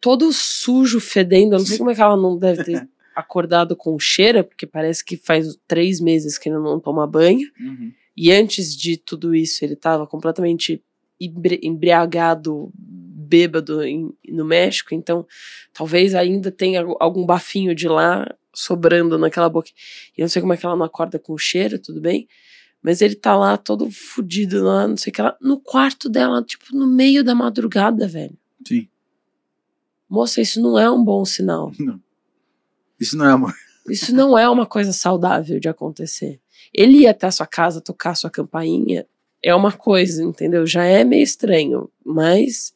todo 0.00 0.32
sujo, 0.32 1.00
fedendo. 1.00 1.54
Eu 1.54 1.58
não 1.58 1.66
sei 1.66 1.78
como 1.78 1.90
é 1.90 1.94
que 1.94 2.00
ela 2.00 2.16
não 2.16 2.36
deve 2.38 2.64
ter 2.64 2.88
acordado 3.14 3.74
com 3.76 3.98
cheira, 3.98 4.44
porque 4.44 4.66
parece 4.66 5.04
que 5.04 5.16
faz 5.16 5.58
três 5.66 6.00
meses 6.00 6.38
que 6.38 6.48
ele 6.48 6.58
não 6.58 6.78
toma 6.78 7.06
banho. 7.06 7.48
Uhum. 7.58 7.92
E 8.16 8.32
antes 8.32 8.76
de 8.76 8.96
tudo 8.96 9.34
isso, 9.34 9.64
ele 9.64 9.74
estava 9.74 10.06
completamente 10.06 10.82
embriagado, 11.20 12.70
bêbado 12.74 13.82
em, 13.82 14.12
no 14.28 14.44
México. 14.44 14.94
Então, 14.94 15.26
talvez 15.72 16.14
ainda 16.14 16.50
tenha 16.50 16.84
algum 16.98 17.24
bafinho 17.26 17.74
de 17.74 17.88
lá 17.88 18.26
sobrando 18.54 19.18
naquela 19.18 19.48
boca. 19.48 19.70
E 20.16 20.20
eu 20.20 20.24
não 20.24 20.28
sei 20.28 20.40
como 20.40 20.52
é 20.52 20.56
que 20.56 20.66
ela 20.66 20.76
não 20.76 20.86
acorda 20.86 21.18
com 21.18 21.36
cheiro, 21.36 21.78
tudo 21.78 22.00
bem. 22.00 22.26
Mas 22.82 23.02
ele 23.02 23.14
tá 23.14 23.36
lá 23.36 23.56
todo 23.56 23.90
fudido 23.90 24.64
lá, 24.64 24.86
não 24.86 24.96
sei 24.96 25.10
o 25.10 25.14
que 25.14 25.22
lá, 25.22 25.36
no 25.40 25.60
quarto 25.60 26.08
dela, 26.08 26.42
tipo, 26.42 26.64
no 26.72 26.86
meio 26.86 27.24
da 27.24 27.34
madrugada, 27.34 28.06
velho. 28.06 28.36
Sim. 28.66 28.88
Moça, 30.08 30.40
isso 30.40 30.60
não 30.60 30.78
é 30.78 30.90
um 30.90 31.04
bom 31.04 31.24
sinal. 31.24 31.72
Não. 31.78 32.00
Isso 32.98 33.16
não 33.16 33.26
é 33.26 33.30
amor. 33.30 33.54
Isso 33.88 34.12
não 34.12 34.36
é 34.36 34.48
uma 34.48 34.66
coisa 34.66 34.92
saudável 34.92 35.60
de 35.60 35.68
acontecer. 35.68 36.40
Ele 36.74 37.02
ir 37.02 37.06
até 37.06 37.28
a 37.28 37.30
sua 37.30 37.46
casa 37.46 37.80
tocar 37.80 38.16
sua 38.16 38.28
campainha 38.28 39.06
é 39.40 39.54
uma 39.54 39.70
coisa, 39.70 40.22
entendeu? 40.24 40.66
Já 40.66 40.84
é 40.84 41.04
meio 41.04 41.22
estranho, 41.22 41.88
mas 42.04 42.74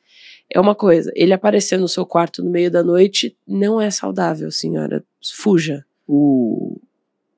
é 0.48 0.60
uma 0.60 0.74
coisa. 0.74 1.10
Ele 1.14 1.32
aparecer 1.32 1.78
no 1.78 1.88
seu 1.88 2.06
quarto 2.06 2.42
no 2.42 2.50
meio 2.50 2.70
da 2.70 2.82
noite 2.82 3.36
não 3.46 3.80
é 3.80 3.90
saudável, 3.90 4.50
senhora. 4.50 5.04
Fuja. 5.34 5.84
O... 6.06 6.80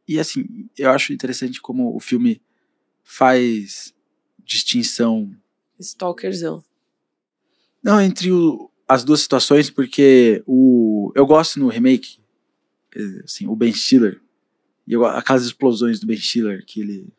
E 0.07 0.19
assim, 0.19 0.69
eu 0.77 0.91
acho 0.91 1.13
interessante 1.13 1.61
como 1.61 1.97
o 1.97 2.01
filme 2.01 2.43
faz 3.03 3.95
distinção. 4.45 5.31
Stalkerzão. 5.81 6.63
Não, 7.83 8.01
entre 8.01 8.31
o, 8.31 8.71
as 8.87 9.05
duas 9.05 9.21
situações 9.21 9.71
porque 9.71 10.43
o 10.47 11.13
eu 11.15 11.27
gosto 11.27 11.59
no 11.59 11.69
remake 11.69 12.19
assim 13.25 13.47
o 13.47 13.57
Ben 13.57 13.73
Stiller 13.73 14.21
e 14.87 14.93
eu, 14.93 15.05
aquelas 15.05 15.45
explosões 15.45 15.99
do 15.99 16.07
Ben 16.07 16.17
Stiller 16.17 16.65
que 16.65 16.81
ele 16.81 17.13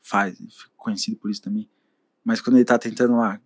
faz 0.00 0.36
conhecido 0.76 1.16
por 1.16 1.30
isso 1.30 1.42
também. 1.42 1.68
Mas 2.24 2.40
quando 2.40 2.56
ele 2.56 2.64
tá 2.64 2.78
tentando 2.78 3.16
lá 3.16 3.40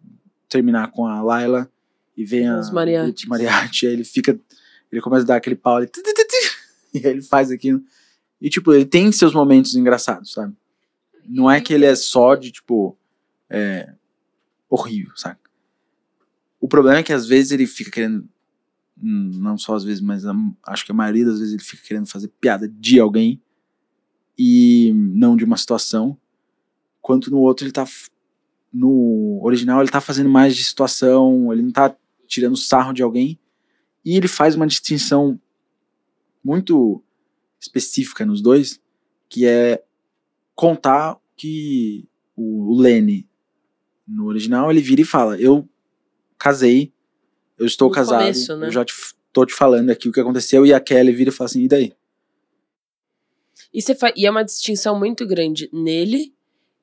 terminar 0.48 0.90
com 0.90 1.06
a 1.06 1.22
Layla 1.22 1.70
e 2.16 2.24
vem 2.24 2.46
a 2.46 2.60
mariachi. 2.72 3.28
mariachi 3.28 3.86
aí 3.86 3.92
ele 3.94 4.04
fica 4.04 4.38
ele 4.90 5.00
começa 5.00 5.24
a 5.24 5.28
dar 5.28 5.36
aquele 5.36 5.56
pau 5.56 5.80
ele, 5.80 5.90
e 6.92 6.98
aí 6.98 7.12
ele 7.12 7.22
faz 7.22 7.50
aquilo. 7.50 7.82
E 8.40 8.50
tipo 8.50 8.72
ele 8.72 8.84
tem 8.84 9.10
seus 9.10 9.32
momentos 9.32 9.74
engraçados 9.74 10.32
sabe? 10.32 10.54
Não 11.26 11.50
é 11.50 11.60
que 11.60 11.72
ele 11.72 11.86
é 11.86 11.94
só 11.94 12.34
de 12.34 12.52
tipo 12.52 12.96
é, 13.48 13.94
horrível 14.68 15.12
sabe 15.16 15.38
o 16.62 16.68
problema 16.68 17.00
é 17.00 17.02
que 17.02 17.12
às 17.12 17.26
vezes 17.26 17.50
ele 17.50 17.66
fica 17.66 17.90
querendo. 17.90 18.24
Hum, 18.96 19.32
não 19.34 19.58
só 19.58 19.74
às 19.74 19.82
vezes, 19.82 20.00
mas 20.00 20.22
acho 20.64 20.86
que 20.86 20.92
a 20.92 20.94
maioria 20.94 21.24
das 21.24 21.40
vezes 21.40 21.52
ele 21.52 21.62
fica 21.62 21.82
querendo 21.82 22.06
fazer 22.06 22.28
piada 22.40 22.68
de 22.68 23.00
alguém 23.00 23.42
e 24.38 24.92
não 24.94 25.36
de 25.36 25.44
uma 25.44 25.56
situação. 25.56 26.16
Quanto 27.00 27.32
no 27.32 27.38
outro 27.38 27.66
ele 27.66 27.72
tá. 27.72 27.84
No 28.72 29.40
original 29.42 29.80
ele 29.80 29.90
tá 29.90 30.00
fazendo 30.00 30.30
mais 30.30 30.54
de 30.54 30.62
situação, 30.62 31.52
ele 31.52 31.62
não 31.62 31.72
tá 31.72 31.94
tirando 32.28 32.56
sarro 32.56 32.92
de 32.92 33.02
alguém. 33.02 33.40
E 34.04 34.16
ele 34.16 34.28
faz 34.28 34.54
uma 34.54 34.66
distinção 34.66 35.38
muito 36.44 37.02
específica 37.58 38.24
nos 38.24 38.40
dois, 38.40 38.80
que 39.28 39.44
é 39.44 39.82
contar 40.54 41.18
que 41.36 42.08
o 42.36 42.80
Lenny, 42.80 43.28
no 44.06 44.26
original, 44.26 44.70
ele 44.70 44.80
vira 44.80 45.00
e 45.00 45.04
fala: 45.04 45.36
Eu 45.40 45.68
casei, 46.42 46.92
eu 47.58 47.66
estou 47.66 47.88
No 47.88 47.94
casado, 47.94 48.20
começo, 48.22 48.56
né? 48.56 48.66
eu 48.66 48.70
já 48.72 48.84
te, 48.84 48.92
tô 49.32 49.46
te 49.46 49.54
falando 49.54 49.90
aqui 49.90 50.08
o 50.08 50.12
que 50.12 50.20
aconteceu, 50.20 50.66
e 50.66 50.74
a 50.74 50.80
Kelly 50.80 51.12
vira 51.12 51.30
e 51.30 51.32
fala 51.32 51.46
assim, 51.46 51.62
e 51.62 51.68
daí? 51.68 51.92
E, 53.72 53.80
você 53.80 53.94
fa- 53.94 54.12
e 54.16 54.26
é 54.26 54.30
uma 54.30 54.44
distinção 54.44 54.98
muito 54.98 55.26
grande 55.26 55.68
nele 55.72 56.34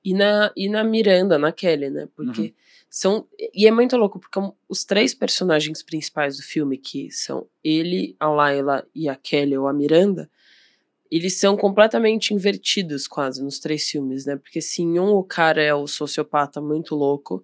e 0.03 0.13
na, 0.13 0.51
e 0.55 0.69
na 0.69 0.83
Miranda, 0.83 1.37
na 1.37 1.51
Kelly, 1.51 1.89
né? 1.89 2.07
Porque 2.15 2.41
Uhum. 2.41 2.53
são. 2.89 3.27
E 3.53 3.67
é 3.67 3.71
muito 3.71 3.95
louco, 3.97 4.19
porque 4.19 4.39
os 4.67 4.83
três 4.83 5.13
personagens 5.13 5.83
principais 5.83 6.37
do 6.37 6.43
filme, 6.43 6.77
que 6.77 7.11
são 7.11 7.47
ele, 7.63 8.15
a 8.19 8.29
Layla 8.29 8.87
e 8.95 9.09
a 9.09 9.15
Kelly 9.15 9.57
ou 9.57 9.67
a 9.67 9.73
Miranda, 9.73 10.29
eles 11.11 11.37
são 11.39 11.57
completamente 11.57 12.33
invertidos 12.33 13.07
quase 13.07 13.43
nos 13.43 13.59
três 13.59 13.87
filmes, 13.89 14.25
né? 14.25 14.35
Porque 14.37 14.61
se 14.61 14.81
em 14.81 14.99
um 14.99 15.09
o 15.09 15.23
cara 15.23 15.61
é 15.61 15.73
o 15.73 15.85
sociopata 15.87 16.61
muito 16.61 16.95
louco, 16.95 17.43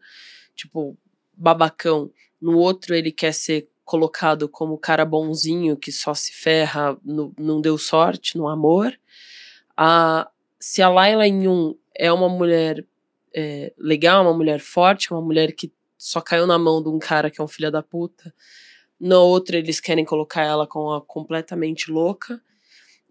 tipo, 0.56 0.98
babacão, 1.38 2.12
no 2.42 2.58
outro 2.58 2.96
ele 2.96 3.12
quer 3.12 3.34
ser 3.34 3.68
colocado 3.84 4.50
como 4.50 4.74
o 4.74 4.78
cara 4.78 5.06
bonzinho 5.06 5.78
que 5.78 5.92
só 5.92 6.14
se 6.14 6.34
ferra, 6.34 6.98
no, 7.04 7.34
não 7.38 7.62
deu 7.62 7.78
sorte 7.78 8.38
no 8.38 8.48
amor. 8.48 8.98
A, 9.78 10.30
se 10.60 10.82
a 10.82 10.90
Layla 10.90 11.28
em 11.28 11.48
um 11.48 11.78
é 11.96 12.12
uma 12.12 12.28
mulher 12.28 12.86
é, 13.34 13.72
legal, 13.78 14.24
uma 14.24 14.34
mulher 14.34 14.60
forte, 14.60 15.12
uma 15.12 15.22
mulher 15.22 15.52
que 15.52 15.72
só 15.98 16.20
caiu 16.20 16.48
na 16.48 16.58
mão 16.58 16.82
de 16.82 16.90
um 16.90 16.98
cara 16.98 17.30
que 17.30 17.40
é 17.40 17.44
um 17.44 17.48
filho 17.48 17.72
da 17.72 17.84
puta, 17.84 18.34
no 19.00 19.20
outro 19.22 19.56
eles 19.56 19.80
querem 19.80 20.06
colocar 20.06 20.42
ela 20.42 20.66
como 20.66 20.90
uma 20.90 21.02
completamente 21.02 21.92
louca. 21.92 22.42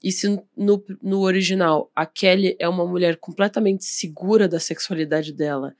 E 0.02 0.12
se 0.12 0.28
no, 0.56 0.84
no 1.02 1.20
original 1.20 1.90
a 1.94 2.04
Kelly 2.04 2.56
é 2.58 2.68
uma 2.68 2.86
mulher 2.86 3.16
completamente 3.16 3.84
segura 3.84 4.48
da 4.48 4.60
sexualidade 4.60 5.32
dela, 5.32 5.74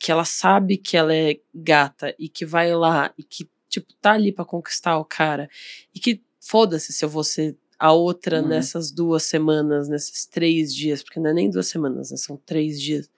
que 0.00 0.10
ela 0.10 0.24
sabe 0.24 0.78
que 0.78 0.96
ela 0.96 1.14
é 1.14 1.38
gata 1.54 2.14
e 2.18 2.26
que 2.26 2.46
vai 2.46 2.74
lá 2.74 3.12
e 3.18 3.22
que, 3.22 3.46
tipo, 3.68 3.92
tá 4.00 4.12
ali 4.12 4.32
pra 4.32 4.46
conquistar 4.46 4.96
o 4.98 5.04
cara. 5.04 5.48
E 5.94 6.00
que 6.00 6.22
foda-se 6.40 6.90
se 6.90 7.04
eu 7.04 7.08
vou 7.08 7.22
ser 7.22 7.54
a 7.78 7.92
outra 7.92 8.40
Uhum. 8.40 8.48
nessas 8.48 8.90
duas 8.90 9.24
semanas, 9.24 9.88
nesses 9.90 10.24
três 10.24 10.74
dias, 10.74 11.02
porque 11.02 11.20
não 11.20 11.28
é 11.30 11.34
nem 11.34 11.50
duas 11.50 11.66
semanas, 11.68 12.10
né? 12.10 12.16
São 12.16 12.38
três 12.46 12.80
dias. 12.80 13.10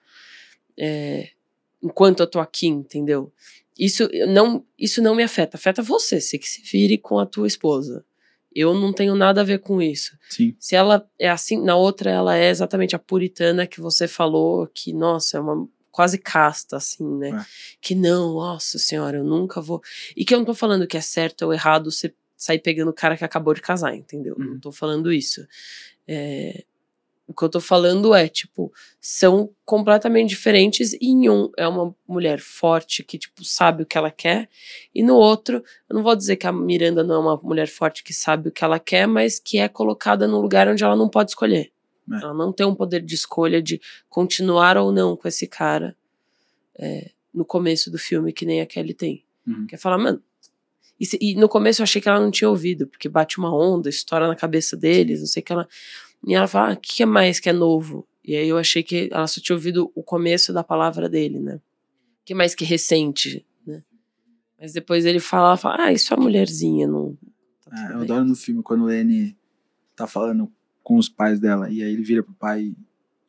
É, 0.77 1.29
enquanto 1.81 2.19
eu 2.19 2.27
tô 2.27 2.39
aqui, 2.41 2.67
entendeu? 2.67 3.31
Isso 3.79 4.07
não, 4.27 4.65
isso 4.77 5.01
não 5.01 5.15
me 5.15 5.23
afeta. 5.23 5.55
Afeta 5.55 5.81
você, 5.81 6.19
você 6.19 6.37
que 6.37 6.47
se 6.49 6.61
vire 6.61 6.97
com 6.97 7.17
a 7.17 7.25
tua 7.25 7.47
esposa. 7.47 8.05
Eu 8.53 8.73
não 8.73 8.91
tenho 8.93 9.15
nada 9.15 9.41
a 9.41 9.43
ver 9.43 9.59
com 9.59 9.81
isso. 9.81 10.17
Sim. 10.29 10.53
Se 10.59 10.75
ela 10.75 11.09
é 11.17 11.29
assim, 11.29 11.59
na 11.63 11.75
outra 11.75 12.11
ela 12.11 12.35
é 12.37 12.49
exatamente 12.49 12.95
a 12.95 12.99
puritana 12.99 13.65
que 13.65 13.81
você 13.81 14.07
falou, 14.07 14.67
que, 14.67 14.93
nossa, 14.93 15.37
é 15.37 15.39
uma 15.39 15.67
quase 15.93 16.17
casta, 16.17 16.75
assim, 16.77 17.05
né? 17.19 17.29
É. 17.29 17.45
Que 17.79 17.95
não, 17.95 18.33
nossa 18.33 18.77
senhora, 18.79 19.17
eu 19.19 19.23
nunca 19.23 19.61
vou. 19.61 19.81
E 20.17 20.25
que 20.25 20.33
eu 20.33 20.39
não 20.39 20.45
tô 20.45 20.53
falando 20.55 20.87
que 20.87 20.97
é 20.97 21.01
certo 21.01 21.43
ou 21.43 21.53
errado 21.53 21.91
você 21.91 22.13
sair 22.35 22.59
pegando 22.59 22.89
o 22.89 22.93
cara 22.93 23.15
que 23.15 23.23
acabou 23.23 23.53
de 23.53 23.61
casar, 23.61 23.95
entendeu? 23.95 24.35
Uhum. 24.37 24.55
Não 24.55 24.59
tô 24.59 24.71
falando 24.71 25.13
isso. 25.13 25.47
É, 26.07 26.65
O 27.25 27.33
que 27.33 27.43
eu 27.45 27.49
tô 27.49 27.61
falando 27.61 28.13
é, 28.13 28.27
tipo, 28.27 28.73
são 28.99 29.49
completamente 29.63 30.29
diferentes. 30.29 30.93
E 30.93 31.07
em 31.07 31.29
um 31.29 31.49
é 31.57 31.65
uma 31.67 31.95
mulher 32.07 32.39
forte 32.41 33.01
que, 33.03 33.17
tipo, 33.17 33.45
sabe 33.45 33.83
o 33.83 33.85
que 33.85 33.97
ela 33.97 34.11
quer. 34.11 34.49
E 34.93 35.01
no 35.01 35.15
outro, 35.15 35.63
eu 35.89 35.95
não 35.95 36.03
vou 36.03 36.15
dizer 36.17 36.35
que 36.35 36.47
a 36.47 36.51
Miranda 36.51 37.03
não 37.03 37.15
é 37.15 37.19
uma 37.19 37.37
mulher 37.41 37.67
forte 37.69 38.03
que 38.03 38.13
sabe 38.13 38.49
o 38.49 38.51
que 38.51 38.63
ela 38.63 38.79
quer, 38.79 39.07
mas 39.07 39.39
que 39.39 39.57
é 39.57 39.69
colocada 39.69 40.27
num 40.27 40.39
lugar 40.39 40.67
onde 40.67 40.83
ela 40.83 40.97
não 40.97 41.07
pode 41.09 41.31
escolher. 41.31 41.71
É. 42.11 42.15
Ela 42.15 42.33
não 42.33 42.51
tem 42.51 42.65
um 42.65 42.75
poder 42.75 43.01
de 43.01 43.15
escolha 43.15 43.61
de 43.61 43.79
continuar 44.09 44.77
ou 44.77 44.91
não 44.91 45.15
com 45.15 45.27
esse 45.27 45.47
cara 45.47 45.95
é, 46.77 47.11
no 47.33 47.45
começo 47.45 47.89
do 47.91 47.97
filme, 47.97 48.33
que 48.33 48.45
nem 48.45 48.61
a 48.61 48.65
Kelly 48.65 48.93
tem. 48.93 49.23
Uhum. 49.47 49.65
Quer 49.67 49.77
falar, 49.77 49.97
mano. 49.97 50.21
E, 50.99 51.05
se- 51.05 51.17
e 51.21 51.35
no 51.35 51.49
começo 51.49 51.81
eu 51.81 51.83
achei 51.83 52.01
que 52.01 52.07
ela 52.09 52.19
não 52.19 52.31
tinha 52.31 52.49
ouvido, 52.49 52.87
porque 52.87 53.09
bate 53.09 53.37
uma 53.37 53.53
onda, 53.55 53.89
estoura 53.89 54.27
na 54.27 54.35
cabeça 54.35 54.75
deles, 54.77 55.19
não 55.21 55.27
sei 55.27 55.41
o 55.41 55.45
que 55.45 55.51
ela. 55.53 55.67
E 56.25 56.33
ela 56.35 56.47
fala, 56.47 56.71
ah, 56.71 56.73
o 56.73 56.77
que 56.77 57.03
é 57.03 57.05
mais 57.05 57.39
que 57.39 57.49
é 57.49 57.53
novo? 57.53 58.07
E 58.23 58.35
aí 58.35 58.47
eu 58.47 58.57
achei 58.57 58.81
que 58.83 59.09
ela 59.11 59.27
só 59.27 59.41
tinha 59.41 59.55
ouvido 59.55 59.91
o 59.95 60.01
começo 60.03 60.53
da 60.53 60.63
palavra 60.63 61.09
dele, 61.09 61.39
né? 61.39 61.55
O 61.55 62.25
que 62.25 62.33
mais 62.33 62.55
que 62.55 62.63
recente, 62.63 63.45
né? 63.67 63.83
Mas 64.59 64.71
depois 64.71 65.05
ele 65.05 65.19
fala, 65.19 65.57
fala, 65.57 65.85
ah, 65.85 65.91
isso 65.91 66.13
é 66.13 66.17
mulherzinha, 66.17 66.87
não. 66.87 67.17
tá 67.65 67.75
É, 67.77 67.85
eu 67.87 67.93
bem." 67.95 68.01
adoro 68.03 68.23
no 68.25 68.35
filme 68.35 68.61
quando 68.63 68.83
o 68.83 68.85
Lenny 68.87 69.35
tá 69.95 70.07
falando 70.07 70.49
com 70.83 70.97
os 70.97 71.09
pais 71.09 71.39
dela, 71.39 71.69
e 71.69 71.81
aí 71.81 71.93
ele 71.93 72.03
vira 72.03 72.21
pro 72.21 72.33
pai, 72.33 72.75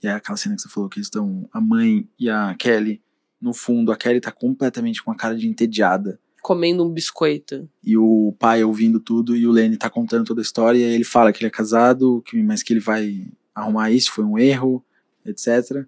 e 0.02 0.06
é 0.06 0.12
aquela 0.12 0.36
cena 0.36 0.56
que 0.56 0.62
você 0.62 0.68
falou 0.68 0.88
que 0.88 0.98
eles 0.98 1.06
estão, 1.06 1.48
a 1.52 1.60
mãe 1.60 2.08
e 2.18 2.28
a 2.28 2.54
Kelly, 2.58 3.00
no 3.40 3.52
fundo, 3.54 3.92
a 3.92 3.96
Kelly 3.96 4.20
tá 4.20 4.32
completamente 4.32 5.02
com 5.02 5.10
a 5.10 5.16
cara 5.16 5.36
de 5.36 5.46
entediada, 5.48 6.18
Comendo 6.42 6.84
um 6.84 6.90
biscoito. 6.90 7.66
e 7.82 7.96
o 7.96 8.34
pai 8.38 8.62
ouvindo 8.62 9.00
tudo, 9.00 9.34
e 9.34 9.46
o 9.46 9.50
Lenny 9.50 9.78
tá 9.78 9.88
contando 9.88 10.26
toda 10.26 10.40
a 10.40 10.42
história, 10.42 10.78
e 10.78 10.84
aí 10.84 10.92
ele 10.92 11.04
fala 11.04 11.32
que 11.32 11.40
ele 11.40 11.48
é 11.48 11.50
casado, 11.50 12.22
que, 12.26 12.42
mas 12.42 12.62
que 12.62 12.72
ele 12.72 12.80
vai 12.80 13.26
arrumar 13.54 13.90
isso, 13.90 14.12
foi 14.12 14.24
um 14.24 14.38
erro, 14.38 14.84
etc. 15.24 15.86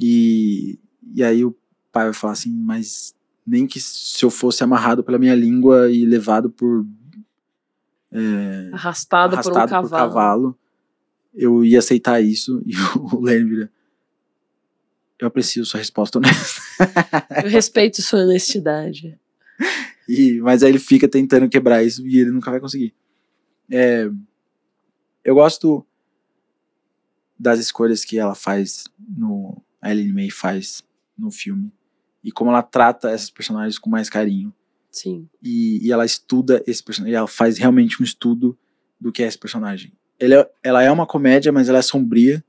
E, 0.00 0.78
e 1.14 1.24
aí 1.24 1.44
o 1.44 1.56
pai 1.90 2.04
vai 2.04 2.12
falar 2.12 2.34
assim, 2.34 2.50
mas 2.50 3.14
nem 3.46 3.66
que 3.66 3.80
se 3.80 4.24
eu 4.24 4.30
fosse 4.30 4.62
amarrado 4.62 5.02
pela 5.02 5.18
minha 5.18 5.34
língua 5.34 5.90
e 5.90 6.04
levado 6.04 6.50
por 6.50 6.84
é, 8.12 8.70
Arrastado, 8.72 9.36
por 9.36 9.52
um 9.52 9.56
arrastado 9.56 9.90
cavalo. 9.90 10.58
Eu 11.36 11.64
ia 11.64 11.78
aceitar 11.78 12.20
isso. 12.22 12.62
E 12.66 12.74
o 12.98 13.20
Lenny 13.20 13.44
vira, 13.44 13.72
eu 15.20 15.28
aprecio 15.28 15.64
sua 15.64 15.78
resposta 15.78 16.18
honesta. 16.18 16.60
Eu 17.44 17.50
respeito 17.50 18.02
sua 18.02 18.20
honestidade. 18.20 19.18
E, 20.08 20.38
mas 20.40 20.62
aí 20.62 20.70
ele 20.70 20.78
fica 20.78 21.08
tentando 21.08 21.48
quebrar 21.48 21.82
isso 21.82 22.06
e 22.06 22.20
ele 22.20 22.30
nunca 22.30 22.48
vai 22.48 22.60
conseguir. 22.60 22.94
É, 23.68 24.08
eu 25.24 25.34
gosto 25.34 25.84
das 27.36 27.58
escolhas 27.58 28.04
que 28.04 28.16
ela 28.16 28.36
faz 28.36 28.84
no 28.96 29.60
a 29.82 29.90
Ellen 29.90 30.12
May 30.12 30.30
faz 30.30 30.84
no 31.18 31.32
filme 31.32 31.72
e 32.22 32.30
como 32.30 32.50
ela 32.50 32.62
trata 32.62 33.12
esses 33.12 33.30
personagens 33.30 33.80
com 33.80 33.90
mais 33.90 34.08
carinho 34.08 34.54
Sim. 34.92 35.28
e, 35.42 35.84
e 35.84 35.90
ela 35.90 36.06
estuda 36.06 36.62
esse 36.66 36.82
personagem 36.82 37.16
ela 37.16 37.26
faz 37.26 37.58
realmente 37.58 38.00
um 38.00 38.04
estudo 38.04 38.56
do 39.00 39.10
que 39.10 39.24
é 39.24 39.26
esse 39.26 39.36
personagem 39.36 39.92
é- 40.20 40.50
ela 40.62 40.82
é 40.82 40.90
uma 40.90 41.06
comédia 41.06 41.52
mas 41.52 41.68
ela 41.68 41.78
é 41.78 41.82
sombria 41.82 42.42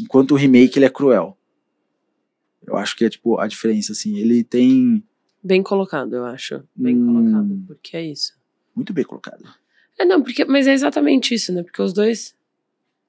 enquanto 0.00 0.32
o 0.32 0.36
remake 0.36 0.78
ele 0.78 0.86
é 0.86 0.90
cruel 0.90 1.36
eu 2.66 2.76
acho 2.76 2.96
que 2.96 3.04
é 3.04 3.10
tipo 3.10 3.38
a 3.38 3.46
diferença 3.46 3.92
assim 3.92 4.16
ele 4.18 4.42
tem 4.44 5.02
Bem 5.44 5.60
colocado, 5.60 6.14
eu 6.14 6.24
acho. 6.24 6.62
Bem 6.72 6.96
Hum. 6.96 7.06
colocado, 7.32 7.64
porque 7.66 7.96
é 7.96 8.04
isso. 8.04 8.32
muito 8.76 8.92
bem 8.92 9.04
colocado 9.04 9.42
É, 9.98 10.04
não, 10.04 10.22
porque, 10.22 10.44
mas 10.44 10.68
é 10.68 10.72
exatamente 10.72 11.34
isso, 11.34 11.52
né? 11.52 11.62
Porque 11.64 11.82
os 11.82 11.92
dois. 11.92 12.34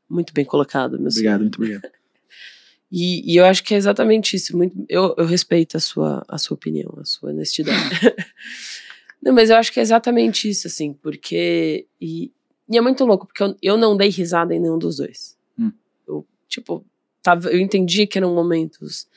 Muito 0.09 0.33
bem 0.33 0.43
colocado, 0.43 0.97
meu 0.99 1.09
obrigado 1.09 1.21
senhor. 1.21 1.39
muito 1.41 1.55
obrigado 1.57 1.91
E, 2.91 3.31
e 3.33 3.37
eu 3.37 3.45
acho 3.45 3.63
que 3.63 3.73
é 3.73 3.77
exatamente 3.77 4.35
isso. 4.35 4.55
Muito, 4.57 4.75
eu, 4.89 5.13
eu 5.17 5.25
respeito 5.25 5.77
a 5.77 5.79
sua, 5.79 6.23
a 6.27 6.37
sua 6.39 6.53
opinião, 6.55 6.91
a 6.99 7.05
sua 7.05 7.29
honestidade. 7.29 7.79
não, 9.21 9.31
mas 9.33 9.49
eu 9.51 9.55
acho 9.55 9.71
que 9.71 9.79
é 9.79 9.83
exatamente 9.83 10.49
isso, 10.49 10.65
assim, 10.67 10.91
porque. 10.93 11.85
E, 12.01 12.31
e 12.69 12.77
é 12.77 12.81
muito 12.81 13.05
louco, 13.05 13.25
porque 13.27 13.43
eu, 13.43 13.55
eu 13.61 13.77
não 13.77 13.95
dei 13.97 14.09
risada 14.09 14.53
em 14.55 14.59
nenhum 14.59 14.77
dos 14.77 14.97
dois. 14.97 15.37
Hum. 15.59 15.71
Eu, 16.07 16.25
tipo, 16.47 16.85
tava, 17.21 17.49
eu 17.49 17.59
entendi 17.59 18.05
que 18.07 18.17
eram 18.17 18.33
momentos. 18.33 19.07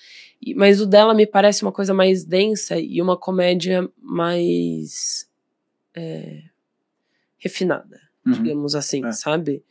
e- 0.41 0.55
mas 0.55 0.81
o 0.81 0.87
dela 0.87 1.15
me 1.15 1.27
parece 1.27 1.63
uma 1.63 1.73
coisa 1.73 1.95
mais 1.95 2.25
densa 2.25 2.79
e 2.79 3.01
uma 3.01 3.17
comédia 3.17 3.89
mais. 4.01 5.29
é, 5.95 6.43
refinada 7.39 8.01
Uhum. 8.25 8.33
digamos 8.33 8.75
assim, 8.75 9.05
É. 9.05 9.13
sabe? 9.13 9.63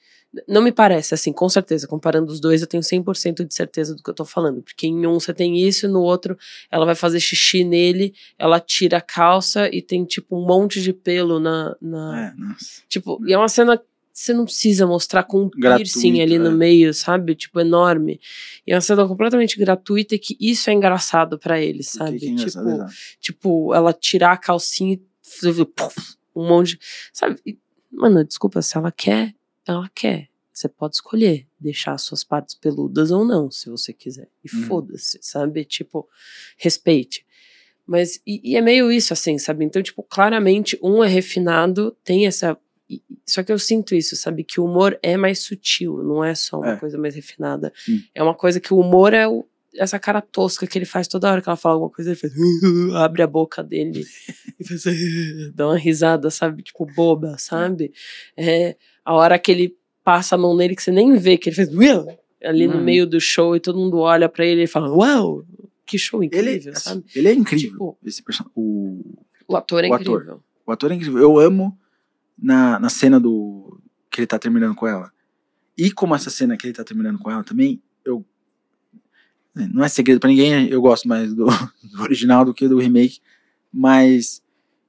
Não 0.47 0.61
me 0.61 0.71
parece 0.71 1.13
assim, 1.13 1.31
com 1.31 1.47
certeza. 1.47 1.87
Comparando 1.87 2.31
os 2.31 2.39
dois, 2.39 2.61
eu 2.61 2.67
tenho 2.67 2.83
100% 2.83 3.45
de 3.45 3.53
certeza 3.53 3.95
do 3.95 4.03
que 4.03 4.09
eu 4.09 4.13
tô 4.13 4.25
falando. 4.25 4.61
Porque 4.61 4.87
em 4.87 5.05
um 5.05 5.19
você 5.19 5.33
tem 5.33 5.57
isso, 5.57 5.85
e 5.85 5.89
no 5.89 6.01
outro 6.01 6.37
ela 6.71 6.85
vai 6.85 6.95
fazer 6.95 7.19
xixi 7.19 7.63
nele, 7.63 8.13
ela 8.37 8.59
tira 8.59 8.97
a 8.97 9.01
calça 9.01 9.69
e 9.73 9.81
tem, 9.81 10.03
tipo, 10.05 10.37
um 10.37 10.45
monte 10.45 10.81
de 10.81 10.93
pelo 10.93 11.39
na. 11.39 11.75
na 11.81 12.27
É, 12.27 12.33
nossa. 12.35 12.81
Tipo, 12.87 13.19
e 13.25 13.33
é 13.33 13.37
uma 13.37 13.49
cena 13.49 13.77
que 13.77 13.85
você 14.13 14.33
não 14.33 14.45
precisa 14.45 14.87
mostrar 14.87 15.23
com 15.23 15.43
um 15.43 15.49
piercing 15.49 16.21
ali 16.21 16.39
no 16.39 16.47
é. 16.47 16.53
meio, 16.53 16.93
sabe? 16.93 17.35
Tipo, 17.35 17.59
enorme. 17.59 18.19
E 18.65 18.71
é 18.71 18.75
uma 18.75 18.81
cena 18.81 19.05
completamente 19.07 19.57
gratuita 19.57 20.15
e 20.15 20.19
que 20.19 20.37
isso 20.39 20.69
é 20.69 20.73
engraçado 20.73 21.37
pra 21.37 21.59
eles, 21.59 21.89
O 21.89 21.91
que 21.91 21.97
sabe? 21.97 22.19
que 22.19 22.29
é 22.29 22.35
tipo, 22.35 22.85
tipo, 23.19 23.73
ela 23.73 23.91
tirar 23.91 24.31
a 24.31 24.37
calcinha 24.37 24.93
e 24.93 25.01
fazer 25.21 25.67
um 26.35 26.47
monte 26.47 26.77
de. 26.77 26.79
Sabe? 27.11 27.39
E, 27.45 27.57
Mano, 27.95 28.23
desculpa, 28.25 28.61
se 28.61 28.77
ela 28.77 28.91
quer, 28.91 29.33
ela 29.67 29.89
quer. 29.93 30.29
Você 30.53 30.69
pode 30.69 30.95
escolher 30.95 31.45
deixar 31.59 31.97
suas 31.97 32.23
partes 32.23 32.55
peludas 32.55 33.11
ou 33.11 33.25
não, 33.25 33.51
se 33.51 33.69
você 33.69 33.91
quiser. 33.91 34.29
E 34.43 34.55
Uhum. 34.55 34.63
foda-se, 34.63 35.19
sabe? 35.21 35.65
Tipo, 35.65 36.07
respeite. 36.57 37.25
Mas, 37.85 38.21
e, 38.25 38.41
e 38.51 38.55
é 38.55 38.61
meio 38.61 38.91
isso, 38.91 39.11
assim, 39.13 39.37
sabe? 39.37 39.65
Então, 39.65 39.83
tipo, 39.83 40.01
claramente, 40.01 40.79
um 40.81 41.03
é 41.03 41.07
refinado, 41.07 41.95
tem 42.03 42.25
essa. 42.25 42.57
Só 43.25 43.43
que 43.43 43.51
eu 43.51 43.59
sinto 43.59 43.93
isso, 43.95 44.15
sabe? 44.15 44.43
Que 44.43 44.59
o 44.61 44.65
humor 44.65 44.97
é 45.03 45.17
mais 45.17 45.39
sutil, 45.39 46.01
não 46.03 46.23
é 46.23 46.33
só 46.33 46.57
uma 46.59 46.73
É. 46.73 46.77
coisa 46.77 46.97
mais 46.97 47.13
refinada. 47.15 47.73
Sim. 47.83 48.01
É 48.15 48.23
uma 48.23 48.33
coisa 48.33 48.59
que 48.59 48.73
o 48.73 48.79
humor 48.79 49.13
é 49.13 49.27
o, 49.27 49.45
essa 49.75 49.99
cara 49.99 50.21
tosca 50.21 50.65
que 50.65 50.77
ele 50.77 50.85
faz 50.85 51.07
toda 51.07 51.29
hora 51.29 51.41
que 51.41 51.49
ela 51.49 51.57
fala 51.57 51.75
alguma 51.75 51.91
coisa, 51.91 52.11
ele 52.11 52.19
faz. 52.19 52.31
abre 52.95 53.21
a 53.23 53.27
boca 53.27 53.61
dele 53.63 54.03
e 54.59 54.63
faz. 54.65 54.83
dá 55.53 55.67
uma 55.67 55.77
risada, 55.77 56.29
sabe? 56.31 56.63
Tipo, 56.63 56.85
boba, 56.85 57.37
sabe? 57.37 57.91
É, 58.37 58.75
a 59.05 59.13
hora 59.13 59.37
que 59.39 59.51
ele 59.51 59.77
passa 60.03 60.35
a 60.35 60.37
mão 60.37 60.55
nele 60.55 60.75
que 60.75 60.81
você 60.83 60.91
nem 60.91 61.15
vê, 61.17 61.37
que 61.37 61.49
ele 61.49 61.55
faz. 61.55 61.69
ali 62.43 62.67
no 62.67 62.77
Hum. 62.77 62.83
meio 62.83 63.05
do 63.07 63.19
show 63.21 63.55
e 63.55 63.59
todo 63.59 63.77
mundo 63.79 63.97
olha 63.99 64.27
pra 64.27 64.45
ele 64.45 64.63
e 64.63 64.67
fala: 64.67 64.89
Uau, 64.93 65.45
que 65.85 65.97
show 65.97 66.21
Ele, 66.23 66.27
incrível, 66.27 66.71
assim, 66.73 66.81
sabe? 66.89 67.03
ele 67.15 67.27
é 67.29 67.33
incrível. 67.33 67.69
Tipo- 67.71 67.97
esse 68.03 68.21
person... 68.23 68.45
o, 68.55 69.01
O 69.47 69.55
ator 69.55 69.83
é 69.83 69.89
o 69.89 69.93
ator. 69.93 70.15
incrível. 70.21 70.43
o 70.65 70.71
ator 70.71 70.91
é 70.91 70.95
incrível. 70.95 71.19
Eu 71.19 71.39
amo 71.39 71.77
na, 72.37 72.79
na 72.79 72.89
cena 72.89 73.19
do 73.19 73.79
que 74.11 74.19
ele 74.21 74.27
tá 74.27 74.37
terminando 74.39 74.75
com 74.75 74.87
ela. 74.87 75.11
E 75.77 75.91
como 75.91 76.15
essa 76.15 76.29
cena 76.29 76.55
que 76.57 76.65
ele 76.65 76.73
tá 76.73 76.83
terminando 76.83 77.19
com 77.19 77.29
ela 77.29 77.43
também, 77.43 77.81
eu. 78.03 78.25
Não 79.53 79.83
é 79.85 79.87
segredo 79.87 80.19
pra 80.19 80.29
ninguém, 80.29 80.67
eu 80.67 80.81
gosto 80.81 81.07
mais 81.07 81.33
do, 81.33 81.45
do 81.83 82.01
original 82.01 82.43
do 82.43 82.53
que 82.53 82.67
do 82.67 82.77
remake. 82.77 83.19
Mas, 83.71 84.41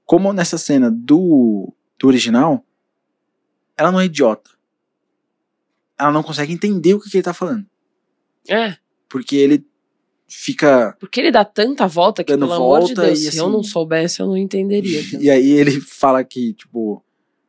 como 0.04 0.32
nessa 0.32 0.58
cena 0.58 0.90
do, 0.90 1.72
do 1.98 2.06
original, 2.08 2.64
ela 3.76 3.92
não 3.92 4.00
é 4.00 4.04
idiota. 4.06 4.50
Ela 5.98 6.12
não 6.12 6.22
consegue 6.22 6.52
entender 6.52 6.94
o 6.94 7.00
que, 7.00 7.10
que 7.10 7.16
ele 7.16 7.22
tá 7.24 7.32
falando. 7.34 7.66
É, 8.48 8.76
Porque 9.08 9.34
ele 9.36 9.66
fica. 10.28 10.96
porque 11.00 11.20
ele 11.20 11.30
dá 11.30 11.44
tanta 11.44 11.86
volta 11.86 12.22
que, 12.24 12.32
pelo 12.36 12.52
amor 12.52 12.80
de 12.80 12.86
volta 12.94 13.02
Deus, 13.06 13.20
e 13.20 13.30
se 13.32 13.38
eu 13.38 13.44
assim- 13.46 13.52
não 13.52 13.62
soubesse, 13.62 14.20
eu 14.20 14.26
não 14.26 14.36
entenderia. 14.36 15.00
E 15.20 15.30
aí 15.30 15.50
ele 15.50 15.80
fala 15.80 16.22
que, 16.24 16.52
tipo, 16.54 17.02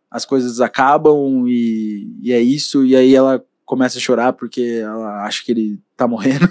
as 0.10 0.26
coisas 0.26 0.62
acabam 0.62 1.46
e, 1.48 2.08
e 2.22 2.32
é 2.32 2.40
isso, 2.42 2.86
e 2.86 2.96
aí 2.96 3.14
ela 3.14 3.44
começa 3.66 3.98
a 3.98 4.02
chorar 4.02 4.34
porque 4.34 4.80
ela 4.82 5.26
acha 5.26 5.44
que 5.44 5.52
ele 5.52 5.82
tá 5.96 6.08
morrendo. 6.08 6.48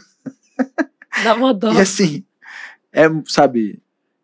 Dá 1.24 1.34
uma 1.34 1.52
dó. 1.54 1.72
E 1.72 1.78
assim, 1.80 2.24
é, 2.92 3.04
sabe, 3.26 3.82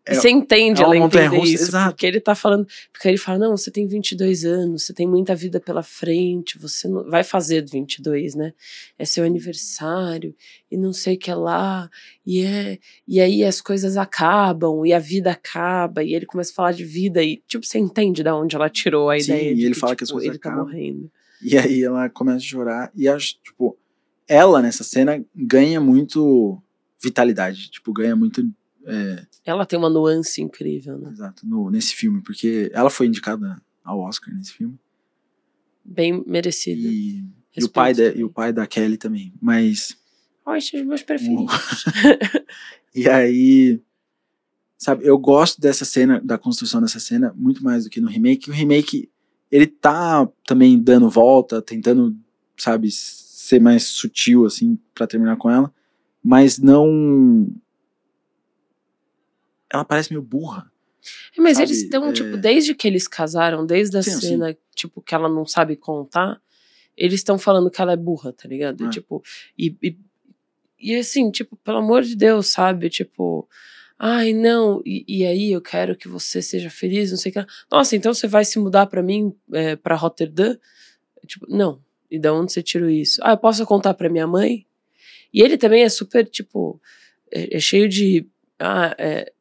E 0.09 0.16
você 0.16 0.30
entende 0.30 0.80
é 0.80 0.84
ela 0.84 0.96
entender 0.96 1.36
russa, 1.36 1.53
isso, 1.53 1.64
exato. 1.64 1.90
porque 1.92 2.07
ele 2.07 2.20
tá 2.20 2.34
falando, 2.34 2.66
porque 2.92 3.07
ele 3.07 3.16
fala, 3.16 3.38
não, 3.38 3.57
você 3.57 3.70
tem 3.70 3.86
22 3.86 4.44
anos, 4.44 4.84
você 4.84 4.92
tem 4.92 5.07
muita 5.07 5.32
vida 5.34 5.61
pela 5.61 5.82
frente, 5.82 6.59
você 6.59 6.88
não, 6.88 7.09
vai 7.09 7.22
fazer 7.22 7.64
22, 7.64 8.34
né? 8.34 8.53
É 8.98 9.05
seu 9.05 9.24
aniversário, 9.24 10.34
e 10.68 10.76
não 10.76 10.92
sei 10.92 11.14
o 11.14 11.18
que 11.18 11.32
lá, 11.32 11.88
e 12.26 12.42
é, 12.44 12.78
e 13.07 13.20
aí 13.20 13.44
as 13.44 13.61
coisas 13.61 13.96
acabam, 13.96 14.84
e 14.84 14.92
a 14.92 14.98
vida 14.98 15.30
acaba, 15.30 16.03
e 16.03 16.14
ele 16.14 16.26
começa 16.26 16.50
a 16.50 16.55
falar 16.55 16.72
de 16.72 16.84
vida, 16.84 17.22
e 17.22 17.40
tipo, 17.46 17.64
você 17.64 17.78
entende 17.78 18.24
da 18.24 18.34
onde 18.36 18.57
ela 18.57 18.68
tirou 18.68 19.09
a 19.09 19.18
Sim, 19.20 19.32
ideia 19.32 19.53
e 19.53 19.55
de 19.55 19.64
ele 19.66 19.74
que, 19.74 19.80
fala 19.80 19.92
tipo, 19.92 19.98
que 19.98 20.05
as 20.05 20.11
coisas 20.11 20.28
ele 20.30 20.38
tá 20.38 20.48
acabam. 20.48 20.66
morrendo. 20.66 21.11
e 21.40 21.57
aí 21.57 21.82
ela 21.84 22.09
começa 22.11 22.38
a 22.38 22.40
chorar 22.40 22.90
e 22.96 23.07
acho, 23.07 23.36
tipo, 23.44 23.78
ela 24.26 24.61
nessa 24.61 24.82
cena 24.82 25.24
ganha 25.34 25.80
muito 25.80 26.61
vitalidade, 27.03 27.70
tipo, 27.70 27.92
ganha 27.92 28.16
muito, 28.16 28.42
é, 28.85 29.26
Ela 29.45 29.66
tem 29.66 29.78
uma 29.78 29.91
nuance 29.91 30.41
incrível, 30.41 30.99
né? 30.99 31.11
exato, 31.11 31.47
no, 31.47 31.70
nesse 31.70 31.95
filme, 31.95 32.22
porque 32.22 32.70
ela 32.72 32.91
foi 32.91 33.07
indicada 33.07 33.61
ao 33.85 34.01
Oscar 34.01 34.35
nesse 34.35 34.53
filme. 34.53 34.78
Bem 35.85 36.22
merecida. 36.26 36.89
E, 36.89 37.24
e 37.57 37.64
o 37.64 37.68
pai 37.68 37.93
da, 37.95 38.07
e 38.09 38.24
o 38.24 38.30
pai 38.30 38.53
da 38.53 38.66
Kelly 38.66 38.97
também, 38.97 39.33
mas 39.41 39.97
Ai, 40.45 40.59
esses 40.59 40.80
os 40.80 40.87
meus 40.87 41.03
preferidos. 41.03 41.53
E 42.95 43.09
aí, 43.09 43.80
sabe, 44.76 45.07
eu 45.07 45.18
gosto 45.18 45.59
dessa 45.59 45.83
cena, 45.85 46.20
da 46.22 46.37
construção 46.37 46.80
dessa 46.80 47.01
cena, 47.01 47.33
muito 47.35 47.64
mais 47.64 47.85
do 47.85 47.91
que 47.91 48.03
no 48.03 48.09
remake. 48.09 48.51
O 48.51 48.53
remake, 48.53 49.11
ele 49.51 49.66
tá 49.66 50.28
também 50.47 50.78
dando 50.78 51.09
volta, 51.09 51.62
tentando, 51.62 52.14
sabe, 52.55 52.91
ser 52.91 53.61
mais 53.61 53.85
sutil, 53.85 54.45
assim, 54.45 54.78
pra 54.95 55.07
terminar 55.07 55.37
com 55.37 55.51
ela, 55.51 55.72
mas 56.22 56.59
não. 56.59 57.49
Ela 59.73 59.85
parece 59.85 60.11
meio 60.12 60.23
burra. 60.23 60.70
É, 61.37 61.41
Mas 61.41 61.57
Sabe, 61.57 61.68
eles 61.70 61.83
estão, 61.83 62.11
é- 62.11 62.12
tipo, 62.12 62.37
desde 62.37 62.75
que 62.75 62.87
eles 62.87 63.09
casaram, 63.09 63.64
desde 63.66 63.97
a 63.97 64.03
Sim, 64.03 64.11
sim. 64.12 64.20
cena, 64.20 64.57
tipo, 64.75 65.01
que 65.01 65.14
ela 65.14 65.29
não 65.29 65.47
sabe 65.47 65.75
contar, 65.77 66.41
eles 66.97 67.20
estão 67.20 67.39
falando 67.39 67.70
que 67.70 67.81
ela 67.81 67.93
é 67.93 67.97
burra, 67.97 68.33
tá 68.33 68.47
ligado? 68.49 68.87
É. 68.87 68.91
Tipo, 68.91 69.23
e, 69.59 69.75
e, 69.83 69.97
e 70.79 70.95
assim, 70.97 71.31
tipo, 71.31 71.57
pelo 71.57 71.79
amor 71.79 72.03
de 72.03 72.14
Deus, 72.14 72.49
sabe? 72.49 72.89
Tipo, 72.91 73.49
ai, 73.99 74.33
não, 74.33 74.83
e, 74.85 75.05
e 75.09 75.27
aí 75.27 75.51
eu 75.53 75.61
quero 75.62 75.97
que 75.97 76.07
você 76.07 76.41
seja 76.43 76.68
feliz, 76.70 77.11
não 77.11 77.18
sei 77.18 77.31
o 77.31 77.35
que. 77.35 77.47
Nossa, 77.70 77.97
então 77.97 78.12
você 78.12 78.29
vai 78.29 78.45
se 78.45 78.59
mudar 78.59 78.87
pra 78.87 79.03
mim, 79.03 79.35
é, 79.53 79.75
pra 79.75 79.97
Rotterdam? 79.97 80.57
Tipo, 81.27 81.47
não. 81.49 81.81
E 82.11 82.18
da 82.18 82.33
onde 82.33 82.53
você 82.53 82.62
tirou 82.62 82.91
isso? 82.91 83.18
Ah, 83.25 83.31
eu 83.33 83.39
posso 83.39 83.64
contar 83.64 83.95
pra 83.95 84.09
minha 84.11 84.27
mãe? 84.27 84.66
E 85.33 85.41
ele 85.41 85.57
também 85.57 85.83
é 85.83 85.89
super, 85.89 86.29
tipo, 86.29 86.81
é, 87.33 87.57
é 87.57 87.61
cheio 87.61 87.89
de 87.89 88.29
ah, 88.59 88.95
é, 88.99 89.33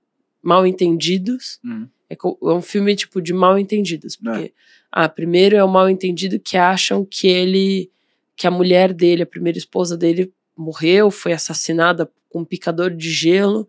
mal 0.42 0.66
entendidos. 0.66 1.60
Uhum. 1.64 1.88
É, 2.10 2.16
é 2.16 2.54
um 2.54 2.62
filme, 2.62 2.96
tipo, 2.96 3.22
de 3.22 3.34
mal 3.34 3.58
entendidos. 3.58 4.16
Porque, 4.16 4.54
ah, 4.92 5.08
primeiro 5.08 5.56
é 5.56 5.64
o 5.64 5.70
mal 5.70 5.89
entendido 5.89 6.39
que 6.39 6.58
acham 6.58 7.06
que 7.06 7.28
ele. 7.28 7.89
que 8.36 8.48
a 8.48 8.52
mulher 8.52 8.92
dele, 8.94 9.22
a 9.24 9.26
primeira 9.28 9.58
esposa 9.58 9.96
dele, 9.96 10.32
morreu, 10.58 11.12
foi 11.12 11.32
assassinada 11.34 12.10
com 12.30 12.39
um 12.42 12.46
picador 12.46 12.89
de 12.92 13.10
gelo. 13.10 13.68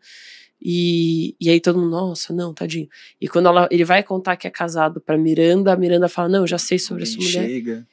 E, 0.64 1.34
e 1.40 1.50
aí 1.50 1.60
todo 1.60 1.78
mundo, 1.78 1.90
nossa, 1.90 2.32
não, 2.32 2.54
tadinho. 2.54 2.88
E 3.20 3.26
quando 3.28 3.46
ela, 3.48 3.68
ele 3.70 3.84
vai 3.84 4.02
contar 4.02 4.36
que 4.36 4.46
é 4.46 4.50
casado 4.50 5.00
pra 5.00 5.18
Miranda, 5.18 5.72
a 5.72 5.76
Miranda 5.76 6.08
fala, 6.08 6.28
não, 6.28 6.46
já 6.46 6.56
sei 6.58 6.78
sobre 6.78 7.02
Alguém 7.02 7.16
essa 7.26 7.38
mulher. 7.38 7.48
chega. 7.50 7.86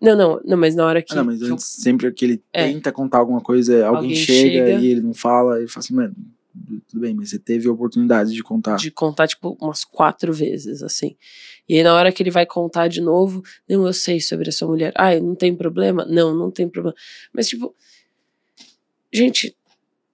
Não, 0.00 0.16
não, 0.16 0.40
não, 0.44 0.56
mas 0.56 0.74
na 0.74 0.84
hora 0.86 1.02
que. 1.02 1.12
Ah, 1.12 1.16
não, 1.16 1.24
mas 1.24 1.38
que 1.38 1.44
eu- 1.44 1.52
antes, 1.52 1.66
sempre 1.66 2.10
que 2.12 2.24
ele 2.24 2.42
É. 2.52 2.66
tenta 2.72 2.90
contar 2.92 3.18
alguma 3.18 3.40
coisa, 3.40 3.84
alguém, 3.86 4.10
Alguém 4.10 4.14
chega, 4.16 4.66
chega. 4.66 4.80
e 4.80 4.86
ele 4.86 5.00
não 5.00 5.12
fala, 5.14 5.58
ele 5.58 5.68
fala 5.68 5.84
assim, 5.84 5.94
mano, 5.94 6.14
tudo 6.88 7.00
bem, 7.00 7.14
mas 7.14 7.30
você 7.30 7.38
teve 7.38 7.68
a 7.68 7.72
oportunidade 7.72 8.32
de 8.32 8.42
contar. 8.42 8.76
de 8.76 8.90
contar, 8.90 9.26
tipo, 9.28 9.56
umas 9.60 9.84
quatro 9.84 10.32
vezes, 10.32 10.82
assim. 10.82 11.16
E 11.68 11.76
aí, 11.76 11.82
na 11.82 11.94
hora 11.94 12.12
que 12.12 12.22
ele 12.22 12.30
vai 12.30 12.44
contar 12.46 12.88
de 12.88 13.00
novo, 13.00 13.42
não, 13.68 13.86
eu 13.86 13.92
sei 13.92 14.20
sobre 14.20 14.48
essa 14.50 14.66
mulher. 14.66 14.92
Ah, 14.96 15.14
não 15.18 15.34
tem 15.34 15.54
problema? 15.54 16.04
Não, 16.04 16.34
não 16.34 16.50
tem 16.50 16.68
problema. 16.68 16.94
Mas, 17.32 17.48
tipo, 17.48 17.74
gente, 19.12 19.56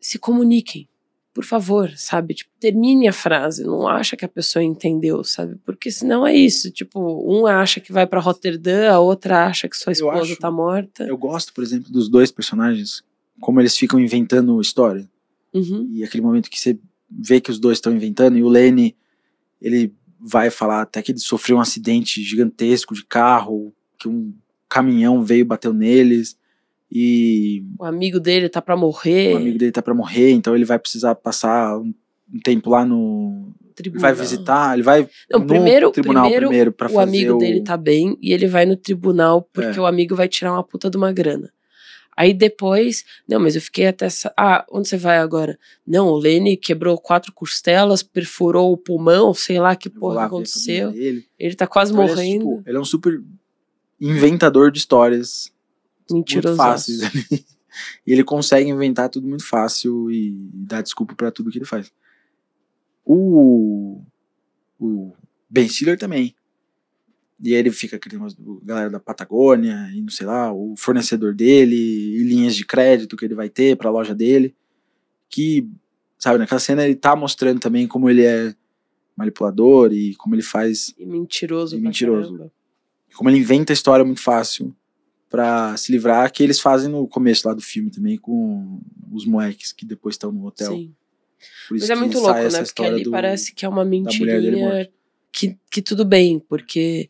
se 0.00 0.18
comuniquem, 0.18 0.88
por 1.34 1.44
favor, 1.44 1.92
sabe? 1.96 2.34
Tipo, 2.34 2.50
termine 2.58 3.06
a 3.08 3.12
frase, 3.12 3.62
não 3.64 3.86
acha 3.86 4.16
que 4.16 4.24
a 4.24 4.28
pessoa 4.28 4.62
entendeu, 4.62 5.22
sabe? 5.22 5.56
Porque 5.64 5.90
senão 5.90 6.26
é 6.26 6.34
isso, 6.34 6.70
tipo, 6.70 7.00
um 7.00 7.46
acha 7.46 7.80
que 7.80 7.92
vai 7.92 8.06
pra 8.06 8.20
Roterdã, 8.20 8.90
a 8.90 8.98
outra 8.98 9.46
acha 9.46 9.68
que 9.68 9.76
sua 9.76 9.92
esposa 9.92 10.32
acho- 10.32 10.36
tá 10.38 10.50
morta. 10.50 11.04
Eu 11.04 11.16
gosto, 11.16 11.52
por 11.52 11.62
exemplo, 11.62 11.92
dos 11.92 12.08
dois 12.08 12.30
personagens, 12.32 13.02
como 13.40 13.60
eles 13.60 13.76
ficam 13.76 14.00
inventando 14.00 14.60
história. 14.60 15.08
Uhum. 15.52 15.88
E 15.92 16.04
aquele 16.04 16.22
momento 16.22 16.50
que 16.50 16.60
você 16.60 16.78
vê 17.10 17.40
que 17.40 17.50
os 17.50 17.58
dois 17.58 17.78
estão 17.78 17.94
inventando, 17.94 18.36
e 18.36 18.42
o 18.42 18.48
Lenny, 18.48 18.96
ele 19.60 19.94
vai 20.20 20.50
falar 20.50 20.82
até 20.82 21.00
que 21.00 21.12
ele 21.12 21.18
sofreu 21.18 21.56
um 21.56 21.60
acidente 21.60 22.22
gigantesco 22.22 22.94
de 22.94 23.04
carro, 23.04 23.72
que 23.98 24.08
um 24.08 24.34
caminhão 24.68 25.22
veio 25.22 25.40
e 25.40 25.44
bateu 25.44 25.72
neles, 25.72 26.36
e 26.90 27.62
O 27.78 27.84
amigo 27.84 28.18
dele 28.18 28.48
tá 28.48 28.60
pra 28.62 28.76
morrer. 28.76 29.34
o 29.34 29.36
amigo 29.38 29.58
dele 29.58 29.72
tá 29.72 29.82
pra 29.82 29.94
morrer, 29.94 30.30
então 30.32 30.54
ele 30.54 30.64
vai 30.64 30.78
precisar 30.78 31.14
passar 31.14 31.78
um, 31.78 31.92
um 32.32 32.40
tempo 32.40 32.70
lá 32.70 32.84
no. 32.84 33.52
Ele 33.60 33.74
tribunal. 33.90 34.00
vai 34.02 34.12
visitar, 34.12 34.74
ele 34.74 34.82
vai 34.82 35.08
Não, 35.30 35.38
no 35.40 35.46
primeiro, 35.46 35.90
tribunal 35.92 36.24
primeiro 36.24 36.46
primeiro 36.48 36.72
pra 36.72 36.88
o 36.88 36.94
fazer 36.94 37.08
amigo 37.08 37.34
o... 37.34 37.38
dele 37.38 37.62
tá 37.62 37.76
bem 37.76 38.18
e 38.20 38.32
ele 38.32 38.48
vai 38.48 38.66
no 38.66 38.76
tribunal 38.76 39.42
porque 39.52 39.78
É. 39.78 39.80
o 39.80 39.86
amigo 39.86 40.16
vai 40.16 40.26
tirar 40.28 40.52
uma 40.52 40.64
puta 40.64 40.90
de 40.90 40.96
uma 40.96 41.12
grana. 41.12 41.48
Aí 42.20 42.34
depois, 42.34 43.04
não, 43.28 43.38
mas 43.38 43.54
eu 43.54 43.60
fiquei 43.62 43.86
até. 43.86 44.06
essa- 44.06 44.34
Ah, 44.36 44.66
onde 44.72 44.88
você 44.88 44.96
vai 44.96 45.18
agora? 45.18 45.56
Não, 45.86 46.08
o 46.08 46.16
Lenny 46.18 46.56
quebrou 46.56 46.98
quatro 46.98 47.32
costelas, 47.32 48.02
perfurou 48.02 48.72
o 48.72 48.76
pulmão, 48.76 49.32
sei 49.32 49.60
lá 49.60 49.76
que 49.76 49.86
Eu 49.86 49.92
porra 49.92 50.14
lá 50.16 50.24
aconteceu. 50.24 50.90
dele. 50.90 51.28
Ele 51.38 51.54
tá 51.54 51.64
quase 51.68 51.92
Então, 51.92 52.02
ele 52.02 52.10
é, 52.12 52.14
morrendo. 52.16 52.38
tipo, 52.56 52.62
ele 52.66 52.76
é 52.76 52.80
um 52.80 52.84
super 52.84 53.22
inventador 54.00 54.72
de 54.72 54.78
histórias 54.80 55.52
muito 56.10 56.34
Mentiroso. 56.34 56.56
fáceis. 56.56 56.98
e 58.04 58.12
ele 58.12 58.24
consegue 58.24 58.68
inventar 58.68 59.08
tudo 59.08 59.28
muito 59.28 59.46
fácil 59.46 60.10
e 60.10 60.32
dar 60.52 60.82
desculpa 60.82 61.14
pra 61.14 61.30
tudo 61.30 61.50
que 61.52 61.58
ele 61.58 61.64
faz. 61.64 61.92
O, 63.04 64.02
o 64.80 65.12
Ben 65.48 65.68
Stiller 65.68 65.96
também. 65.98 66.34
E 67.42 67.52
aí 67.54 67.60
ele 67.60 67.70
fica 67.70 67.96
aquele 67.96 68.18
do 68.38 68.60
galera 68.64 68.90
da 68.90 68.98
Patagônia 68.98 69.90
e 69.94 70.00
não 70.00 70.08
sei 70.08 70.26
lá, 70.26 70.52
o 70.52 70.74
fornecedor 70.76 71.34
dele 71.34 71.76
e 71.76 72.22
linhas 72.24 72.56
de 72.56 72.64
crédito 72.66 73.16
que 73.16 73.24
ele 73.24 73.34
vai 73.34 73.48
ter 73.48 73.76
pra 73.76 73.90
loja 73.90 74.14
dele. 74.14 74.54
Que, 75.30 75.68
sabe, 76.18 76.38
naquela 76.38 76.58
cena 76.58 76.84
ele 76.84 76.96
tá 76.96 77.14
mostrando 77.14 77.60
também 77.60 77.86
como 77.86 78.10
ele 78.10 78.24
é 78.24 78.54
manipulador 79.16 79.92
e 79.92 80.14
como 80.16 80.34
ele 80.34 80.42
faz 80.42 80.94
E 80.98 81.04
mentiroso. 81.06 81.76
E 81.76 81.80
mentiroso. 81.80 82.50
como 83.14 83.30
ele 83.30 83.38
inventa 83.38 83.72
a 83.72 83.74
história 83.74 84.04
muito 84.04 84.22
fácil 84.22 84.74
pra 85.28 85.76
se 85.76 85.92
livrar, 85.92 86.32
que 86.32 86.42
eles 86.42 86.58
fazem 86.58 86.90
no 86.90 87.06
começo 87.06 87.46
lá 87.46 87.52
do 87.54 87.60
filme 87.60 87.90
também 87.90 88.16
com 88.16 88.80
os 89.12 89.26
moleques 89.26 89.72
que 89.72 89.84
depois 89.84 90.14
estão 90.14 90.32
no 90.32 90.46
hotel. 90.46 90.72
Sim. 90.72 90.94
Mas 91.70 91.88
é 91.90 91.94
muito 91.94 92.18
louco, 92.18 92.34
né? 92.34 92.62
Porque 92.64 92.82
ali 92.84 93.02
do- 93.04 93.10
parece 93.10 93.54
que 93.54 93.64
é 93.64 93.68
uma 93.68 93.84
mentirinha. 93.84 94.88
Que, 95.38 95.56
que 95.70 95.80
tudo 95.80 96.04
bem, 96.04 96.40
porque 96.40 97.08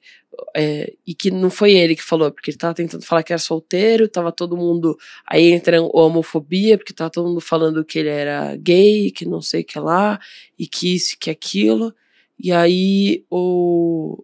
é, 0.55 0.92
e 1.06 1.14
que 1.14 1.30
não 1.30 1.48
foi 1.48 1.72
ele 1.72 1.96
que 1.96 2.02
falou, 2.02 2.30
porque 2.30 2.50
ele 2.50 2.59
tava 2.59 2.74
tentando 2.74 3.02
falar 3.05 3.22
que 3.22 3.32
era 3.32 3.40
solteiro, 3.40 4.06
tava 4.06 4.30
todo 4.30 4.55
mundo. 4.56 4.96
Aí 5.26 5.50
entra 5.50 5.78
a 5.78 5.82
homofobia, 5.82 6.76
porque 6.76 6.92
tava 6.92 7.09
todo 7.10 7.26
mundo 7.28 7.40
falando 7.40 7.82
que 7.84 7.98
ele 7.98 8.10
era 8.10 8.55
gay, 8.56 9.10
que 9.10 9.24
não 9.24 9.40
sei 9.40 9.62
o 9.62 9.64
que 9.64 9.78
lá, 9.80 10.20
e 10.59 10.66
que 10.66 10.94
isso, 10.94 11.16
que 11.18 11.30
aquilo. 11.30 11.94
E 12.38 12.52
aí 12.52 13.24
o. 13.30 14.22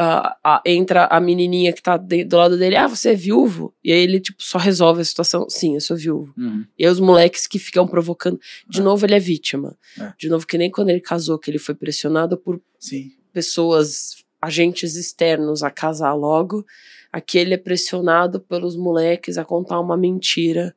A, 0.00 0.36
a, 0.44 0.62
entra 0.64 1.06
a 1.06 1.20
menininha 1.20 1.72
que 1.72 1.82
tá 1.82 1.96
de, 1.96 2.22
do 2.24 2.36
lado 2.36 2.56
dele, 2.56 2.76
ah, 2.76 2.86
você 2.86 3.10
é 3.10 3.14
viúvo? 3.16 3.74
E 3.82 3.90
aí 3.92 3.98
ele, 3.98 4.20
tipo, 4.20 4.40
só 4.40 4.56
resolve 4.56 5.00
a 5.00 5.04
situação, 5.04 5.50
sim, 5.50 5.74
eu 5.74 5.80
sou 5.80 5.96
viúvo. 5.96 6.32
Uhum. 6.38 6.64
E 6.78 6.86
aí 6.86 6.90
os 6.90 7.00
moleques 7.00 7.48
que 7.48 7.58
ficam 7.58 7.84
provocando. 7.86 8.40
De 8.68 8.78
É. 8.78 8.82
novo, 8.82 9.04
ele 9.04 9.14
é 9.16 9.18
vítima. 9.18 9.76
É. 10.00 10.12
De 10.16 10.28
novo, 10.28 10.46
que 10.46 10.56
nem 10.56 10.70
quando 10.70 10.90
ele 10.90 11.00
casou, 11.00 11.36
que 11.36 11.50
ele 11.50 11.58
foi 11.58 11.74
pressionado 11.74 12.38
por 12.38 12.60
Sim. 12.78 13.10
Pessoas, 13.32 14.24
agentes 14.40 14.96
externos 14.96 15.62
a 15.62 15.70
casar 15.70 16.14
logo. 16.14 16.64
Aqui 17.12 17.38
ele 17.38 17.54
é 17.54 17.58
pressionado 17.58 18.40
pelos 18.40 18.76
moleques 18.76 19.38
a 19.38 19.44
contar 19.44 19.80
uma 19.80 19.96
mentira 19.96 20.74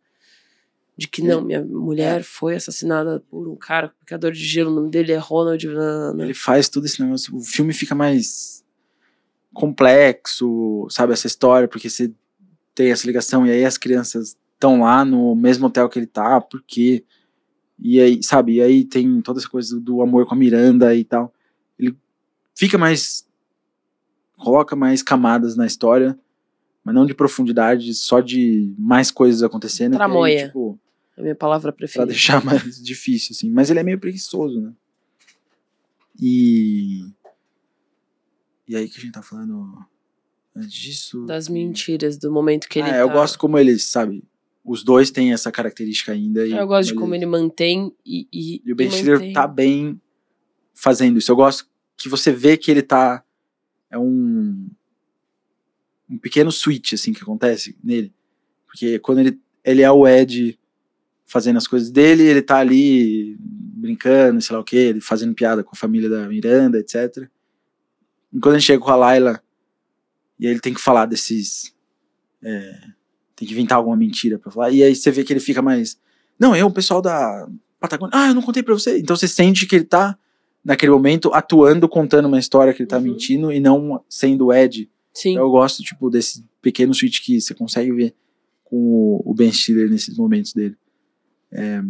de 1.01 1.07
que 1.07 1.23
não, 1.23 1.41
minha 1.41 1.63
mulher 1.63 2.21
foi 2.23 2.55
assassinada 2.55 3.23
por 3.29 3.47
um 3.47 3.55
cara, 3.55 3.91
picador 3.99 4.31
de 4.31 4.45
gelo, 4.45 4.71
o 4.71 4.75
nome 4.75 4.91
dele 4.91 5.11
é 5.11 5.17
Ronald. 5.17 5.65
Ele 6.19 6.33
faz 6.33 6.69
tudo 6.69 6.85
esse 6.85 7.01
negócio. 7.01 7.35
O 7.35 7.41
filme 7.41 7.73
fica 7.73 7.95
mais 7.95 8.63
complexo, 9.53 10.87
sabe? 10.89 11.13
Essa 11.13 11.27
história, 11.27 11.67
porque 11.67 11.89
você 11.89 12.11
tem 12.75 12.91
essa 12.91 13.07
ligação 13.07 13.45
e 13.47 13.51
aí 13.51 13.65
as 13.65 13.77
crianças 13.77 14.37
estão 14.53 14.81
lá 14.81 15.03
no 15.03 15.35
mesmo 15.35 15.67
hotel 15.67 15.89
que 15.89 15.97
ele 15.97 16.07
tá, 16.07 16.39
porque. 16.39 17.03
E 17.79 17.99
aí, 17.99 18.21
sabe? 18.21 18.57
E 18.57 18.61
aí 18.61 18.85
tem 18.85 19.21
toda 19.21 19.39
essa 19.39 19.49
coisa 19.49 19.79
do 19.79 20.03
amor 20.03 20.27
com 20.27 20.35
a 20.35 20.37
Miranda 20.37 20.93
e 20.93 21.03
tal. 21.03 21.33
Ele 22.59 22.67
fica 22.67 22.77
mais. 22.77 23.27
coloca 24.37 24.75
mais 24.75 25.01
camadas 25.03 25.55
na 25.55 25.65
história, 25.65 26.17
mas 26.83 26.93
não 26.95 27.05
de 27.05 27.13
profundidade, 27.13 27.93
só 27.93 28.19
de 28.19 28.73
mais 28.77 29.11
coisas 29.11 29.43
acontecendo. 29.43 29.91
que 29.91 29.95
aí, 29.95 29.99
Tramoia. 29.99 30.47
tipo, 30.47 30.79
É 31.17 31.21
a 31.21 31.23
minha 31.23 31.35
palavra 31.35 31.71
Pra 31.71 31.77
preferida. 31.77 32.07
deixar 32.11 32.43
mais 32.45 32.81
difícil, 32.81 33.33
assim. 33.35 33.49
Mas 33.51 33.69
ele 33.69 33.79
é 33.79 33.83
meio 33.83 33.99
preguiçoso, 33.99 34.59
né? 34.61 34.73
E. 36.19 37.05
E 38.67 38.75
aí 38.75 38.87
que 38.87 38.97
a 38.97 39.01
gente 39.01 39.11
tá 39.13 39.21
falando 39.21 39.77
antes 40.55 40.71
disso. 40.71 41.25
Das 41.25 41.47
mentiras, 41.49 42.17
do 42.17 42.31
momento 42.31 42.67
que 42.69 42.79
ele 42.79 42.89
ah, 42.89 42.93
tá. 42.93 42.97
eu 42.99 43.09
gosto 43.09 43.37
como 43.37 43.57
eles, 43.57 43.85
sabe? 43.85 44.23
Os 44.63 44.83
dois 44.83 45.09
têm 45.09 45.33
essa 45.33 45.51
característica 45.51 46.11
ainda. 46.11 46.45
Eu 46.47 46.67
gosto 46.67 46.89
de 46.89 46.95
como 46.95 47.15
ele 47.15 47.25
mantém 47.25 47.93
e. 48.05 48.27
E, 48.31 48.61
E 48.65 48.71
o 48.71 48.75
Ben 48.75 48.89
Stiller 48.91 49.17
mantém. 49.17 49.33
tá 49.33 49.47
bem 49.47 49.99
fazendo 50.73 51.17
isso. 51.17 51.31
Eu 51.31 51.35
gosto 51.35 51.67
que 52.01 52.09
você 52.09 52.31
vê 52.31 52.57
que 52.57 52.71
ele 52.71 52.81
tá. 52.81 53.23
É 53.89 53.97
um. 53.97 54.69
Um 56.09 56.17
pequeno 56.17 56.51
switch, 56.51 56.93
assim, 56.93 57.13
que 57.13 57.21
acontece 57.21 57.77
nele. 57.83 58.13
Porque 58.67 58.99
quando 58.99 59.19
ele, 59.19 59.39
ele 59.63 59.81
é 59.81 59.91
o 59.91 60.05
Ed 60.07 60.59
fazendo 61.25 61.57
as 61.57 61.67
coisas 61.67 61.89
dele, 61.89 62.23
ele 62.23 62.41
tá 62.41 62.57
ali 62.57 63.37
brincando, 63.39 64.41
sei 64.41 64.53
lá 64.53 64.61
o 64.61 64.65
que, 64.65 64.75
ele 64.75 64.99
fazendo 64.99 65.33
piada 65.33 65.63
com 65.63 65.71
a 65.73 65.79
família 65.79 66.09
da 66.09 66.27
Miranda, 66.27 66.77
etc. 66.77 67.29
E 68.33 68.39
quando 68.39 68.55
ele 68.55 68.61
chega 68.61 68.83
com 68.83 68.91
a 68.91 68.95
Layla, 68.95 69.41
e 70.37 70.47
aí 70.47 70.53
ele 70.53 70.59
tem 70.59 70.73
que 70.73 70.81
falar 70.81 71.05
desses. 71.05 71.73
é, 72.43 72.81
tem 73.35 73.47
que 73.47 73.53
inventar 73.53 73.77
alguma 73.77 73.95
mentira 73.95 74.37
pra 74.37 74.51
falar. 74.51 74.71
E 74.71 74.83
aí 74.83 74.95
você 74.95 75.09
vê 75.11 75.23
que 75.23 75.31
ele 75.31 75.39
fica 75.39 75.61
mais. 75.61 75.99
Não, 76.37 76.55
eu, 76.55 76.67
o 76.67 76.73
pessoal 76.73 77.01
da 77.01 77.47
Patagônia. 77.79 78.11
Ah, 78.15 78.27
eu 78.27 78.35
não 78.35 78.41
contei 78.41 78.61
pra 78.61 78.73
você. 78.73 78.99
Então 78.99 79.15
você 79.15 79.27
sente 79.27 79.65
que 79.65 79.75
ele 79.75 79.85
tá, 79.85 80.17
naquele 80.63 80.91
momento, 80.91 81.33
atuando, 81.33 81.87
contando 81.89 82.27
uma 82.27 82.39
história 82.39 82.73
que 82.73 82.81
ele 82.83 82.87
tá 82.89 82.97
Uhum. 82.97 83.03
mentindo 83.03 83.51
e 83.51 83.59
não 83.59 84.03
sendo 84.09 84.47
o 84.47 84.53
Ed. 84.53 84.89
Sim. 85.13 85.35
Eu 85.37 85.49
gosto, 85.49 85.83
tipo, 85.83 86.09
desse 86.09 86.45
pequeno 86.61 86.93
switch 86.93 87.19
que 87.23 87.39
você 87.41 87.53
consegue 87.53 87.91
ver 87.91 88.15
com 88.63 89.21
o- 89.25 89.33
Ben 89.33 89.51
Stiller 89.51 89.89
nesses 89.89 90.17
momentos 90.17 90.53
dele. 90.53 90.77
É, 91.51 91.81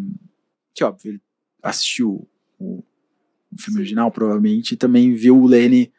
que, 0.73 0.83
óbvio, 0.83 1.11
ele 1.11 1.21
assistiu 1.61 2.27
o, 2.57 2.77
o 3.51 3.57
filme 3.59 3.73
Sim. 3.73 3.79
original, 3.79 4.11
provavelmente, 4.11 4.71
e 4.73 4.77
também 4.77 5.13
viu 5.13 5.37
o 5.37 5.45
Lenny, 5.45 5.91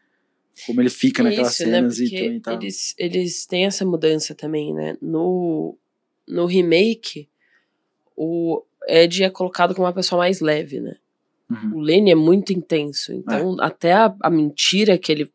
como 0.66 0.80
ele 0.80 0.90
fica 0.90 1.22
naquelas 1.22 1.52
Isso, 1.52 1.64
né? 1.66 1.72
cenas 1.74 1.98
e 2.00 2.04
Porque 2.04 2.22
também 2.24 2.40
tá... 2.40 2.54
eles, 2.54 2.94
eles 2.98 3.46
têm 3.46 3.66
essa 3.66 3.84
mudança 3.86 4.34
também, 4.34 4.74
né? 4.74 4.96
No, 5.00 5.76
no 6.26 6.46
remake, 6.46 7.28
o 8.16 8.62
Ed 8.88 9.22
é 9.22 9.30
colocado 9.30 9.74
como 9.74 9.86
uma 9.86 9.92
pessoa 9.92 10.18
mais 10.18 10.40
leve, 10.40 10.80
né? 10.80 10.96
Uhum. 11.52 11.76
O 11.76 11.80
Lenny 11.80 12.10
é 12.10 12.14
muito 12.14 12.52
intenso. 12.52 13.12
Então, 13.12 13.56
até 13.60 13.92
a, 13.92 14.14
a 14.22 14.30
mentira 14.30 14.96
que 14.96 15.12
ele 15.12 15.30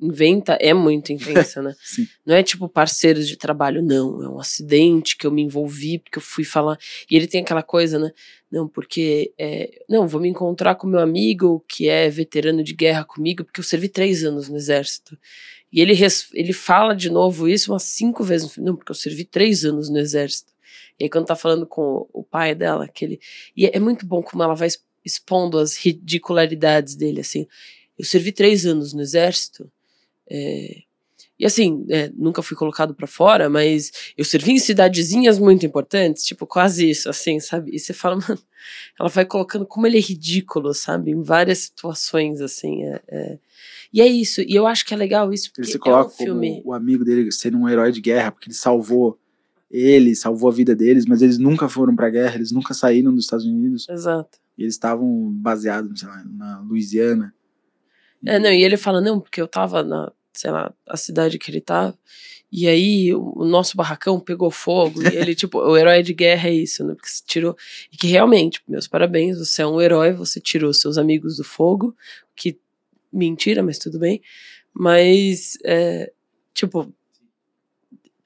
inventa 0.00 0.54
é 0.60 0.74
muito 0.74 1.12
intensa, 1.12 1.62
né? 1.62 1.74
Não 2.26 2.34
é 2.34 2.42
tipo 2.42 2.68
parceiros 2.68 3.28
de 3.28 3.36
trabalho, 3.36 3.82
não. 3.82 4.22
É 4.22 4.28
um 4.28 4.40
acidente 4.40 5.16
que 5.16 5.26
eu 5.26 5.30
me 5.30 5.42
envolvi, 5.42 5.98
porque 5.98 6.18
eu 6.18 6.22
fui 6.22 6.42
falar. 6.42 6.78
E 7.10 7.16
ele 7.16 7.26
tem 7.26 7.42
aquela 7.42 7.62
coisa, 7.62 7.98
né? 7.98 8.10
Não, 8.50 8.66
porque. 8.66 9.32
é, 9.38 9.82
não, 9.88 10.08
vou 10.08 10.20
me 10.20 10.28
encontrar 10.28 10.74
com 10.74 10.86
meu 10.86 11.00
amigo 11.00 11.64
que 11.68 11.88
é 11.88 12.08
veterano 12.08 12.62
de 12.64 12.74
guerra 12.74 13.04
comigo, 13.04 13.44
porque 13.44 13.60
eu 13.60 13.64
servi 13.64 13.88
três 13.88 14.24
anos 14.24 14.48
no 14.48 14.56
exército. 14.56 15.16
E 15.72 15.80
ele, 15.80 15.92
res- 15.92 16.28
ele 16.34 16.52
fala 16.52 16.94
de 16.94 17.10
novo 17.10 17.48
isso 17.48 17.72
umas 17.72 17.82
cinco 17.84 18.24
vezes. 18.24 18.56
Não, 18.56 18.74
porque 18.76 18.90
eu 18.90 18.96
servi 18.96 19.24
três 19.24 19.64
anos 19.64 19.88
no 19.90 19.98
exército. 19.98 20.52
E 20.98 21.04
aí, 21.04 21.10
quando 21.10 21.26
tá 21.26 21.36
falando 21.36 21.66
com 21.66 22.08
o, 22.12 22.22
pai 22.22 22.54
dela, 22.54 22.88
que 22.88 23.04
ele. 23.04 23.20
E 23.56 23.66
é, 23.66 23.76
é 23.76 23.80
muito 23.80 24.06
bom 24.06 24.22
como 24.22 24.42
ela 24.42 24.54
vai 24.54 24.68
expondo 25.04 25.58
as 25.58 25.76
ridicularidades 25.76 26.94
dele, 26.94 27.20
assim. 27.20 27.46
Eu 27.98 28.04
servi 28.04 28.32
três 28.32 28.66
anos 28.66 28.92
no 28.92 29.00
exército. 29.02 29.70
é, 30.30 30.82
e 31.38 31.44
assim, 31.44 31.84
é, 31.90 32.10
nunca 32.16 32.42
fui 32.42 32.56
colocado 32.56 32.94
pra 32.94 33.08
fora, 33.08 33.50
mas 33.50 33.90
eu 34.16 34.24
servi 34.24 34.52
em 34.52 34.58
cidadezinhas 34.58 35.36
muito 35.38 35.66
importantes, 35.66 36.24
tipo, 36.24 36.46
quase 36.46 36.88
isso, 36.88 37.10
assim, 37.10 37.40
sabe? 37.40 37.74
E 37.74 37.78
você 37.80 37.92
fala, 37.92 38.16
mano, 38.28 38.40
ela 38.98 39.08
vai 39.08 39.24
colocando 39.26 39.66
como 39.66 39.84
ele 39.86 39.98
é 39.98 40.00
ridículo, 40.00 40.72
sabe? 40.72 41.10
Em 41.10 41.22
várias 41.22 41.58
situações, 41.58 42.40
assim. 42.40 42.84
É, 42.84 43.02
é. 43.08 43.38
E 43.92 44.00
é 44.00 44.06
isso, 44.06 44.42
e 44.42 44.54
eu 44.54 44.66
acho 44.66 44.84
que 44.86 44.94
é 44.94 44.96
legal 44.96 45.32
isso, 45.32 45.50
porque 45.50 45.62
Ele 45.62 45.68
se 45.72 45.76
é 45.76 45.80
um 45.80 45.82
coloca 45.82 46.10
filme. 46.10 46.58
como 46.62 46.68
o 46.70 46.72
amigo 46.72 47.04
dele 47.04 47.30
sendo 47.32 47.58
um 47.58 47.68
herói 47.68 47.90
de 47.92 48.00
guerra, 48.00 48.30
porque 48.32 48.48
ele 48.48 48.54
salvou 48.56 49.18
ele, 49.74 50.14
salvou 50.14 50.48
a 50.48 50.52
vida 50.52 50.74
deles, 50.74 51.04
mas 51.04 51.20
eles 51.20 51.36
nunca 51.36 51.68
foram 51.68 51.96
pra 51.96 52.08
guerra, 52.08 52.36
eles 52.36 52.52
nunca 52.52 52.72
saíram 52.72 53.12
dos 53.12 53.24
Estados 53.24 53.44
Unidos, 53.44 53.88
Exato. 53.88 54.38
e 54.56 54.62
eles 54.62 54.74
estavam 54.74 55.32
baseados, 55.32 55.98
sei 55.98 56.08
lá, 56.08 56.22
na 56.24 56.60
Louisiana. 56.60 57.34
É, 58.24 58.38
não, 58.38 58.52
e 58.52 58.62
ele 58.62 58.76
fala, 58.76 59.00
não, 59.00 59.18
porque 59.18 59.40
eu 59.42 59.48
tava 59.48 59.82
na, 59.82 60.12
sei 60.32 60.52
lá, 60.52 60.72
a 60.88 60.96
cidade 60.96 61.40
que 61.40 61.50
ele 61.50 61.60
tava, 61.60 61.98
e 62.52 62.68
aí 62.68 63.12
o, 63.12 63.44
nosso 63.44 63.76
barracão 63.76 64.20
pegou 64.20 64.48
fogo, 64.48 65.02
e 65.02 65.06
ele, 65.08 65.34
tipo, 65.34 65.58
o 65.58 65.76
herói 65.76 66.04
de 66.04 66.14
guerra 66.14 66.48
é 66.48 66.54
isso, 66.54 66.84
né, 66.84 66.94
porque 66.94 67.08
você 67.08 67.22
tirou, 67.26 67.56
e 67.92 67.96
que 67.96 68.06
realmente, 68.06 68.62
meus 68.68 68.86
parabéns, 68.86 69.38
você 69.38 69.62
é 69.62 69.66
um 69.66 69.80
herói, 69.80 70.12
você 70.12 70.40
tirou 70.40 70.72
seus 70.72 70.96
amigos 70.96 71.36
do 71.36 71.42
fogo, 71.42 71.96
que, 72.36 72.60
mentira, 73.12 73.60
mas 73.60 73.76
tudo 73.76 73.98
bem, 73.98 74.22
mas, 74.72 75.58
é, 75.64 76.12
tipo, 76.54 76.94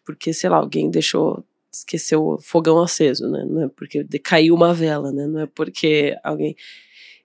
porque, 0.08 0.32
sei 0.32 0.48
lá, 0.48 0.56
alguém 0.56 0.90
deixou, 0.90 1.44
esqueceu 1.70 2.24
o 2.24 2.38
fogão 2.40 2.80
aceso, 2.80 3.28
né, 3.28 3.44
não 3.44 3.64
é 3.64 3.68
porque 3.68 4.02
decaiu 4.02 4.54
uma 4.54 4.72
vela, 4.72 5.12
né, 5.12 5.26
não 5.26 5.40
é 5.40 5.46
porque 5.46 6.16
alguém... 6.24 6.56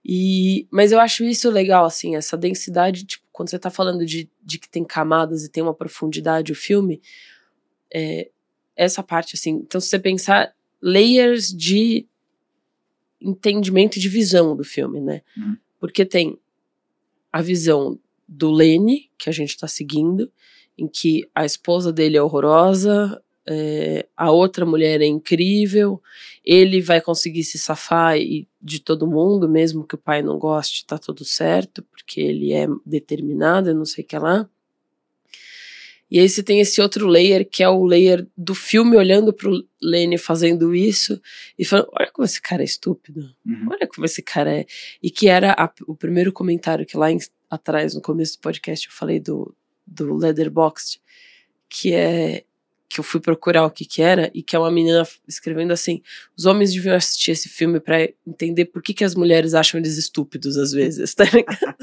E, 0.03 0.68
mas 0.69 0.91
eu 0.91 0.99
acho 0.99 1.23
isso 1.23 1.49
legal, 1.49 1.85
assim, 1.85 2.18
essa 2.18 2.35
densidade, 2.35 3.05
tipo, 3.05 3.26
quando 3.31 3.49
você 3.49 3.57
tá 3.57 3.69
falando 3.69 4.05
de, 4.05 4.30
de 4.43 4.60
que 4.60 4.68
tem 4.68 4.84
camadas 4.84 5.45
e 5.45 5.49
tem 5.49 5.64
uma 5.64 5.73
profundidade 5.73 6.51
o 6.51 6.55
filme, 6.55 7.01
é, 7.89 8.30
essa 8.76 9.01
parte, 9.01 9.38
assim, 9.38 9.51
então 9.65 9.80
se 9.80 9.88
você 9.88 9.97
pensar 9.97 10.53
layers 10.81 11.55
de 11.55 12.05
entendimento 13.22 13.97
de 13.97 14.10
visão 14.10 14.57
do 14.57 14.65
filme, 14.65 14.99
né? 14.99 15.22
Uhum. 15.38 15.55
Porque 15.80 16.03
tem 16.03 16.38
a 17.31 17.41
visão 17.41 17.97
do 18.27 18.51
Lenny, 18.51 19.10
que 19.18 19.30
a 19.30 19.31
gente 19.31 19.57
tá 19.57 19.69
seguindo, 19.69 20.30
em 20.78 20.88
que 20.88 21.28
a 21.36 21.45
esposa 21.45 21.91
dele 21.94 22.18
é 22.18 22.22
horrorosa, 22.22 23.22
é, 23.45 24.08
a 24.16 24.32
outra 24.32 24.66
mulher 24.66 25.02
é 25.02 25.06
incrível, 25.06 26.02
ele 26.45 26.82
vai 26.82 27.02
conseguir 27.02 27.44
se 27.44 27.58
safar 27.58 28.18
e, 28.18 28.48
de 28.62 28.80
todo 28.80 29.06
mundo, 29.08 29.50
mesmo 29.50 29.86
que 29.86 29.95
o 29.95 29.98
pai 29.98 30.22
não 30.22 30.38
goste, 30.40 30.86
tá 30.86 30.98
tudo 30.98 31.26
certo, 31.26 31.84
porque 31.84 32.22
ele 32.22 32.54
é 32.54 32.68
determinado, 32.86 33.70
eu 33.70 33.76
não 33.76 33.86
sei 33.86 34.04
o 34.04 34.08
que 34.08 34.18
lá. 34.18 34.50
E 36.12 36.20
aí 36.20 36.30
você 36.30 36.44
tem 36.44 36.60
esse 36.60 36.80
outro 36.80 37.08
layer, 37.08 37.48
que 37.50 37.64
é 37.64 37.68
o 37.70 37.84
layer 37.86 38.28
do 38.38 38.54
filme 38.54 38.95
olhando 38.95 39.34
pro 39.34 39.66
Lenny 39.82 40.18
fazendo 40.18 40.76
isso 40.76 41.20
e 41.58 41.66
falando, 41.66 41.90
olha 42.00 42.12
como 42.12 42.24
esse 42.26 42.40
cara 42.40 42.62
é 42.62 42.66
estúpido, 42.66 43.22
Uhum. 43.45 43.68
olha 43.72 43.88
como 43.88 44.06
esse 44.06 44.22
cara 44.22 44.60
é. 44.60 44.66
E 45.02 45.10
que 45.10 45.28
era 45.28 45.54
a- 45.58 45.72
o 45.88 45.95
primeiro 45.95 46.32
comentário 46.32 46.86
que 46.86 46.95
lá 46.95 47.12
em- 47.12 47.18
atrás, 47.50 47.95
no 47.95 48.02
começo 48.02 48.38
do 48.38 48.41
podcast, 48.41 48.86
eu 48.88 48.94
falei 48.94 49.20
do, 49.20 49.56
do 49.85 50.15
Letterboxd, 50.15 51.01
que 51.69 51.93
é 51.93 52.43
que 52.93 52.99
eu 52.99 53.03
fui 53.03 53.19
procurar 53.19 53.65
o 53.65 53.72
que 53.72 53.85
que 53.85 54.03
era 54.03 54.30
e 54.35 54.43
que 54.43 54.55
é 54.55 54.60
uma 54.60 54.69
menina 54.69 55.03
escrevendo 55.27 55.73
assim: 55.73 56.01
os 56.38 56.45
homens 56.45 56.72
deviam 56.72 56.95
assistir 56.95 57.31
esse 57.31 57.49
filme 57.49 57.80
pra 57.80 58.07
entender 58.26 58.65
por 58.65 58.84
que 58.84 58.93
que 58.93 59.03
as 59.03 59.15
mulheres 59.15 59.55
acham 59.55 59.80
eles 59.80 59.97
estúpidos 59.97 60.57
às 60.57 60.72
vezes, 60.72 61.14
tá 61.15 61.23
ligado? 61.23 61.76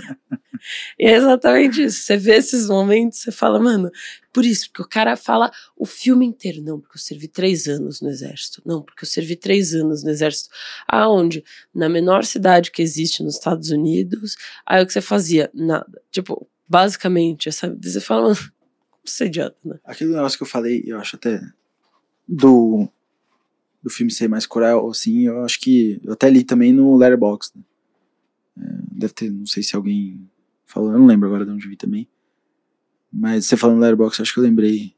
E 0.98 1.06
é 1.06 1.14
exatamente 1.14 1.82
isso. 1.82 2.02
Você 2.02 2.16
vê 2.16 2.36
esses 2.36 2.68
momentos, 2.68 3.20
você 3.20 3.32
fala, 3.32 3.58
mano, 3.58 3.90
por 4.32 4.44
isso, 4.44 4.68
porque 4.68 4.82
o 4.82 4.88
cara 4.88 5.16
fala 5.16 5.50
o 5.76 5.86
filme 5.86 6.26
inteiro. 6.26 6.62
Não, 6.62 6.78
porque 6.78 6.96
eu 6.96 7.00
servi 7.00 7.26
três 7.28 7.66
anos 7.66 8.00
no 8.00 8.08
exército. 8.08 8.62
Não, 8.64 8.82
porque 8.82 9.04
eu 9.04 9.08
servi 9.08 9.36
três 9.36 9.74
anos 9.74 10.04
no 10.04 10.10
exército. 10.10 10.50
Aonde? 10.86 11.42
Na 11.74 11.88
menor 11.88 12.24
cidade 12.24 12.70
que 12.70 12.82
existe 12.82 13.22
nos 13.22 13.34
Estados 13.34 13.70
Unidos. 13.70 14.36
Aí 14.66 14.82
o 14.82 14.86
que 14.86 14.92
você 14.92 15.00
fazia? 15.00 15.50
Nada. 15.54 16.00
Tipo, 16.10 16.46
basicamente, 16.70 17.48
essa, 17.48 17.76
você 17.82 18.00
fala, 18.00 18.28
mano, 18.28 18.36
como 18.88 19.02
você 19.04 19.24
é 19.24 19.26
idiota, 19.26 19.56
né? 19.64 19.80
Aquele 19.84 20.12
negócio 20.12 20.38
que 20.38 20.44
eu 20.44 20.48
falei, 20.48 20.84
eu 20.86 21.00
acho 21.00 21.16
até 21.16 21.42
do, 22.28 22.88
do 23.82 23.90
filme 23.90 24.12
ser 24.12 24.28
mais 24.28 24.46
cruel, 24.46 24.88
assim, 24.88 25.26
eu 25.26 25.44
acho 25.44 25.58
que 25.58 26.00
eu 26.04 26.12
até 26.12 26.30
li 26.30 26.44
também 26.44 26.72
no 26.72 26.96
Letterboxd. 26.96 27.58
Né? 27.58 27.64
É, 28.62 28.98
deve 28.98 29.12
ter, 29.12 29.30
não 29.30 29.46
sei 29.46 29.64
se 29.64 29.74
alguém 29.74 30.30
falou, 30.64 30.92
eu 30.92 30.98
não 31.00 31.06
lembro 31.06 31.26
agora 31.26 31.44
de 31.44 31.50
onde 31.50 31.66
vi 31.66 31.76
também. 31.76 32.08
Mas 33.12 33.46
você 33.46 33.56
falando 33.56 33.80
Letterboxd, 33.80 34.22
acho 34.22 34.32
que 34.32 34.38
eu 34.38 34.44
lembrei 34.44 34.94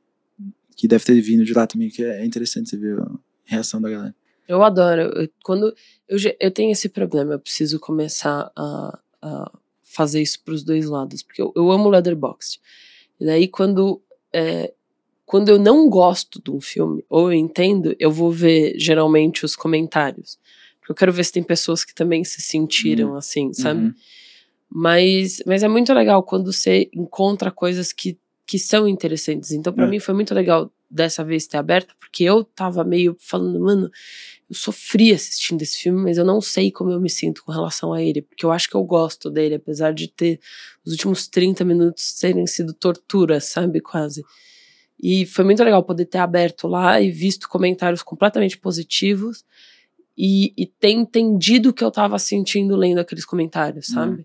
que 0.76 0.86
deve 0.86 1.04
ter 1.04 1.18
vindo 1.22 1.44
de 1.44 1.54
lá 1.54 1.66
também, 1.66 1.88
que 1.88 2.04
é 2.04 2.24
interessante 2.24 2.68
você 2.68 2.76
ver 2.76 3.00
a 3.00 3.10
reação 3.44 3.80
da 3.80 3.88
galera. 3.88 4.14
Eu 4.46 4.62
adoro. 4.62 5.00
Eu, 5.00 5.28
quando 5.42 5.74
eu, 6.06 6.18
eu 6.38 6.50
tenho 6.50 6.72
esse 6.72 6.90
problema, 6.90 7.32
eu 7.32 7.38
preciso 7.38 7.80
começar 7.80 8.52
a, 8.54 8.98
a 9.22 9.58
fazer 9.92 10.22
isso 10.22 10.42
para 10.44 10.54
os 10.54 10.62
dois 10.64 10.86
lados, 10.86 11.22
porque 11.22 11.42
eu, 11.42 11.52
eu 11.54 11.70
amo 11.70 11.88
Letterboxd. 11.88 12.60
E 13.20 13.24
daí 13.24 13.48
quando 13.48 14.02
é, 14.32 14.72
quando 15.24 15.48
eu 15.48 15.58
não 15.58 15.88
gosto 15.88 16.42
de 16.42 16.50
um 16.50 16.60
filme 16.60 17.04
ou 17.08 17.32
eu 17.32 17.38
entendo, 17.38 17.94
eu 17.98 18.10
vou 18.10 18.30
ver 18.30 18.74
geralmente 18.78 19.44
os 19.44 19.56
comentários. 19.56 20.38
Porque 20.78 20.92
eu 20.92 20.96
quero 20.96 21.12
ver 21.12 21.24
se 21.24 21.32
tem 21.32 21.42
pessoas 21.42 21.84
que 21.84 21.94
também 21.94 22.24
se 22.24 22.42
sentiram 22.42 23.10
uhum. 23.10 23.16
assim, 23.16 23.52
sabe? 23.52 23.84
Uhum. 23.84 23.94
Mas, 24.68 25.42
mas 25.46 25.62
é 25.62 25.68
muito 25.68 25.92
legal 25.92 26.22
quando 26.22 26.52
você 26.52 26.90
encontra 26.92 27.50
coisas 27.50 27.92
que, 27.92 28.18
que 28.46 28.58
são 28.58 28.88
interessantes. 28.88 29.52
Então, 29.52 29.72
para 29.72 29.84
é. 29.84 29.88
mim, 29.88 30.00
foi 30.00 30.14
muito 30.14 30.34
legal 30.34 30.72
dessa 30.90 31.24
vez 31.24 31.46
ter 31.46 31.56
aberto, 31.56 31.94
porque 31.98 32.24
eu 32.24 32.44
tava 32.44 32.84
meio 32.84 33.16
falando, 33.18 33.60
mano, 33.60 33.90
eu 34.52 34.54
sofri 34.54 35.12
assistindo 35.12 35.62
esse 35.62 35.78
filme, 35.78 36.02
mas 36.02 36.18
eu 36.18 36.26
não 36.26 36.38
sei 36.38 36.70
como 36.70 36.90
eu 36.90 37.00
me 37.00 37.08
sinto 37.08 37.42
com 37.42 37.50
relação 37.50 37.90
a 37.90 38.02
ele, 38.02 38.20
porque 38.20 38.44
eu 38.44 38.52
acho 38.52 38.68
que 38.68 38.74
eu 38.74 38.84
gosto 38.84 39.30
dele, 39.30 39.54
apesar 39.54 39.94
de 39.94 40.08
ter 40.08 40.38
os 40.84 40.92
últimos 40.92 41.26
30 41.26 41.64
minutos 41.64 42.12
terem 42.12 42.46
sido 42.46 42.74
tortura, 42.74 43.40
sabe? 43.40 43.80
Quase. 43.80 44.22
E 45.02 45.24
foi 45.24 45.42
muito 45.42 45.64
legal 45.64 45.82
poder 45.82 46.04
ter 46.04 46.18
aberto 46.18 46.68
lá 46.68 47.00
e 47.00 47.10
visto 47.10 47.48
comentários 47.48 48.02
completamente 48.02 48.58
positivos 48.58 49.42
e, 50.16 50.52
e 50.54 50.66
ter 50.66 50.90
entendido 50.90 51.70
o 51.70 51.72
que 51.72 51.82
eu 51.82 51.90
tava 51.90 52.18
sentindo 52.18 52.76
lendo 52.76 52.98
aqueles 52.98 53.24
comentários, 53.24 53.88
uhum. 53.88 53.94
sabe? 53.94 54.12
Uhum. 54.18 54.24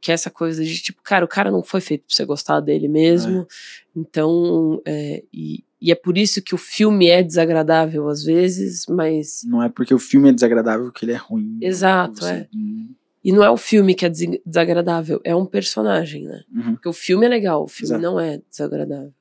Que 0.00 0.10
é 0.10 0.14
essa 0.14 0.30
coisa 0.30 0.64
de 0.64 0.76
tipo, 0.82 1.00
cara, 1.04 1.24
o 1.24 1.28
cara 1.28 1.52
não 1.52 1.62
foi 1.62 1.80
feito 1.80 2.04
pra 2.04 2.16
você 2.16 2.24
gostar 2.24 2.58
dele 2.58 2.88
mesmo. 2.88 3.42
É. 3.42 3.46
Então, 3.94 4.82
é, 4.84 5.22
e, 5.32 5.64
e 5.80 5.92
é 5.92 5.94
por 5.94 6.18
isso 6.18 6.42
que 6.42 6.54
o 6.54 6.58
filme 6.58 7.08
é 7.08 7.22
desagradável 7.22 8.08
às 8.08 8.24
vezes, 8.24 8.84
mas. 8.88 9.42
Não 9.44 9.62
é 9.62 9.68
porque 9.68 9.94
o 9.94 9.98
filme 9.98 10.28
é 10.28 10.32
desagradável 10.32 10.90
que 10.90 11.04
ele 11.04 11.12
é 11.12 11.16
ruim. 11.16 11.58
Exato, 11.60 12.20
você... 12.20 12.32
é. 12.32 12.48
Hum. 12.54 12.94
E 13.24 13.32
não 13.32 13.42
é 13.42 13.50
o 13.50 13.56
filme 13.56 13.94
que 13.94 14.06
é 14.06 14.08
desagradável, 14.08 15.20
é 15.24 15.34
um 15.34 15.44
personagem, 15.44 16.24
né? 16.24 16.44
Uhum. 16.54 16.74
Porque 16.74 16.88
o 16.88 16.92
filme 16.92 17.26
é 17.26 17.28
legal, 17.28 17.64
o 17.64 17.68
filme 17.68 17.94
Exato. 17.94 18.02
não 18.02 18.18
é 18.18 18.40
desagradável. 18.48 19.12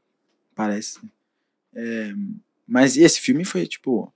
Parece. 0.55 0.99
É, 1.75 2.13
mas 2.65 2.97
esse 2.97 3.19
filme 3.19 3.43
foi 3.43 3.67
tipo 3.67 4.11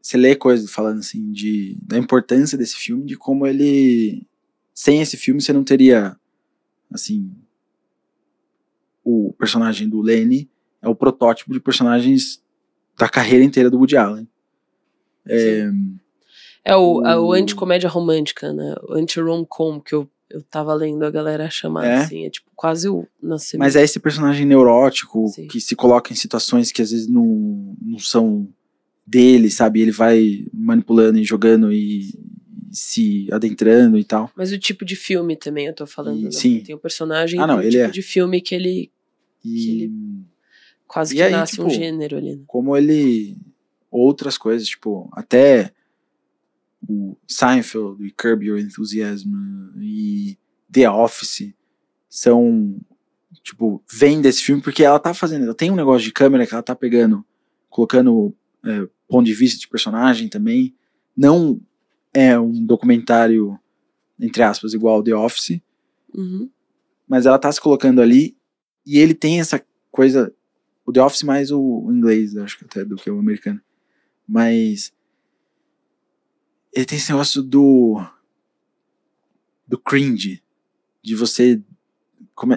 você 0.00 0.16
lê 0.16 0.34
coisas 0.34 0.70
falando 0.70 0.98
assim 1.00 1.30
de 1.30 1.76
da 1.82 1.98
importância 1.98 2.56
desse 2.56 2.76
filme, 2.76 3.04
de 3.04 3.16
como 3.16 3.46
ele 3.46 4.26
sem 4.72 5.00
esse 5.00 5.16
filme 5.16 5.40
você 5.40 5.52
não 5.52 5.64
teria 5.64 6.16
assim 6.90 7.30
o 9.04 9.32
personagem 9.34 9.88
do 9.88 10.00
Lenny 10.00 10.50
é 10.82 10.88
o 10.88 10.94
protótipo 10.94 11.52
de 11.52 11.60
personagens 11.60 12.42
da 12.98 13.08
carreira 13.08 13.44
inteira 13.44 13.70
do 13.70 13.78
Woody 13.78 13.96
Allen. 13.96 14.28
É, 15.26 15.70
é 16.64 16.76
o, 16.76 17.00
o, 17.00 17.06
é 17.06 17.18
o 17.18 17.32
anti-comédia 17.32 17.88
romântica, 17.88 18.52
né? 18.52 18.74
O 18.88 18.94
anti-rom-com 18.94 19.80
que 19.80 19.94
eu, 19.94 20.08
eu 20.28 20.42
tava 20.42 20.74
lendo 20.74 21.04
a 21.04 21.10
galera 21.10 21.48
chamar 21.50 21.86
é? 21.86 21.96
assim. 21.96 22.24
É 22.24 22.30
tipo 22.30 22.50
quase 22.54 22.88
o 22.88 23.06
nascimento. 23.22 23.64
Mas 23.64 23.76
é 23.76 23.82
esse 23.82 24.00
personagem 24.00 24.46
neurótico 24.46 25.28
Sim. 25.28 25.46
que 25.46 25.60
se 25.60 25.76
coloca 25.76 26.12
em 26.12 26.16
situações 26.16 26.72
que 26.72 26.82
às 26.82 26.90
vezes 26.90 27.08
não, 27.08 27.76
não 27.80 27.98
são 27.98 28.48
dele, 29.06 29.50
sabe? 29.50 29.80
Ele 29.80 29.92
vai 29.92 30.44
manipulando 30.52 31.18
e 31.18 31.24
jogando 31.24 31.72
e 31.72 32.12
se 32.70 33.26
adentrando 33.32 33.98
e 33.98 34.04
tal. 34.04 34.30
Mas 34.36 34.52
o 34.52 34.58
tipo 34.58 34.84
de 34.84 34.96
filme 34.96 35.36
também 35.36 35.66
eu 35.66 35.74
tô 35.74 35.86
falando. 35.86 36.20
E, 36.20 36.24
né? 36.24 36.30
Sim. 36.30 36.60
Tem 36.60 36.74
o 36.74 36.78
um 36.78 36.80
personagem 36.80 37.40
ah, 37.40 37.46
não, 37.46 37.58
o 37.58 37.60
ele 37.60 37.70
tipo 37.70 37.84
é. 37.84 37.90
de 37.90 38.02
filme 38.02 38.40
que 38.40 38.54
ele, 38.54 38.90
e... 39.44 39.54
que 39.54 39.70
ele 39.70 39.92
quase 40.88 41.14
e 41.14 41.16
que 41.18 41.22
aí, 41.22 41.30
nasce 41.30 41.52
tipo, 41.52 41.66
um 41.66 41.70
gênero 41.70 42.16
ali. 42.16 42.36
Né? 42.36 42.42
Como 42.46 42.76
ele 42.76 43.36
outras 43.90 44.36
coisas, 44.36 44.66
tipo, 44.66 45.08
até 45.12 45.72
o 46.88 47.16
Seinfeld 47.26 48.04
e 48.04 48.10
Curb 48.10 48.44
Your 48.44 48.58
Enthusiasm 48.58 49.30
e 49.80 50.36
The 50.70 50.90
Office 50.90 51.52
são 52.08 52.80
tipo, 53.42 53.82
vem 53.90 54.20
desse 54.20 54.42
filme 54.42 54.60
porque 54.60 54.84
ela 54.84 54.98
tá 54.98 55.14
fazendo, 55.14 55.44
ela 55.44 55.54
tem 55.54 55.70
um 55.70 55.76
negócio 55.76 56.04
de 56.04 56.12
câmera 56.12 56.46
que 56.46 56.52
ela 56.52 56.62
tá 56.62 56.74
pegando, 56.74 57.24
colocando 57.68 58.34
é, 58.64 58.88
ponto 59.08 59.24
de 59.24 59.34
vista 59.34 59.58
de 59.58 59.68
personagem 59.68 60.28
também. 60.28 60.74
Não 61.16 61.60
é 62.12 62.38
um 62.38 62.64
documentário, 62.64 63.58
entre 64.20 64.42
aspas, 64.42 64.74
igual 64.74 65.02
The 65.02 65.14
Office, 65.14 65.60
uhum. 66.14 66.50
mas 67.08 67.26
ela 67.26 67.38
tá 67.38 67.50
se 67.50 67.60
colocando 67.60 68.00
ali 68.00 68.36
e 68.86 68.98
ele 68.98 69.14
tem 69.14 69.40
essa 69.40 69.64
coisa, 69.90 70.32
o 70.88 70.92
The 70.92 71.02
Office 71.02 71.22
mais 71.22 71.50
o, 71.50 71.60
o 71.60 71.92
inglês, 71.92 72.34
acho 72.34 72.58
que 72.58 72.64
até 72.64 72.82
do 72.82 72.96
que 72.96 73.10
o 73.10 73.18
americano, 73.18 73.60
mas 74.26 74.90
ele 76.72 76.86
tem 76.86 76.96
esse 76.96 77.12
negócio 77.12 77.42
do 77.42 78.02
do 79.66 79.76
cringe, 79.76 80.42
de 81.02 81.14
você 81.14 81.62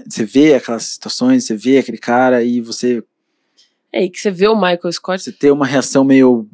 você 0.07 0.23
vê 0.23 0.53
aquelas 0.53 0.83
situações, 0.83 1.43
você 1.43 1.57
vê 1.57 1.79
aquele 1.79 1.97
cara 1.97 2.41
e 2.41 2.61
você. 2.61 3.03
É, 3.91 4.05
e 4.05 4.09
que 4.09 4.21
você 4.21 4.31
vê 4.31 4.47
o 4.47 4.55
Michael 4.55 4.91
Scott. 4.93 5.21
Você 5.21 5.31
tem 5.33 5.51
uma 5.51 5.65
reação 5.65 6.05
meio 6.05 6.47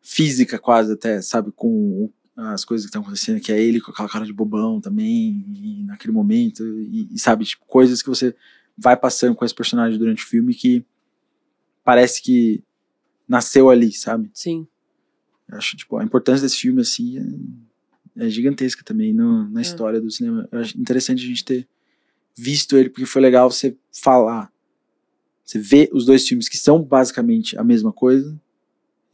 física, 0.00 0.58
quase 0.58 0.94
até, 0.94 1.20
sabe, 1.20 1.52
com 1.54 2.10
as 2.34 2.64
coisas 2.64 2.86
que 2.86 2.88
estão 2.88 3.02
acontecendo, 3.02 3.40
que 3.40 3.52
é 3.52 3.60
ele 3.60 3.80
com 3.80 3.90
aquela 3.90 4.08
cara 4.08 4.24
de 4.24 4.32
bobão 4.32 4.80
também, 4.80 5.44
e 5.48 5.84
naquele 5.84 6.14
momento, 6.14 6.62
e, 6.64 7.08
e, 7.12 7.18
sabe, 7.18 7.44
tipo, 7.44 7.66
coisas 7.66 8.00
que 8.00 8.08
você 8.08 8.34
vai 8.76 8.96
passando 8.96 9.34
com 9.34 9.44
esse 9.44 9.54
personagem 9.54 9.98
durante 9.98 10.24
o 10.24 10.26
filme 10.26 10.54
que 10.54 10.84
parece 11.84 12.20
que 12.20 12.62
nasceu 13.28 13.70
ali, 13.70 13.92
sabe? 13.92 14.30
Sim. 14.34 14.66
Eu 15.48 15.58
acho, 15.58 15.76
tipo, 15.76 15.96
a 15.96 16.04
importância 16.04 16.42
desse 16.42 16.58
filme, 16.58 16.80
assim, 16.80 17.18
é, 18.16 18.26
é 18.26 18.28
gigantesca 18.28 18.82
também 18.84 19.12
no, 19.12 19.48
na 19.48 19.60
é. 19.60 19.62
história 19.62 20.00
do 20.00 20.10
cinema. 20.10 20.48
Eu 20.50 20.60
acho 20.60 20.78
interessante 20.78 21.24
a 21.24 21.26
gente 21.26 21.44
ter 21.44 21.68
visto 22.36 22.76
ele, 22.76 22.90
porque 22.90 23.06
foi 23.06 23.22
legal 23.22 23.50
você 23.50 23.76
falar. 23.92 24.52
Você 25.44 25.58
vê 25.58 25.88
os 25.92 26.04
dois 26.04 26.26
filmes 26.26 26.48
que 26.48 26.56
são 26.56 26.82
basicamente 26.82 27.56
a 27.56 27.62
mesma 27.62 27.92
coisa, 27.92 28.38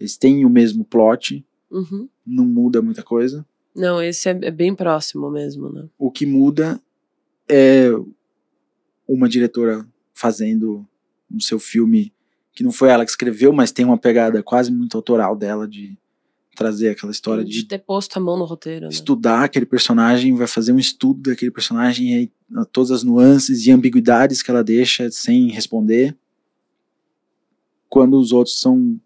eles 0.00 0.16
têm 0.16 0.44
o 0.44 0.50
mesmo 0.50 0.84
plot, 0.84 1.44
uhum. 1.70 2.08
não 2.26 2.44
muda 2.44 2.80
muita 2.82 3.02
coisa. 3.02 3.46
Não, 3.74 4.02
esse 4.02 4.28
é, 4.28 4.38
é 4.42 4.50
bem 4.50 4.74
próximo 4.74 5.30
mesmo, 5.30 5.68
né? 5.70 5.86
O 5.98 6.10
que 6.10 6.26
muda 6.26 6.80
é 7.48 7.90
uma 9.06 9.28
diretora 9.28 9.86
fazendo 10.12 10.86
no 11.30 11.40
seu 11.40 11.58
filme 11.58 12.12
que 12.52 12.62
não 12.62 12.70
foi 12.70 12.90
ela 12.90 13.04
que 13.04 13.10
escreveu, 13.10 13.52
mas 13.52 13.72
tem 13.72 13.84
uma 13.84 13.96
pegada 13.96 14.42
quase 14.42 14.70
muito 14.70 14.96
autoral 14.96 15.34
dela 15.34 15.66
de 15.66 15.96
trazer 16.54 16.90
aquela 16.90 17.10
história 17.10 17.42
de, 17.44 17.50
de 17.50 17.64
ter 17.64 17.78
posto 17.78 18.16
a 18.18 18.20
mão 18.20 18.36
no 18.36 18.44
roteiro. 18.44 18.86
Né? 18.86 18.92
Estudar 18.92 19.44
aquele 19.44 19.64
personagem, 19.64 20.34
vai 20.34 20.46
fazer 20.46 20.72
um 20.72 20.78
estudo 20.78 21.30
daquele 21.30 21.50
personagem 21.50 22.14
aí, 22.14 22.30
todas 22.70 22.90
as 22.90 23.02
nuances 23.02 23.66
e 23.66 23.70
ambiguidades 23.70 24.42
que 24.42 24.50
ela 24.50 24.62
deixa 24.62 25.10
sem 25.10 25.48
responder. 25.48 26.16
Quando 27.88 28.18
os 28.18 28.32
outros 28.32 28.60
são 28.60 29.00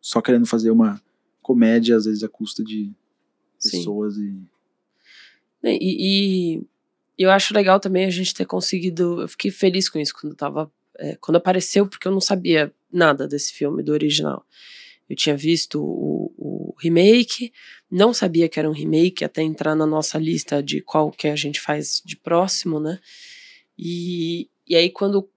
só 0.00 0.20
querendo 0.20 0.46
fazer 0.46 0.70
uma 0.70 1.00
comédia, 1.42 1.96
às 1.96 2.06
vezes 2.06 2.22
à 2.22 2.28
custa 2.28 2.64
de 2.64 2.90
pessoas 3.62 4.16
e... 4.16 4.34
e. 5.64 6.56
E, 6.58 6.62
eu 7.18 7.30
acho 7.30 7.54
legal 7.54 7.78
também 7.78 8.04
a 8.04 8.10
gente 8.10 8.34
ter 8.34 8.44
conseguido. 8.44 9.22
Eu 9.22 9.28
fiquei 9.28 9.50
feliz 9.50 9.88
com 9.88 9.98
isso 9.98 10.14
quando 10.18 10.34
tava. 10.34 10.70
É, 10.98 11.16
quando 11.16 11.36
apareceu, 11.36 11.86
porque 11.86 12.06
eu 12.06 12.12
não 12.12 12.20
sabia 12.20 12.72
nada 12.92 13.26
desse 13.26 13.52
filme, 13.52 13.82
do 13.82 13.92
original. 13.92 14.44
Eu 15.08 15.16
tinha 15.16 15.36
visto 15.36 15.82
o, 15.82 16.32
o, 16.36 16.74
remake, 16.78 17.52
não 17.90 18.12
sabia 18.12 18.48
que 18.48 18.58
era 18.58 18.68
um 18.68 18.74
remake 18.74 19.24
até 19.24 19.42
entrar 19.42 19.74
na 19.74 19.86
nossa 19.86 20.18
lista 20.18 20.62
de 20.62 20.80
qual 20.80 21.10
que 21.10 21.28
a 21.28 21.36
gente 21.36 21.60
faz 21.60 22.02
de 22.04 22.16
próximo, 22.16 22.78
né? 22.78 22.98
E, 23.78 24.48
e 24.66 24.76
aí 24.76 24.90
quando 24.90 25.28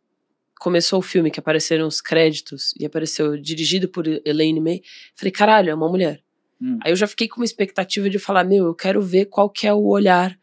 começou 0.59 0.99
o 0.99 1.01
filme, 1.01 1.31
que 1.31 1.39
apareceram 1.39 1.87
os 1.87 2.01
créditos 2.01 2.73
e 2.79 2.85
apareceu 2.85 3.37
dirigido 3.37 3.87
por 3.87 4.05
Elaine 4.07 4.59
May, 4.59 4.81
falei, 5.15 5.31
caralho, 5.31 5.69
é 5.69 5.75
uma 5.75 5.89
mulher. 5.89 6.21
Hum. 6.61 6.79
Aí 6.81 6.91
eu 6.91 6.95
já 6.95 7.07
fiquei 7.07 7.27
com 7.27 7.37
uma 7.37 7.45
expectativa 7.45 8.09
de 8.09 8.19
falar, 8.19 8.43
meu, 8.43 8.65
eu 8.65 8.75
quero 8.75 9.01
ver 9.01 9.25
qual 9.25 9.49
que 9.49 9.67
é 9.67 9.73
o 9.73 9.85
olhar 9.85 10.37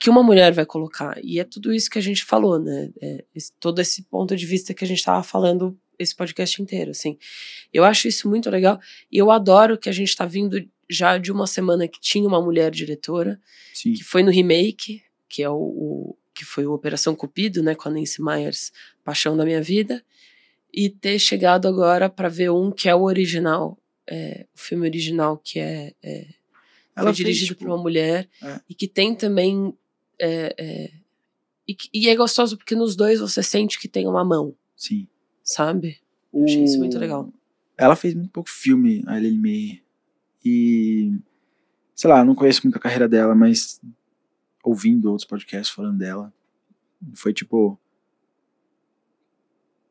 que 0.00 0.08
uma 0.08 0.22
mulher 0.22 0.52
vai 0.52 0.64
colocar. 0.64 1.18
E 1.22 1.40
é 1.40 1.44
tudo 1.44 1.72
isso 1.72 1.90
que 1.90 1.98
a 1.98 2.02
gente 2.02 2.24
falou, 2.24 2.58
né? 2.58 2.90
É, 3.00 3.24
esse, 3.34 3.52
todo 3.58 3.80
esse 3.80 4.02
ponto 4.02 4.36
de 4.36 4.46
vista 4.46 4.72
que 4.72 4.84
a 4.84 4.86
gente 4.86 4.98
estava 4.98 5.22
falando 5.22 5.76
esse 5.98 6.14
podcast 6.14 6.62
inteiro, 6.62 6.92
assim. 6.92 7.18
Eu 7.72 7.84
acho 7.84 8.06
isso 8.06 8.28
muito 8.28 8.48
legal 8.48 8.80
e 9.10 9.18
eu 9.18 9.30
adoro 9.30 9.76
que 9.76 9.88
a 9.88 9.92
gente 9.92 10.08
está 10.08 10.24
vindo 10.24 10.64
já 10.88 11.18
de 11.18 11.30
uma 11.32 11.46
semana 11.46 11.88
que 11.88 12.00
tinha 12.00 12.26
uma 12.26 12.40
mulher 12.40 12.70
diretora, 12.70 13.40
Sim. 13.74 13.92
que 13.92 14.04
foi 14.04 14.22
no 14.22 14.30
remake, 14.30 15.02
que 15.28 15.42
é 15.42 15.50
o, 15.50 15.56
o 15.56 16.16
que 16.32 16.44
foi 16.44 16.66
o 16.66 16.72
Operação 16.72 17.14
Cupido, 17.14 17.62
né, 17.62 17.74
com 17.74 17.88
a 17.88 17.92
Nancy 17.92 18.22
Myers, 18.22 18.72
Paixão 19.04 19.36
da 19.36 19.44
Minha 19.44 19.60
Vida, 19.60 20.02
e 20.72 20.88
ter 20.88 21.18
chegado 21.18 21.66
agora 21.66 22.08
para 22.08 22.28
ver 22.28 22.50
um 22.50 22.70
que 22.70 22.88
é 22.88 22.94
o 22.94 23.02
original, 23.02 23.76
é, 24.06 24.46
o 24.54 24.58
filme 24.58 24.86
original 24.86 25.36
que 25.36 25.58
é, 25.58 25.92
é 26.02 26.26
Ela 26.98 27.14
foi 27.14 27.16
dirigido 27.16 27.48
fez, 27.48 27.58
tipo, 27.58 27.64
por 27.64 27.74
uma 27.74 27.82
mulher 27.82 28.28
é. 28.42 28.60
e 28.68 28.74
que 28.74 28.88
tem 28.88 29.14
também 29.14 29.74
é, 30.20 30.54
é, 30.58 30.90
e, 31.68 31.76
e 31.92 32.08
é 32.08 32.16
gostoso 32.16 32.56
porque 32.56 32.74
nos 32.74 32.96
dois 32.96 33.20
você 33.20 33.42
sente 33.42 33.78
que 33.78 33.86
tem 33.86 34.08
uma 34.08 34.24
mão, 34.24 34.54
Sim. 34.74 35.06
sabe? 35.42 35.98
Eu 36.32 36.44
achei 36.44 36.64
isso 36.64 36.78
muito 36.78 36.98
legal. 36.98 37.32
Ela 37.76 37.94
fez 37.94 38.14
muito 38.14 38.30
pouco 38.30 38.50
filme, 38.50 39.04
a 39.06 39.18
Ellen 39.18 39.38
May. 39.38 39.82
E. 40.44 41.12
Sei 41.94 42.08
lá, 42.08 42.24
não 42.24 42.34
conheço 42.34 42.62
muito 42.64 42.76
a 42.76 42.80
carreira 42.80 43.08
dela, 43.08 43.34
mas 43.34 43.80
ouvindo 44.64 45.10
outros 45.10 45.26
podcasts 45.26 45.74
falando 45.74 45.98
dela, 45.98 46.32
foi 47.14 47.32
tipo. 47.32 47.78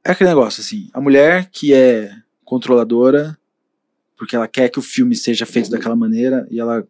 É 0.04 0.12
aquele 0.12 0.30
negócio, 0.30 0.62
assim. 0.62 0.90
A 0.94 1.02
mulher 1.02 1.50
que 1.50 1.74
é 1.74 2.16
controladora, 2.44 3.38
porque 4.18 4.36
ela 4.36 4.48
quer 4.48 4.70
que 4.70 4.80
o 4.80 4.82
filme 4.82 5.16
seja 5.16 5.46
feito 5.46 5.70
daquela 5.70 5.96
maneira, 5.96 6.48
e 6.50 6.60
ela 6.60 6.88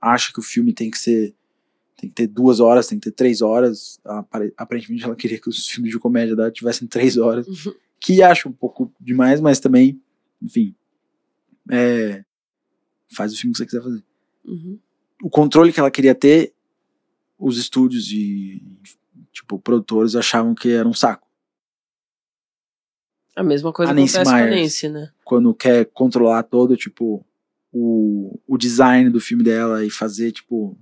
acha 0.00 0.32
que 0.32 0.38
o 0.40 0.42
filme 0.42 0.72
tem 0.72 0.90
que 0.90 0.98
ser. 0.98 1.34
Tem 1.96 2.10
que 2.10 2.14
ter 2.14 2.26
duas 2.26 2.60
horas, 2.60 2.86
tem 2.86 2.98
que 3.00 3.10
ter 3.10 3.16
três 3.16 3.40
horas. 3.40 3.98
Apare- 4.04 4.52
Aparentemente 4.56 5.04
ela 5.04 5.16
queria 5.16 5.40
que 5.40 5.48
os 5.48 5.66
filmes 5.66 5.90
de 5.92 5.98
comédia 5.98 6.36
dela 6.36 6.50
tivessem 6.50 6.86
três 6.86 7.16
horas 7.16 7.46
que 7.98 8.22
acho 8.22 8.48
um 8.50 8.52
pouco 8.52 8.92
demais, 9.00 9.40
mas 9.40 9.58
também, 9.58 9.98
enfim, 10.42 10.74
é, 11.70 12.22
faz 13.10 13.32
o 13.32 13.36
filme 13.38 13.52
que 13.52 13.58
você 13.58 13.64
quiser 13.66 13.82
fazer. 13.82 14.04
Uhum. 14.44 14.78
O 15.22 15.30
controle 15.30 15.72
que 15.72 15.80
ela 15.80 15.90
queria 15.90 16.14
ter, 16.14 16.52
os 17.38 17.56
estúdios 17.56 18.12
e, 18.12 18.62
tipo, 19.32 19.58
produtores 19.58 20.14
achavam 20.14 20.54
que 20.54 20.68
era 20.70 20.86
um 20.86 20.92
saco. 20.94 21.26
A 23.34 23.42
mesma 23.42 23.72
coisa 23.72 23.92
A 23.92 23.94
Nancy 23.94 24.16
acontece 24.16 24.30
com 24.30 24.36
a 24.36 24.46
Myers. 24.46 24.62
Nancy, 24.62 24.88
né? 24.90 25.10
Quando 25.24 25.54
quer 25.54 25.86
controlar 25.86 26.42
todo, 26.42 26.76
tipo, 26.76 27.24
o, 27.72 28.38
o 28.46 28.56
design 28.56 29.10
do 29.10 29.20
filme 29.20 29.42
dela 29.42 29.84
e 29.84 29.90
fazer, 29.90 30.32
tipo, 30.32 30.78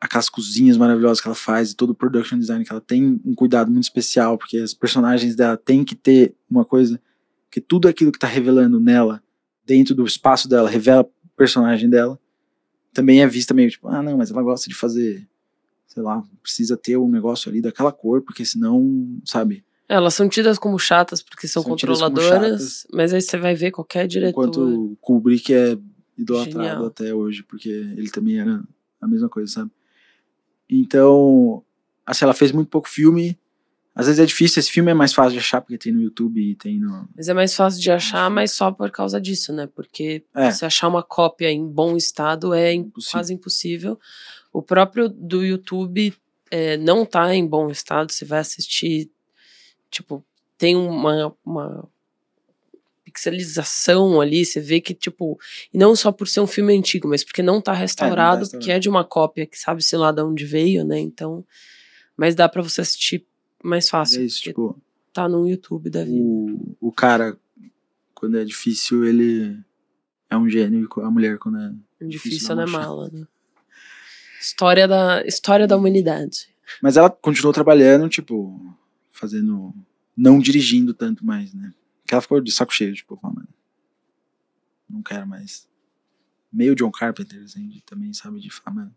aquelas 0.00 0.28
cozinhas 0.28 0.76
maravilhosas 0.76 1.20
que 1.20 1.26
ela 1.26 1.34
faz 1.34 1.70
e 1.70 1.76
todo 1.76 1.90
o 1.90 1.94
production 1.94 2.38
design 2.38 2.64
que 2.64 2.70
ela 2.70 2.80
tem 2.80 3.20
um 3.24 3.34
cuidado 3.34 3.70
muito 3.70 3.84
especial, 3.84 4.36
porque 4.36 4.58
as 4.58 4.74
personagens 4.74 5.34
dela 5.34 5.56
têm 5.56 5.84
que 5.84 5.94
ter 5.94 6.34
uma 6.48 6.64
coisa 6.64 7.00
que 7.50 7.60
tudo 7.60 7.88
aquilo 7.88 8.12
que 8.12 8.18
tá 8.18 8.26
revelando 8.26 8.78
nela, 8.78 9.22
dentro 9.64 9.94
do 9.94 10.04
espaço 10.04 10.48
dela, 10.48 10.68
revela 10.68 11.02
o 11.02 11.28
personagem 11.36 11.88
dela, 11.88 12.18
também 12.92 13.22
é 13.22 13.26
vista 13.26 13.54
meio 13.54 13.70
tipo, 13.70 13.88
ah, 13.88 14.02
não, 14.02 14.18
mas 14.18 14.30
ela 14.30 14.42
gosta 14.42 14.68
de 14.68 14.74
fazer, 14.74 15.26
sei 15.86 16.02
lá, 16.02 16.22
precisa 16.42 16.76
ter 16.76 16.96
um 16.96 17.08
negócio 17.08 17.50
ali 17.50 17.62
daquela 17.62 17.92
cor, 17.92 18.22
porque 18.22 18.44
senão, 18.44 19.18
sabe, 19.24 19.64
Elas 19.88 20.14
são 20.14 20.28
tidas 20.28 20.58
como 20.58 20.78
chatas 20.78 21.22
porque 21.22 21.46
são, 21.46 21.62
São 21.62 21.70
controladoras, 21.72 22.86
mas 22.92 23.12
aí 23.12 23.20
você 23.20 23.36
vai 23.36 23.54
ver 23.54 23.70
qualquer 23.70 24.06
diretor. 24.06 24.30
Enquanto 24.48 24.60
o 24.92 24.96
Kubrick 25.00 25.52
é 25.52 25.76
idolatrado 26.16 26.52
Genial. 26.68 26.86
até 26.86 27.12
hoje, 27.14 27.42
porque 27.42 27.68
ele 27.68 28.10
também 28.10 28.38
era 28.38 28.62
a 29.00 29.06
mesma 29.06 29.28
coisa, 29.28 29.52
sabe? 29.52 29.70
Então, 30.70 31.62
assim, 32.06 32.24
ela 32.24 32.34
fez 32.34 32.52
muito 32.52 32.68
pouco 32.68 32.88
filme. 32.88 33.38
Às 33.94 34.06
vezes 34.06 34.18
é 34.18 34.26
difícil, 34.26 34.58
esse 34.58 34.70
filme 34.72 34.90
é 34.90 34.94
mais 34.94 35.12
fácil 35.12 35.32
de 35.34 35.38
achar, 35.38 35.60
porque 35.60 35.78
tem 35.78 35.92
no 35.92 36.02
YouTube 36.02 36.40
e 36.40 36.56
tem 36.56 36.80
no. 36.80 37.08
Mas 37.14 37.28
é 37.28 37.34
mais 37.34 37.54
fácil 37.54 37.80
de 37.80 37.90
achar, 37.92 38.28
mas 38.28 38.50
só 38.50 38.72
por 38.72 38.90
causa 38.90 39.20
disso, 39.20 39.52
né? 39.52 39.68
Porque 39.68 40.24
É. 40.34 40.50
você 40.50 40.64
achar 40.66 40.88
uma 40.88 41.02
cópia 41.02 41.48
em 41.48 41.64
bom 41.64 41.96
estado 41.96 42.52
é 42.52 42.72
im- 42.74 42.80
Impossível. 42.80 43.12
quase 43.12 43.34
impossível. 43.34 43.98
O 44.52 44.60
próprio 44.62 45.08
do 45.08 45.44
YouTube 45.44 46.12
é, 46.50 46.76
não 46.76 47.06
tá 47.06 47.32
em 47.34 47.46
bom 47.46 47.70
estado. 47.70 48.10
Você 48.10 48.24
vai 48.24 48.40
assistir, 48.40 49.08
tipo, 49.94 50.24
tem 50.58 50.76
uma, 50.76 51.34
uma 51.44 51.88
pixelização 53.04 54.20
ali, 54.20 54.44
você 54.44 54.60
vê 54.60 54.80
que, 54.80 54.92
tipo, 54.92 55.38
e 55.72 55.78
não 55.78 55.94
só 55.94 56.10
por 56.10 56.26
ser 56.26 56.40
um 56.40 56.46
filme 56.46 56.76
antigo, 56.76 57.08
mas 57.08 57.22
porque 57.22 57.42
não 57.42 57.60
tá 57.60 57.72
restaurado, 57.72 58.40
restaurado. 58.40 58.50
porque 58.50 58.72
é 58.72 58.78
de 58.78 58.88
uma 58.88 59.04
cópia 59.04 59.46
que 59.46 59.58
sabe-se 59.58 59.96
lá 59.96 60.10
de 60.10 60.22
onde 60.22 60.44
veio, 60.44 60.84
né? 60.84 60.98
Então, 60.98 61.44
mas 62.16 62.34
dá 62.34 62.48
pra 62.48 62.62
você 62.62 62.80
assistir 62.80 63.24
mais 63.62 63.88
fácil, 63.88 64.20
é 64.20 64.24
isso, 64.24 64.42
tipo, 64.42 64.76
tá 65.12 65.28
no 65.28 65.48
YouTube 65.48 65.88
da 65.90 66.04
vida. 66.04 66.20
o, 66.20 66.76
o 66.80 66.92
cara, 66.92 67.36
quando 68.14 68.38
é 68.38 68.44
difícil, 68.44 69.04
ele 69.04 69.56
é 70.28 70.36
um 70.36 70.48
gênio, 70.48 70.88
a 70.96 71.10
mulher, 71.10 71.38
quando 71.38 71.58
é. 71.58 71.72
Difícil, 72.06 72.30
difícil 72.30 72.56
não 72.56 72.64
achar. 72.64 72.78
mala, 72.78 73.10
né? 73.10 73.26
História 74.40 74.86
da, 74.86 75.24
história 75.24 75.66
da 75.66 75.76
humanidade. 75.76 76.48
Mas 76.82 76.96
ela 76.96 77.08
continuou 77.08 77.52
trabalhando, 77.52 78.08
tipo, 78.08 78.60
fazendo. 79.14 79.74
Não 80.16 80.38
dirigindo 80.38 80.92
tanto 80.94 81.24
mais, 81.24 81.52
né? 81.54 81.72
Porque 82.02 82.14
ela 82.14 82.20
ficou 82.22 82.40
de 82.40 82.52
saco 82.52 82.72
cheio, 82.72 82.94
tipo, 82.94 83.18
mano, 83.22 83.48
não 84.88 85.02
quero 85.02 85.26
mais. 85.26 85.66
Meio 86.52 86.74
John 86.74 86.90
Carpenter, 86.90 87.42
assim, 87.42 87.82
também 87.84 88.12
sabe 88.12 88.38
de 88.40 88.50
falar, 88.50 88.76
mano. 88.76 88.96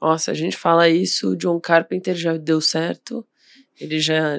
Nossa, 0.00 0.32
a 0.32 0.34
gente 0.34 0.56
fala 0.56 0.88
isso, 0.88 1.30
o 1.30 1.36
John 1.36 1.58
Carpenter 1.60 2.14
já 2.14 2.36
deu 2.36 2.60
certo. 2.60 3.26
Ele 3.80 3.98
já, 4.00 4.36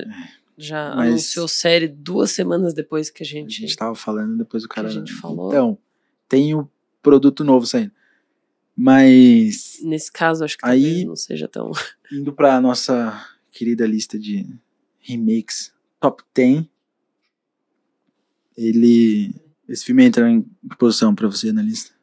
já 0.57 0.93
Mas- 0.95 1.07
anunciou 1.09 1.47
série 1.47 1.87
duas 1.87 2.31
semanas 2.31 2.73
depois 2.73 3.09
que 3.09 3.23
a 3.23 3.25
A 3.25 3.29
gente. 3.29 3.53
gente 3.61 3.75
tava 3.75 3.95
falando, 3.95 4.37
depois 4.37 4.63
o 4.63 4.67
cara. 4.69 4.87
a 4.87 4.91
gente 4.91 5.11
falou. 5.13 5.49
Então, 5.49 5.77
tem 6.29 6.53
o 6.53 6.69
produto 7.01 7.43
novo 7.43 7.65
saindo. 7.65 7.91
Mas, 8.77 9.79
Nesse 9.81 10.11
caso, 10.11 10.43
acho 10.43 10.57
que 10.57 10.65
Aí- 10.65 11.05
não 11.05 11.15
seja 11.15 11.47
tão. 11.47 11.71
indo 12.11 12.31
pra 12.33 12.59
nossa 12.61 13.25
querida 13.51 13.87
lista 13.87 14.19
de 14.19 14.45
remakes 15.05 15.73
top 15.99 16.23
10, 16.33 16.65
ele. 18.57 19.33
Esse 19.67 19.85
filme 19.85 20.03
entra 20.03 20.29
em 20.29 20.43
que 20.43 20.77
posição 20.77 21.15
pra 21.15 21.27
você 21.27 21.51
na 21.51 21.61
lista? 21.61 21.93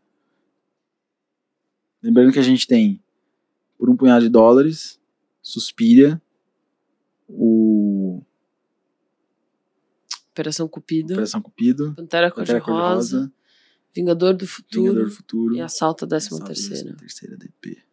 Lembrando 2.03 2.33
que 2.33 2.39
a 2.39 2.43
gente 2.43 2.67
tem 2.67 3.01
Por 3.79 3.89
um 3.89 3.97
Punhado 3.97 4.25
de 4.25 4.29
Dólares, 4.29 5.01
Suspira, 5.41 6.21
o 7.29 8.21
Operação 10.31 10.67
Cupido, 10.67 11.13
Operação 11.13 11.41
Cupido, 11.41 11.95
Pantera 11.95 12.31
Cor-de-Rosa, 12.31 13.33
Vingador 13.95 14.35
do 14.35 14.47
Futuro 14.47 14.83
Vingador 14.83 15.05
do 15.05 15.15
Futuro 15.15 15.55
e 15.55 15.61
Assalto 15.61 16.05
à 16.05 16.09
Décima 16.09 16.39
Assalto 16.39 16.53
à 16.53 16.55
Terceira. 16.55 16.97
Terceira 16.97 17.37
DP. 17.37 17.92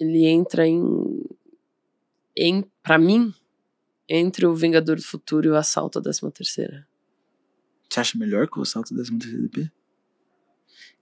Ele 0.00 0.24
entra 0.26 0.66
em. 0.66 1.22
em 2.36 2.64
para 2.82 2.98
mim, 2.98 3.32
entre 4.08 4.46
o 4.46 4.54
Vingador 4.54 4.96
do 4.96 5.02
Futuro 5.02 5.46
e 5.46 5.50
o 5.50 5.56
Assalto 5.56 5.98
à 5.98 6.02
Décima 6.02 6.30
Terceira. 6.30 6.86
Você 7.88 8.00
acha 8.00 8.18
melhor 8.18 8.48
que 8.48 8.58
o 8.58 8.62
Assalto 8.62 8.94
da 8.94 9.02
13 9.02 9.42
DP? 9.48 9.70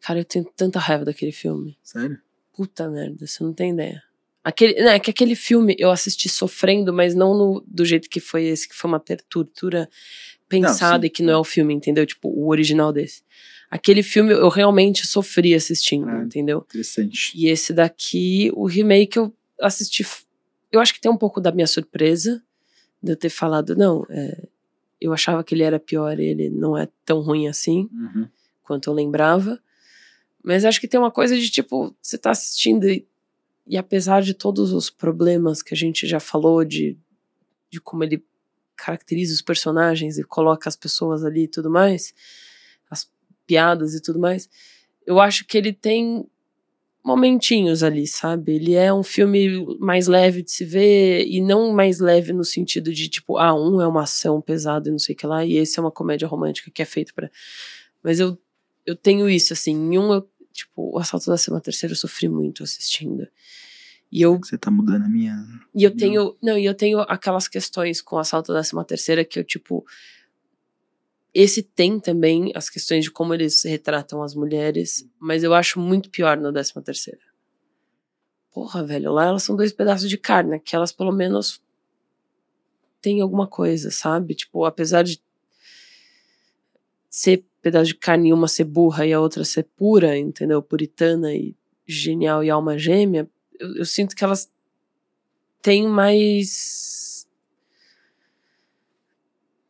Cara, 0.00 0.18
eu 0.20 0.24
tenho 0.24 0.44
tanta 0.56 0.78
raiva 0.78 1.04
daquele 1.04 1.32
filme. 1.32 1.78
Sério? 1.82 2.20
Puta 2.56 2.88
merda, 2.88 3.26
você 3.26 3.42
não 3.44 3.52
tem 3.52 3.72
ideia. 3.72 4.02
Aquele, 4.42 4.74
não, 4.82 4.90
é 4.90 4.98
que 5.00 5.10
aquele 5.10 5.34
filme 5.34 5.76
eu 5.78 5.90
assisti 5.90 6.28
sofrendo, 6.28 6.92
mas 6.92 7.14
não 7.14 7.34
no- 7.36 7.64
do 7.66 7.84
jeito 7.84 8.08
que 8.08 8.20
foi 8.20 8.44
esse, 8.44 8.68
que 8.68 8.74
foi 8.74 8.88
uma 8.90 9.00
tortura 9.28 9.88
pensada 10.48 11.02
sim. 11.02 11.06
e 11.06 11.10
que 11.10 11.22
não 11.22 11.32
é 11.32 11.36
o 11.36 11.44
filme, 11.44 11.74
entendeu? 11.74 12.06
Tipo, 12.06 12.28
o 12.28 12.48
original 12.48 12.92
desse. 12.92 13.22
Aquele 13.70 14.02
filme 14.02 14.32
eu 14.32 14.48
realmente 14.48 15.06
sofri 15.06 15.54
assistindo, 15.54 16.08
Ah. 16.08 16.22
entendeu? 16.22 16.64
Interessante. 16.68 17.32
E 17.36 17.48
esse 17.48 17.72
daqui, 17.72 18.50
o 18.54 18.66
remake, 18.66 19.18
eu 19.18 19.32
assisti. 19.60 20.06
Eu 20.72 20.80
acho 20.80 20.94
que 20.94 21.00
tem 21.00 21.10
um 21.10 21.16
pouco 21.16 21.40
da 21.40 21.52
minha 21.52 21.66
surpresa 21.66 22.42
de 23.02 23.12
eu 23.12 23.16
ter 23.16 23.28
falado, 23.30 23.76
não, 23.76 24.04
é, 24.10 24.48
eu 25.00 25.12
achava 25.12 25.44
que 25.44 25.54
ele 25.54 25.62
era 25.62 25.78
pior, 25.78 26.18
ele 26.18 26.48
não 26.50 26.76
é 26.76 26.88
tão 27.04 27.20
ruim 27.20 27.46
assim 27.46 27.88
Uhum. 27.92 28.26
quanto 28.62 28.88
eu 28.90 28.94
lembrava. 28.94 29.60
Mas 30.42 30.64
acho 30.64 30.80
que 30.80 30.88
tem 30.88 30.98
uma 30.98 31.10
coisa 31.10 31.36
de 31.38 31.48
tipo, 31.50 31.94
você 32.00 32.16
tá 32.18 32.30
assistindo 32.30 32.88
e, 32.88 33.06
e 33.66 33.76
apesar 33.76 34.22
de 34.22 34.32
todos 34.34 34.72
os 34.72 34.88
problemas 34.88 35.62
que 35.62 35.74
a 35.74 35.76
gente 35.76 36.06
já 36.06 36.18
falou 36.18 36.64
de, 36.64 36.96
de 37.70 37.80
como 37.80 38.02
ele 38.02 38.24
caracteriza 38.76 39.34
os 39.34 39.42
personagens 39.42 40.16
e 40.18 40.24
coloca 40.24 40.68
as 40.68 40.76
pessoas 40.76 41.24
ali 41.24 41.42
e 41.44 41.48
tudo 41.48 41.68
mais, 41.70 42.14
piadas 43.48 43.94
e 43.94 44.02
tudo 44.02 44.20
mais, 44.20 44.48
eu 45.06 45.18
acho 45.18 45.46
que 45.46 45.56
ele 45.56 45.72
tem 45.72 46.24
momentinhos 47.02 47.82
ali, 47.82 48.06
sabe? 48.06 48.56
Ele 48.56 48.74
é 48.74 48.92
um 48.92 49.02
filme 49.02 49.64
mais 49.80 50.06
leve 50.06 50.42
de 50.42 50.50
se 50.50 50.64
ver 50.64 51.26
e 51.26 51.40
não 51.40 51.72
mais 51.72 51.98
leve 51.98 52.34
no 52.34 52.44
sentido 52.44 52.92
de 52.92 53.08
tipo, 53.08 53.38
ah, 53.38 53.54
um 53.54 53.80
é 53.80 53.86
uma 53.86 54.02
ação 54.02 54.40
pesada 54.42 54.88
e 54.88 54.92
não 54.92 54.98
sei 54.98 55.14
o 55.14 55.18
que 55.18 55.26
lá, 55.26 55.44
e 55.44 55.56
esse 55.56 55.78
é 55.78 55.82
uma 55.82 55.90
comédia 55.90 56.28
romântica 56.28 56.70
que 56.70 56.82
é 56.82 56.84
feito 56.84 57.14
pra. 57.14 57.30
Mas 58.02 58.20
eu, 58.20 58.38
eu 58.84 58.94
tenho 58.94 59.28
isso, 59.30 59.54
assim, 59.54 59.72
em 59.72 59.98
um 59.98 60.12
eu 60.12 60.28
tipo, 60.52 60.94
o 60.94 60.98
Assalto 60.98 61.30
da 61.30 61.36
Cima 61.36 61.60
Terceira 61.60 61.92
eu 61.92 61.96
sofri 61.96 62.28
muito 62.28 62.62
assistindo. 62.62 63.26
E 64.10 64.22
eu, 64.22 64.38
Você 64.38 64.56
tá 64.56 64.70
mudando 64.70 65.04
a 65.04 65.08
minha. 65.08 65.36
e 65.74 65.84
eu 65.84 65.94
tenho, 65.94 66.36
não, 66.42 66.58
e 66.58 66.64
eu 66.64 66.74
tenho 66.74 67.00
aquelas 67.00 67.46
questões 67.46 68.00
com 68.00 68.16
o 68.16 68.18
Assalto 68.18 68.52
da 68.52 68.62
Cima 68.62 68.84
Terceira 68.84 69.24
que 69.24 69.38
eu, 69.38 69.44
tipo, 69.44 69.84
esse 71.34 71.62
tem 71.62 72.00
também 72.00 72.52
as 72.54 72.70
questões 72.70 73.04
de 73.04 73.10
como 73.10 73.34
eles 73.34 73.62
retratam 73.64 74.22
as 74.22 74.34
mulheres, 74.34 75.08
mas 75.18 75.42
eu 75.44 75.54
acho 75.54 75.78
muito 75.78 76.10
pior 76.10 76.36
na 76.36 76.50
décima 76.50 76.82
terceira. 76.82 77.20
Porra, 78.52 78.84
velho, 78.84 79.12
lá 79.12 79.26
elas 79.26 79.42
são 79.42 79.54
dois 79.54 79.72
pedaços 79.72 80.08
de 80.08 80.16
carne, 80.16 80.56
aqui 80.56 80.74
elas 80.74 80.90
pelo 80.90 81.12
menos 81.12 81.62
têm 83.00 83.20
alguma 83.20 83.46
coisa, 83.46 83.90
sabe? 83.90 84.34
Tipo, 84.34 84.64
apesar 84.64 85.02
de 85.02 85.20
ser 87.08 87.44
pedaço 87.62 87.86
de 87.86 87.94
carne 87.94 88.30
e 88.30 88.32
uma 88.32 88.48
ser 88.48 88.64
burra 88.64 89.06
e 89.06 89.12
a 89.12 89.20
outra 89.20 89.44
ser 89.44 89.64
pura, 89.76 90.16
entendeu? 90.16 90.62
Puritana 90.62 91.34
e 91.34 91.54
genial 91.86 92.42
e 92.42 92.50
alma 92.50 92.78
gêmea, 92.78 93.28
eu, 93.58 93.76
eu 93.76 93.84
sinto 93.84 94.16
que 94.16 94.24
elas 94.24 94.50
têm 95.62 95.86
mais 95.86 97.07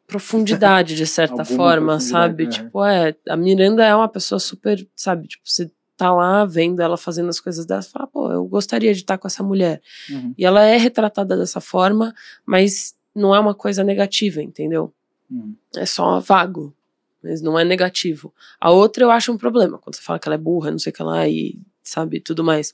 profundidade, 0.08 0.96
de 0.96 1.06
certa 1.06 1.44
forma, 1.44 2.00
sabe? 2.00 2.46
né? 2.46 2.50
Tipo, 2.50 2.82
é, 2.82 3.14
a 3.28 3.36
Miranda 3.36 3.84
é 3.84 3.94
uma 3.94 4.08
pessoa 4.08 4.38
super, 4.40 4.84
sabe? 4.96 5.28
Tipo, 5.28 5.42
você 5.44 5.70
tá 5.98 6.12
lá 6.12 6.46
vendo 6.46 6.80
ela 6.80 6.96
fazendo 6.96 7.28
as 7.28 7.38
coisas 7.38 7.66
dela, 7.66 7.82
você 7.82 7.90
fala, 7.90 8.06
pô, 8.06 8.32
eu 8.32 8.44
gostaria 8.46 8.94
de 8.94 9.00
estar 9.00 9.18
com 9.18 9.28
essa 9.28 9.42
mulher. 9.42 9.82
Uhum. 10.08 10.34
E 10.38 10.46
ela 10.46 10.64
é 10.64 10.78
retratada 10.78 11.36
dessa 11.36 11.60
forma, 11.60 12.14
mas 12.46 12.96
não 13.14 13.34
é 13.34 13.38
uma 13.38 13.54
coisa 13.54 13.84
negativa, 13.84 14.42
entendeu? 14.42 14.94
Uhum. 15.30 15.54
É 15.76 15.84
só 15.84 16.20
vago, 16.20 16.74
mas 17.22 17.42
não 17.42 17.58
é 17.58 17.64
negativo. 17.64 18.32
A 18.58 18.70
outra 18.70 19.04
eu 19.04 19.10
acho 19.10 19.30
um 19.30 19.36
problema, 19.36 19.76
quando 19.76 19.96
você 19.96 20.02
fala 20.02 20.18
que 20.18 20.26
ela 20.26 20.36
é 20.36 20.38
burra, 20.38 20.70
não 20.70 20.78
sei 20.78 20.90
o 20.90 20.94
que 20.94 21.02
lá, 21.02 21.28
e 21.28 21.58
sabe, 21.82 22.18
tudo 22.18 22.42
mais. 22.42 22.72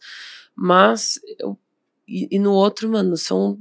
Mas, 0.55 1.19
eu, 1.41 1.59
e, 2.07 2.29
e 2.31 2.39
no 2.39 2.53
outro, 2.53 2.89
mano, 2.89 3.17
são 3.17 3.59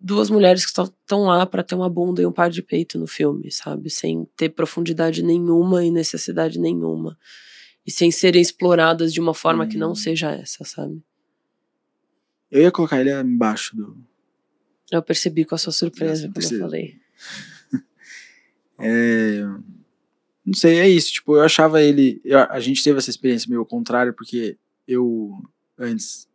duas 0.00 0.30
mulheres 0.30 0.64
que 0.64 0.70
estão 0.80 1.22
lá 1.24 1.44
pra 1.46 1.62
ter 1.62 1.74
uma 1.74 1.88
bunda 1.90 2.22
e 2.22 2.26
um 2.26 2.32
par 2.32 2.50
de 2.50 2.62
peito 2.62 2.98
no 2.98 3.06
filme, 3.06 3.50
sabe? 3.50 3.90
Sem 3.90 4.26
ter 4.36 4.50
profundidade 4.50 5.22
nenhuma 5.22 5.84
e 5.84 5.90
necessidade 5.90 6.58
nenhuma. 6.58 7.18
E 7.86 7.90
sem 7.90 8.10
serem 8.10 8.40
exploradas 8.40 9.12
de 9.12 9.20
uma 9.20 9.34
forma 9.34 9.66
que 9.66 9.76
não 9.76 9.92
Hum. 9.92 9.96
seja 9.96 10.30
essa, 10.30 10.64
sabe? 10.64 11.02
Eu 12.50 12.62
ia 12.62 12.70
colocar 12.70 13.00
ele 13.00 13.10
embaixo 13.12 13.74
do. 13.76 13.96
Eu 14.90 15.02
percebi 15.02 15.44
com 15.44 15.54
a 15.54 15.58
sua 15.58 15.72
surpresa 15.72 16.30
quando 16.32 16.52
eu 16.52 16.58
falei. 16.60 16.94
É, 18.78 19.42
Não 20.44 20.54
sei, 20.54 20.80
é 20.80 20.88
isso. 20.88 21.12
Tipo, 21.12 21.36
eu 21.36 21.42
achava 21.42 21.80
ele. 21.80 22.20
eu- 22.24 22.38
a 22.38 22.58
gente 22.58 22.82
teve 22.82 22.98
essa 22.98 23.10
experiência 23.10 23.48
meio 23.48 23.60
ao 23.60 23.66
contrário, 23.66 24.12
porque 24.12 24.58
eu 24.88 25.30
antes. 25.78 26.28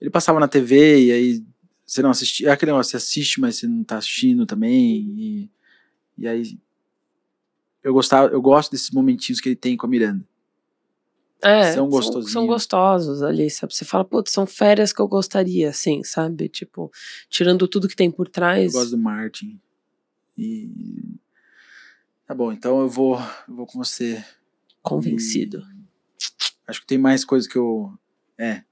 Ele 0.00 0.10
passava 0.10 0.38
na 0.38 0.46
TV 0.46 1.06
e 1.06 1.12
aí 1.12 1.44
você 1.88 2.02
não 2.02 2.10
assistia. 2.10 2.48
É 2.48 2.52
aquele 2.52 2.70
negócio, 2.70 2.90
você 2.90 2.96
assiste, 2.98 3.40
mas 3.40 3.56
você 3.56 3.66
não 3.66 3.82
tá 3.82 3.96
assistindo 3.96 4.44
também. 4.44 4.98
E, 5.16 5.50
e 6.18 6.28
aí. 6.28 6.58
Eu 7.82 7.94
gostava, 7.94 8.30
eu 8.32 8.42
gosto 8.42 8.70
desses 8.70 8.90
momentinhos 8.90 9.40
que 9.40 9.48
ele 9.48 9.56
tem 9.56 9.76
com 9.76 9.86
a 9.86 9.88
Miranda. 9.88 10.22
É, 11.40 11.66
São 11.72 11.74
são, 11.74 11.88
gostosinhos. 11.88 12.32
são 12.32 12.46
gostosos 12.46 13.22
ali, 13.22 13.48
sabe? 13.48 13.72
Você 13.74 13.84
fala, 13.84 14.04
putz, 14.04 14.32
são 14.32 14.44
férias 14.44 14.92
que 14.92 15.00
eu 15.00 15.06
gostaria, 15.08 15.70
assim, 15.70 16.02
sabe? 16.02 16.48
Tipo, 16.48 16.90
tirando 17.30 17.66
tudo 17.68 17.88
que 17.88 17.94
tem 17.96 18.10
por 18.10 18.26
Eu 18.26 18.32
trás. 18.32 18.72
gosto 18.72 18.90
do 18.90 18.98
Martin. 18.98 19.58
E. 20.36 20.68
Tá 22.26 22.34
bom, 22.34 22.52
então 22.52 22.80
eu 22.80 22.88
vou, 22.88 23.18
eu 23.48 23.54
vou 23.54 23.66
com 23.66 23.78
você. 23.78 24.22
Convencido. 24.82 25.64
Acho 26.66 26.80
que 26.82 26.86
tem 26.86 26.98
mais 26.98 27.24
coisas 27.24 27.48
que 27.50 27.56
eu. 27.56 27.92
É. 28.36 28.62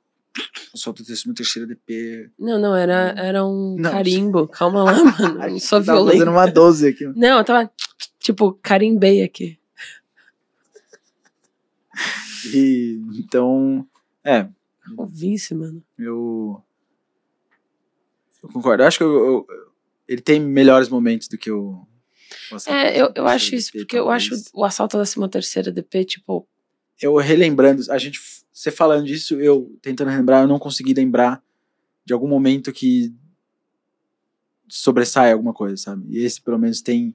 Eu 0.73 0.79
solto 0.79 1.01
o 1.03 1.05
texto 1.05 1.27
no 1.27 1.35
terceiro 1.35 1.67
DP. 1.67 2.31
Não, 2.39 2.59
não, 2.59 2.75
era, 2.77 3.15
era 3.17 3.45
um 3.45 3.77
Não. 3.79 3.91
carimbo. 3.91 4.47
Calma 4.49 4.83
lá, 4.85 4.93
mano. 5.05 5.39
Não 5.51 5.59
sou 5.59 5.83
Tava 5.83 6.05
fazendo 6.05 6.31
uma 6.31 6.47
12 6.47 6.89
aqui. 6.89 7.07
Não, 7.17 7.39
eu 7.39 7.45
tava, 7.45 7.71
tipo, 8.21 8.53
carimbei 8.63 9.23
aqui. 9.23 9.59
E, 12.53 13.01
então, 13.19 13.87
é, 14.25 14.47
O 14.97 15.07
Vince, 15.07 15.55
mano. 15.55 15.83
eu. 15.99 16.63
Eu 18.43 18.49
concordo. 18.51 18.83
Eu 18.83 18.87
acho 18.87 18.99
que 18.99 19.05
eu- 19.05 19.25
eu- 19.27 19.47
ele 20.07 20.21
tem 20.21 20.39
melhores 20.39 20.89
momentos 20.89 21.27
do 21.29 21.37
que 21.39 21.51
o. 21.51 21.85
o 22.53 22.71
É, 22.71 23.01
eu, 23.01 23.11
eu 23.15 23.27
acho 23.27 23.55
isso, 23.55 23.69
DP, 23.73 23.79
porque 23.81 23.99
eu 23.99 24.11
acho 24.11 24.29
talvez. 24.31 24.51
o 24.55 24.65
assalto 24.65 24.97
da 24.99 25.05
cima 25.05 25.29
terceira 25.29 25.73
DP, 25.73 26.05
tipo, 26.05 26.47
Eu 27.01 27.17
relembrando, 27.17 27.83
a 27.91 27.99
gente. 27.99 28.21
Você 28.53 28.71
falando 28.71 29.05
disso, 29.07 29.39
eu 29.41 29.77
tentando 29.83 30.09
lembrar, 30.09 30.41
eu 30.43 30.49
não 30.49 30.59
consegui 30.59 30.95
lembrar 30.95 31.43
de 32.05 32.13
algum 32.15 32.27
momento 32.29 32.73
que 32.73 33.13
sobressai 34.69 35.33
alguma 35.33 35.53
coisa, 35.53 35.77
sabe? 35.77 36.05
E 36.09 36.19
esse, 36.25 36.41
pelo 36.41 36.59
menos, 36.59 36.81
tem 36.81 37.15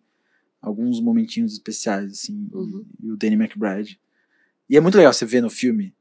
alguns 0.62 1.00
momentinhos 1.02 1.54
especiais, 1.54 2.12
assim, 2.12 2.48
Uhum. 2.54 2.86
e, 3.02 3.08
e 3.08 3.12
o 3.12 3.18
Danny 3.18 3.36
McBride. 3.36 4.00
E 4.70 4.78
é 4.78 4.80
muito 4.80 4.96
legal 4.98 5.12
você 5.12 5.26
ver 5.26 5.42
no 5.42 5.50
filme, 5.50 5.94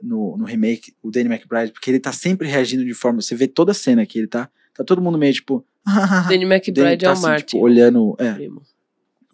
no, 0.00 0.36
no 0.36 0.44
remake, 0.44 0.94
o 1.02 1.10
Danny 1.10 1.28
McBride, 1.28 1.72
porque 1.72 1.90
ele 1.90 1.98
tá 2.00 2.12
sempre 2.12 2.46
reagindo 2.48 2.84
de 2.84 2.94
forma. 2.94 3.20
Você 3.20 3.34
vê 3.34 3.46
toda 3.48 3.72
a 3.72 3.74
cena 3.74 4.06
que 4.06 4.18
ele 4.18 4.28
tá. 4.28 4.48
Tá 4.74 4.84
todo 4.84 5.02
mundo 5.02 5.18
meio 5.18 5.32
tipo. 5.34 5.66
Danny 6.28 6.44
McBride 6.44 7.02
tá 7.04 7.06
é 7.06 7.08
o 7.08 7.12
assim, 7.12 7.22
Martin. 7.22 7.46
tipo, 7.46 7.58
olhando. 7.58 8.14
É, 8.18 8.32
primo. 8.34 8.62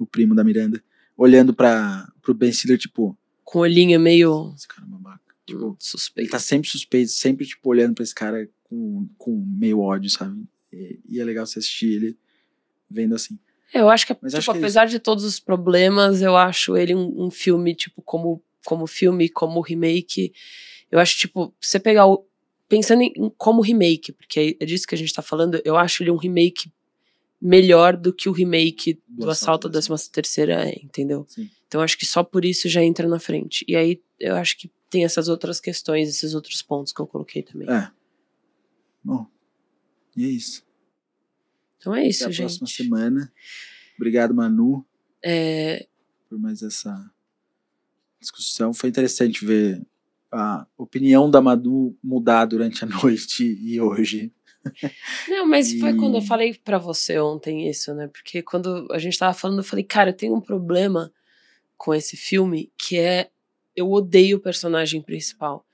o 0.01 0.07
primo 0.07 0.35
da 0.35 0.43
Miranda. 0.43 0.83
Olhando 1.17 1.53
pra, 1.55 2.11
pro 2.23 2.33
Ben 2.35 2.51
Stiller, 2.51 2.79
tipo. 2.79 3.17
Com 3.45 3.59
o 3.59 3.63
olhinho 3.63 4.01
meio 4.01 4.53
Esse 4.57 4.67
cara 4.67 4.87
é 4.87 4.91
babaca. 4.91 5.35
Tipo, 5.47 5.67
hum, 5.67 5.69
ele 5.69 5.77
suspeito. 5.79 6.31
tá 6.31 6.39
sempre 6.39 6.69
suspeito, 6.69 7.11
sempre, 7.11 7.47
tipo, 7.47 7.69
olhando 7.69 7.95
pra 7.95 8.03
esse 8.03 8.15
cara 8.15 8.49
com, 8.65 9.09
com 9.19 9.45
meio 9.47 9.81
ódio, 9.81 10.11
sabe? 10.11 10.45
E, 10.73 10.99
e 11.09 11.21
é 11.21 11.25
legal 11.25 11.47
você 11.47 11.59
assistir 11.59 11.93
ele 11.93 12.19
vendo 12.91 13.15
assim. 13.15 13.39
É, 13.73 13.81
eu 13.81 13.91
acho 13.91 14.07
que, 14.07 14.17
Mas 14.23 14.33
tipo, 14.33 14.39
acho 14.39 14.51
que 14.53 14.57
é 14.57 14.61
apesar 14.61 14.87
de 14.87 14.99
todos 14.99 15.25
os 15.25 15.39
problemas, 15.39 16.23
eu 16.23 16.37
acho 16.37 16.77
ele 16.77 16.95
um, 16.95 17.27
um 17.27 17.31
filme, 17.31 17.75
tipo, 17.75 18.01
como, 18.03 18.43
como 18.65 18.87
filme, 18.87 19.29
como 19.29 19.61
remake. 19.61 20.33
Eu 20.91 20.99
acho, 20.99 21.19
tipo, 21.19 21.55
você 21.61 21.79
pegar 21.79 22.07
o. 22.07 22.27
Pensando 22.67 23.03
em, 23.03 23.13
em 23.17 23.31
como 23.37 23.61
remake, 23.61 24.13
porque 24.13 24.57
é 24.59 24.65
disso 24.65 24.87
que 24.87 24.95
a 24.95 24.99
gente 24.99 25.13
tá 25.13 25.21
falando, 25.21 25.61
eu 25.65 25.77
acho 25.77 26.03
ele 26.03 26.11
um 26.11 26.17
remake 26.17 26.73
melhor 27.45 27.95
do 27.95 28.11
que 28.11 28.27
o 28.27 28.33
remake 28.33 28.95
do, 29.07 29.27
Do 29.27 29.31
Assalto 29.31 29.69
da 29.69 29.79
13 29.81 30.11
terceira 30.11 30.67
é, 30.67 30.81
entendeu? 30.83 31.27
Sim. 31.29 31.51
Então 31.69 31.83
acho 31.83 31.99
que 31.99 32.07
só 32.07 32.25
por 32.25 32.43
isso 32.43 32.69
já 32.71 32.83
entra 32.83 33.07
na 33.07 33.19
frente. 33.19 33.65
E 33.69 33.77
aí 33.77 34.03
eu 34.19 34.35
acho 34.37 34.57
que 34.57 34.71
tem 34.89 35.05
essas 35.05 35.29
outras 35.29 35.61
questões, 35.61 36.09
esses 36.09 36.35
outros 36.35 36.63
pontos 36.63 36.91
que 36.93 37.01
eu 37.01 37.07
coloquei 37.07 37.43
também. 37.43 37.69
É. 37.69 37.91
Bom. 39.05 39.27
E 40.17 40.25
é 40.25 40.29
isso. 40.29 40.65
Então 41.77 41.95
é 41.95 42.07
isso, 42.09 42.23
Até 42.25 42.31
a 42.31 42.33
gente. 42.33 42.59
próxima 42.59 42.67
semana. 42.67 43.33
Obrigado, 43.97 44.35
Manu, 44.35 44.85
É, 45.23 45.87
por 46.31 46.39
mais 46.39 46.63
essa 46.63 47.11
discussão. 48.19 48.73
Foi 48.73 48.89
interessante 48.89 49.45
ver 49.45 49.85
a 50.33 50.67
opinião 50.79 51.31
da 51.31 51.43
Manu 51.43 51.95
mudar 52.03 52.47
durante 52.47 52.85
a 52.85 52.87
noite 53.05 53.45
e 53.45 53.79
hoje. 53.81 54.33
Não, 55.29 55.47
mas 55.47 55.73
foi 55.75 55.91
E- 55.91 55.97
quando 55.97 56.17
eu 56.17 56.23
falei 56.23 56.55
pra 56.55 56.79
você 56.79 57.19
ontem 57.19 57.69
isso, 57.69 57.95
né? 57.95 58.09
Porque 58.09 58.43
quando 58.43 58.87
a 58.91 58.99
gente 58.99 59.19
tava 59.19 59.35
falando, 59.35 59.59
eu 59.59 59.65
falei, 59.65 59.85
cara, 59.85 60.11
eu 60.11 60.15
tenho 60.17 60.35
um 60.35 60.41
problema 60.41 61.13
com 61.77 61.95
esse 61.95 62.17
filme 62.17 62.73
que 62.79 62.99
é 62.99 63.31
eu 63.77 63.91
odeio 63.91 64.37
o 64.39 64.41
personagem 64.41 65.03
principal. 65.03 65.67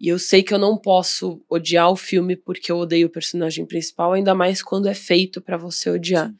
E 0.00 0.08
eu 0.08 0.18
sei 0.18 0.42
que 0.42 0.52
eu 0.54 0.58
não 0.58 0.76
posso 0.76 1.42
odiar 1.48 1.90
o 1.90 1.96
filme 1.96 2.36
porque 2.36 2.72
eu 2.72 2.78
odeio 2.78 3.06
o 3.08 3.10
personagem 3.10 3.66
principal, 3.66 4.12
ainda 4.12 4.34
mais 4.34 4.62
quando 4.62 4.88
é 4.88 4.94
feito 4.94 5.40
pra 5.40 5.56
você 5.56 5.90
odiar. 5.90 6.28
Sim. 6.30 6.36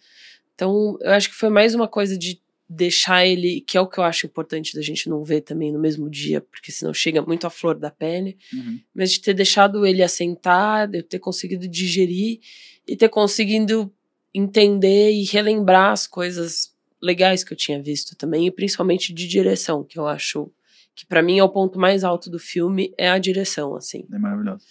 Então, 0.54 0.98
eu 1.00 1.12
acho 1.12 1.28
que 1.30 1.34
foi 1.36 1.48
mais 1.50 1.74
uma 1.74 1.88
coisa 1.88 2.18
de 2.18 2.40
deixar 2.74 3.26
ele, 3.26 3.60
que 3.60 3.76
é 3.76 3.80
o 3.80 3.86
que 3.86 3.98
eu 3.98 4.04
acho 4.04 4.26
importante 4.26 4.74
da 4.74 4.82
gente 4.82 5.08
não 5.08 5.22
ver 5.22 5.42
também 5.42 5.70
no 5.72 5.78
mesmo 5.78 6.08
dia, 6.08 6.40
porque 6.40 6.72
senão 6.72 6.92
chega 6.94 7.20
muito 7.22 7.46
à 7.46 7.50
flor 7.50 7.78
da 7.78 7.90
pele 7.90 8.36
Uhum. 8.52 8.80
mas 8.94 9.12
de 9.12 9.20
ter 9.20 9.34
deixado 9.34 9.84
ele 9.86 10.02
assentar, 10.02 10.88
de 10.88 10.98
eu 10.98 11.02
ter 11.02 11.18
conseguido 11.18 11.68
digerir 11.68 12.40
e 12.88 12.96
ter 12.96 13.08
conseguido 13.08 13.92
entender 14.34 15.12
e 15.12 15.24
relembrar 15.24 15.92
as 15.92 16.06
coisas 16.06 16.72
legais 17.00 17.44
que 17.44 17.52
eu 17.52 17.56
tinha 17.56 17.82
visto 17.82 18.16
também, 18.16 18.46
e 18.46 18.50
principalmente 18.50 19.12
de 19.12 19.26
direção, 19.28 19.84
que 19.84 19.98
eu 19.98 20.06
acho 20.06 20.50
que 20.94 21.04
pra 21.06 21.22
mim 21.22 21.38
é 21.38 21.44
o 21.44 21.48
ponto 21.48 21.78
mais 21.78 22.04
alto 22.04 22.30
do 22.30 22.38
filme, 22.38 22.92
é 22.96 23.10
a 23.10 23.18
direção, 23.18 23.74
assim, 23.74 24.06
É 24.12 24.18
maravilhoso. 24.18 24.64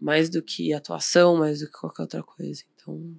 mais 0.00 0.28
do 0.30 0.42
que 0.42 0.72
atuação, 0.72 1.36
mais 1.36 1.60
do 1.60 1.66
que 1.66 1.72
qualquer 1.72 2.02
outra 2.02 2.22
coisa. 2.22 2.62
Então, 2.74 3.14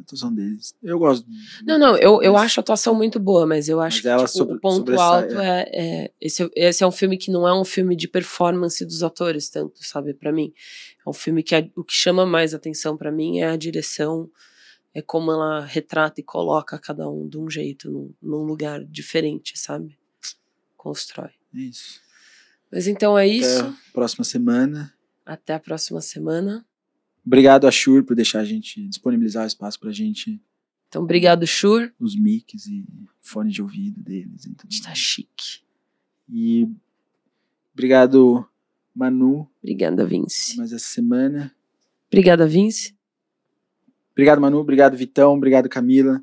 A 0.00 0.02
atuação 0.02 0.34
deles. 0.34 0.74
Eu 0.82 0.98
gosto. 0.98 1.26
não, 1.64 1.78
não, 1.78 1.96
eu, 1.96 2.22
eu 2.22 2.32
Mas- 2.32 2.42
acho 2.44 2.60
a 2.60 2.62
atuação 2.62 2.94
muito 2.94 3.20
boa, 3.20 3.46
mas 3.46 3.68
eu 3.68 3.80
acho 3.80 3.98
Mas 3.98 4.02
que 4.02 4.16
tipo, 4.16 4.28
sobre- 4.38 4.56
o 4.56 4.60
ponto 4.60 4.98
alto 4.98 5.38
é, 5.38 5.60
é- 5.72 6.12
esse, 6.20 6.50
esse 6.56 6.82
é 6.82 6.86
um 6.86 6.90
filme 6.90 7.16
que 7.18 7.30
não 7.30 7.46
é 7.46 7.52
um 7.58 7.64
filme 7.64 7.94
de 7.94 8.08
performance 8.08 8.84
dos 8.84 9.02
atores 9.02 9.48
tanto, 9.50 9.84
sabe, 9.84 10.14
Pra 10.14 10.32
mim. 10.32 10.52
É 11.06 11.08
um 11.08 11.12
filme 11.12 11.42
que 11.42 11.54
a- 11.54 11.68
o 11.76 11.84
que 11.84 11.92
chama 11.92 12.24
mais 12.26 12.54
atenção 12.54 12.96
pra 12.96 13.12
mim 13.12 13.38
é 13.40 13.46
a 13.50 13.56
direção, 13.56 14.30
é 14.94 15.00
como 15.02 15.30
ela 15.30 15.64
retrata 15.64 16.20
e 16.20 16.24
coloca 16.24 16.78
cada 16.78 17.08
um 17.08 17.28
de 17.28 17.38
um 17.38 17.48
jeito, 17.50 17.90
num, 17.90 18.12
num 18.22 18.42
lugar 18.42 18.82
diferente, 18.84 19.58
sabe? 19.58 19.96
Constrói. 20.76 21.30
É 21.54 21.58
isso. 21.60 22.00
Mas 22.72 22.86
então 22.86 23.18
é 23.18 23.26
isso. 23.26 23.60
Até 23.60 23.68
a 23.68 23.92
próxima 23.92 24.24
semana. 24.24 24.94
Até 25.26 25.54
a 25.54 25.60
próxima 25.60 26.00
semana. 26.00 26.64
Obrigado 27.24 27.66
a 27.66 27.70
Shure 27.70 28.02
por 28.04 28.16
deixar 28.16 28.40
a 28.40 28.44
gente 28.44 28.86
disponibilizar 28.88 29.44
o 29.44 29.46
espaço 29.46 29.78
pra 29.78 29.92
gente, 29.92 30.40
Então, 30.88 31.02
obrigado, 31.02 31.46
Shur. 31.46 31.92
os 32.00 32.16
mics 32.18 32.66
e 32.66 32.84
fone 33.20 33.50
de 33.52 33.62
ouvido 33.62 34.00
deles. 34.02 34.44
E, 34.46 34.54
tudo 34.54 34.70
Está 34.70 34.94
chique. 34.94 35.60
e 36.28 36.68
obrigado, 37.72 38.46
Manu, 38.94 39.48
Obrigada, 39.62 40.04
Vince. 40.04 40.56
mais 40.56 40.72
essa 40.72 40.84
semana. 40.86 41.54
Obrigada, 42.08 42.46
Vince. 42.46 42.94
Obrigado, 44.12 44.40
Manu. 44.40 44.58
Obrigado, 44.58 44.96
Vitão. 44.96 45.34
Obrigado, 45.34 45.68
Camila, 45.68 46.22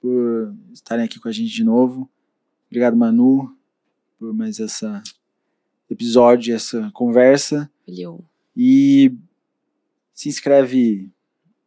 por 0.00 0.54
estarem 0.72 1.04
aqui 1.04 1.18
com 1.18 1.28
a 1.28 1.32
gente 1.32 1.52
de 1.52 1.64
novo. 1.64 2.08
Obrigado, 2.68 2.96
Manu, 2.96 3.54
por 4.18 4.32
mais 4.32 4.60
essa 4.60 5.02
episódio, 5.90 6.54
essa 6.54 6.90
conversa. 6.94 7.70
Valeu. 7.86 8.24
E 8.56 9.12
se 10.16 10.30
inscreve 10.30 11.12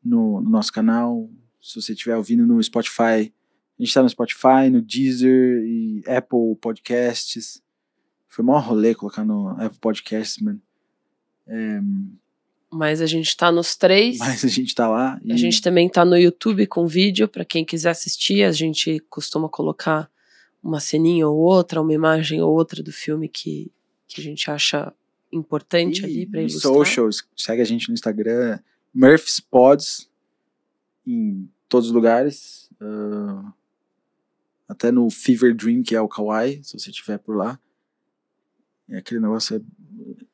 no, 0.04 0.42
no 0.42 0.50
nosso 0.50 0.74
canal. 0.74 1.30
Se 1.62 1.80
você 1.80 1.94
estiver 1.94 2.18
ouvindo 2.18 2.46
no 2.48 2.62
Spotify, 2.62 3.04
a 3.04 3.82
gente 3.82 3.90
está 3.90 4.02
no 4.02 4.10
Spotify, 4.10 4.70
no 4.72 4.82
Deezer 4.82 5.64
e 5.64 6.04
Apple 6.08 6.56
Podcasts. 6.60 7.62
Foi 8.28 8.44
maior 8.44 8.64
rolê 8.64 8.96
colocar 8.96 9.24
no 9.24 9.50
Apple 9.50 9.80
Podcasts, 9.80 10.42
mano. 10.44 10.60
É, 11.48 11.80
Mas 12.72 13.02
a 13.02 13.06
gente 13.06 13.38
tá 13.38 13.52
nos 13.52 13.76
três. 13.76 14.18
mas 14.18 14.44
a 14.44 14.48
gente 14.48 14.74
tá 14.74 14.88
lá. 14.88 15.20
E 15.24 15.32
A 15.32 15.38
gente 15.38 15.62
também 15.62 15.88
tá 15.88 16.04
no 16.04 16.18
YouTube 16.18 16.66
com 16.66 16.88
vídeo, 16.88 17.28
pra 17.28 17.46
quem 17.46 17.64
quiser 17.64 17.92
assistir. 17.92 18.44
A 18.44 18.52
gente 18.52 19.00
costuma 19.10 19.48
colocar 19.48 20.10
uma 20.64 20.80
ceninha 20.80 21.28
ou 21.28 21.38
outra, 21.38 21.82
uma 21.82 21.94
imagem 21.94 22.42
ou 22.42 22.52
outra 22.52 22.82
do 22.82 22.92
filme 22.92 23.30
que, 23.30 23.72
que 24.08 24.20
a 24.20 24.24
gente 24.24 24.50
acha 24.50 24.92
importante 25.32 26.02
E 26.02 26.06
ali 26.06 26.26
pra 26.26 26.42
no 26.42 26.48
ilustrar. 26.48 26.74
socials, 26.74 27.24
segue 27.38 27.62
a 27.62 27.66
gente 27.66 27.88
no 27.90 27.94
Instagram, 27.94 28.60
Murphys 28.94 29.40
Pods, 29.40 30.10
em 31.06 31.50
todos 31.68 31.88
os 31.90 31.94
lugares. 31.94 32.70
ah, 32.82 33.54
até 34.68 34.92
no 34.92 35.10
Fever 35.10 35.56
Dream, 35.56 35.82
que 35.82 35.96
é 35.96 36.02
o 36.02 36.08
Kawaii, 36.08 36.64
se 36.64 36.78
você 36.78 36.90
estiver 36.92 37.18
por 37.18 37.36
lá. 37.36 37.60
E 38.88 38.96
aquele 38.96 39.20
negócio 39.20 39.58
é. 39.58 39.62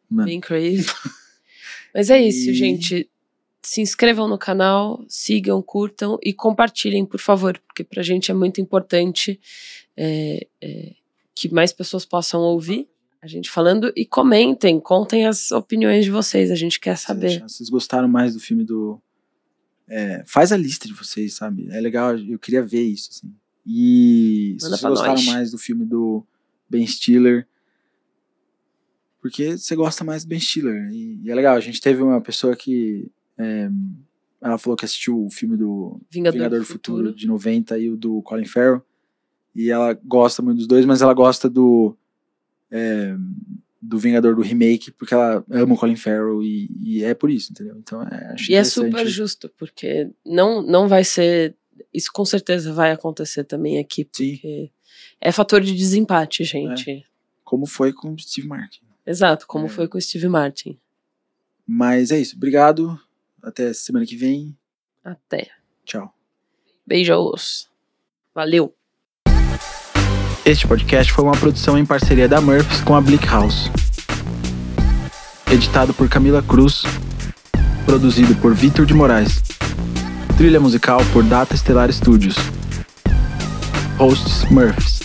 Mano, 0.09 0.27
Bem 0.27 0.39
crazy. 0.41 0.85
Mas 1.93 2.09
é 2.09 2.21
isso, 2.21 2.49
E- 2.51 2.53
gente. 2.53 3.09
Se 3.61 3.81
inscrevam 3.81 4.27
no 4.27 4.37
canal, 4.37 5.03
sigam, 5.09 5.59
curtam 5.59 6.19
e 6.21 6.31
compartilhem, 6.31 7.03
por 7.03 7.19
favor, 7.19 7.57
porque 7.65 7.83
pra 7.83 8.03
gente 8.03 8.29
é 8.29 8.33
muito 8.33 8.61
importante 8.61 9.39
é, 9.97 10.45
é, 10.61 10.93
que 11.33 11.51
mais 11.51 11.73
pessoas 11.73 12.05
possam 12.05 12.41
ouvir 12.41 12.87
a 13.25 13.27
gente 13.27 13.49
falando 13.49 13.91
e 13.95 14.05
comentem, 14.05 14.79
contem 14.79 15.25
as 15.25 15.51
opiniões 15.51 16.05
de 16.05 16.11
vocês, 16.11 16.51
a 16.51 16.55
gente 16.55 16.79
quer 16.79 16.95
se 16.95 17.05
saber. 17.05 17.41
vocês 17.41 17.69
gostaram 17.69 18.07
mais 18.07 18.35
do 18.35 18.39
filme 18.39 18.63
do. 18.63 19.01
é, 19.87 20.23
faz 20.27 20.51
a 20.51 20.57
lista 20.57 20.87
de 20.87 20.93
vocês, 20.93 21.33
sabe? 21.33 21.67
É 21.71 21.81
legal, 21.81 22.15
eu 22.17 22.37
queria 22.37 22.61
ver 22.63 22.83
isso, 22.83 23.09
assim. 23.11 23.33
E 23.65 24.55
se 24.59 24.65
Manda 24.65 24.77
vocês 24.77 24.81
pra 24.81 24.89
gostaram 24.91 25.13
nós. 25.15 25.25
mais 25.25 25.51
do 25.51 25.57
filme 25.57 25.85
do 25.85 26.23
Ben 26.69 26.85
Stiller. 26.85 27.47
Porque 29.19 29.57
você 29.57 29.75
gosta 29.75 30.03
mais 30.03 30.23
do 30.23 30.27
Ben 30.29 30.39
Stiller. 30.39 30.91
E, 30.91 31.19
e 31.23 31.31
é 31.31 31.35
legal, 31.35 31.55
a 31.55 31.59
gente 31.59 31.81
teve 31.81 32.01
uma 32.03 32.21
pessoa 32.21 32.55
que. 32.55 33.09
é, 33.39 33.69
ela 34.39 34.59
falou 34.59 34.77
que 34.77 34.85
assistiu 34.85 35.25
o 35.25 35.31
filme 35.31 35.57
do 35.57 35.99
Vingador, 36.11 36.37
Vingador 36.37 36.59
do 36.59 36.63
do 36.63 36.67
Futuro. 36.67 36.97
Futuro. 37.07 37.15
de 37.17 37.25
90 37.25 37.79
e 37.79 37.89
o 37.89 37.97
do 37.97 38.21
Colin 38.21 38.45
Farrell. 38.45 38.83
E 39.55 39.71
ela 39.71 39.93
gosta 39.93 40.43
muito 40.43 40.57
dos 40.59 40.67
dois, 40.67 40.85
mas 40.85 41.01
ela 41.01 41.13
gosta 41.15 41.49
do. 41.49 41.97
É, 42.71 43.15
do 43.81 43.97
Vingador 43.99 44.35
do 44.35 44.41
remake, 44.41 44.91
porque 44.91 45.13
ela 45.13 45.43
ama 45.49 45.75
o 45.75 45.77
Colin 45.77 45.95
Farrell 45.95 46.41
e, 46.43 46.69
e 46.81 47.03
é 47.03 47.13
por 47.13 47.29
isso, 47.29 47.51
entendeu? 47.51 47.77
Então 47.77 48.01
é, 48.03 48.35
E 48.49 48.55
é 48.55 48.63
super 48.63 49.07
justo, 49.07 49.49
porque 49.57 50.09
não, 50.25 50.61
não 50.61 50.87
vai 50.87 51.03
ser. 51.03 51.55
Isso 51.93 52.09
com 52.13 52.25
certeza 52.25 52.73
vai 52.73 52.91
acontecer 52.91 53.43
também 53.43 53.79
aqui, 53.79 54.07
Sim. 54.11 54.31
porque 54.31 54.71
é 55.21 55.31
fator 55.31 55.61
de 55.61 55.73
desempate, 55.75 56.43
gente. 56.43 57.05
Como 57.43 57.65
foi 57.65 57.93
com 57.93 58.13
o 58.13 58.19
Steve 58.19 58.47
Martin. 58.47 58.81
Exato, 59.05 59.45
como 59.45 59.65
É. 59.67 59.69
foi 59.69 59.87
com 59.87 59.97
o 59.97 60.01
Steve 60.01 60.27
Martin. 60.27 60.79
Mas 61.67 62.11
é 62.11 62.19
isso. 62.19 62.35
Obrigado. 62.35 62.99
Até 63.41 63.71
semana 63.73 64.05
que 64.05 64.15
vem. 64.15 64.57
Até. 65.03 65.49
Tchau. 65.85 66.11
Beijos. 66.85 67.69
Valeu. 68.33 68.75
Este 70.45 70.67
podcast 70.67 71.11
foi 71.11 71.23
uma 71.23 71.31
produção 71.31 71.75
em 71.75 71.83
parceria 71.83 72.27
da 72.27 72.39
Murphys 72.39 72.79
com 72.81 72.93
a 72.93 73.01
Bleak 73.01 73.25
House. 73.25 73.71
Editado 75.51 75.91
por 75.91 76.07
Camila 76.07 76.43
Cruz. 76.43 76.83
Produzido 77.83 78.35
por 78.35 78.53
Vitor 78.53 78.85
de 78.85 78.93
Moraes. 78.93 79.41
Trilha 80.37 80.59
musical 80.59 81.01
por 81.11 81.23
Data 81.23 81.55
Estelar 81.55 81.91
Studios. 81.91 82.35
Hosts 83.97 84.45
Murphys. 84.51 84.99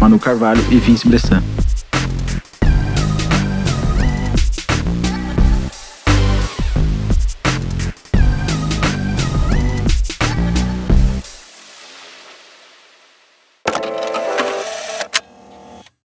Manu 0.00 0.18
Carvalho 0.18 0.64
e 0.68 0.78
Vince 0.78 1.06
Bressan. 1.06 1.44